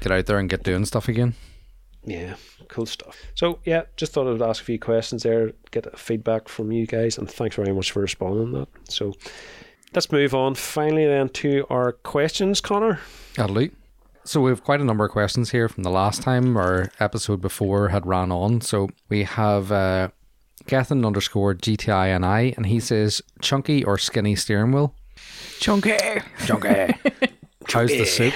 Get 0.00 0.12
out 0.12 0.26
there 0.26 0.38
and 0.38 0.50
get 0.50 0.64
doing 0.64 0.84
stuff 0.84 1.08
again. 1.08 1.34
Yeah, 2.04 2.34
cool 2.66 2.86
stuff. 2.86 3.16
So 3.36 3.60
yeah, 3.64 3.82
just 3.96 4.12
thought 4.12 4.26
I'd 4.26 4.42
ask 4.42 4.62
a 4.62 4.64
few 4.64 4.80
questions 4.80 5.22
there, 5.22 5.52
get 5.70 5.96
feedback 5.96 6.48
from 6.48 6.72
you 6.72 6.86
guys, 6.86 7.18
and 7.18 7.30
thanks 7.30 7.54
very 7.54 7.72
much 7.72 7.92
for 7.92 8.00
responding 8.00 8.52
to 8.52 8.58
that. 8.60 8.90
So 8.90 9.14
let's 9.94 10.10
move 10.10 10.34
on 10.34 10.56
finally 10.56 11.06
then 11.06 11.28
to 11.28 11.66
our 11.70 11.92
questions, 11.92 12.60
Connor. 12.60 12.98
Do. 13.36 13.70
So 14.28 14.42
we 14.42 14.50
have 14.50 14.62
quite 14.62 14.82
a 14.82 14.84
number 14.84 15.06
of 15.06 15.10
questions 15.10 15.52
here 15.52 15.70
from 15.70 15.84
the 15.84 15.90
last 15.90 16.20
time 16.20 16.54
our 16.58 16.90
episode 17.00 17.40
before 17.40 17.88
had 17.88 18.04
ran 18.04 18.30
on. 18.30 18.60
So 18.60 18.90
we 19.08 19.22
have 19.22 19.72
uh, 19.72 20.10
Gethin 20.66 21.06
underscore 21.06 21.54
GTINI, 21.54 22.54
and 22.54 22.66
he 22.66 22.78
says 22.78 23.22
chunky 23.40 23.82
or 23.82 23.96
skinny 23.96 24.36
steering 24.36 24.70
wheel. 24.72 24.94
Chunky. 25.60 25.96
Chunky. 26.44 26.94
How's 27.72 27.88
the 27.88 28.04
soup? 28.04 28.34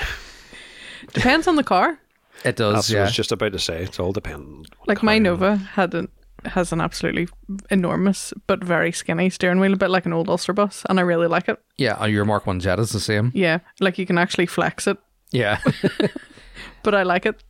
Depends 1.13 1.47
on 1.47 1.57
the 1.57 1.63
car. 1.63 1.99
It 2.43 2.57
does, 2.57 2.75
That's 2.75 2.91
what 2.91 2.99
I 2.99 3.03
was 3.03 3.13
just 3.13 3.33
about 3.33 3.53
to 3.53 3.59
say. 3.59 3.83
It's 3.83 4.01
all 4.01 4.13
dependent. 4.13 4.71
Like 4.87 5.03
my 5.03 5.19
Nova 5.19 5.57
had 5.57 5.93
an 5.93 6.09
has 6.47 6.73
an 6.73 6.81
absolutely 6.81 7.29
enormous 7.71 8.33
but 8.47 8.65
very 8.65 8.93
skinny 8.93 9.29
steering 9.29 9.61
wheel, 9.61 9.75
a 9.75 9.77
bit 9.77 9.91
like 9.91 10.07
an 10.07 10.15
old 10.15 10.31
Ulster 10.31 10.55
bus, 10.55 10.85
and 10.89 10.99
I 10.99 11.03
really 11.03 11.27
like 11.27 11.51
it. 11.51 11.63
Yeah, 11.77 12.03
your 12.07 12.25
Mark 12.25 12.47
1 12.47 12.61
Jet 12.61 12.81
is 12.81 12.93
the 12.93 12.99
same. 12.99 13.31
Yeah, 13.35 13.59
like 13.79 13.99
you 13.99 14.07
can 14.07 14.19
actually 14.19 14.47
flex 14.47 14.89
it, 14.89 14.97
Yeah. 15.33 15.59
but 16.83 16.95
I 16.95 17.03
like 17.03 17.27
it. 17.27 17.43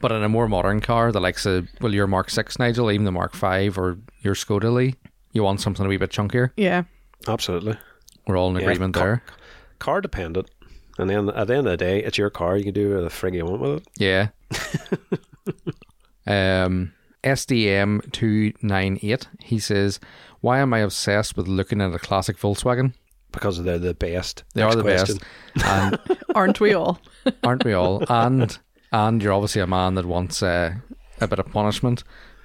but 0.00 0.12
in 0.12 0.22
a 0.22 0.28
more 0.28 0.48
modern 0.48 0.80
car, 0.80 1.12
the 1.12 1.20
likes 1.20 1.46
of, 1.46 1.68
well, 1.80 1.92
your 1.94 2.06
Mark 2.06 2.30
6, 2.30 2.58
Nigel, 2.58 2.90
even 2.90 3.04
the 3.04 3.12
Mark 3.12 3.34
5 3.34 3.78
or 3.78 3.98
your 4.22 4.34
Skoda 4.34 4.72
Lee, 4.72 4.94
you 5.32 5.42
want 5.42 5.60
something 5.60 5.84
a 5.86 5.88
wee 5.88 5.96
bit 5.96 6.10
chunkier. 6.10 6.50
Yeah, 6.56 6.84
Absolutely. 7.28 7.76
We're 8.26 8.36
all 8.38 8.48
in 8.50 8.56
Yeah, 8.56 8.62
agreement 8.62 8.94
car- 8.94 9.04
there. 9.04 9.22
Car 9.78 10.00
dependent. 10.00 10.50
And 10.98 11.08
then 11.08 11.28
at 11.30 11.46
the 11.46 11.54
end 11.56 11.66
of 11.66 11.70
the 11.72 11.76
day, 11.76 12.02
it's 12.02 12.18
your 12.18 12.30
car. 12.30 12.56
You 12.56 12.64
can 12.64 12.74
do 12.74 12.88
whatever 12.88 13.04
the 13.04 13.10
frig 13.10 13.34
you 13.34 13.44
want 13.46 13.60
with 13.60 13.82
it. 13.82 13.86
Yeah. 13.96 14.28
um, 16.64 16.92
SDM298, 17.24 19.26
he 19.40 19.58
says, 19.58 19.98
Why 20.40 20.58
am 20.60 20.72
I 20.74 20.78
obsessed 20.80 21.36
with 21.36 21.48
looking 21.48 21.80
at 21.80 21.94
a 21.94 21.98
classic 21.98 22.36
Volkswagen? 22.38 22.94
Because 23.32 23.62
they're 23.62 23.78
the 23.78 23.94
best. 23.94 24.42
They 24.54 24.62
Next 24.62 24.74
are 24.74 24.76
the 24.76 24.82
question. 24.82 25.18
best. 25.54 25.66
And 25.66 25.98
aren't 26.34 26.60
we 26.60 26.74
all? 26.74 27.00
Aren't 27.44 27.64
we 27.64 27.72
all? 27.72 28.02
And 28.08 28.58
and 28.92 29.22
you're 29.22 29.32
obviously 29.32 29.62
a 29.62 29.66
man 29.66 29.94
that 29.94 30.06
wants 30.06 30.42
uh, 30.42 30.74
a 31.20 31.28
bit 31.28 31.38
of 31.38 31.46
punishment, 31.46 32.02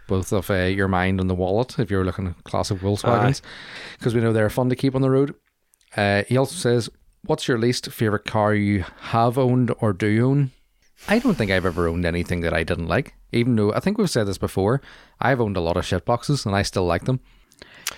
both 0.07 0.32
of 0.32 0.49
uh, 0.49 0.63
your 0.65 0.88
mind 0.88 1.19
and 1.19 1.30
the 1.30 1.36
wallet, 1.36 1.80
if 1.80 1.89
you're 1.89 2.05
looking 2.05 2.28
at 2.28 2.43
classic 2.43 2.80
Volkswagens, 2.80 3.41
because 3.97 4.13
we 4.13 4.21
know 4.21 4.34
they're 4.34 4.49
fun 4.49 4.69
to 4.69 4.76
keep 4.76 4.95
on 4.95 5.01
the 5.01 5.09
road. 5.09 5.34
Uh, 5.97 6.23
he 6.28 6.38
also 6.38 6.55
says, 6.55 6.89
"What's 7.26 7.47
your 7.47 7.57
least 7.57 7.91
favorite 7.91 8.26
car 8.26 8.53
you 8.53 8.86
have 8.99 9.38
owned 9.38 9.73
or 9.80 9.93
do 9.93 10.26
own?" 10.26 10.51
I 11.07 11.19
don't 11.19 11.36
think 11.36 11.51
I've 11.51 11.65
ever 11.65 11.88
owned 11.88 12.05
anything 12.05 12.41
that 12.41 12.53
I 12.53 12.63
didn't 12.63 12.88
like. 12.88 13.13
Even 13.32 13.55
though 13.55 13.73
I 13.73 13.80
think 13.80 13.97
we've 13.97 14.09
said 14.09 14.28
this 14.28 14.38
before, 14.38 14.82
I've 15.19 15.41
owned 15.41 15.57
a 15.57 15.61
lot 15.61 15.78
of 15.78 15.86
shit 15.86 16.05
boxes 16.05 16.45
and 16.45 16.55
I 16.55 16.61
still 16.61 16.86
like 16.86 17.03
them. 17.03 17.19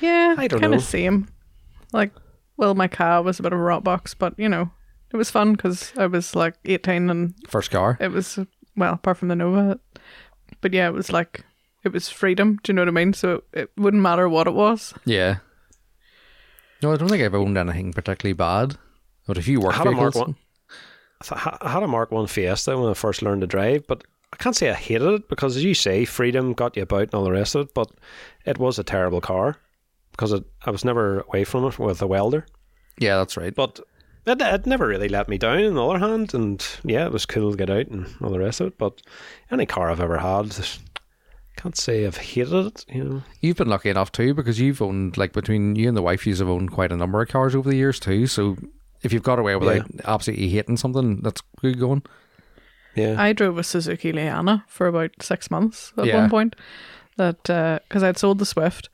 Yeah, 0.01 0.35
I 0.37 0.47
don't 0.47 0.59
kind 0.59 0.71
know. 0.71 0.77
of 0.77 0.83
same. 0.83 1.27
Like, 1.93 2.11
well, 2.57 2.73
my 2.73 2.87
car 2.87 3.21
was 3.21 3.39
a 3.39 3.43
bit 3.43 3.53
of 3.53 3.59
a 3.59 3.61
rot 3.61 3.83
box, 3.83 4.13
but 4.13 4.33
you 4.37 4.49
know, 4.49 4.71
it 5.11 5.17
was 5.17 5.29
fun 5.31 5.53
because 5.53 5.93
I 5.97 6.05
was 6.07 6.35
like 6.35 6.55
eighteen 6.65 7.09
and 7.09 7.33
First 7.47 7.71
car, 7.71 7.97
it 7.99 8.11
was 8.11 8.39
well, 8.75 8.93
apart 8.93 9.17
from 9.17 9.27
the 9.27 9.35
Nova, 9.35 9.79
but 10.61 10.73
yeah, 10.73 10.87
it 10.87 10.93
was 10.93 11.11
like 11.11 11.43
it 11.83 11.91
was 11.93 12.09
freedom. 12.09 12.59
Do 12.63 12.71
you 12.71 12.75
know 12.75 12.81
what 12.81 12.89
I 12.89 12.91
mean? 12.91 13.13
So 13.13 13.43
it 13.53 13.71
wouldn't 13.77 14.03
matter 14.03 14.27
what 14.29 14.47
it 14.47 14.53
was. 14.53 14.93
yeah. 15.05 15.37
No, 16.83 16.93
I 16.93 16.97
don't 16.97 17.09
think 17.09 17.23
I've 17.23 17.33
owned 17.33 17.57
anything 17.57 17.91
particularly 17.91 18.33
bad. 18.33 18.77
But 19.25 19.37
a 19.37 19.41
few 19.41 19.59
work 19.59 19.73
I 19.73 19.77
had 19.77 19.87
a 19.87 19.91
Mark. 19.91 20.15
One. 20.15 20.35
I 21.31 21.57
I 21.61 21.71
had 21.71 21.83
a 21.83 21.87
Mark 21.87 22.11
One 22.11 22.27
Fiesta 22.27 22.77
when 22.77 22.89
I 22.89 22.93
first 22.93 23.21
learned 23.21 23.41
to 23.41 23.47
drive, 23.47 23.87
but 23.87 24.03
I 24.31 24.37
can't 24.37 24.55
say 24.55 24.69
I 24.69 24.73
hated 24.73 25.07
it 25.07 25.29
because, 25.29 25.57
as 25.57 25.63
you 25.63 25.73
say, 25.73 26.05
freedom 26.05 26.53
got 26.53 26.77
you 26.77 26.83
about 26.83 27.01
and 27.03 27.13
all 27.15 27.23
the 27.23 27.31
rest 27.31 27.55
of 27.55 27.67
it. 27.67 27.73
But 27.73 27.91
it 28.45 28.57
was 28.57 28.77
a 28.77 28.83
terrible 28.83 29.21
car 29.21 29.57
because 30.11 30.31
it, 30.31 30.43
I 30.65 30.69
was 30.71 30.85
never 30.85 31.21
away 31.21 31.43
from 31.43 31.65
it 31.65 31.79
with 31.79 32.01
a 32.01 32.07
welder. 32.07 32.45
Yeah, 32.99 33.17
that's 33.17 33.37
right. 33.37 33.53
But 33.53 33.79
it, 34.27 34.41
it 34.41 34.65
never 34.65 34.87
really 34.87 35.09
let 35.09 35.27
me 35.29 35.37
down. 35.37 35.63
On 35.63 35.73
the 35.75 35.85
other 35.85 35.99
hand, 35.99 36.33
and 36.33 36.65
yeah, 36.83 37.05
it 37.05 37.11
was 37.11 37.25
cool 37.25 37.51
to 37.51 37.57
get 37.57 37.69
out 37.69 37.87
and 37.87 38.07
all 38.21 38.29
the 38.29 38.39
rest 38.39 38.59
of 38.61 38.67
it. 38.67 38.77
But 38.77 39.01
any 39.49 39.65
car 39.65 39.89
I've 39.89 40.01
ever 40.01 40.17
had, 40.19 40.55
can't 41.55 41.75
say 41.77 42.05
I've 42.05 42.17
hated 42.17 42.53
it. 42.67 42.85
You 42.89 43.03
know, 43.03 43.23
You've 43.41 43.57
been 43.57 43.69
lucky 43.69 43.89
enough 43.89 44.11
too 44.11 44.33
because 44.33 44.59
you've 44.59 44.81
owned 44.81 45.17
like 45.17 45.33
between 45.33 45.75
you 45.75 45.87
and 45.87 45.97
the 45.97 46.01
wife, 46.03 46.27
you've 46.27 46.41
owned 46.41 46.71
quite 46.71 46.91
a 46.91 46.97
number 46.97 47.21
of 47.21 47.29
cars 47.29 47.55
over 47.55 47.69
the 47.69 47.75
years 47.77 47.99
too. 47.99 48.27
So 48.27 48.57
if 49.01 49.11
you've 49.13 49.23
got 49.23 49.39
away 49.39 49.55
without 49.55 49.85
absolutely 50.05 50.49
hating 50.49 50.77
something, 50.77 51.21
that's 51.21 51.41
good 51.61 51.79
going. 51.79 52.03
yeah, 52.95 53.15
I 53.21 53.33
drove 53.33 53.57
a 53.57 53.63
Suzuki 53.63 54.11
Liana 54.11 54.65
for 54.67 54.87
about 54.87 55.11
six 55.21 55.49
months 55.49 55.93
at 55.97 56.05
Yeah. 56.05 56.21
one 56.21 56.29
point. 56.29 56.55
That 57.17 57.49
uh, 57.49 57.79
because 57.87 58.03
I'd 58.03 58.17
sold 58.19 58.37
the 58.37 58.45
Swift, 58.45 58.89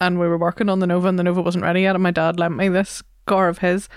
and 0.00 0.18
we 0.18 0.26
were 0.26 0.38
working 0.38 0.70
on 0.70 0.78
the 0.78 0.86
Nova, 0.86 1.08
and 1.08 1.18
the 1.18 1.22
Nova 1.22 1.42
wasn't 1.42 1.64
ready 1.64 1.82
yet. 1.82 1.94
And 1.94 2.02
my 2.02 2.10
dad 2.10 2.38
lent 2.38 2.56
me 2.56 2.70
this 2.70 3.02
car 3.26 3.48
of 3.50 3.58
his, 3.58 3.88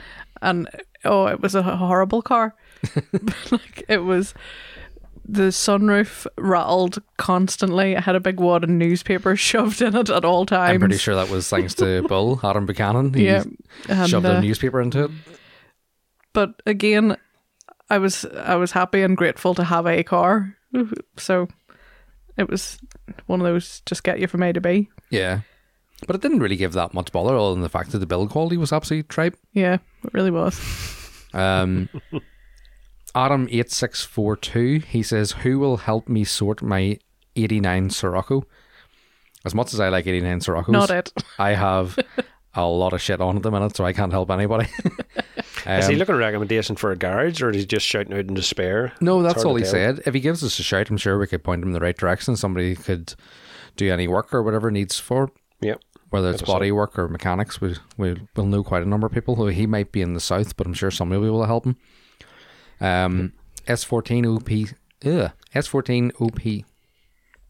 and 0.42 0.70
oh, 1.06 1.28
it 1.28 1.42
was 1.42 1.56
a 1.56 1.64
horrible 1.64 2.22
car. 2.22 2.56
like 3.52 3.84
it 3.88 4.00
was. 4.00 4.34
The 5.30 5.50
sunroof 5.50 6.26
rattled 6.38 7.04
constantly. 7.18 7.98
I 7.98 8.00
had 8.00 8.16
a 8.16 8.22
big 8.22 8.40
wad 8.40 8.64
of 8.64 8.70
newspaper 8.70 9.36
shoved 9.36 9.82
in 9.82 9.94
it 9.94 10.10
at 10.10 10.24
all 10.24 10.46
times. 10.46 10.76
I'm 10.76 10.80
pretty 10.80 10.96
sure 10.98 11.16
that 11.16 11.30
was 11.30 11.50
thanks 11.50 11.74
to 11.76 12.08
Bill 12.08 12.40
Adam 12.42 12.66
Buchanan. 12.66 13.14
He 13.14 13.26
Yeah, 13.26 13.44
and, 13.90 14.10
shoved 14.10 14.26
uh, 14.26 14.36
a 14.36 14.42
newspaper 14.42 14.80
into 14.80 15.04
it. 15.06 15.12
but 16.32 16.62
again, 16.66 17.18
I 17.90 17.98
was 17.98 18.24
I 18.24 18.56
was 18.56 18.72
happy 18.72 19.02
and 19.02 19.18
grateful 19.18 19.54
to 19.56 19.66
have 19.66 19.86
a 19.86 20.02
car. 20.04 20.56
So 21.18 21.50
it 22.38 22.50
was 22.50 22.80
one 23.26 23.42
of 23.42 23.46
those 23.46 23.82
just 23.86 24.04
get 24.04 24.20
you 24.22 24.28
from 24.28 24.44
A 24.44 24.54
to 24.54 24.62
B. 24.62 24.90
Yeah. 25.10 25.42
But 26.06 26.16
it 26.16 26.22
didn't 26.22 26.39
really 26.39 26.56
give 26.58 26.74
that 26.74 26.93
much 26.93 27.12
bother 27.12 27.36
other 27.36 27.54
than 27.54 27.62
the 27.64 27.70
fact 27.70 27.91
that 27.91 27.98
the 28.00 28.06
build 28.06 28.30
quality 28.30 28.56
was 28.58 28.72
absolutely 28.72 29.08
tripe. 29.08 29.36
Yeah, 29.54 29.76
it 30.04 30.14
really 30.14 30.30
was. 30.32 30.60
Um, 31.34 31.89
Adam8642, 33.16 34.84
he 34.86 35.04
says, 35.04 35.32
Who 35.32 35.60
will 35.60 35.78
help 35.78 36.08
me 36.08 36.24
sort 36.24 36.62
my 36.62 37.00
89 37.36 37.89
Scirocco? 37.89 38.43
As 39.45 39.56
much 39.56 39.74
as 39.74 39.80
I 39.80 39.89
like 39.89 40.06
89 40.08 40.39
Sciroccos, 40.41 40.70
Not 40.70 40.89
it. 40.91 41.12
I 41.39 41.52
have 41.54 41.98
a 42.54 42.66
lot 42.66 42.93
of 42.93 43.02
shit 43.02 43.22
on 43.22 43.38
at 43.38 43.43
the 43.43 43.52
minute, 43.52 43.76
so 43.76 43.86
I 43.86 43.93
can't 43.93 44.12
help 44.12 44.30
anybody. 44.30 44.68
is 45.68 45.88
he 45.88 45.93
Um, 45.93 46.00
looking 46.00 46.02
at 46.02 46.10
a 46.10 46.16
recommendation 46.16 46.76
for 46.76 46.91
a 46.91 46.95
garage, 46.98 47.41
or 47.41 47.50
is 47.52 47.58
he 47.58 47.66
just 47.66 47.86
shouting 47.86 48.14
out 48.14 48.20
in 48.28 48.34
despair? 48.34 48.93
No, 49.00 49.22
that's 49.24 49.45
all 49.45 49.56
he 49.56 49.64
tell. 49.64 49.72
said. 49.72 50.02
If 50.06 50.14
he 50.14 50.20
gives 50.20 50.43
us 50.43 50.60
a 50.60 50.64
shout, 50.64 50.89
I'm 50.89 50.98
sure 50.98 51.18
we 51.18 51.28
could 51.28 51.43
point 51.43 51.62
him 51.62 51.70
in 51.70 51.74
the 51.74 51.80
right 51.80 51.98
direction. 51.98 52.36
Somebody 52.36 52.76
could 52.76 53.14
do 53.78 53.91
any 53.91 54.08
work 54.08 54.34
or 54.34 54.43
whatever 54.43 54.70
needs 54.72 55.00
for, 55.00 55.32
Yep. 55.62 55.82
Whether 56.10 56.30
it's 56.30 56.41
body 56.41 56.72
work 56.72 56.97
or 56.97 57.08
mechanics. 57.08 57.60
We 57.62 57.76
we 57.97 58.16
will 58.36 58.45
know 58.45 58.64
quite 58.64 58.84
a 58.84 58.86
number 58.86 59.08
of 59.08 59.14
people. 59.14 59.36
Who 59.36 59.47
he 59.47 59.66
might 59.66 59.91
be 59.91 60.01
in 60.01 60.14
the 60.14 60.20
south, 60.20 60.55
but 60.58 60.68
I'm 60.68 60.74
sure 60.74 60.91
somebody 60.91 61.20
will 61.20 61.28
be 61.28 61.30
able 61.30 61.41
to 61.41 61.47
help 61.47 61.66
him. 61.66 61.76
Um, 62.80 63.34
S14 63.68 64.36
OP, 64.36 64.76
ugh, 65.05 65.32
S14 65.53 66.12
OP. 66.22 66.66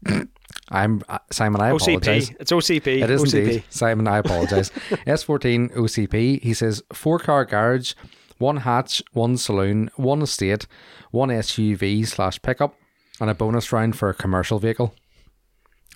I'm 0.70 1.02
uh, 1.08 1.18
Simon. 1.30 1.60
I 1.60 1.70
apologize. 1.70 2.30
OCP. 2.30 2.36
It's 2.40 2.52
OCP. 2.52 3.02
It 3.02 3.10
is 3.10 3.22
OCP. 3.22 3.38
indeed. 3.38 3.64
Simon, 3.70 4.08
I 4.08 4.18
apologise. 4.18 4.70
S14 4.70 5.72
OCP. 5.76 6.42
He 6.42 6.54
says 6.54 6.82
four 6.92 7.18
car 7.18 7.44
garage, 7.44 7.94
one 8.38 8.58
hatch, 8.58 9.02
one 9.12 9.36
saloon, 9.36 9.90
one 9.96 10.22
estate, 10.22 10.66
one 11.10 11.30
SUV 11.30 12.06
slash 12.06 12.40
pickup, 12.42 12.74
and 13.20 13.30
a 13.30 13.34
bonus 13.34 13.72
round 13.72 13.96
for 13.96 14.08
a 14.08 14.14
commercial 14.14 14.58
vehicle. 14.58 14.94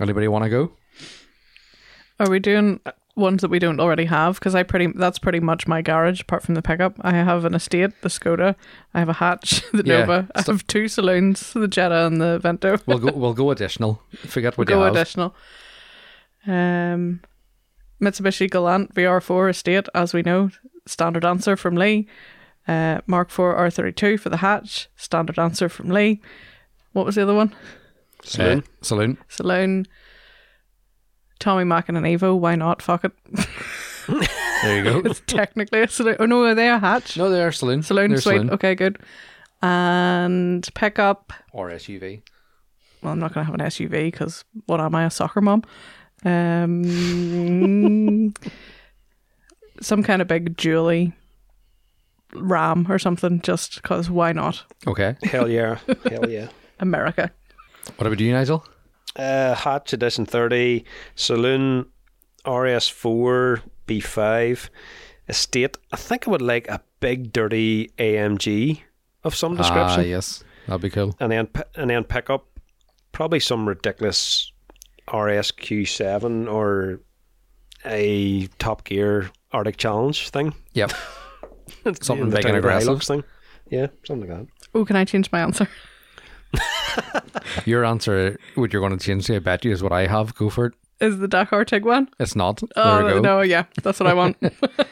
Anybody 0.01 0.27
want 0.29 0.45
to 0.45 0.51
go? 0.51 0.73
Are 2.23 2.31
we 2.31 2.39
doing 2.39 2.79
ones 3.17 3.43
that 3.43 3.49
we 3.51 3.59
don't 3.59 3.81
already 3.81 4.05
have? 4.05 4.37
Because 4.37 4.55
I 4.55 4.63
pretty 4.63 4.87
that's 4.95 5.19
pretty 5.19 5.41
much 5.41 5.67
my 5.67 5.83
garage 5.83 6.21
apart 6.21 6.45
from 6.45 6.55
the 6.55 6.63
pickup. 6.63 6.95
I 7.01 7.11
have 7.15 7.45
an 7.45 7.53
estate, 7.55 7.91
the 8.03 8.09
Skoda. 8.09 8.55
I 8.95 9.01
have 9.01 9.09
a 9.09 9.15
hatch, 9.15 9.65
the 9.73 9.83
Yeah, 9.85 9.99
Nova. 10.01 10.29
I 10.37 10.43
have 10.43 10.65
two 10.69 10.87
saloons, 10.87 11.53
the 11.53 11.67
Jetta 11.67 12.07
and 12.07 12.21
the 12.21 12.39
Vento. 12.39 12.79
We'll 12.87 12.99
go. 12.99 13.11
We'll 13.13 13.35
go 13.35 13.51
additional. 13.51 14.01
Forget 14.15 14.57
what 14.57 14.69
go 14.69 14.79
you 14.79 14.85
have. 14.85 14.95
additional. 14.95 15.35
Um, 16.47 17.21
Mitsubishi 18.01 18.49
Galant 18.49 18.95
VR4 18.95 19.51
estate, 19.51 19.89
as 19.97 20.15
we 20.15 20.23
know, 20.23 20.51
standard 20.87 21.25
answer 21.25 21.57
from 21.57 21.75
Lee. 21.75 22.09
Uh, 22.69 23.01
Mark 23.09 23.31
IV 23.31 23.37
R32 23.39 24.21
for 24.21 24.29
the 24.29 24.37
hatch, 24.37 24.89
standard 24.97 25.41
answer 25.41 25.69
from 25.69 25.89
Lee. 25.89 26.21
What 26.93 27.05
was 27.05 27.17
the 27.17 27.23
other 27.23 27.35
one? 27.35 27.53
Saloon. 28.23 28.59
Uh, 28.61 28.63
saloon. 28.83 29.19
Saloon. 29.29 29.87
Tommi 31.43 31.65
Mäkinen 31.65 32.07
Evo. 32.07 32.39
Why 32.39 32.55
not? 32.55 32.81
Fuck 32.81 33.05
it. 33.05 33.13
There 34.63 34.77
you 34.77 34.85
go. 34.85 35.03
It's 35.11 35.21
technically 35.27 35.83
a 35.83 35.89
saloon. 35.89 36.17
Oh 36.21 36.27
no, 36.27 36.45
are 36.45 36.55
they 36.55 36.69
a 36.69 36.79
hatch? 36.79 37.17
no, 37.17 37.29
they're 37.31 37.51
saloon. 37.51 37.83
Saloon, 37.83 38.11
They're 38.13 38.21
sweet. 38.21 38.49
Okay, 38.49 38.77
good. 38.77 38.99
And 39.61 40.69
pickup. 40.75 41.33
or 41.53 41.71
SUV. 41.71 42.23
Well, 43.03 43.13
I'm 43.13 43.19
not 43.19 43.35
going 43.35 43.45
to 43.45 43.51
have 43.51 43.61
an 43.61 43.67
SUV 43.67 44.13
because 44.13 44.45
what 44.67 44.81
am 44.81 44.95
I, 44.95 45.05
a 45.05 45.11
soccer 45.11 45.41
mom? 45.41 45.65
Um, 46.25 46.85
some 49.81 50.05
kind 50.05 50.23
of 50.23 50.29
big 50.29 50.57
dually 50.57 51.13
Ram 52.35 52.87
or 52.89 53.01
something, 53.01 53.41
just 53.41 53.83
because 53.83 54.09
why 54.09 54.33
not? 54.33 54.63
Okay. 54.87 55.17
Hell 55.25 55.49
yeah. 55.49 55.79
Hell 56.09 56.31
yeah. 56.31 56.49
America. 56.79 57.33
What 57.97 58.07
about 58.07 58.21
you, 58.21 58.33
Nigel? 58.33 58.65
Uh, 59.17 59.55
Hatch 59.55 59.93
Edition 59.93 60.25
30, 60.27 60.85
Saloon 61.15 61.87
RS4 62.47 63.61
B5, 63.87 64.69
Estate. 65.29 65.77
I 65.93 65.97
think 65.97 66.27
I 66.27 66.31
would 66.31 66.43
like 66.43 66.67
a 66.69 66.81
big 67.01 67.33
dirty 67.33 67.91
AMG 67.99 68.81
of 69.25 69.35
some 69.35 69.53
Ah, 69.55 69.57
description. 69.59 70.09
yes, 70.11 70.43
that'd 70.67 70.81
be 70.83 70.91
cool. 70.91 71.15
and 71.21 71.31
then 71.33 71.47
pi- 71.47 71.65
and 71.77 71.91
then 71.91 72.05
pick 72.05 72.31
up 72.31 72.47
probably 73.13 73.39
some 73.41 73.69
ridiculous 73.69 74.51
RSQ7 75.09 76.51
or 76.51 77.01
a 77.85 78.47
Top 78.59 78.85
Gear 78.85 79.31
Arctic 79.53 79.77
Challenge 79.77 80.29
thing. 80.31 80.55
Yep. 80.73 80.93
Something 82.01 82.31
The 82.31 82.37
big 82.37 82.45
and 82.47 82.55
Tiger 82.55 82.59
aggressive. 82.59 83.03
Thing. 83.03 83.25
Yeah, 83.71 83.87
something 84.05 84.29
like 84.29 84.39
that. 84.41 84.47
Oh, 84.75 84.85
can 84.85 84.97
I 84.97 85.05
change 85.05 85.31
my 85.33 85.41
answer? 85.41 85.69
Your 87.65 87.85
answer, 87.85 88.39
what 88.55 88.73
you're 88.73 88.81
going 88.87 88.97
to 88.99 89.05
change 89.05 89.27
to, 89.27 89.37
I 89.37 89.39
bet 89.39 89.65
you, 89.65 89.73
is 89.73 89.83
what 89.83 89.93
I 89.93 90.07
have. 90.07 90.35
Go 90.35 90.51
for 90.51 90.67
it. 90.67 90.75
Is 91.01 91.19
the 91.19 91.29
Dakar 91.29 91.65
Tiguan? 91.65 92.09
It's 92.21 92.37
not. 92.37 92.59
There 92.61 92.69
Oh, 92.77 93.05
we 93.07 93.13
go. 93.15 93.21
no, 93.21 93.41
yeah, 93.41 93.65
that's 93.83 93.99
what 94.01 94.07
I 94.09 94.15
want. 94.15 94.37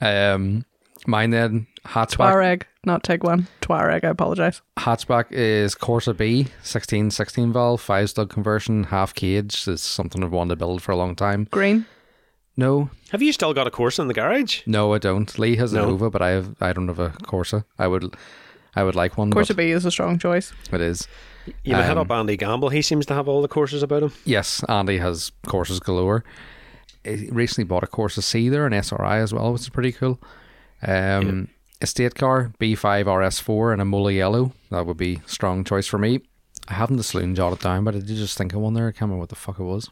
Um, 0.00 0.64
mine 1.06 1.30
then 1.30 1.66
hatchback. 1.84 2.32
Touareg, 2.32 2.62
not 2.84 3.02
Tiguan. 3.02 3.48
Touareg, 3.60 4.04
I 4.04 4.08
apologize. 4.10 4.62
Hatchback 4.78 5.26
is 5.32 5.74
Corsa 5.74 6.16
B, 6.16 6.46
16 6.62 7.10
16 7.10 7.52
valve, 7.52 7.80
five 7.80 8.08
stud 8.10 8.30
conversion, 8.30 8.84
half 8.84 9.12
cage. 9.14 9.66
It's 9.66 9.82
something 9.82 10.22
I've 10.22 10.30
wanted 10.32 10.50
to 10.50 10.56
build 10.56 10.82
for 10.82 10.92
a 10.92 10.96
long 10.96 11.16
time. 11.16 11.48
Green. 11.50 11.86
No, 12.56 12.90
Have 13.10 13.22
you 13.22 13.32
still 13.32 13.54
got 13.54 13.66
a 13.68 13.70
Corsa 13.70 14.00
in 14.00 14.08
the 14.08 14.14
garage? 14.14 14.62
no, 14.66 14.92
I 14.92 14.98
don't. 14.98 15.36
Lee 15.38 15.56
has 15.56 15.72
a 15.72 15.76
No. 15.76 15.90
Nova, 15.90 16.10
but 16.10 16.22
I 16.22 16.30
have 16.30 16.54
I 16.60 16.72
don't 16.72 16.88
have 16.88 16.98
a 16.98 17.10
Corsa. 17.22 17.64
I 17.78 17.86
would, 17.88 18.14
I 18.76 18.82
would 18.84 18.94
like 18.94 19.16
one. 19.18 19.32
Corsa 19.32 19.48
but 19.48 19.56
B 19.56 19.70
is 19.70 19.84
a 19.84 19.90
strong 19.90 20.18
choice. 20.18 20.52
It 20.72 20.80
is. 20.80 21.08
You 21.64 21.74
may 21.74 21.82
hit 21.82 21.92
Um, 21.92 21.98
up 21.98 22.10
Andy 22.10 22.36
Gamble. 22.36 22.68
He 22.68 22.82
seems 22.82 23.06
to 23.06 23.14
have 23.14 23.26
all 23.28 23.40
the 23.42 23.48
Corsas 23.48 23.82
about 23.82 24.02
him. 24.02 24.12
Yes, 24.24 24.62
Andy 24.68 24.98
has 24.98 25.32
Corsas 25.46 25.80
galore. 25.80 26.22
He 27.04 27.28
recently 27.30 27.64
bought 27.64 27.82
a 27.84 27.86
Corsa 27.86 28.22
C 28.22 28.48
there, 28.50 28.66
an 28.66 28.74
SRI 28.74 29.18
as 29.18 29.32
well, 29.32 29.52
which 29.52 29.62
is 29.62 29.68
pretty 29.70 29.92
cool. 29.92 30.20
Um, 30.86 31.48
Estate 31.80 32.14
car, 32.16 32.52
B5 32.58 33.04
RS4 33.06 33.72
and 33.72 33.80
Imola 33.80 34.12
Yellow. 34.12 34.52
That 34.70 34.84
would 34.84 34.96
be 34.96 35.20
strong 35.26 35.64
choice 35.64 35.86
for 35.86 35.96
me. 35.98 36.20
I 36.68 36.74
haven't 36.74 36.96
the 36.98 37.02
saloon 37.02 37.34
jotted 37.34 37.60
down, 37.60 37.84
but 37.84 37.94
I 37.94 37.98
did 38.00 38.08
just 38.08 38.36
think 38.36 38.52
of 38.52 38.60
one 38.60 38.74
there. 38.74 38.88
I 38.88 38.90
can't 38.90 39.02
remember 39.02 39.20
what 39.20 39.28
the 39.30 39.36
fuck 39.36 39.58
it 39.58 39.64
was. 39.64 39.88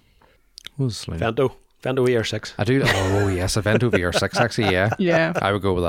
What 0.77 0.87
was 0.87 0.99
the 0.99 1.05
saloon? 1.05 1.21
Vento. 1.21 1.57
Vento 1.83 2.05
VR6. 2.07 2.53
I 2.59 2.65
do. 2.65 2.83
Oh, 2.85 3.29
yes, 3.29 3.57
a 3.57 3.63
Vento 3.63 3.89
VR6, 3.91 4.37
actually, 4.37 4.73
yeah. 4.73 4.91
Yeah. 4.99 5.33
I 5.41 5.53
would 5.53 5.63
go 5.63 5.73
with 5.73 5.85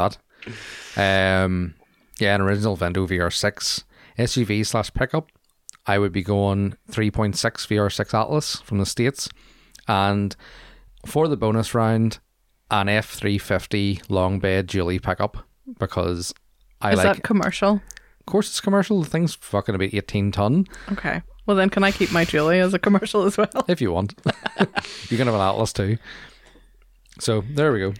that. 0.96 1.44
Um, 1.46 1.74
yeah, 2.20 2.36
an 2.36 2.42
original 2.42 2.76
Vento 2.76 3.06
VR6 3.08 3.84
SUV 4.18 4.66
slash 4.66 4.94
pickup. 4.94 5.32
I 5.86 6.00
would 6.00 6.12
be 6.12 6.24
going 6.24 6.76
3.6 6.92 7.34
VR6 7.36 8.14
Atlas 8.14 8.58
from 8.58 8.78
the 8.80 8.86
States. 8.86 9.30
And 9.88 10.36
for 11.06 11.28
the 11.28 11.38
bonus 11.38 11.74
round, 11.74 12.20
an 12.70 12.88
F350 12.88 14.10
long 14.10 14.40
bed 14.40 14.68
dually 14.68 15.02
pickup 15.02 15.38
because 15.80 16.34
I 16.82 16.92
is 16.92 16.98
like. 16.98 17.18
that 17.18 17.24
commercial? 17.24 17.82
of 18.20 18.26
course, 18.26 18.50
it's 18.50 18.60
commercial. 18.60 19.02
The 19.02 19.10
thing's 19.10 19.36
fucking 19.36 19.76
about 19.76 19.94
18 19.94 20.32
ton 20.34 20.66
Okay. 20.92 21.22
Well, 21.46 21.56
then 21.56 21.70
can 21.70 21.86
I 21.86 21.92
keep 21.92 22.12
my 22.12 22.26
dually 22.26 22.60
as 22.60 22.74
a 22.74 22.80
commercial 22.80 23.24
as 23.24 23.38
well? 23.38 23.48
if 23.70 23.80
you 23.80 23.94
want. 23.94 24.16
you 25.10 25.16
can 25.18 25.28
have 25.28 25.36
an 25.36 25.40
Atlas 25.40 25.72
too. 25.72 25.98
So 27.20 27.42
there 27.50 27.72
we 27.72 27.80
go. 27.80 27.94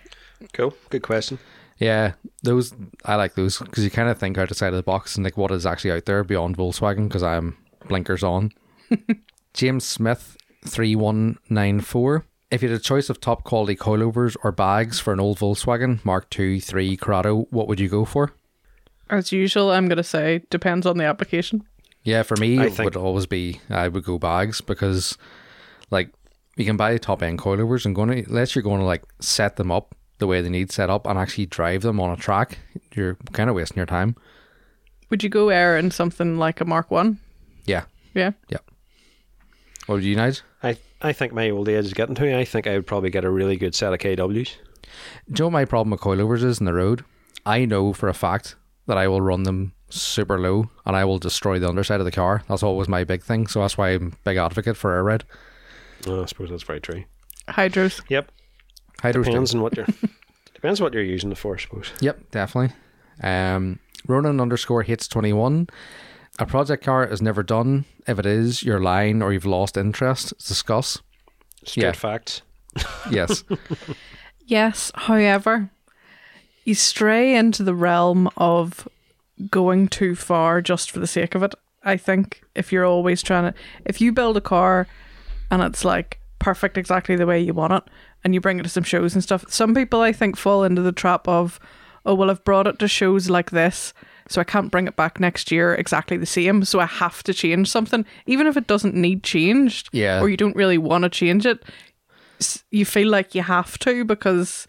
Cool. 0.54 0.74
Good 0.90 1.04
question. 1.04 1.40
Yeah, 1.80 2.14
those 2.44 2.74
I 3.06 3.16
like 3.16 3.36
those 3.36 3.60
because 3.60 3.84
you 3.84 3.90
kind 3.92 4.10
of 4.10 4.18
think 4.18 4.38
outside 4.38 4.70
of 4.70 4.76
the 4.76 4.84
box 4.84 5.16
and 5.16 5.24
like 5.24 5.38
what 5.38 5.52
is 5.52 5.66
actually 5.66 5.92
out 5.92 6.06
there 6.06 6.24
beyond 6.24 6.58
Volkswagen 6.58 7.08
because 7.08 7.24
I'm 7.24 7.56
blinkers 7.88 8.24
on. 8.24 8.52
James 9.54 9.86
Smith 9.86 10.38
three 10.66 10.96
one 10.96 11.38
nine 11.50 11.82
four. 11.82 12.26
If 12.50 12.64
you 12.64 12.70
had 12.70 12.80
a 12.80 12.84
choice 12.84 13.10
of 13.10 13.20
top 13.20 13.44
quality 13.44 13.76
coilovers 13.76 14.36
or 14.44 14.52
bags 14.52 15.00
for 15.00 15.12
an 15.14 15.20
old 15.20 15.38
Volkswagen 15.40 16.04
Mark 16.06 16.34
II, 16.40 16.62
3 16.62 16.96
Corrado, 16.96 17.42
what 17.50 17.68
would 17.68 17.78
you 17.78 17.90
go 17.90 18.06
for? 18.06 18.32
As 19.10 19.34
usual, 19.34 19.70
I'm 19.72 19.90
going 19.90 19.98
to 19.98 20.04
say 20.04 20.44
depends 20.50 20.86
on 20.86 20.98
the 20.98 21.04
application. 21.04 21.64
Yeah, 22.04 22.24
for 22.24 22.38
me, 22.38 22.58
I 22.58 22.68
it 22.68 22.74
think- 22.74 22.86
would 22.86 22.96
always 22.96 23.26
be 23.26 23.60
I 23.70 23.90
would 23.90 24.06
go 24.06 24.18
bags 24.18 24.62
because, 24.62 25.18
like, 25.92 26.10
you 26.56 26.64
can 26.64 26.78
buy 26.78 26.98
top 26.98 27.22
end 27.22 27.38
coilovers 27.40 27.86
and 27.86 27.94
going 27.94 28.10
to 28.10 28.30
unless 28.30 28.56
you're 28.56 28.64
going 28.64 28.80
to 28.80 28.86
like 28.86 29.04
set 29.20 29.58
them 29.58 29.70
up 29.70 29.94
the 30.20 30.28
way 30.28 30.42
they 30.42 30.50
need 30.50 30.72
set 30.72 30.90
up 30.90 31.06
and 31.08 31.18
actually 31.18 31.46
drive 31.46 31.82
them 31.82 32.00
on 32.00 32.12
a 32.12 32.16
track, 32.18 32.60
you're 32.96 33.16
kind 33.34 33.50
of 33.50 33.56
wasting 33.56 33.78
your 33.78 33.86
time. 33.86 34.16
Would 35.10 35.24
you 35.24 35.30
go 35.30 35.50
air 35.50 35.78
in 35.78 35.92
something 35.92 36.38
like 36.38 36.60
a 36.60 36.66
Mark 36.66 36.92
One? 36.92 37.20
Yeah. 37.66 37.86
Yeah. 38.14 38.32
Yeah. 38.50 38.58
What 39.86 39.96
would 39.96 40.04
you 40.04 40.16
guys? 40.16 40.44
I, 40.64 40.78
I 41.02 41.14
think 41.14 41.34
my 41.34 41.50
old 41.50 41.70
age 41.70 41.86
is 41.86 41.94
getting 41.94 42.16
to 42.16 42.24
me. 42.24 42.36
I 42.36 42.44
think 42.44 42.68
I 42.68 42.76
would 42.76 42.88
probably 42.88 43.10
get 43.10 43.24
a 43.24 43.30
really 43.30 43.56
good 43.56 43.74
set 43.76 43.94
of 43.94 44.00
KWs. 44.00 44.34
Do 44.34 44.90
you 45.30 45.36
know 45.40 45.46
what 45.46 45.52
my 45.52 45.66
problem 45.66 45.92
with 45.92 46.02
coilovers 46.02 46.44
is 46.44 46.60
in 46.60 46.66
the 46.66 46.74
road? 46.74 47.06
I 47.46 47.66
know 47.66 47.94
for 47.94 48.10
a 48.10 48.14
fact 48.14 48.56
that 48.88 48.98
I 48.98 49.08
will 49.08 49.22
run 49.22 49.44
them 49.44 49.74
super 49.90 50.40
low 50.40 50.70
and 50.86 50.96
I 50.96 51.06
will 51.06 51.20
destroy 51.20 51.60
the 51.60 51.70
underside 51.70 52.02
of 52.02 52.06
the 52.06 52.12
car. 52.12 52.44
That's 52.50 52.64
always 52.64 52.90
my 52.90 53.04
big 53.04 53.24
thing. 53.24 53.48
So 53.48 53.62
that's 53.62 53.78
why 53.78 53.92
I'm 53.92 54.08
a 54.08 54.16
big 54.24 54.38
advocate 54.38 54.76
for 54.76 54.94
air 54.94 55.04
ride. 55.04 55.24
Oh, 56.06 56.24
I 56.24 56.26
suppose 56.26 56.50
that's 56.50 56.64
very 56.64 56.82
true. 56.82 57.06
Hydros. 57.48 58.02
Yep. 58.10 58.32
Hydros. 58.98 59.26
Depends 59.26 59.54
on 59.56 59.62
what 59.62 59.76
you're 59.78 59.88
depends 60.54 60.82
what 60.82 60.94
you're 60.94 61.04
using 61.04 61.32
it 61.32 61.38
for, 61.38 61.56
I 61.56 61.60
suppose. 61.60 61.92
Yep, 62.02 62.32
definitely. 62.32 62.76
Um, 63.22 63.80
Ronan 64.08 64.40
underscore 64.40 64.84
hits 64.84 65.08
21. 65.08 65.68
A 66.40 66.46
project 66.46 66.84
car 66.84 67.04
is 67.06 67.22
never 67.22 67.42
done. 67.44 67.86
If 68.08 68.20
it 68.20 68.26
is, 68.26 68.62
you're 68.64 68.80
lying 68.80 69.22
or 69.24 69.34
you've 69.34 69.46
lost 69.46 69.76
interest. 69.78 70.34
Discuss. 70.48 71.00
Straight 71.64 71.84
Yeah. 71.84 71.92
facts. 71.94 72.42
Yes. 73.12 73.44
Yes, 74.46 74.92
however, 74.96 75.70
you 76.64 76.74
stray 76.76 77.36
into 77.36 77.64
the 77.64 77.74
realm 77.76 78.30
of 78.38 78.88
going 79.52 79.88
too 79.88 80.16
far 80.16 80.62
just 80.62 80.90
for 80.92 81.00
the 81.00 81.08
sake 81.08 81.36
of 81.36 81.44
it. 81.44 81.54
I 81.84 81.98
think 81.98 82.44
if 82.56 82.72
you're 82.72 82.86
always 82.86 83.22
trying 83.22 83.52
to, 83.52 83.60
if 83.86 84.00
you 84.00 84.12
build 84.12 84.38
a 84.38 84.42
car 84.42 84.88
and 85.52 85.62
it's 85.62 85.84
like 85.84 86.20
perfect 86.40 86.78
exactly 86.78 87.16
the 87.16 87.26
way 87.26 87.40
you 87.40 87.54
want 87.54 87.74
it 87.74 87.84
and 88.24 88.34
you 88.34 88.42
bring 88.42 88.60
it 88.60 88.64
to 88.64 88.70
some 88.70 88.84
shows 88.84 89.14
and 89.14 89.24
stuff, 89.24 89.46
some 89.50 89.74
people 89.76 90.02
I 90.02 90.12
think 90.12 90.36
fall 90.38 90.64
into 90.64 90.82
the 90.82 90.92
trap 90.92 91.28
of, 91.28 91.60
oh, 92.06 92.14
well, 92.16 92.30
I've 92.30 92.44
brought 92.44 92.68
it 92.68 92.80
to 92.80 92.88
shows 92.88 93.30
like 93.30 93.52
this. 93.52 93.94
So 94.30 94.42
I 94.42 94.44
can't 94.44 94.72
bring 94.72 94.88
it 94.88 94.98
back 94.98 95.20
next 95.22 95.52
year 95.52 95.74
exactly 95.74 96.18
the 96.18 96.26
same. 96.26 96.66
So 96.66 96.80
I 96.82 96.86
have 96.86 97.24
to 97.24 97.34
change 97.34 97.70
something, 97.70 98.06
even 98.26 98.46
if 98.46 98.58
it 98.58 98.68
doesn't 98.68 98.94
need 98.96 99.24
changed 99.24 99.88
Yeah. 99.94 100.20
or 100.20 100.28
you 100.28 100.36
don't 100.36 100.56
really 100.56 100.78
want 100.78 101.04
to 101.04 101.10
change 101.10 101.46
it 101.46 101.64
you 102.70 102.86
feel 102.86 103.08
like 103.10 103.34
you 103.34 103.42
have 103.42 103.80
to 103.80 104.06
because 104.06 104.68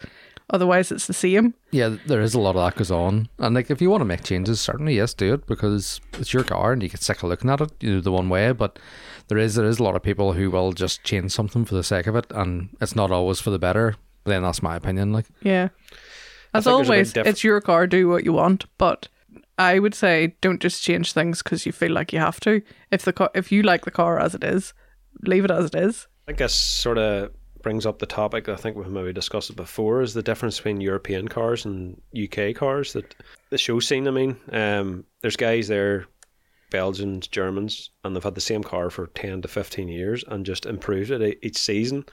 otherwise 0.49 0.91
it's 0.91 1.05
the 1.05 1.13
same. 1.13 1.53
yeah, 1.71 1.95
there 2.07 2.19
is 2.21 2.33
a 2.33 2.39
lot 2.39 2.55
of 2.55 2.65
that 2.65 2.75
goes 2.75 2.89
on. 2.89 3.29
And 3.37 3.53
like 3.53 3.69
if 3.69 3.79
you 3.79 3.91
want 3.91 4.01
to 4.01 4.05
make 4.05 4.23
changes, 4.23 4.59
certainly 4.59 4.95
yes, 4.95 5.13
do 5.13 5.35
it 5.35 5.45
because 5.45 6.01
it's 6.13 6.33
your 6.33 6.43
car 6.43 6.71
and 6.73 6.81
you 6.81 6.89
get 6.89 7.03
sick 7.03 7.21
of 7.21 7.29
looking 7.29 7.49
at 7.51 7.61
it, 7.61 7.71
you 7.79 7.93
know, 7.95 8.01
the 8.01 8.11
one 8.11 8.27
way. 8.29 8.51
But 8.53 8.79
there 9.29 9.37
is 9.37 9.55
there 9.55 9.65
is 9.65 9.79
a 9.79 9.83
lot 9.83 9.95
of 9.95 10.03
people 10.03 10.33
who 10.33 10.51
will 10.51 10.73
just 10.73 11.03
change 11.03 11.31
something 11.31 11.63
for 11.63 11.75
the 11.75 11.83
sake 11.83 12.07
of 12.07 12.15
it 12.15 12.25
and 12.31 12.69
it's 12.81 12.95
not 12.95 13.11
always 13.11 13.39
for 13.39 13.51
the 13.51 13.59
better. 13.59 13.95
But 14.23 14.31
then 14.31 14.43
that's 14.43 14.61
my 14.61 14.75
opinion. 14.75 15.13
Like 15.13 15.27
Yeah. 15.41 15.69
As 16.53 16.63
think 16.63 16.77
there's 16.77 16.87
a 16.87 16.91
big 16.91 16.97
always, 16.97 17.13
diff- 17.13 17.27
it's 17.27 17.43
your 17.43 17.61
car, 17.61 17.87
do 17.87 18.09
what 18.09 18.25
you 18.25 18.33
want, 18.33 18.65
but 18.77 19.07
I 19.57 19.79
would 19.79 19.93
say 19.93 20.35
don't 20.41 20.61
just 20.61 20.83
change 20.83 21.13
things 21.13 21.43
because 21.43 21.65
you 21.65 21.71
feel 21.71 21.91
like 21.91 22.11
you 22.11 22.19
have 22.19 22.39
to. 22.41 22.61
If 22.91 23.03
the 23.03 23.13
car, 23.13 23.29
if 23.35 23.51
you 23.51 23.61
like 23.61 23.85
the 23.85 23.91
car 23.91 24.19
as 24.19 24.33
it 24.33 24.43
is, 24.43 24.73
leave 25.21 25.45
it 25.45 25.51
as 25.51 25.65
it 25.65 25.75
is. 25.75 26.07
I 26.27 26.31
think 26.31 26.39
this 26.39 26.55
sort 26.55 26.97
of 26.97 27.31
brings 27.61 27.85
up 27.85 27.99
the 27.99 28.05
topic 28.05 28.47
I 28.47 28.55
think 28.55 28.77
we've 28.77 28.87
maybe 28.87 29.13
discussed 29.13 29.49
it 29.49 29.55
before 29.55 30.01
is 30.01 30.13
the 30.13 30.23
difference 30.23 30.57
between 30.57 30.81
European 30.81 31.27
cars 31.27 31.65
and 31.65 32.01
UK 32.17 32.55
cars 32.55 32.93
that 32.93 33.15
the 33.49 33.57
show 33.57 33.79
scene 33.79 34.07
I 34.07 34.11
mean 34.11 34.37
um, 34.51 35.03
there's 35.21 35.35
guys 35.35 35.67
there 35.67 36.05
Belgians 36.69 37.27
Germans 37.27 37.89
and 38.03 38.15
they've 38.15 38.23
had 38.23 38.35
the 38.35 38.41
same 38.41 38.63
car 38.63 38.89
for 38.89 39.07
10 39.07 39.41
to 39.41 39.47
15 39.47 39.87
years 39.87 40.23
and 40.27 40.45
just 40.45 40.65
improved 40.65 41.11
it 41.11 41.39
each 41.41 41.57
season 41.57 42.05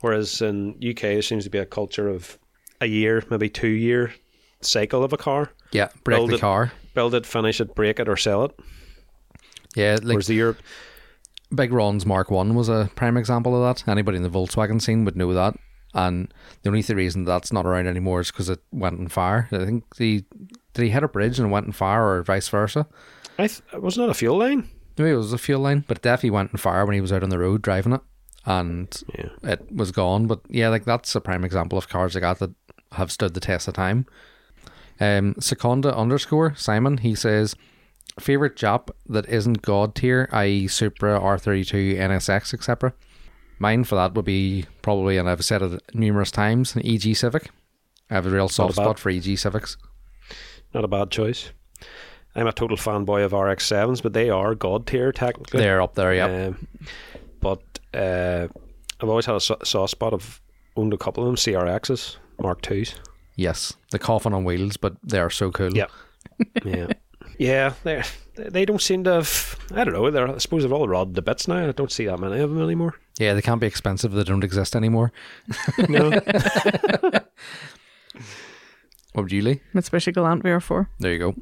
whereas 0.00 0.40
in 0.42 0.70
UK 0.86 1.00
there 1.00 1.22
seems 1.22 1.44
to 1.44 1.50
be 1.50 1.58
a 1.58 1.66
culture 1.66 2.08
of 2.08 2.38
a 2.80 2.86
year 2.86 3.22
maybe 3.30 3.48
two 3.48 3.68
year 3.68 4.14
cycle 4.60 5.02
of 5.04 5.12
a 5.12 5.16
car 5.16 5.50
yeah, 5.72 5.88
break 6.04 6.16
Build 6.18 6.30
the 6.30 6.34
it- 6.36 6.40
car. 6.40 6.72
build 6.94 7.14
it 7.14 7.26
finish 7.26 7.60
it 7.60 7.74
break 7.74 8.00
it 8.00 8.08
or 8.08 8.16
sell 8.16 8.44
it 8.44 8.52
Yeah, 9.76 9.94
like 9.96 10.04
whereas 10.04 10.26
the 10.26 10.34
Europe 10.34 10.58
Big 11.54 11.72
Ron's 11.72 12.04
Mark 12.04 12.30
One 12.30 12.54
was 12.54 12.68
a 12.68 12.90
prime 12.94 13.16
example 13.16 13.54
of 13.64 13.76
that. 13.76 13.90
Anybody 13.90 14.18
in 14.18 14.22
the 14.22 14.28
Volkswagen 14.28 14.82
scene 14.82 15.06
would 15.06 15.16
know 15.16 15.32
that. 15.32 15.54
And 15.94 16.32
the 16.62 16.68
only 16.68 16.82
reason 16.82 17.24
that's 17.24 17.50
not 17.54 17.64
around 17.64 17.86
anymore 17.86 18.20
is 18.20 18.30
because 18.30 18.50
it 18.50 18.60
went 18.70 19.00
on 19.00 19.08
fire. 19.08 19.48
I 19.50 19.64
think 19.64 19.96
the 19.96 20.24
did 20.74 20.82
he 20.82 20.90
hit 20.90 21.02
a 21.02 21.08
bridge 21.08 21.38
and 21.38 21.48
it 21.48 21.50
went 21.50 21.64
on 21.64 21.72
fire, 21.72 22.06
or 22.06 22.22
vice 22.22 22.48
versa? 22.50 22.86
I 23.38 23.46
th- 23.46 23.62
was 23.74 23.96
not 23.96 24.10
a 24.10 24.14
fuel 24.14 24.38
line 24.38 24.68
Maybe 24.98 25.10
it 25.10 25.16
was 25.16 25.32
a 25.32 25.38
fuel 25.38 25.60
line, 25.60 25.84
but 25.86 25.98
it 25.98 26.02
definitely 26.02 26.30
went 26.30 26.52
on 26.52 26.58
fire 26.58 26.84
when 26.84 26.94
he 26.94 27.00
was 27.00 27.12
out 27.12 27.22
on 27.22 27.30
the 27.30 27.38
road 27.38 27.62
driving 27.62 27.92
it, 27.92 28.00
and 28.44 29.02
yeah 29.16 29.28
it 29.44 29.72
was 29.72 29.92
gone. 29.92 30.26
But 30.26 30.40
yeah, 30.48 30.68
like 30.68 30.84
that's 30.84 31.14
a 31.14 31.20
prime 31.20 31.44
example 31.44 31.78
of 31.78 31.88
cars 31.88 32.14
like 32.14 32.22
that 32.22 32.38
that 32.40 32.54
have 32.92 33.12
stood 33.12 33.34
the 33.34 33.40
test 33.40 33.68
of 33.68 33.74
time. 33.74 34.06
Um, 35.00 35.36
Seconda 35.38 35.96
underscore 35.96 36.56
Simon 36.56 36.98
he 36.98 37.14
says 37.14 37.54
favorite 38.18 38.56
Jap 38.56 38.90
that 39.08 39.28
isn't 39.28 39.62
god 39.62 39.94
tier, 39.94 40.28
i.e. 40.32 40.66
Supra, 40.66 41.20
R32, 41.20 41.96
NSX, 41.96 42.52
etc. 42.52 42.92
Mine 43.60 43.84
for 43.84 43.94
that 43.94 44.14
would 44.14 44.24
be 44.24 44.64
probably, 44.82 45.16
and 45.16 45.30
I've 45.30 45.44
said 45.44 45.62
it 45.62 45.82
numerous 45.94 46.32
times, 46.32 46.74
an 46.74 46.84
EG 46.84 47.14
Civic. 47.14 47.50
I 48.10 48.14
have 48.14 48.26
a 48.26 48.30
real 48.30 48.48
soft 48.48 48.74
spot 48.74 48.98
for 48.98 49.10
EG 49.10 49.38
Civics. 49.38 49.76
Not 50.74 50.84
a 50.84 50.88
bad 50.88 51.10
choice. 51.10 51.52
I'm 52.34 52.46
a 52.46 52.52
total 52.52 52.76
fanboy 52.76 53.24
of 53.24 53.32
RX7s, 53.32 54.02
but 54.02 54.12
they 54.12 54.30
are 54.30 54.54
god 54.54 54.86
tier 54.86 55.12
technically. 55.12 55.60
They're 55.60 55.82
up 55.82 55.94
there, 55.94 56.14
yeah. 56.14 56.46
Um, 56.48 56.68
but 57.40 57.62
uh, 57.94 58.48
I've 59.00 59.08
always 59.08 59.26
had 59.26 59.36
a 59.36 59.40
so- 59.40 59.58
soft 59.64 59.90
spot. 59.90 60.14
I've 60.14 60.40
owned 60.76 60.92
a 60.92 60.98
couple 60.98 61.24
of 61.24 61.28
them, 61.28 61.36
CRXs, 61.36 62.16
Mark 62.40 62.62
twos. 62.62 62.94
yes, 63.36 63.74
the 63.90 63.98
coffin 63.98 64.32
on 64.34 64.44
wheels, 64.44 64.76
but 64.76 64.94
they 65.02 65.18
are 65.18 65.30
so 65.30 65.50
cool. 65.50 65.72
Yep. 65.76 65.90
Yeah. 66.64 66.86
yeah, 67.38 67.72
they 67.82 68.02
they 68.36 68.64
don't 68.64 68.80
seem 68.82 69.02
to 69.04 69.14
have. 69.14 69.58
I 69.74 69.82
don't 69.82 69.94
know. 69.94 70.08
They're, 70.10 70.28
I 70.28 70.38
suppose 70.38 70.62
they've 70.62 70.72
all 70.72 70.86
rodded 70.86 71.16
to 71.16 71.22
bits 71.22 71.48
now. 71.48 71.68
I 71.68 71.72
don't 71.72 71.90
see 71.90 72.06
that 72.06 72.20
many 72.20 72.38
of 72.40 72.50
them 72.50 72.62
anymore. 72.62 72.94
Yeah, 73.18 73.34
they 73.34 73.42
can't 73.42 73.60
be 73.60 73.66
expensive. 73.66 74.12
They 74.12 74.22
don't 74.22 74.44
exist 74.44 74.76
anymore. 74.76 75.12
No. 75.88 76.10
What 79.12 79.22
would 79.24 79.32
you, 79.32 79.42
Lee? 79.42 79.60
Mitsubishi 79.74 80.14
Galant 80.14 80.44
VR4. 80.44 80.86
There 81.00 81.12
you 81.12 81.18
go. 81.18 81.34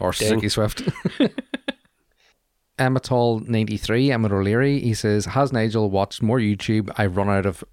Or. 0.00 0.12
Suzuki 0.12 0.48
Swift. 0.48 0.82
Emmetol 2.78 3.46
ninety 3.48 3.78
three, 3.78 4.10
Emmett 4.12 4.32
O'Leary, 4.32 4.80
he 4.80 4.92
says, 4.92 5.24
Has 5.26 5.50
Nigel 5.52 5.88
watched 5.90 6.22
more 6.22 6.38
YouTube? 6.38 6.90
I've 6.98 7.16
run 7.16 7.30
out 7.30 7.46
of 7.46 7.64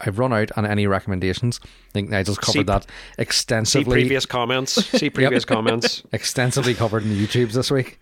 I've 0.00 0.20
run 0.20 0.32
out 0.32 0.52
on 0.56 0.64
any 0.64 0.86
recommendations. 0.86 1.58
I 1.64 1.68
think 1.92 2.08
Nigel's 2.08 2.38
covered 2.38 2.52
See- 2.60 2.62
that 2.62 2.84
see 2.84 2.88
extensively 3.18 3.94
previous 4.02 4.26
comments. 4.26 4.72
See 4.74 5.10
previous 5.10 5.44
comments. 5.44 6.04
extensively 6.12 6.74
covered 6.74 7.02
in 7.02 7.08
the 7.08 7.26
YouTubes 7.26 7.52
this 7.52 7.70
week. 7.70 7.98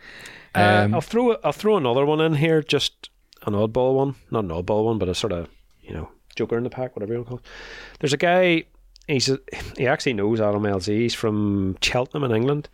Uh, 0.55 0.83
Um, 0.85 0.95
I'll 0.95 1.01
throw 1.01 1.37
I'll 1.43 1.53
throw 1.53 1.79
another 1.79 2.05
one 2.05 2.21
in 2.21 2.35
here, 2.35 2.63
just 2.63 3.09
an 3.47 3.55
oddball 3.55 3.95
one, 3.95 4.17
not 4.31 4.45
an 4.45 4.51
oddball 4.51 4.85
one, 4.85 4.99
but 4.99 5.09
a 5.09 5.15
sort 5.15 5.33
of 5.33 5.49
you 5.81 5.95
know 5.95 6.11
joker 6.35 6.59
in 6.59 6.65
the 6.65 6.71
pack, 6.71 6.95
whatever 6.95 7.15
you 7.15 7.21
want 7.21 7.27
to 7.29 7.31
call 7.31 7.39
it. 7.39 7.45
There's 8.01 8.13
a 8.13 8.19
guy. 8.19 8.65
He's 9.09 9.31
a, 9.31 9.39
he 9.79 9.87
actually 9.87 10.13
knows 10.15 10.39
Adam 10.41 10.65
LZ. 10.65 10.89
He's 10.89 11.15
from 11.15 11.79
Cheltenham 11.81 12.25
in 12.25 12.37
England. 12.37 12.69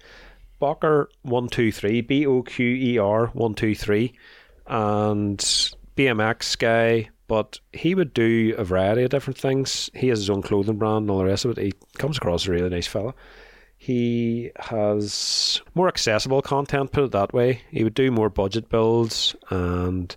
Boqer 0.63 1.07
one 1.23 1.49
two 1.49 1.73
three 1.73 2.01
B 2.01 2.25
O 2.25 2.43
Q 2.43 2.65
E 2.65 2.99
R 2.99 3.27
one 3.29 3.55
two 3.55 3.75
three, 3.75 4.15
and 4.67 5.39
BMX 5.97 6.57
guy. 6.57 7.11
But 7.27 7.61
he 7.73 7.95
would 7.95 8.15
do 8.15 8.55
a 8.59 8.65
variety 8.65 9.05
of 9.05 9.11
different 9.11 9.39
things. 9.39 9.91
He 9.95 10.09
has 10.09 10.19
his 10.21 10.31
own 10.31 10.43
clothing 10.43 10.77
brand 10.77 11.03
and 11.03 11.11
all 11.11 11.19
the 11.19 11.25
rest 11.25 11.45
of 11.45 11.59
it. 11.59 11.63
He 11.63 11.73
comes 11.99 12.19
across 12.19 12.45
as 12.45 12.49
a 12.49 12.53
really 12.53 12.69
nice 12.69 12.87
fella. 12.87 13.15
He 13.79 14.51
has 14.61 15.61
more 15.75 15.89
accessible 15.89 16.43
content, 16.43 16.93
put 16.93 17.05
it 17.05 17.11
that 17.13 17.33
way. 17.33 17.63
He 17.71 17.83
would 17.83 17.95
do 17.95 18.13
more 18.13 18.29
budget 18.29 18.69
builds 18.69 19.35
and 19.51 20.15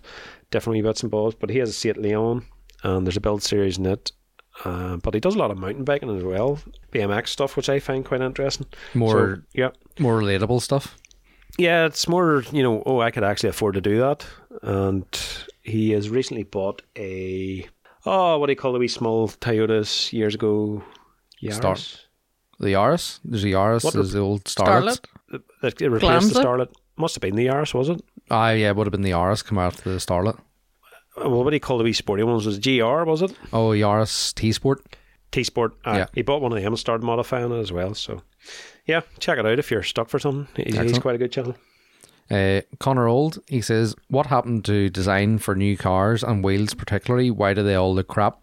different 0.52 0.76
wee 0.76 0.82
bits 0.82 1.02
and 1.02 1.10
bobs, 1.10 1.34
but 1.34 1.50
he 1.50 1.58
has 1.58 1.70
a 1.70 1.72
Seat 1.72 1.96
Leon 1.96 2.44
and 2.84 3.04
there's 3.04 3.16
a 3.16 3.20
build 3.20 3.42
series 3.42 3.78
in 3.78 3.86
it. 3.86 4.12
Uh, 4.64 4.96
but 4.96 5.12
he 5.14 5.20
does 5.20 5.34
a 5.34 5.38
lot 5.38 5.50
of 5.50 5.58
mountain 5.58 5.84
biking 5.84 6.14
as 6.16 6.22
well, 6.24 6.58
BMX 6.92 7.28
stuff, 7.28 7.56
which 7.56 7.68
I 7.68 7.78
find 7.78 8.04
quite 8.04 8.20
interesting. 8.22 8.66
more 8.94 9.36
So, 9.36 9.42
yeah, 9.54 9.70
more 9.98 10.18
relatable 10.20 10.62
stuff. 10.62 10.96
yeah, 11.58 11.84
it's 11.86 12.08
more 12.08 12.42
you 12.52 12.62
know. 12.62 12.82
Oh, 12.86 13.00
I 13.00 13.10
could 13.10 13.24
actually 13.24 13.50
afford 13.50 13.74
to 13.74 13.80
do 13.80 13.98
that. 13.98 14.26
And 14.62 15.04
he 15.62 15.90
has 15.90 16.08
recently 16.08 16.44
bought 16.44 16.82
a 16.96 17.68
oh, 18.06 18.38
what 18.38 18.46
do 18.46 18.52
you 18.52 18.56
call 18.56 18.72
the 18.72 18.78
wee 18.78 18.88
small 18.88 19.28
Toyotas 19.28 20.12
years 20.12 20.34
ago? 20.34 20.82
Yaris. 21.42 21.54
Star- 21.54 21.76
The 22.58 22.68
Yaris. 22.72 23.20
There's 23.24 23.44
a 23.44 23.48
Yaris, 23.48 23.84
What 23.84 23.92
there's 23.94 24.12
the 24.12 24.20
old 24.20 24.44
Starlet. 24.44 24.98
Starlet. 25.30 25.42
That 25.60 25.82
it 25.82 25.90
replaced 25.90 26.32
the 26.32 26.40
Starlet. 26.40 26.72
Must 26.96 27.14
have 27.14 27.20
been 27.20 27.36
the 27.36 27.46
Yaris, 27.46 27.74
was 27.74 27.90
it? 27.90 28.00
Ah, 28.30 28.50
yeah, 28.52 28.70
it 28.70 28.76
would 28.76 28.86
have 28.86 28.92
been 28.92 29.02
the 29.02 29.10
Yaris 29.10 29.44
come 29.44 29.58
out 29.58 29.76
of 29.76 29.84
the 29.84 29.90
Starlet. 29.98 30.38
Uh, 31.16 31.28
well, 31.28 31.44
what 31.44 31.50
do 31.50 31.56
you 31.56 31.60
call 31.60 31.78
the 31.78 31.84
wee 31.84 31.92
sporty 31.92 32.22
ones? 32.22 32.46
Was 32.46 32.58
it 32.58 32.62
GR, 32.64 33.04
was 33.04 33.22
it? 33.22 33.32
Oh, 33.52 33.70
Yaris 33.70 34.34
T 34.34 34.52
Sport. 34.52 34.82
T 35.32 35.42
Sport. 35.44 35.74
Uh, 35.84 35.92
Yeah. 35.94 36.06
He 36.14 36.22
bought 36.22 36.40
one 36.42 36.52
of 36.52 36.58
them 36.58 36.66
and 36.72 36.78
started 36.78 37.04
modifying 37.04 37.50
it 37.52 37.58
as 37.60 37.72
well. 37.72 37.94
So, 37.94 38.22
yeah, 38.86 39.00
check 39.18 39.38
it 39.38 39.46
out 39.46 39.58
if 39.58 39.70
you're 39.70 39.82
stuck 39.82 40.08
for 40.08 40.18
something. 40.18 40.48
He's, 40.64 40.76
he's 40.78 40.98
quite 40.98 41.14
a 41.14 41.18
good 41.18 41.32
channel. 41.32 41.54
Uh, 42.30 42.62
Connor 42.80 43.06
Old, 43.06 43.38
he 43.48 43.60
says, 43.60 43.94
What 44.08 44.26
happened 44.26 44.64
to 44.64 44.90
design 44.90 45.38
for 45.38 45.54
new 45.54 45.76
cars 45.76 46.22
and 46.24 46.42
wheels, 46.42 46.74
particularly? 46.74 47.30
Why 47.30 47.54
do 47.54 47.62
they 47.62 47.74
all 47.76 47.94
look 47.94 48.08
crap? 48.08 48.38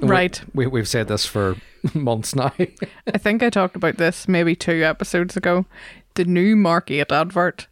We- 0.00 0.08
Right. 0.08 0.40
We, 0.54 0.66
we've 0.66 0.88
said 0.88 1.08
this 1.08 1.26
for 1.26 1.56
months 1.94 2.34
now. 2.34 2.52
I 3.06 3.18
think 3.18 3.42
I 3.42 3.50
talked 3.50 3.76
about 3.76 3.96
this 3.98 4.26
maybe 4.28 4.54
two 4.54 4.82
episodes 4.84 5.36
ago. 5.36 5.66
The 6.14 6.24
new 6.24 6.56
Mark 6.56 6.90
8 6.90 7.12
advert, 7.12 7.66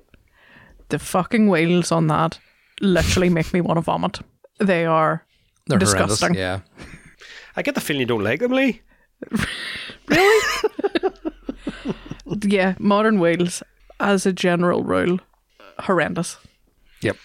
the 0.90 0.98
fucking 0.98 1.48
wheels 1.48 1.90
on 1.90 2.06
that 2.08 2.38
literally 2.80 3.30
make 3.30 3.52
me 3.54 3.60
want 3.62 3.78
to 3.78 3.80
vomit. 3.82 4.20
They 4.58 4.84
are 4.86 5.24
They're 5.66 5.78
Disgusting. 5.78 6.34
horrendous. 6.34 6.62
Yeah. 6.78 6.86
I 7.56 7.62
get 7.62 7.74
the 7.74 7.80
feeling 7.80 8.00
you 8.00 8.06
don't 8.06 8.24
like 8.24 8.40
them, 8.40 8.52
Lee. 8.52 8.80
Really? 10.08 10.46
yeah, 12.44 12.74
modern 12.78 13.18
wheels 13.20 13.62
as 14.00 14.26
a 14.26 14.32
general 14.32 14.82
rule 14.84 15.18
horrendous. 15.78 16.36
Yep. 17.00 17.16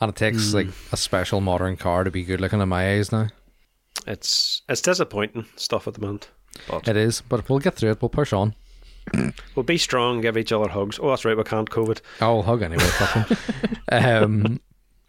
And 0.00 0.10
it 0.10 0.16
takes 0.16 0.52
like 0.52 0.68
a 0.92 0.96
special 0.96 1.40
modern 1.40 1.76
car 1.76 2.04
to 2.04 2.10
be 2.10 2.24
good 2.24 2.40
looking 2.40 2.60
in 2.60 2.68
my 2.68 2.92
eyes 2.94 3.10
now. 3.12 3.28
It's 4.06 4.62
it's 4.68 4.82
disappointing 4.82 5.46
stuff 5.56 5.86
at 5.88 5.94
the 5.94 6.00
moment. 6.00 6.28
But 6.68 6.88
It 6.88 6.96
is, 6.96 7.22
but 7.22 7.48
we'll 7.48 7.58
get 7.60 7.74
through 7.76 7.92
it. 7.92 8.02
We'll 8.02 8.08
push 8.10 8.32
on. 8.32 8.54
we'll 9.54 9.64
be 9.64 9.78
strong, 9.78 10.20
give 10.20 10.36
each 10.36 10.52
other 10.52 10.68
hugs. 10.68 10.98
Oh, 11.02 11.08
that's 11.10 11.24
right, 11.24 11.36
we 11.36 11.44
can't 11.44 11.70
COVID. 11.70 12.00
I'll 12.20 12.42
hug 12.42 12.62
anyway. 12.62 12.84
Fuck 12.84 13.30
'em. 13.30 13.36
um, 13.92 14.60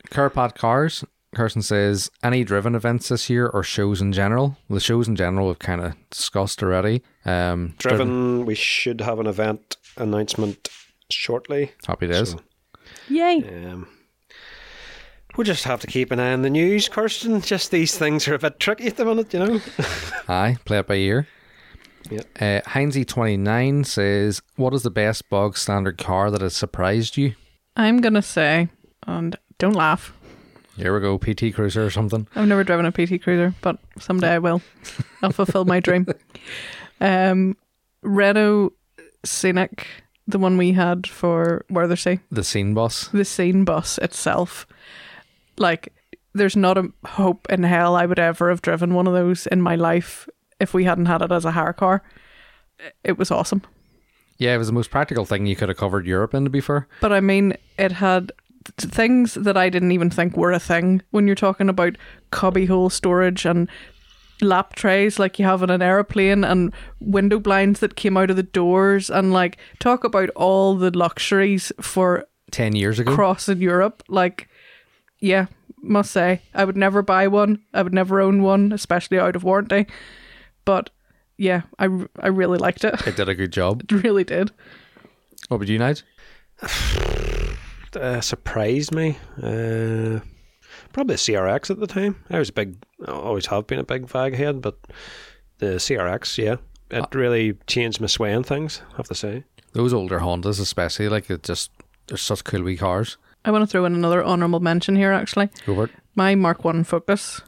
Carpat 0.10 0.56
Cars. 0.56 1.04
Carson 1.36 1.64
says, 1.64 2.12
any 2.22 2.44
driven 2.44 2.76
events 2.76 3.10
this 3.10 3.28
year 3.30 3.48
or 3.48 3.64
shows 3.64 4.02
in 4.02 4.12
general? 4.12 4.56
The 4.70 4.80
shows 4.80 5.08
in 5.08 5.16
general 5.16 5.48
we've 5.48 5.58
kind 5.58 5.82
of 5.82 5.96
discussed 6.12 6.62
already. 6.62 7.02
Um, 7.26 7.74
Driven, 7.80 8.46
we 8.46 8.54
should 8.54 9.02
have 9.02 9.20
an 9.20 9.26
event 9.26 9.78
announcement 9.98 10.70
shortly. 11.10 11.72
Happy 11.88 12.06
days. 12.08 12.32
So, 12.32 12.40
Yay. 13.10 13.38
um, 13.68 13.88
we'll 15.36 15.46
just 15.46 15.64
have 15.64 15.82
to 15.82 15.88
keep 15.88 16.12
an 16.12 16.20
eye 16.20 16.34
on 16.34 16.44
the 16.44 16.52
news, 16.52 16.88
Kirsten. 16.88 17.42
Just 17.42 17.72
these 17.72 17.98
things 17.98 18.28
are 18.28 18.36
a 18.36 18.40
bit 18.40 18.60
tricky 18.60 18.86
at 18.86 18.98
the 18.98 19.06
minute, 19.06 19.34
you 19.34 19.40
know. 19.40 19.60
Aye, 20.28 20.58
play 20.66 20.80
it 20.80 20.88
by 20.88 20.96
ear. 20.96 21.28
Yep. 22.12 22.26
Uh, 22.36 22.70
Heinzy29 22.70 23.86
says, 23.86 24.42
what 24.56 24.74
is 24.74 24.84
the 24.84 24.92
best 24.92 25.30
bog 25.30 25.58
standard 25.58 25.98
car 25.98 26.30
that 26.30 26.42
has 26.42 26.56
surprised 26.56 27.18
you? 27.18 27.34
I'm 27.76 27.98
going 28.02 28.14
to 28.14 28.22
say, 28.22 28.70
and 29.08 29.36
don't 29.64 29.74
laugh, 29.74 30.14
Here 30.76 30.94
we 30.94 31.00
go, 31.00 31.18
PT 31.18 31.54
Cruiser 31.56 31.86
or 31.86 31.90
something. 31.90 32.28
I've 32.36 32.48
never 32.48 32.64
driven 32.66 32.86
a 32.86 32.92
PT 32.92 33.22
Cruiser, 33.24 33.54
but 33.62 33.78
someday 34.00 34.34
I 34.34 34.40
will. 34.40 34.62
I'll 35.22 35.32
fulfill 35.32 35.66
my 35.66 35.80
dream. 35.80 36.06
Um, 37.02 37.58
Renault 38.02 38.72
Scenic, 39.26 39.88
the 40.26 40.38
one 40.38 40.58
we 40.58 40.72
had 40.72 41.06
for 41.08 41.66
Wörthersee, 41.70 42.22
The 42.32 42.44
scene 42.46 42.74
bus. 42.74 43.08
the 43.10 43.26
scene 43.26 43.66
bus 43.66 43.98
itself, 43.98 44.66
like, 45.58 45.92
there's 46.34 46.56
not 46.56 46.78
a 46.78 46.92
hope 47.06 47.46
in 47.50 47.64
hell 47.64 47.96
I 47.98 48.06
would 48.06 48.20
ever 48.20 48.50
have 48.50 48.62
driven 48.62 48.94
one 48.94 49.06
of 49.08 49.14
those 49.14 49.48
in 49.48 49.62
my 49.62 49.76
life 49.76 50.30
if 50.62 50.74
we 50.74 50.86
hadn't 50.86 51.08
had 51.08 51.22
it 51.22 51.32
as 51.32 51.44
a 51.46 51.52
hire 51.52 51.74
car. 51.74 52.04
It 53.04 53.18
was 53.18 53.32
awesome. 53.32 53.64
Yeah, 54.38 54.56
it 54.56 54.58
was 54.60 54.68
the 54.68 54.74
most 54.74 54.90
practical 54.92 55.26
thing 55.26 55.46
you 55.46 55.56
could 55.58 55.68
have 55.70 55.78
covered 55.78 56.06
Europe 56.06 56.34
in, 56.34 56.44
to 56.46 56.50
be 56.50 56.62
fair. 56.62 56.88
But 57.02 57.12
I 57.12 57.20
mean, 57.20 57.58
it 57.78 57.92
had 57.92 58.32
things 58.78 59.36
that 59.36 59.58
I 59.58 59.70
didn't 59.70 59.92
even 59.92 60.10
think 60.10 60.38
were 60.38 60.52
a 60.52 60.60
thing 60.60 61.02
when 61.12 61.28
you're 61.28 61.36
talking 61.36 61.70
about 61.70 61.98
cubbyhole 62.32 62.90
storage 62.90 63.46
and 63.46 63.70
lap 64.42 64.76
trays 64.76 65.20
like 65.20 65.40
you 65.40 65.46
have 65.46 65.64
in 65.64 65.70
an 65.70 65.82
aeroplane 65.82 66.44
and 66.44 66.74
window 67.00 67.40
blinds 67.40 67.80
that 67.80 67.96
came 67.96 68.18
out 68.18 68.30
of 68.30 68.36
the 68.36 68.44
doors 68.44 69.10
and 69.10 69.32
like 69.32 69.58
talk 69.80 70.04
about 70.04 70.30
all 70.32 70.76
the 70.76 70.92
luxuries 70.92 71.72
for 71.82 72.26
10 72.52 72.76
years 72.76 73.00
ago. 73.00 73.14
crossing 73.14 73.62
Europe. 73.62 74.04
Like, 74.08 74.50
yeah, 75.20 75.48
must 75.82 76.12
say, 76.12 76.42
I 76.54 76.66
would 76.66 76.78
never 76.78 77.02
buy 77.02 77.28
one. 77.28 77.60
I 77.74 77.82
would 77.82 77.94
never 77.94 78.22
own 78.22 78.42
one, 78.44 78.72
especially 78.72 79.20
out 79.20 79.36
of 79.36 79.44
warranty. 79.44 79.88
But 80.66 80.90
yeah, 81.38 81.64
I, 81.80 81.86
I 82.20 82.28
really 82.28 82.58
liked 82.58 82.84
it. 82.84 83.08
it 83.08 83.16
did 83.16 83.30
a 83.30 83.36
good 83.36 83.52
job. 83.52 83.84
It 83.90 84.04
really 84.04 84.24
did. 84.24 84.52
What 85.48 85.60
would 85.60 85.70
you, 85.70 85.80
Nige? 85.80 86.04
uh, 87.96 88.22
surprised 88.22 88.94
me. 88.94 89.18
Uh, 89.42 90.20
probably 90.92 91.16
the 91.16 91.20
CRX 91.20 91.70
at 91.70 91.80
the 91.80 91.88
time. 91.88 92.24
I 92.30 92.40
was 92.40 92.50
a 92.50 92.54
big, 92.54 92.76
always 93.08 93.46
have 93.48 93.68
been 93.68 93.80
a 93.80 93.84
big 93.84 94.08
VAG 94.08 94.36
head, 94.36 94.62
but 94.62 94.78
the 95.60 95.76
CRX, 95.78 96.38
yeah, 96.38 96.56
it 96.92 97.14
really 97.16 97.54
changed 97.68 98.00
my 98.02 98.08
sway 98.08 98.34
on 98.34 98.44
things. 98.44 98.82
I 98.94 98.98
have 98.98 99.08
to 99.08 99.16
say. 99.16 99.44
Those 99.74 99.94
older 99.94 100.20
Hondas, 100.20 100.60
especially, 100.60 101.10
like, 101.10 101.30
it 101.30 101.44
just, 101.44 101.72
they're 102.08 102.18
such 102.18 102.44
cool 102.44 102.62
wee 102.64 102.78
cars. 102.78 103.18
I 103.46 103.52
want 103.52 103.64
to 103.64 103.68
throw 103.68 103.86
in 103.86 103.94
another 103.96 104.24
honourable 104.24 104.60
mention 104.60 104.96
here, 104.96 105.12
actually. 105.12 105.50
Go 105.66 105.76
for 105.76 105.84
it. 105.86 105.92
My 106.16 106.36
Mark 106.36 106.64
1 106.64 106.84
Focus 106.84 107.42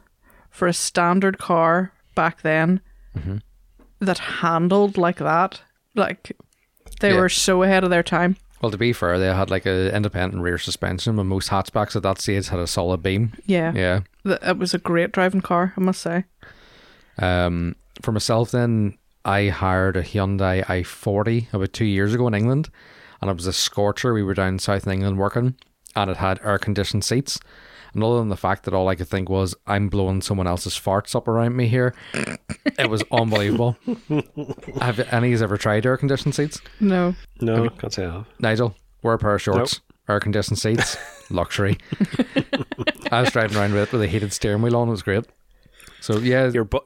for 0.50 0.68
a 0.68 0.74
standard 0.74 1.38
car 1.38 1.92
back 2.16 2.42
then 2.42 2.82
Mm-hmm. 3.18 3.38
that 4.00 4.18
handled 4.18 4.98
like 4.98 5.20
that, 5.20 5.62
like 5.96 6.36
they 7.00 7.12
Yeah. 7.14 7.20
were 7.22 7.30
so 7.30 7.64
ahead 7.64 7.86
of 7.86 7.90
their 7.90 8.04
time. 8.04 8.36
Well, 8.66 8.72
to 8.72 8.80
be 8.80 8.94
fair, 8.94 9.20
they 9.20 9.28
had 9.28 9.52
like 9.52 9.68
a 9.68 9.96
independent 9.96 10.42
rear 10.42 10.58
suspension, 10.58 11.16
but 11.16 11.26
most 11.26 11.52
hatchbacks 11.52 11.96
at 11.96 12.02
that 12.02 12.20
stage 12.20 12.48
had 12.48 12.58
a 12.58 12.66
solid 12.66 13.04
beam. 13.04 13.34
Yeah. 13.46 13.72
Yeah. 13.76 14.00
It 14.26 14.58
was 14.58 14.74
a 14.74 14.80
great 14.80 15.12
driving 15.12 15.42
car, 15.42 15.72
I 15.78 15.82
must 15.82 16.02
say. 16.02 16.24
Um, 17.20 17.76
for 18.02 18.12
myself, 18.12 18.50
then 18.50 18.98
I 19.24 19.50
hired 19.50 19.98
a 19.98 20.02
Hyundai 20.02 20.66
i40 20.66 21.54
about 21.54 21.74
two 21.74 21.86
years 21.86 22.16
ago 22.16 22.26
in 22.28 22.34
England, 22.34 22.72
and 23.22 23.30
it 23.30 23.38
was 23.38 23.46
a 23.46 23.54
scorcher. 23.54 24.16
We 24.16 24.24
were 24.24 24.34
down 24.34 24.58
south 24.58 24.88
in 24.88 24.94
England 24.94 25.20
working, 25.20 25.54
and 25.96 26.10
it 26.10 26.18
had 26.18 26.40
air 26.44 26.58
conditioned 26.58 27.06
seats. 27.06 27.40
And 27.96 28.04
other 28.04 28.20
than 28.20 28.28
the 28.30 28.38
fact 28.38 28.66
that 28.66 28.74
all 28.74 28.88
I 28.90 28.96
could 28.96 29.08
think 29.08 29.30
was, 29.30 29.56
I'm 29.66 29.88
blowing 29.90 30.22
someone 30.22 30.46
else's 30.48 30.74
farts 30.74 31.16
up 31.16 31.28
around 31.28 31.56
me 31.56 31.68
here, 31.68 31.96
it 32.78 32.90
was 32.90 33.04
unbelievable. 33.12 33.78
Have 34.82 35.00
any 35.12 35.32
of 35.34 35.40
you 35.40 35.44
ever 35.44 35.58
tried 35.58 35.86
air 35.86 35.96
conditioned 35.98 36.36
seats? 36.36 36.60
No. 36.80 37.16
No, 37.42 37.70
can't 37.70 37.94
say 37.94 38.06
I 38.06 38.12
have. 38.12 38.26
Nigel, 38.40 38.76
wear 39.02 39.14
a 39.16 39.18
pair 39.18 39.36
of 39.36 39.42
shorts, 39.42 39.80
air 40.10 40.20
conditioned 40.20 40.60
seats, 40.60 40.98
luxury. 41.32 41.78
I 43.12 43.22
was 43.22 43.32
driving 43.32 43.58
around 43.58 43.74
with 43.74 43.84
it 43.84 43.92
with 43.94 44.02
a 44.02 44.08
heated 44.08 44.34
steering 44.34 44.62
wheel 44.62 44.76
on. 44.76 44.90
It 44.90 44.92
was 44.92 45.02
great. 45.02 45.26
So 46.02 46.18
yeah, 46.20 46.50
Your 46.50 46.66
bu- 46.66 46.80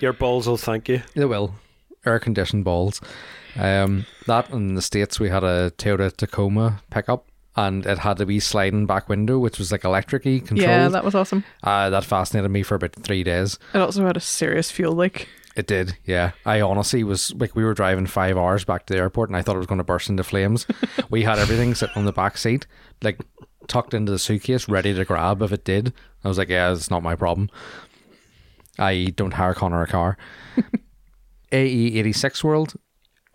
your 0.00 0.12
balls 0.12 0.46
will 0.48 0.56
thank 0.56 0.88
you. 0.88 1.02
they 1.14 1.24
will 1.24 1.54
air 2.04 2.18
conditioned 2.18 2.64
balls. 2.64 3.00
Um, 3.56 4.06
that 4.26 4.50
in 4.50 4.74
the 4.74 4.82
states 4.82 5.18
we 5.20 5.28
had 5.30 5.44
a 5.44 5.70
Toyota 5.78 6.14
Tacoma 6.14 6.80
pickup, 6.90 7.27
and 7.58 7.84
it 7.86 7.98
had 7.98 8.20
a 8.20 8.24
wee 8.24 8.38
sliding 8.38 8.86
back 8.86 9.08
window, 9.08 9.38
which 9.38 9.58
was 9.58 9.72
like 9.72 9.82
electricy 9.82 10.38
controlled. 10.46 10.60
Yeah, 10.60 10.88
that 10.88 11.04
was 11.04 11.16
awesome. 11.16 11.42
uh, 11.64 11.90
that 11.90 12.04
fascinated 12.04 12.52
me 12.52 12.62
for 12.62 12.76
about 12.76 12.92
three 12.92 13.24
days. 13.24 13.58
It 13.74 13.78
also 13.78 14.06
had 14.06 14.16
a 14.16 14.20
serious 14.20 14.70
fuel 14.70 14.92
leak. 14.92 15.28
It 15.56 15.66
did, 15.66 15.96
yeah. 16.04 16.32
I 16.46 16.60
honestly 16.60 17.02
was 17.02 17.34
like, 17.34 17.56
we 17.56 17.64
were 17.64 17.74
driving 17.74 18.06
five 18.06 18.38
hours 18.38 18.64
back 18.64 18.86
to 18.86 18.94
the 18.94 19.00
airport, 19.00 19.28
and 19.28 19.36
I 19.36 19.42
thought 19.42 19.56
it 19.56 19.58
was 19.58 19.66
going 19.66 19.78
to 19.78 19.84
burst 19.84 20.08
into 20.08 20.22
flames. 20.22 20.66
we 21.10 21.24
had 21.24 21.40
everything 21.40 21.74
sitting 21.74 21.96
on 21.96 22.04
the 22.04 22.12
back 22.12 22.38
seat, 22.38 22.68
like 23.02 23.18
tucked 23.66 23.92
into 23.92 24.12
the 24.12 24.20
suitcase, 24.20 24.68
ready 24.68 24.94
to 24.94 25.04
grab 25.04 25.42
if 25.42 25.50
it 25.50 25.64
did. 25.64 25.92
I 26.22 26.28
was 26.28 26.38
like, 26.38 26.50
yeah, 26.50 26.70
it's 26.72 26.92
not 26.92 27.02
my 27.02 27.16
problem. 27.16 27.50
I 28.78 29.12
don't 29.16 29.32
hire 29.32 29.54
Connor 29.54 29.82
a 29.82 29.88
car. 29.88 30.16
AE86 31.52 32.44
World, 32.44 32.74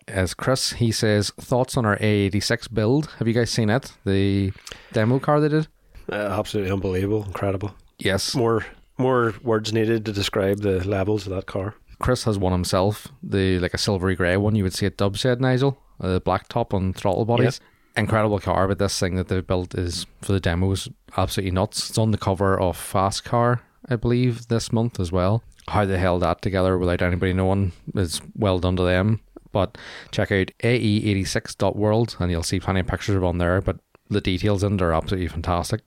as 0.08 0.34
Chris, 0.34 0.74
he 0.74 0.92
says, 0.92 1.30
thoughts 1.40 1.76
on 1.76 1.84
our 1.84 1.96
AE86 1.98 2.72
build. 2.72 3.10
Have 3.18 3.28
you 3.28 3.34
guys 3.34 3.50
seen 3.50 3.70
it? 3.70 3.92
The 4.04 4.52
demo 4.92 5.18
car 5.18 5.40
they 5.40 5.48
did? 5.48 5.68
Uh, 6.10 6.14
absolutely 6.14 6.72
unbelievable, 6.72 7.24
incredible. 7.24 7.74
Yes. 7.98 8.34
More 8.34 8.66
more 8.96 9.34
words 9.42 9.72
needed 9.72 10.04
to 10.04 10.12
describe 10.12 10.60
the 10.60 10.86
levels 10.86 11.26
of 11.26 11.34
that 11.34 11.46
car. 11.46 11.74
Chris 11.98 12.24
has 12.24 12.38
one 12.38 12.52
himself, 12.52 13.08
the 13.22 13.58
like 13.58 13.74
a 13.74 13.78
silvery 13.78 14.14
grey 14.14 14.36
one 14.36 14.54
you 14.54 14.62
would 14.62 14.74
see 14.74 14.86
at 14.86 14.96
Dubshed 14.96 15.40
Nigel, 15.40 15.78
the 15.98 16.20
black 16.20 16.48
top 16.48 16.74
on 16.74 16.92
throttle 16.92 17.24
bodies. 17.24 17.60
Incredible 17.96 18.40
car, 18.40 18.66
but 18.66 18.78
this 18.78 18.98
thing 18.98 19.14
that 19.14 19.28
they've 19.28 19.46
built 19.46 19.74
is 19.74 20.06
for 20.20 20.32
the 20.32 20.40
demos 20.40 20.88
absolutely 21.16 21.52
nuts. 21.52 21.90
It's 21.90 21.98
on 21.98 22.10
the 22.10 22.18
cover 22.18 22.60
of 22.60 22.76
Fast 22.76 23.24
Car, 23.24 23.62
I 23.88 23.94
believe, 23.96 24.48
this 24.48 24.72
month 24.72 24.98
as 24.98 25.12
well. 25.12 25.44
How 25.68 25.84
they 25.84 25.96
held 25.96 26.22
that 26.22 26.42
together 26.42 26.76
without 26.76 27.02
anybody 27.02 27.32
knowing 27.32 27.72
is 27.94 28.20
well 28.34 28.58
done 28.58 28.76
to 28.76 28.82
them. 28.82 29.20
But 29.54 29.78
check 30.10 30.32
out 30.32 30.50
E 30.64 31.14
ae86.world 31.14 32.16
and 32.18 32.30
you'll 32.30 32.42
see 32.42 32.58
plenty 32.58 32.80
of 32.80 32.88
pictures 32.88 33.14
of 33.14 33.22
on 33.24 33.38
there, 33.38 33.60
but 33.60 33.78
the 34.10 34.20
details 34.20 34.64
in 34.64 34.74
it 34.74 34.82
are 34.82 34.92
absolutely 34.92 35.28
fantastic. 35.28 35.80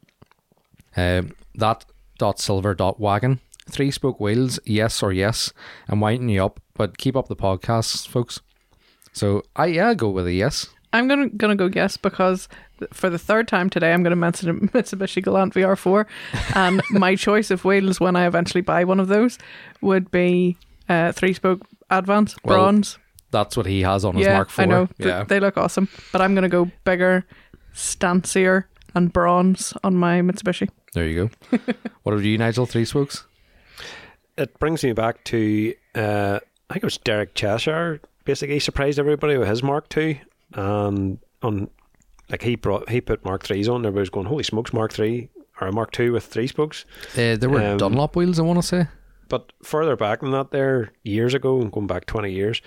Um, 0.95 1.33
that 1.55 1.85
dot 2.17 2.39
silver 2.39 2.73
dot 2.73 2.99
wagon. 2.99 3.41
Three 3.69 3.91
spoke 3.91 4.21
wheels, 4.21 4.57
yes 4.65 5.03
or 5.03 5.11
yes. 5.11 5.51
I'm 5.89 5.99
winding 5.99 6.29
you 6.29 6.45
up, 6.45 6.61
but 6.73 6.97
keep 6.97 7.17
up 7.17 7.27
the 7.27 7.35
podcasts, 7.35 8.07
folks. 8.07 8.39
So 9.11 9.43
I 9.57 9.65
yeah, 9.65 9.93
go 9.93 10.09
with 10.09 10.25
a 10.25 10.33
yes. 10.33 10.67
I'm 10.93 11.09
gonna 11.09 11.27
gonna 11.27 11.57
go 11.57 11.69
yes 11.71 11.97
because 11.97 12.47
for 12.93 13.09
the 13.09 13.19
third 13.19 13.47
time 13.47 13.69
today, 13.69 13.93
I'm 13.93 14.03
going 14.03 14.11
to 14.11 14.15
mention 14.15 14.49
a 14.49 14.53
Mitsubishi 14.67 15.23
Galant 15.23 15.53
VR4. 15.53 16.05
And 16.55 16.81
my 16.91 17.15
choice 17.15 17.51
of 17.51 17.65
wheels 17.65 17.99
when 17.99 18.15
I 18.15 18.27
eventually 18.27 18.61
buy 18.61 18.83
one 18.83 18.99
of 18.99 19.07
those 19.07 19.37
would 19.81 20.11
be 20.11 20.57
uh, 20.87 21.11
three 21.11 21.33
spoke 21.33 21.65
Advance 21.89 22.35
Well, 22.43 22.57
bronze. 22.57 22.99
That's 23.31 23.57
what 23.57 23.65
he 23.65 23.81
has 23.81 24.05
on 24.05 24.15
his 24.15 24.25
yeah, 24.25 24.35
Mark 24.35 24.49
IV. 24.49 24.59
I 24.59 24.65
know. 24.65 24.87
Yeah. 24.97 25.23
They 25.23 25.39
look 25.39 25.57
awesome. 25.57 25.89
But 26.11 26.21
I'm 26.21 26.33
going 26.33 26.43
to 26.43 26.49
go 26.49 26.71
bigger, 26.85 27.25
stancier, 27.73 28.65
and 28.95 29.11
bronze 29.11 29.73
on 29.83 29.95
my 29.95 30.21
Mitsubishi. 30.21 30.69
There 30.93 31.07
you 31.07 31.29
go. 31.51 31.57
what 32.03 32.13
about 32.13 32.23
you, 32.23 32.37
Nigel? 32.37 32.65
Three 32.65 32.85
spokes? 32.85 33.25
It 34.37 34.57
brings 34.59 34.83
me 34.83 34.93
back 34.93 35.23
to 35.25 35.73
uh, 35.95 36.39
I 36.69 36.73
think 36.73 36.83
it 36.83 36.87
was 36.87 36.97
Derek 36.97 37.33
Cheshire. 37.33 37.99
Basically, 38.25 38.59
surprised 38.59 38.99
everybody 38.99 39.37
with 39.37 39.47
his 39.47 39.63
Mark 39.63 39.95
II, 39.95 40.21
and 40.53 41.19
on 41.41 41.69
like 42.29 42.41
he 42.41 42.55
brought 42.55 42.89
he 42.89 43.01
put 43.01 43.23
Mark 43.23 43.43
threes 43.43 43.69
on. 43.69 43.81
Everybody 43.85 44.01
was 44.01 44.09
going, 44.09 44.25
"Holy 44.25 44.43
smokes, 44.43 44.73
Mark 44.73 44.91
three 44.91 45.29
or 45.61 45.67
a 45.67 45.71
Mark 45.71 45.91
two 45.91 46.11
with 46.11 46.25
three 46.25 46.47
spokes." 46.47 46.85
Uh, 47.13 47.35
there 47.37 47.49
were 47.49 47.61
Um, 47.61 47.77
Dunlop 47.77 48.15
wheels, 48.15 48.39
I 48.39 48.43
want 48.43 48.59
to 48.61 48.67
say. 48.67 48.87
But 49.29 49.51
further 49.63 49.95
back 49.95 50.21
than 50.21 50.31
that, 50.31 50.51
there 50.51 50.91
years 51.03 51.33
ago, 51.33 51.61
and 51.61 51.71
going 51.71 51.87
back 51.87 52.05
twenty 52.05 52.31
years, 52.31 52.61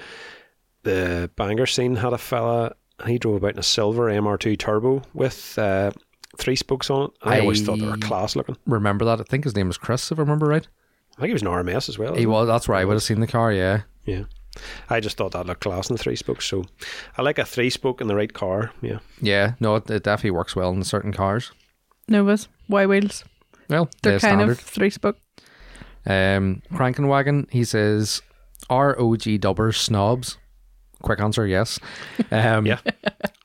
the 0.82 1.30
banger 1.36 1.66
scene 1.66 1.96
had 1.96 2.12
a 2.12 2.18
fella. 2.18 2.74
He 3.06 3.18
drove 3.18 3.36
about 3.36 3.52
in 3.54 3.58
a 3.58 3.62
silver 3.62 4.10
MR2 4.10 4.58
turbo 4.58 5.02
with 5.14 5.58
uh, 5.58 5.90
three 6.36 6.56
spokes 6.56 6.90
on 6.90 7.04
it. 7.04 7.10
I, 7.22 7.40
always 7.40 7.62
thought 7.62 7.78
they 7.78 7.86
were 7.86 7.96
class 7.96 8.36
looking. 8.36 8.56
Remember 8.66 9.04
that? 9.06 9.20
I 9.20 9.24
think 9.24 9.44
his 9.44 9.56
name 9.56 9.68
was 9.68 9.78
Chris, 9.78 10.12
if 10.12 10.18
I 10.18 10.22
remember 10.22 10.46
right. 10.46 10.66
I 11.16 11.20
think 11.20 11.28
he 11.28 11.32
was 11.32 11.42
an 11.42 11.48
RMS 11.48 11.88
as 11.88 11.98
well. 11.98 12.14
He 12.14 12.26
was. 12.26 12.46
That's 12.46 12.68
where 12.68 12.78
I 12.78 12.84
would 12.84 12.94
have 12.94 13.02
seen 13.02 13.20
the 13.20 13.26
car. 13.26 13.52
Yeah. 13.52 13.82
Yeah. 14.04 14.24
I 14.88 15.00
just 15.00 15.16
thought 15.16 15.32
that 15.32 15.46
looked 15.46 15.60
class 15.62 15.88
in 15.90 15.96
the 15.96 16.02
three 16.02 16.16
spokes. 16.16 16.44
So 16.46 16.64
I 17.16 17.22
like 17.22 17.38
a 17.38 17.44
three 17.44 17.70
spoke 17.70 18.00
in 18.00 18.08
the 18.08 18.16
right 18.16 18.32
car. 18.32 18.72
Yeah. 18.82 18.98
Yeah. 19.20 19.54
No, 19.60 19.76
it, 19.76 19.90
it 19.90 20.02
definitely 20.02 20.32
works 20.32 20.56
well 20.56 20.72
in 20.72 20.82
certain 20.84 21.12
cars. 21.12 21.52
Novas, 22.08 22.48
Y 22.68 22.86
wheels. 22.86 23.24
Well, 23.68 23.88
They're 24.02 24.12
they're 24.12 24.20
kind 24.20 24.38
standard. 24.38 24.50
of 24.52 24.60
three 24.60 24.90
spoke. 24.90 25.16
Um, 26.06 26.62
Crankenwagon, 26.72 27.50
he 27.50 27.62
says, 27.64 28.22
are 28.68 28.98
OG 28.98 29.40
dubbers 29.40 29.76
snobs? 29.76 30.38
Quick 31.02 31.20
answer, 31.20 31.46
yes. 31.46 31.78
Um, 32.30 32.66
Yeah. 32.66 32.78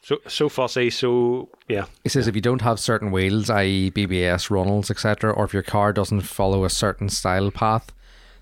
So 0.03 0.17
so 0.27 0.49
fussy. 0.49 0.89
So 0.91 1.49
yeah. 1.67 1.85
He 2.03 2.09
says 2.09 2.27
if 2.27 2.35
you 2.35 2.41
don't 2.41 2.61
have 2.61 2.79
certain 2.79 3.11
wheels, 3.11 3.49
i.e., 3.49 3.91
BBS, 3.91 4.49
Ronals, 4.49 4.91
etc., 4.91 5.31
or 5.31 5.45
if 5.45 5.53
your 5.53 5.63
car 5.63 5.93
doesn't 5.93 6.21
follow 6.21 6.63
a 6.63 6.69
certain 6.69 7.09
style 7.09 7.49
path, 7.49 7.91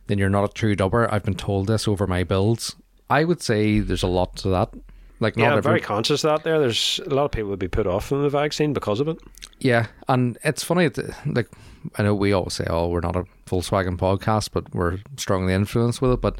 then 0.07 0.17
you're 0.17 0.29
not 0.29 0.49
a 0.49 0.53
true 0.53 0.75
dubber. 0.75 1.07
I've 1.11 1.23
been 1.23 1.35
told 1.35 1.67
this 1.67 1.87
over 1.87 2.05
my 2.05 2.23
builds. 2.25 2.75
I 3.09 3.23
would 3.23 3.41
say 3.41 3.79
there's 3.79 4.03
a 4.03 4.07
lot 4.07 4.35
to 4.37 4.49
that. 4.49 4.73
Like 5.19 5.37
not 5.37 5.43
yeah, 5.43 5.51
I'm 5.51 5.57
every, 5.59 5.69
very 5.69 5.79
conscious 5.79 6.25
of 6.25 6.31
that 6.31 6.43
there. 6.43 6.59
There's 6.59 6.99
a 7.05 7.13
lot 7.13 7.25
of 7.25 7.31
people 7.31 7.49
would 7.51 7.59
be 7.59 7.69
put 7.69 7.87
off 7.87 8.05
from 8.07 8.23
the 8.23 8.29
vaccine 8.29 8.73
because 8.73 8.99
of 8.99 9.07
it. 9.07 9.19
Yeah, 9.59 9.87
and 10.09 10.37
it's 10.43 10.63
funny. 10.63 10.89
Like 11.25 11.47
I 11.95 12.03
know 12.03 12.13
we 12.13 12.33
always 12.33 12.55
say, 12.55 12.65
"Oh, 12.69 12.89
we're 12.89 12.99
not 12.99 13.15
a 13.15 13.23
Volkswagen 13.45 13.97
podcast," 13.97 14.49
but 14.51 14.73
we're 14.75 14.99
strongly 15.15 15.53
influenced 15.53 16.01
with 16.01 16.11
it. 16.11 16.19
But 16.21 16.39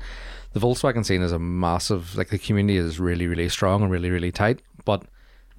the 0.53 0.59
Volkswagen 0.59 1.05
scene 1.05 1.21
is 1.21 1.31
a 1.31 1.39
massive. 1.39 2.15
Like 2.17 2.29
the 2.29 2.37
community 2.39 2.77
is 2.77 2.99
really, 2.99 3.27
really 3.27 3.49
strong 3.49 3.81
and 3.81 3.91
really, 3.91 4.09
really 4.09 4.31
tight. 4.31 4.61
But 4.85 5.03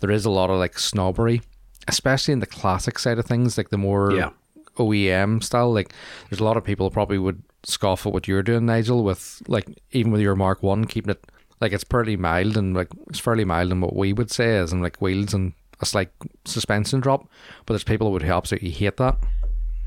there 0.00 0.10
is 0.10 0.24
a 0.24 0.30
lot 0.30 0.50
of 0.50 0.58
like 0.58 0.78
snobbery, 0.78 1.42
especially 1.88 2.32
in 2.32 2.40
the 2.40 2.46
classic 2.46 2.98
side 2.98 3.18
of 3.18 3.26
things, 3.26 3.56
like 3.58 3.70
the 3.70 3.78
more 3.78 4.12
Yeah. 4.12 4.30
OEM 4.78 5.42
style. 5.42 5.72
Like 5.72 5.92
there's 6.30 6.40
a 6.40 6.44
lot 6.44 6.56
of 6.56 6.64
people 6.64 6.90
probably 6.90 7.18
would 7.18 7.42
scoff 7.64 8.06
at 8.06 8.12
what 8.12 8.28
you're 8.28 8.42
doing, 8.42 8.66
Nigel, 8.66 9.04
with 9.04 9.42
like 9.48 9.66
even 9.92 10.12
with 10.12 10.20
your 10.20 10.36
Mark 10.36 10.62
One, 10.62 10.84
keeping 10.84 11.10
it 11.10 11.24
like 11.60 11.72
it's 11.72 11.84
pretty 11.84 12.16
mild 12.16 12.56
and 12.56 12.74
like 12.74 12.88
it's 13.08 13.20
fairly 13.20 13.44
mild 13.44 13.70
in 13.72 13.80
what 13.80 13.94
we 13.96 14.12
would 14.12 14.30
say 14.30 14.56
as 14.56 14.72
in 14.72 14.82
like 14.82 15.00
wheels 15.00 15.32
and 15.32 15.52
a 15.80 15.86
slight 15.86 16.10
suspension 16.44 17.00
drop. 17.00 17.28
But 17.64 17.74
there's 17.74 17.84
people 17.84 18.06
who 18.08 18.12
would 18.14 18.24
absolutely 18.24 18.70
hate 18.70 18.96
that. 18.98 19.16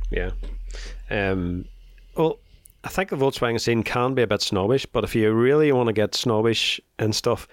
Yeah. 0.10 0.32
Um. 1.10 1.66
Well, 2.16 2.40
I 2.88 2.90
think 2.90 3.10
the 3.10 3.18
Volkswagen 3.18 3.60
scene 3.60 3.84
can 3.84 4.14
be 4.14 4.22
a 4.22 4.28
bit 4.28 4.42
snobbish, 4.42 4.86
but 4.86 5.04
if 5.04 5.14
you 5.14 5.30
really 5.34 5.74
want 5.74 5.88
to 5.88 5.94
get 5.94 6.16
snobbish 6.16 6.80
and 6.98 7.14
stuff, 7.14 7.46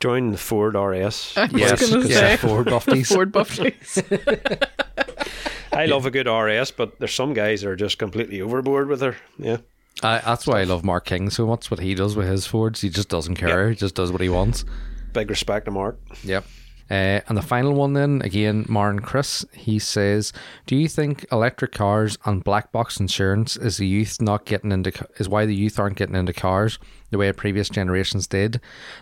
join 0.00 0.32
the 0.32 0.36
Ford 0.38 0.74
RS. 0.74 1.32
I 1.38 1.44
was 1.46 1.52
Yes, 1.54 1.90
going 1.90 2.02
to 2.02 2.08
yeah, 2.10 2.14
say 2.14 2.36
Ford 2.36 2.66
buffeties. 2.70 3.08
Ford 3.08 3.32
buffeties. 3.32 4.02
I 5.72 5.86
love 5.86 6.04
a 6.04 6.10
good 6.10 6.28
RS, 6.28 6.72
but 6.72 6.98
there's 6.98 7.14
some 7.14 7.32
guys 7.32 7.62
that 7.62 7.70
are 7.70 7.76
just 7.76 7.98
completely 7.98 8.42
overboard 8.42 8.88
with 8.88 9.00
her. 9.00 9.16
Yeah. 9.38 9.58
I, 10.02 10.18
that's 10.18 10.46
why 10.46 10.60
I 10.60 10.64
love 10.64 10.84
Mark 10.84 11.06
King 11.06 11.30
so 11.30 11.46
much. 11.46 11.70
What 11.70 11.80
he 11.80 11.94
does 11.94 12.14
with 12.14 12.28
his 12.28 12.46
Fords, 12.46 12.82
he 12.82 12.90
just 12.90 13.08
doesn't 13.08 13.36
care. 13.36 13.70
He 13.70 13.76
just 13.76 13.94
does 13.94 14.12
what 14.12 14.20
he 14.20 14.28
wants. 14.28 14.66
Big 15.14 15.30
respect 15.30 15.64
to 15.64 15.70
Mark. 15.70 15.98
Yep. 16.22 16.44
Uh, 16.90 17.20
and 17.28 17.36
the 17.36 17.42
final 17.42 17.74
one, 17.74 17.94
then 17.94 18.22
again, 18.22 18.64
Marn 18.68 19.00
Chris, 19.00 19.44
he 19.52 19.78
says, 19.78 20.32
"Do 20.66 20.76
you 20.76 20.88
think 20.88 21.26
electric 21.32 21.72
cars 21.72 22.16
and 22.24 22.44
black 22.44 22.70
box 22.70 23.00
insurance 23.00 23.56
is 23.56 23.78
the 23.78 23.86
youth 23.86 24.20
not 24.20 24.44
getting 24.44 24.70
into 24.70 24.92
is 25.18 25.28
why 25.28 25.46
the 25.46 25.54
youth 25.54 25.78
aren't 25.78 25.96
getting 25.96 26.14
into 26.14 26.32
cars 26.32 26.78
the 27.10 27.18
way 27.18 27.30
previous 27.32 27.68
generations 27.68 28.26
did? 28.26 28.60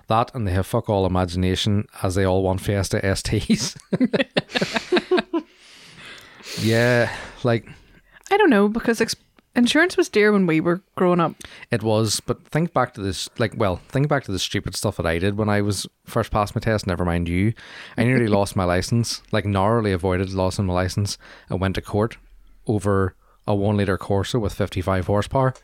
That 0.09 0.35
and 0.35 0.47
they 0.47 0.53
have 0.53 0.67
fuck 0.67 0.89
all 0.89 1.05
imagination 1.05 1.87
as 2.03 2.15
they 2.15 2.25
all 2.25 2.43
want 2.43 2.63
Fiesta 2.63 3.01
STs." 3.03 3.77
yeah, 6.61 7.15
like 7.43 7.69
I 8.31 8.37
don't 8.39 8.51
know 8.51 8.69
because 8.69 9.01
ex- 9.01 9.17
insurance 9.57 9.97
was 9.97 10.09
dear 10.09 10.33
when 10.33 10.47
we 10.47 10.61
were 10.61 10.83
growing 10.97 11.21
up. 11.21 11.35
It 11.71 11.83
was, 11.83 12.21
but 12.21 12.47
think 12.49 12.73
back 12.73 12.95
to 12.95 13.01
this, 13.01 13.29
like, 13.39 13.55
well, 13.57 13.77
think 13.89 14.09
back 14.09 14.25
to 14.25 14.33
the 14.33 14.39
stupid 14.39 14.75
stuff 14.75 14.97
that 14.97 15.07
I 15.07 15.19
did 15.19 15.37
when 15.37 15.49
I 15.49 15.61
was 15.61 15.87
first 16.05 16.31
passed 16.31 16.55
my 16.55 16.61
test. 16.61 16.87
Never 16.87 17.05
mind 17.05 17.29
you, 17.29 17.53
I 17.97 18.05
nearly 18.05 18.27
lost 18.29 18.57
my 18.57 18.65
license. 18.65 19.23
Like, 19.33 19.45
narrowly 19.45 19.93
avoided 19.93 20.31
losing 20.31 20.67
my 20.67 20.75
license. 20.75 21.19
I 21.51 21.55
went 21.55 21.75
to 21.77 21.83
court 21.83 22.17
over 22.67 23.15
a 23.47 23.55
one 23.55 23.77
liter 23.77 23.99
Corsa 23.99 24.41
with 24.41 24.55
fifty 24.55 24.81
five 24.81 25.07
horsepower. 25.07 25.55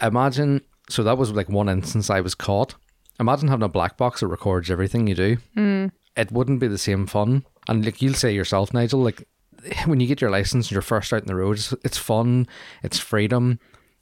Imagine, 0.00 0.62
so 0.88 1.02
that 1.02 1.18
was 1.18 1.32
like 1.32 1.48
one 1.48 1.68
instance 1.68 2.10
I 2.10 2.20
was 2.20 2.34
caught. 2.34 2.74
Imagine 3.18 3.48
having 3.48 3.64
a 3.64 3.68
black 3.68 3.96
box 3.96 4.20
that 4.20 4.28
records 4.28 4.70
everything 4.70 5.06
you 5.06 5.14
do. 5.14 5.36
Hmm. 5.54 5.86
It 6.16 6.32
wouldn't 6.32 6.60
be 6.60 6.68
the 6.68 6.78
same 6.78 7.06
fun. 7.06 7.44
And 7.68 7.84
like 7.84 8.02
you'll 8.02 8.14
say 8.14 8.32
yourself, 8.32 8.72
Nigel, 8.74 9.00
like 9.00 9.28
when 9.86 10.00
you 10.00 10.06
get 10.06 10.20
your 10.20 10.30
license 10.30 10.66
and 10.66 10.72
you're 10.72 10.82
first 10.82 11.12
out 11.12 11.22
in 11.22 11.26
the 11.28 11.36
road, 11.36 11.56
it's, 11.56 11.72
it's 11.84 11.98
fun, 11.98 12.46
it's 12.82 12.98
freedom. 12.98 13.58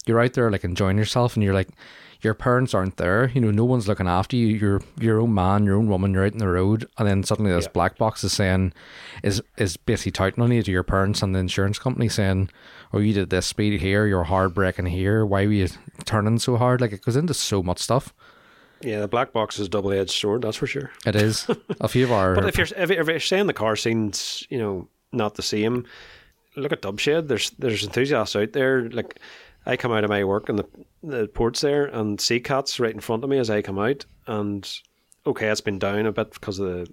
You're 0.07 0.21
out 0.21 0.33
there 0.35 0.51
like 0.51 0.65
enjoying 0.65 0.97
yourself, 0.99 1.35
and 1.35 1.45
you're 1.45 1.55
like, 1.55 1.69
your 2.21 2.35
parents 2.35 2.75
aren't 2.75 2.97
there. 2.97 3.31
You 3.33 3.41
know, 3.41 3.51
no 3.51 3.65
one's 3.65 3.87
looking 3.87 4.09
after 4.09 4.37
you. 4.37 4.47
You're 4.49 4.83
your 4.99 5.21
own 5.21 5.35
man, 5.35 5.65
your 5.65 5.77
own 5.77 5.87
woman. 5.89 6.13
You're 6.13 6.25
out 6.27 6.33
in 6.33 6.39
the 6.39 6.49
road, 6.49 6.89
and 6.99 7.07
then 7.07 7.23
suddenly 7.23 7.53
this 7.53 7.67
Yeah. 7.67 7.71
black 7.73 7.97
box 7.99 8.25
is 8.25 8.33
saying, 8.33 8.73
is 9.23 9.43
is 9.57 9.77
basically 9.77 10.13
touting 10.13 10.43
on 10.43 10.51
you 10.51 10.63
to 10.63 10.71
your 10.73 10.83
parents 10.83 11.23
and 11.23 11.35
the 11.35 11.39
insurance 11.39 11.79
company 11.79 12.09
saying, 12.09 12.51
"Oh, 12.93 12.99
you 12.99 13.13
did 13.13 13.31
this 13.31 13.47
speed 13.47 13.81
here. 13.81 14.07
You're 14.07 14.25
hard 14.25 14.55
braking 14.55 14.87
here. 14.87 15.25
Why 15.25 15.47
were 15.47 15.53
you 15.53 15.69
turning 16.07 16.39
so 16.39 16.57
hard?" 16.57 16.81
Like 16.81 16.93
it 16.93 17.03
goes 17.05 17.17
into 17.17 17.35
so 17.35 17.63
much 17.63 17.79
stuff. 17.79 18.13
Yeah, 18.81 19.01
the 19.01 19.09
black 19.09 19.33
box 19.33 19.59
is 19.59 19.67
a 19.67 19.71
double 19.71 19.93
edged 19.93 20.11
sword, 20.13 20.43
that's 20.43 20.57
for 20.57 20.67
sure. 20.67 20.91
It 21.05 21.15
is 21.17 21.47
a 21.81 21.89
few 21.89 22.05
of 22.05 22.13
our. 22.13 22.35
But 22.37 22.47
if 22.49 22.57
you're 22.57 22.67
if, 22.77 22.91
if 22.91 23.07
you're 23.07 23.21
saying 23.21 23.47
the 23.47 23.53
car 23.53 23.77
scene's 23.77 24.45
you 24.51 24.59
know 24.59 24.89
not 25.13 25.35
the 25.35 25.43
same, 25.43 25.87
look 26.57 26.73
at 26.73 26.83
Dubshed. 26.83 27.29
There's 27.29 27.51
there's 27.51 27.85
enthusiasts 27.85 28.37
out 28.37 28.53
there. 28.53 28.89
Like 28.91 29.19
I 29.67 29.77
come 29.77 29.93
out 29.93 30.05
of 30.05 30.11
my 30.11 30.25
work 30.25 30.49
and 30.49 30.59
the 30.59 30.67
the 31.03 31.29
ports 31.29 31.61
there 31.61 31.87
and 31.87 32.21
sea 32.21 32.41
cats 32.41 32.81
right 32.81 32.95
in 32.95 33.01
front 33.01 33.25
of 33.25 33.31
me 33.31 33.39
as 33.39 33.51
I 33.51 33.63
come 33.63 33.79
out. 33.79 34.05
And 34.27 34.69
okay, 35.27 35.49
it's 35.49 35.61
been 35.61 35.79
down 35.79 36.07
a 36.07 36.13
bit 36.13 36.33
because 36.33 36.59
of 36.59 36.67
the 36.67 36.93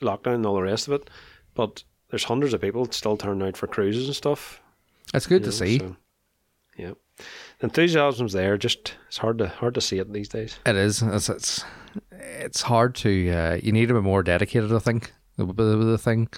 lockdown 0.00 0.36
and 0.36 0.46
all 0.46 0.54
the 0.54 0.62
rest 0.62 0.88
of 0.88 0.94
it. 0.94 1.10
But 1.54 1.84
there's 2.10 2.24
hundreds 2.24 2.54
of 2.54 2.60
people 2.60 2.90
still 2.90 3.16
turning 3.16 3.46
out 3.46 3.56
for 3.56 3.66
cruises 3.66 4.06
and 4.06 4.16
stuff. 4.16 4.60
That's 5.12 5.26
good 5.26 5.44
you 5.44 5.50
to 5.50 5.58
know, 5.64 5.66
see. 5.66 5.78
so, 5.78 5.96
yeah, 6.76 6.92
the 7.58 7.66
enthusiasm's 7.66 8.32
there. 8.32 8.56
Just 8.56 8.94
it's 9.08 9.18
hard 9.18 9.38
to 9.38 9.48
hard 9.48 9.74
to 9.74 9.80
see 9.80 9.98
it 9.98 10.12
these 10.12 10.28
days. 10.28 10.58
It 10.64 10.76
is. 10.76 11.02
It's 11.02 11.28
it's, 11.28 11.64
it's 12.12 12.62
hard 12.62 12.94
to. 12.96 13.30
Uh, 13.30 13.58
you 13.62 13.72
need 13.72 13.88
to 13.88 13.94
be 13.94 14.00
more 14.00 14.22
dedicated. 14.22 14.72
I 14.72 14.78
think 14.78 15.12
the, 15.36 15.44
the, 15.44 15.76
the 15.76 15.98
thing. 15.98 16.28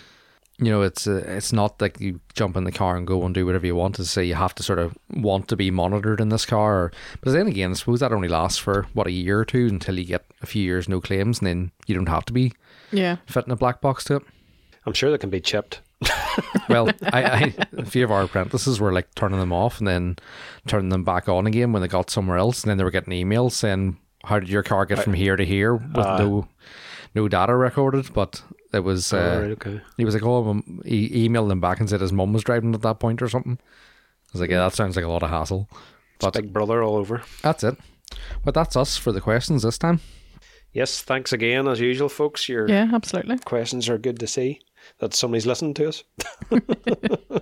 You 0.59 0.71
know, 0.71 0.83
it's 0.83 1.07
uh, 1.09 1.25
it's 1.27 1.53
not 1.53 1.81
like 1.83 2.01
you 2.01 2.21
jump 2.35 2.57
in 2.57 2.63
the 2.63 2.71
car 2.71 2.97
and 2.97 3.07
go 3.07 3.25
and 3.25 3.35
do 3.35 3.45
whatever 3.45 3.67
you 3.67 3.75
want 3.75 3.97
to 3.97 4.05
say. 4.05 4.25
You 4.25 4.35
have 4.37 4.55
to 4.55 4.63
sort 4.63 4.79
of 4.79 4.97
want 5.11 5.49
to 5.49 5.57
be 5.57 5.71
monitored 5.73 6.21
in 6.21 6.29
this 6.29 6.47
car. 6.47 6.75
Or, 6.85 6.93
but 7.23 7.33
then 7.33 7.49
again, 7.49 7.73
I 7.73 7.75
suppose 7.75 7.99
that 8.01 8.13
only 8.13 8.29
lasts 8.29 8.59
for 8.59 8.87
what 8.95 9.09
a 9.09 9.11
year 9.13 9.41
or 9.41 9.45
two 9.45 9.67
until 9.67 9.99
you 9.99 10.05
get 10.05 10.25
a 10.43 10.47
few 10.47 10.63
years 10.63 10.89
no 10.89 11.01
claims, 11.01 11.41
and 11.41 11.47
then 11.49 11.71
you 11.89 11.95
don't 11.97 12.09
have 12.09 12.25
to 12.27 12.33
be 12.33 12.53
Yeah. 12.93 13.17
fitting 13.27 13.53
a 13.53 13.57
black 13.57 13.81
box 13.81 14.05
to 14.05 14.17
it. 14.17 14.23
I'm 14.87 14.93
sure 14.93 15.11
they 15.11 15.19
can 15.19 15.31
be 15.31 15.41
chipped. 15.41 15.81
Well, 16.69 16.89
I, 17.13 17.23
I 17.25 17.55
a 17.77 17.85
few 17.85 18.05
of 18.05 18.11
our 18.11 18.23
apprentices 18.23 18.81
were 18.81 18.93
like 18.93 19.13
turning 19.15 19.39
them 19.39 19.53
off 19.53 19.79
and 19.79 19.87
then 19.87 20.17
turning 20.67 20.89
them 20.89 21.05
back 21.05 21.29
on 21.29 21.47
again 21.47 21.73
when 21.73 21.83
they 21.83 21.89
got 21.89 22.11
somewhere 22.11 22.39
else, 22.39 22.63
and 22.63 22.71
then 22.71 22.79
they 22.79 22.85
were 22.85 22.91
getting 22.91 23.13
emails 23.13 23.53
saying, 23.53 23.99
"How 24.25 24.39
did 24.41 24.49
your 24.49 24.63
car 24.63 24.85
get 24.87 25.01
from 25.01 25.15
here 25.15 25.37
to 25.37 25.45
here 25.45 25.75
with 25.75 25.97
Uh, 25.99 26.19
no 26.19 26.49
no 27.15 27.29
data 27.29 27.55
recorded?" 27.55 28.13
But 28.15 28.43
it 28.75 28.85
was 28.85 29.13
uh, 29.13 29.17
oh, 29.17 29.41
right, 29.43 29.51
okay. 29.53 29.81
he 29.97 30.05
was 30.05 30.15
like, 30.15 30.25
"Oh," 30.25 30.63
he 30.85 31.29
emailed 31.29 31.49
them 31.49 31.61
back 31.61 31.81
and 31.81 31.89
said 31.89 32.01
his 32.01 32.13
mum 32.13 32.33
was 32.33 32.45
driving 32.45 32.75
at 32.75 32.83
that 32.83 32.99
point 33.01 33.23
or 33.23 33.29
something. 33.29 33.59
I 33.61 34.31
was 34.33 34.41
like, 34.41 34.51
"Yeah, 34.51 34.59
that 34.65 34.75
sounds 34.75 34.97
like 34.97 35.05
a 35.05 35.09
lot 35.09 35.23
of 35.23 35.31
hassle." 35.31 35.69
It's 36.21 36.31
Big 36.37 36.53
Brother 36.53 36.83
all 36.83 36.97
over. 36.97 37.23
That's 37.43 37.65
it. 37.65 37.77
But 38.45 38.55
that's 38.55 38.77
us 38.77 38.97
for 38.97 39.13
the 39.13 39.21
questions 39.21 39.63
this 39.63 39.79
time. 39.79 40.01
Yes, 40.73 41.01
thanks 41.03 41.33
again 41.33 41.69
as 41.69 41.81
usual, 41.81 42.09
folks. 42.09 42.49
Your 42.49 42.69
Yeah, 42.69 42.91
absolutely. 42.93 43.39
questions 43.39 43.89
are 43.89 43.99
good 43.99 44.19
to 44.21 44.27
see. 44.27 44.61
that 44.99 45.15
somebody's 45.15 45.47
listening 45.47 45.75
to 45.75 45.89
us. 45.89 46.05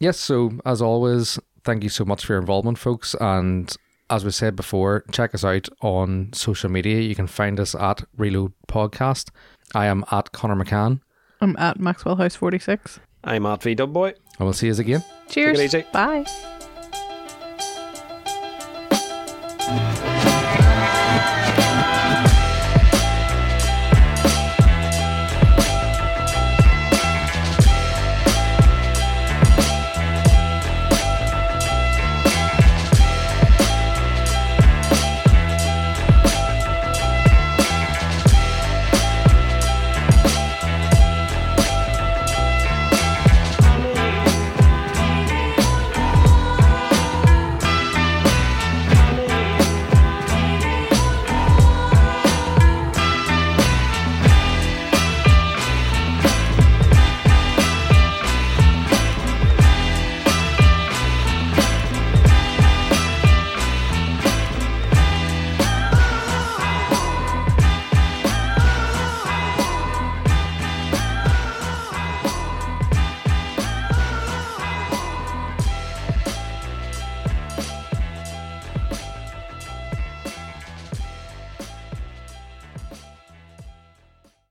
Yes, 0.00 0.18
so 0.18 0.52
as 0.66 0.82
always, 0.82 1.38
thank 1.64 1.82
you 1.82 1.88
so 1.88 2.04
much 2.04 2.24
for 2.26 2.34
your 2.34 2.40
involvement, 2.40 2.78
folks. 2.78 3.14
And 3.18 3.74
as 4.10 4.24
we 4.24 4.30
said 4.30 4.54
before, 4.54 5.04
check 5.10 5.34
us 5.34 5.44
out 5.44 5.68
on 5.80 6.32
social 6.34 6.70
media. 6.70 7.00
You 7.00 7.14
can 7.14 7.26
find 7.26 7.58
us 7.58 7.74
at 7.74 8.04
Reload 8.16 8.52
Podcast. 8.68 9.30
I 9.74 9.86
am 9.86 10.04
at 10.10 10.32
Connor 10.32 10.56
McCann. 10.56 11.00
I'm 11.40 11.56
at 11.58 11.78
Maxwell 11.78 12.16
House 12.16 12.34
46. 12.36 13.00
I'm 13.24 13.46
at 13.46 13.62
V 13.62 13.74
Dubboy. 13.74 14.14
And 14.38 14.46
we'll 14.46 14.52
see 14.52 14.68
you 14.68 14.74
again. 14.74 15.04
Cheers. 15.28 15.74
Bye. 15.92 16.24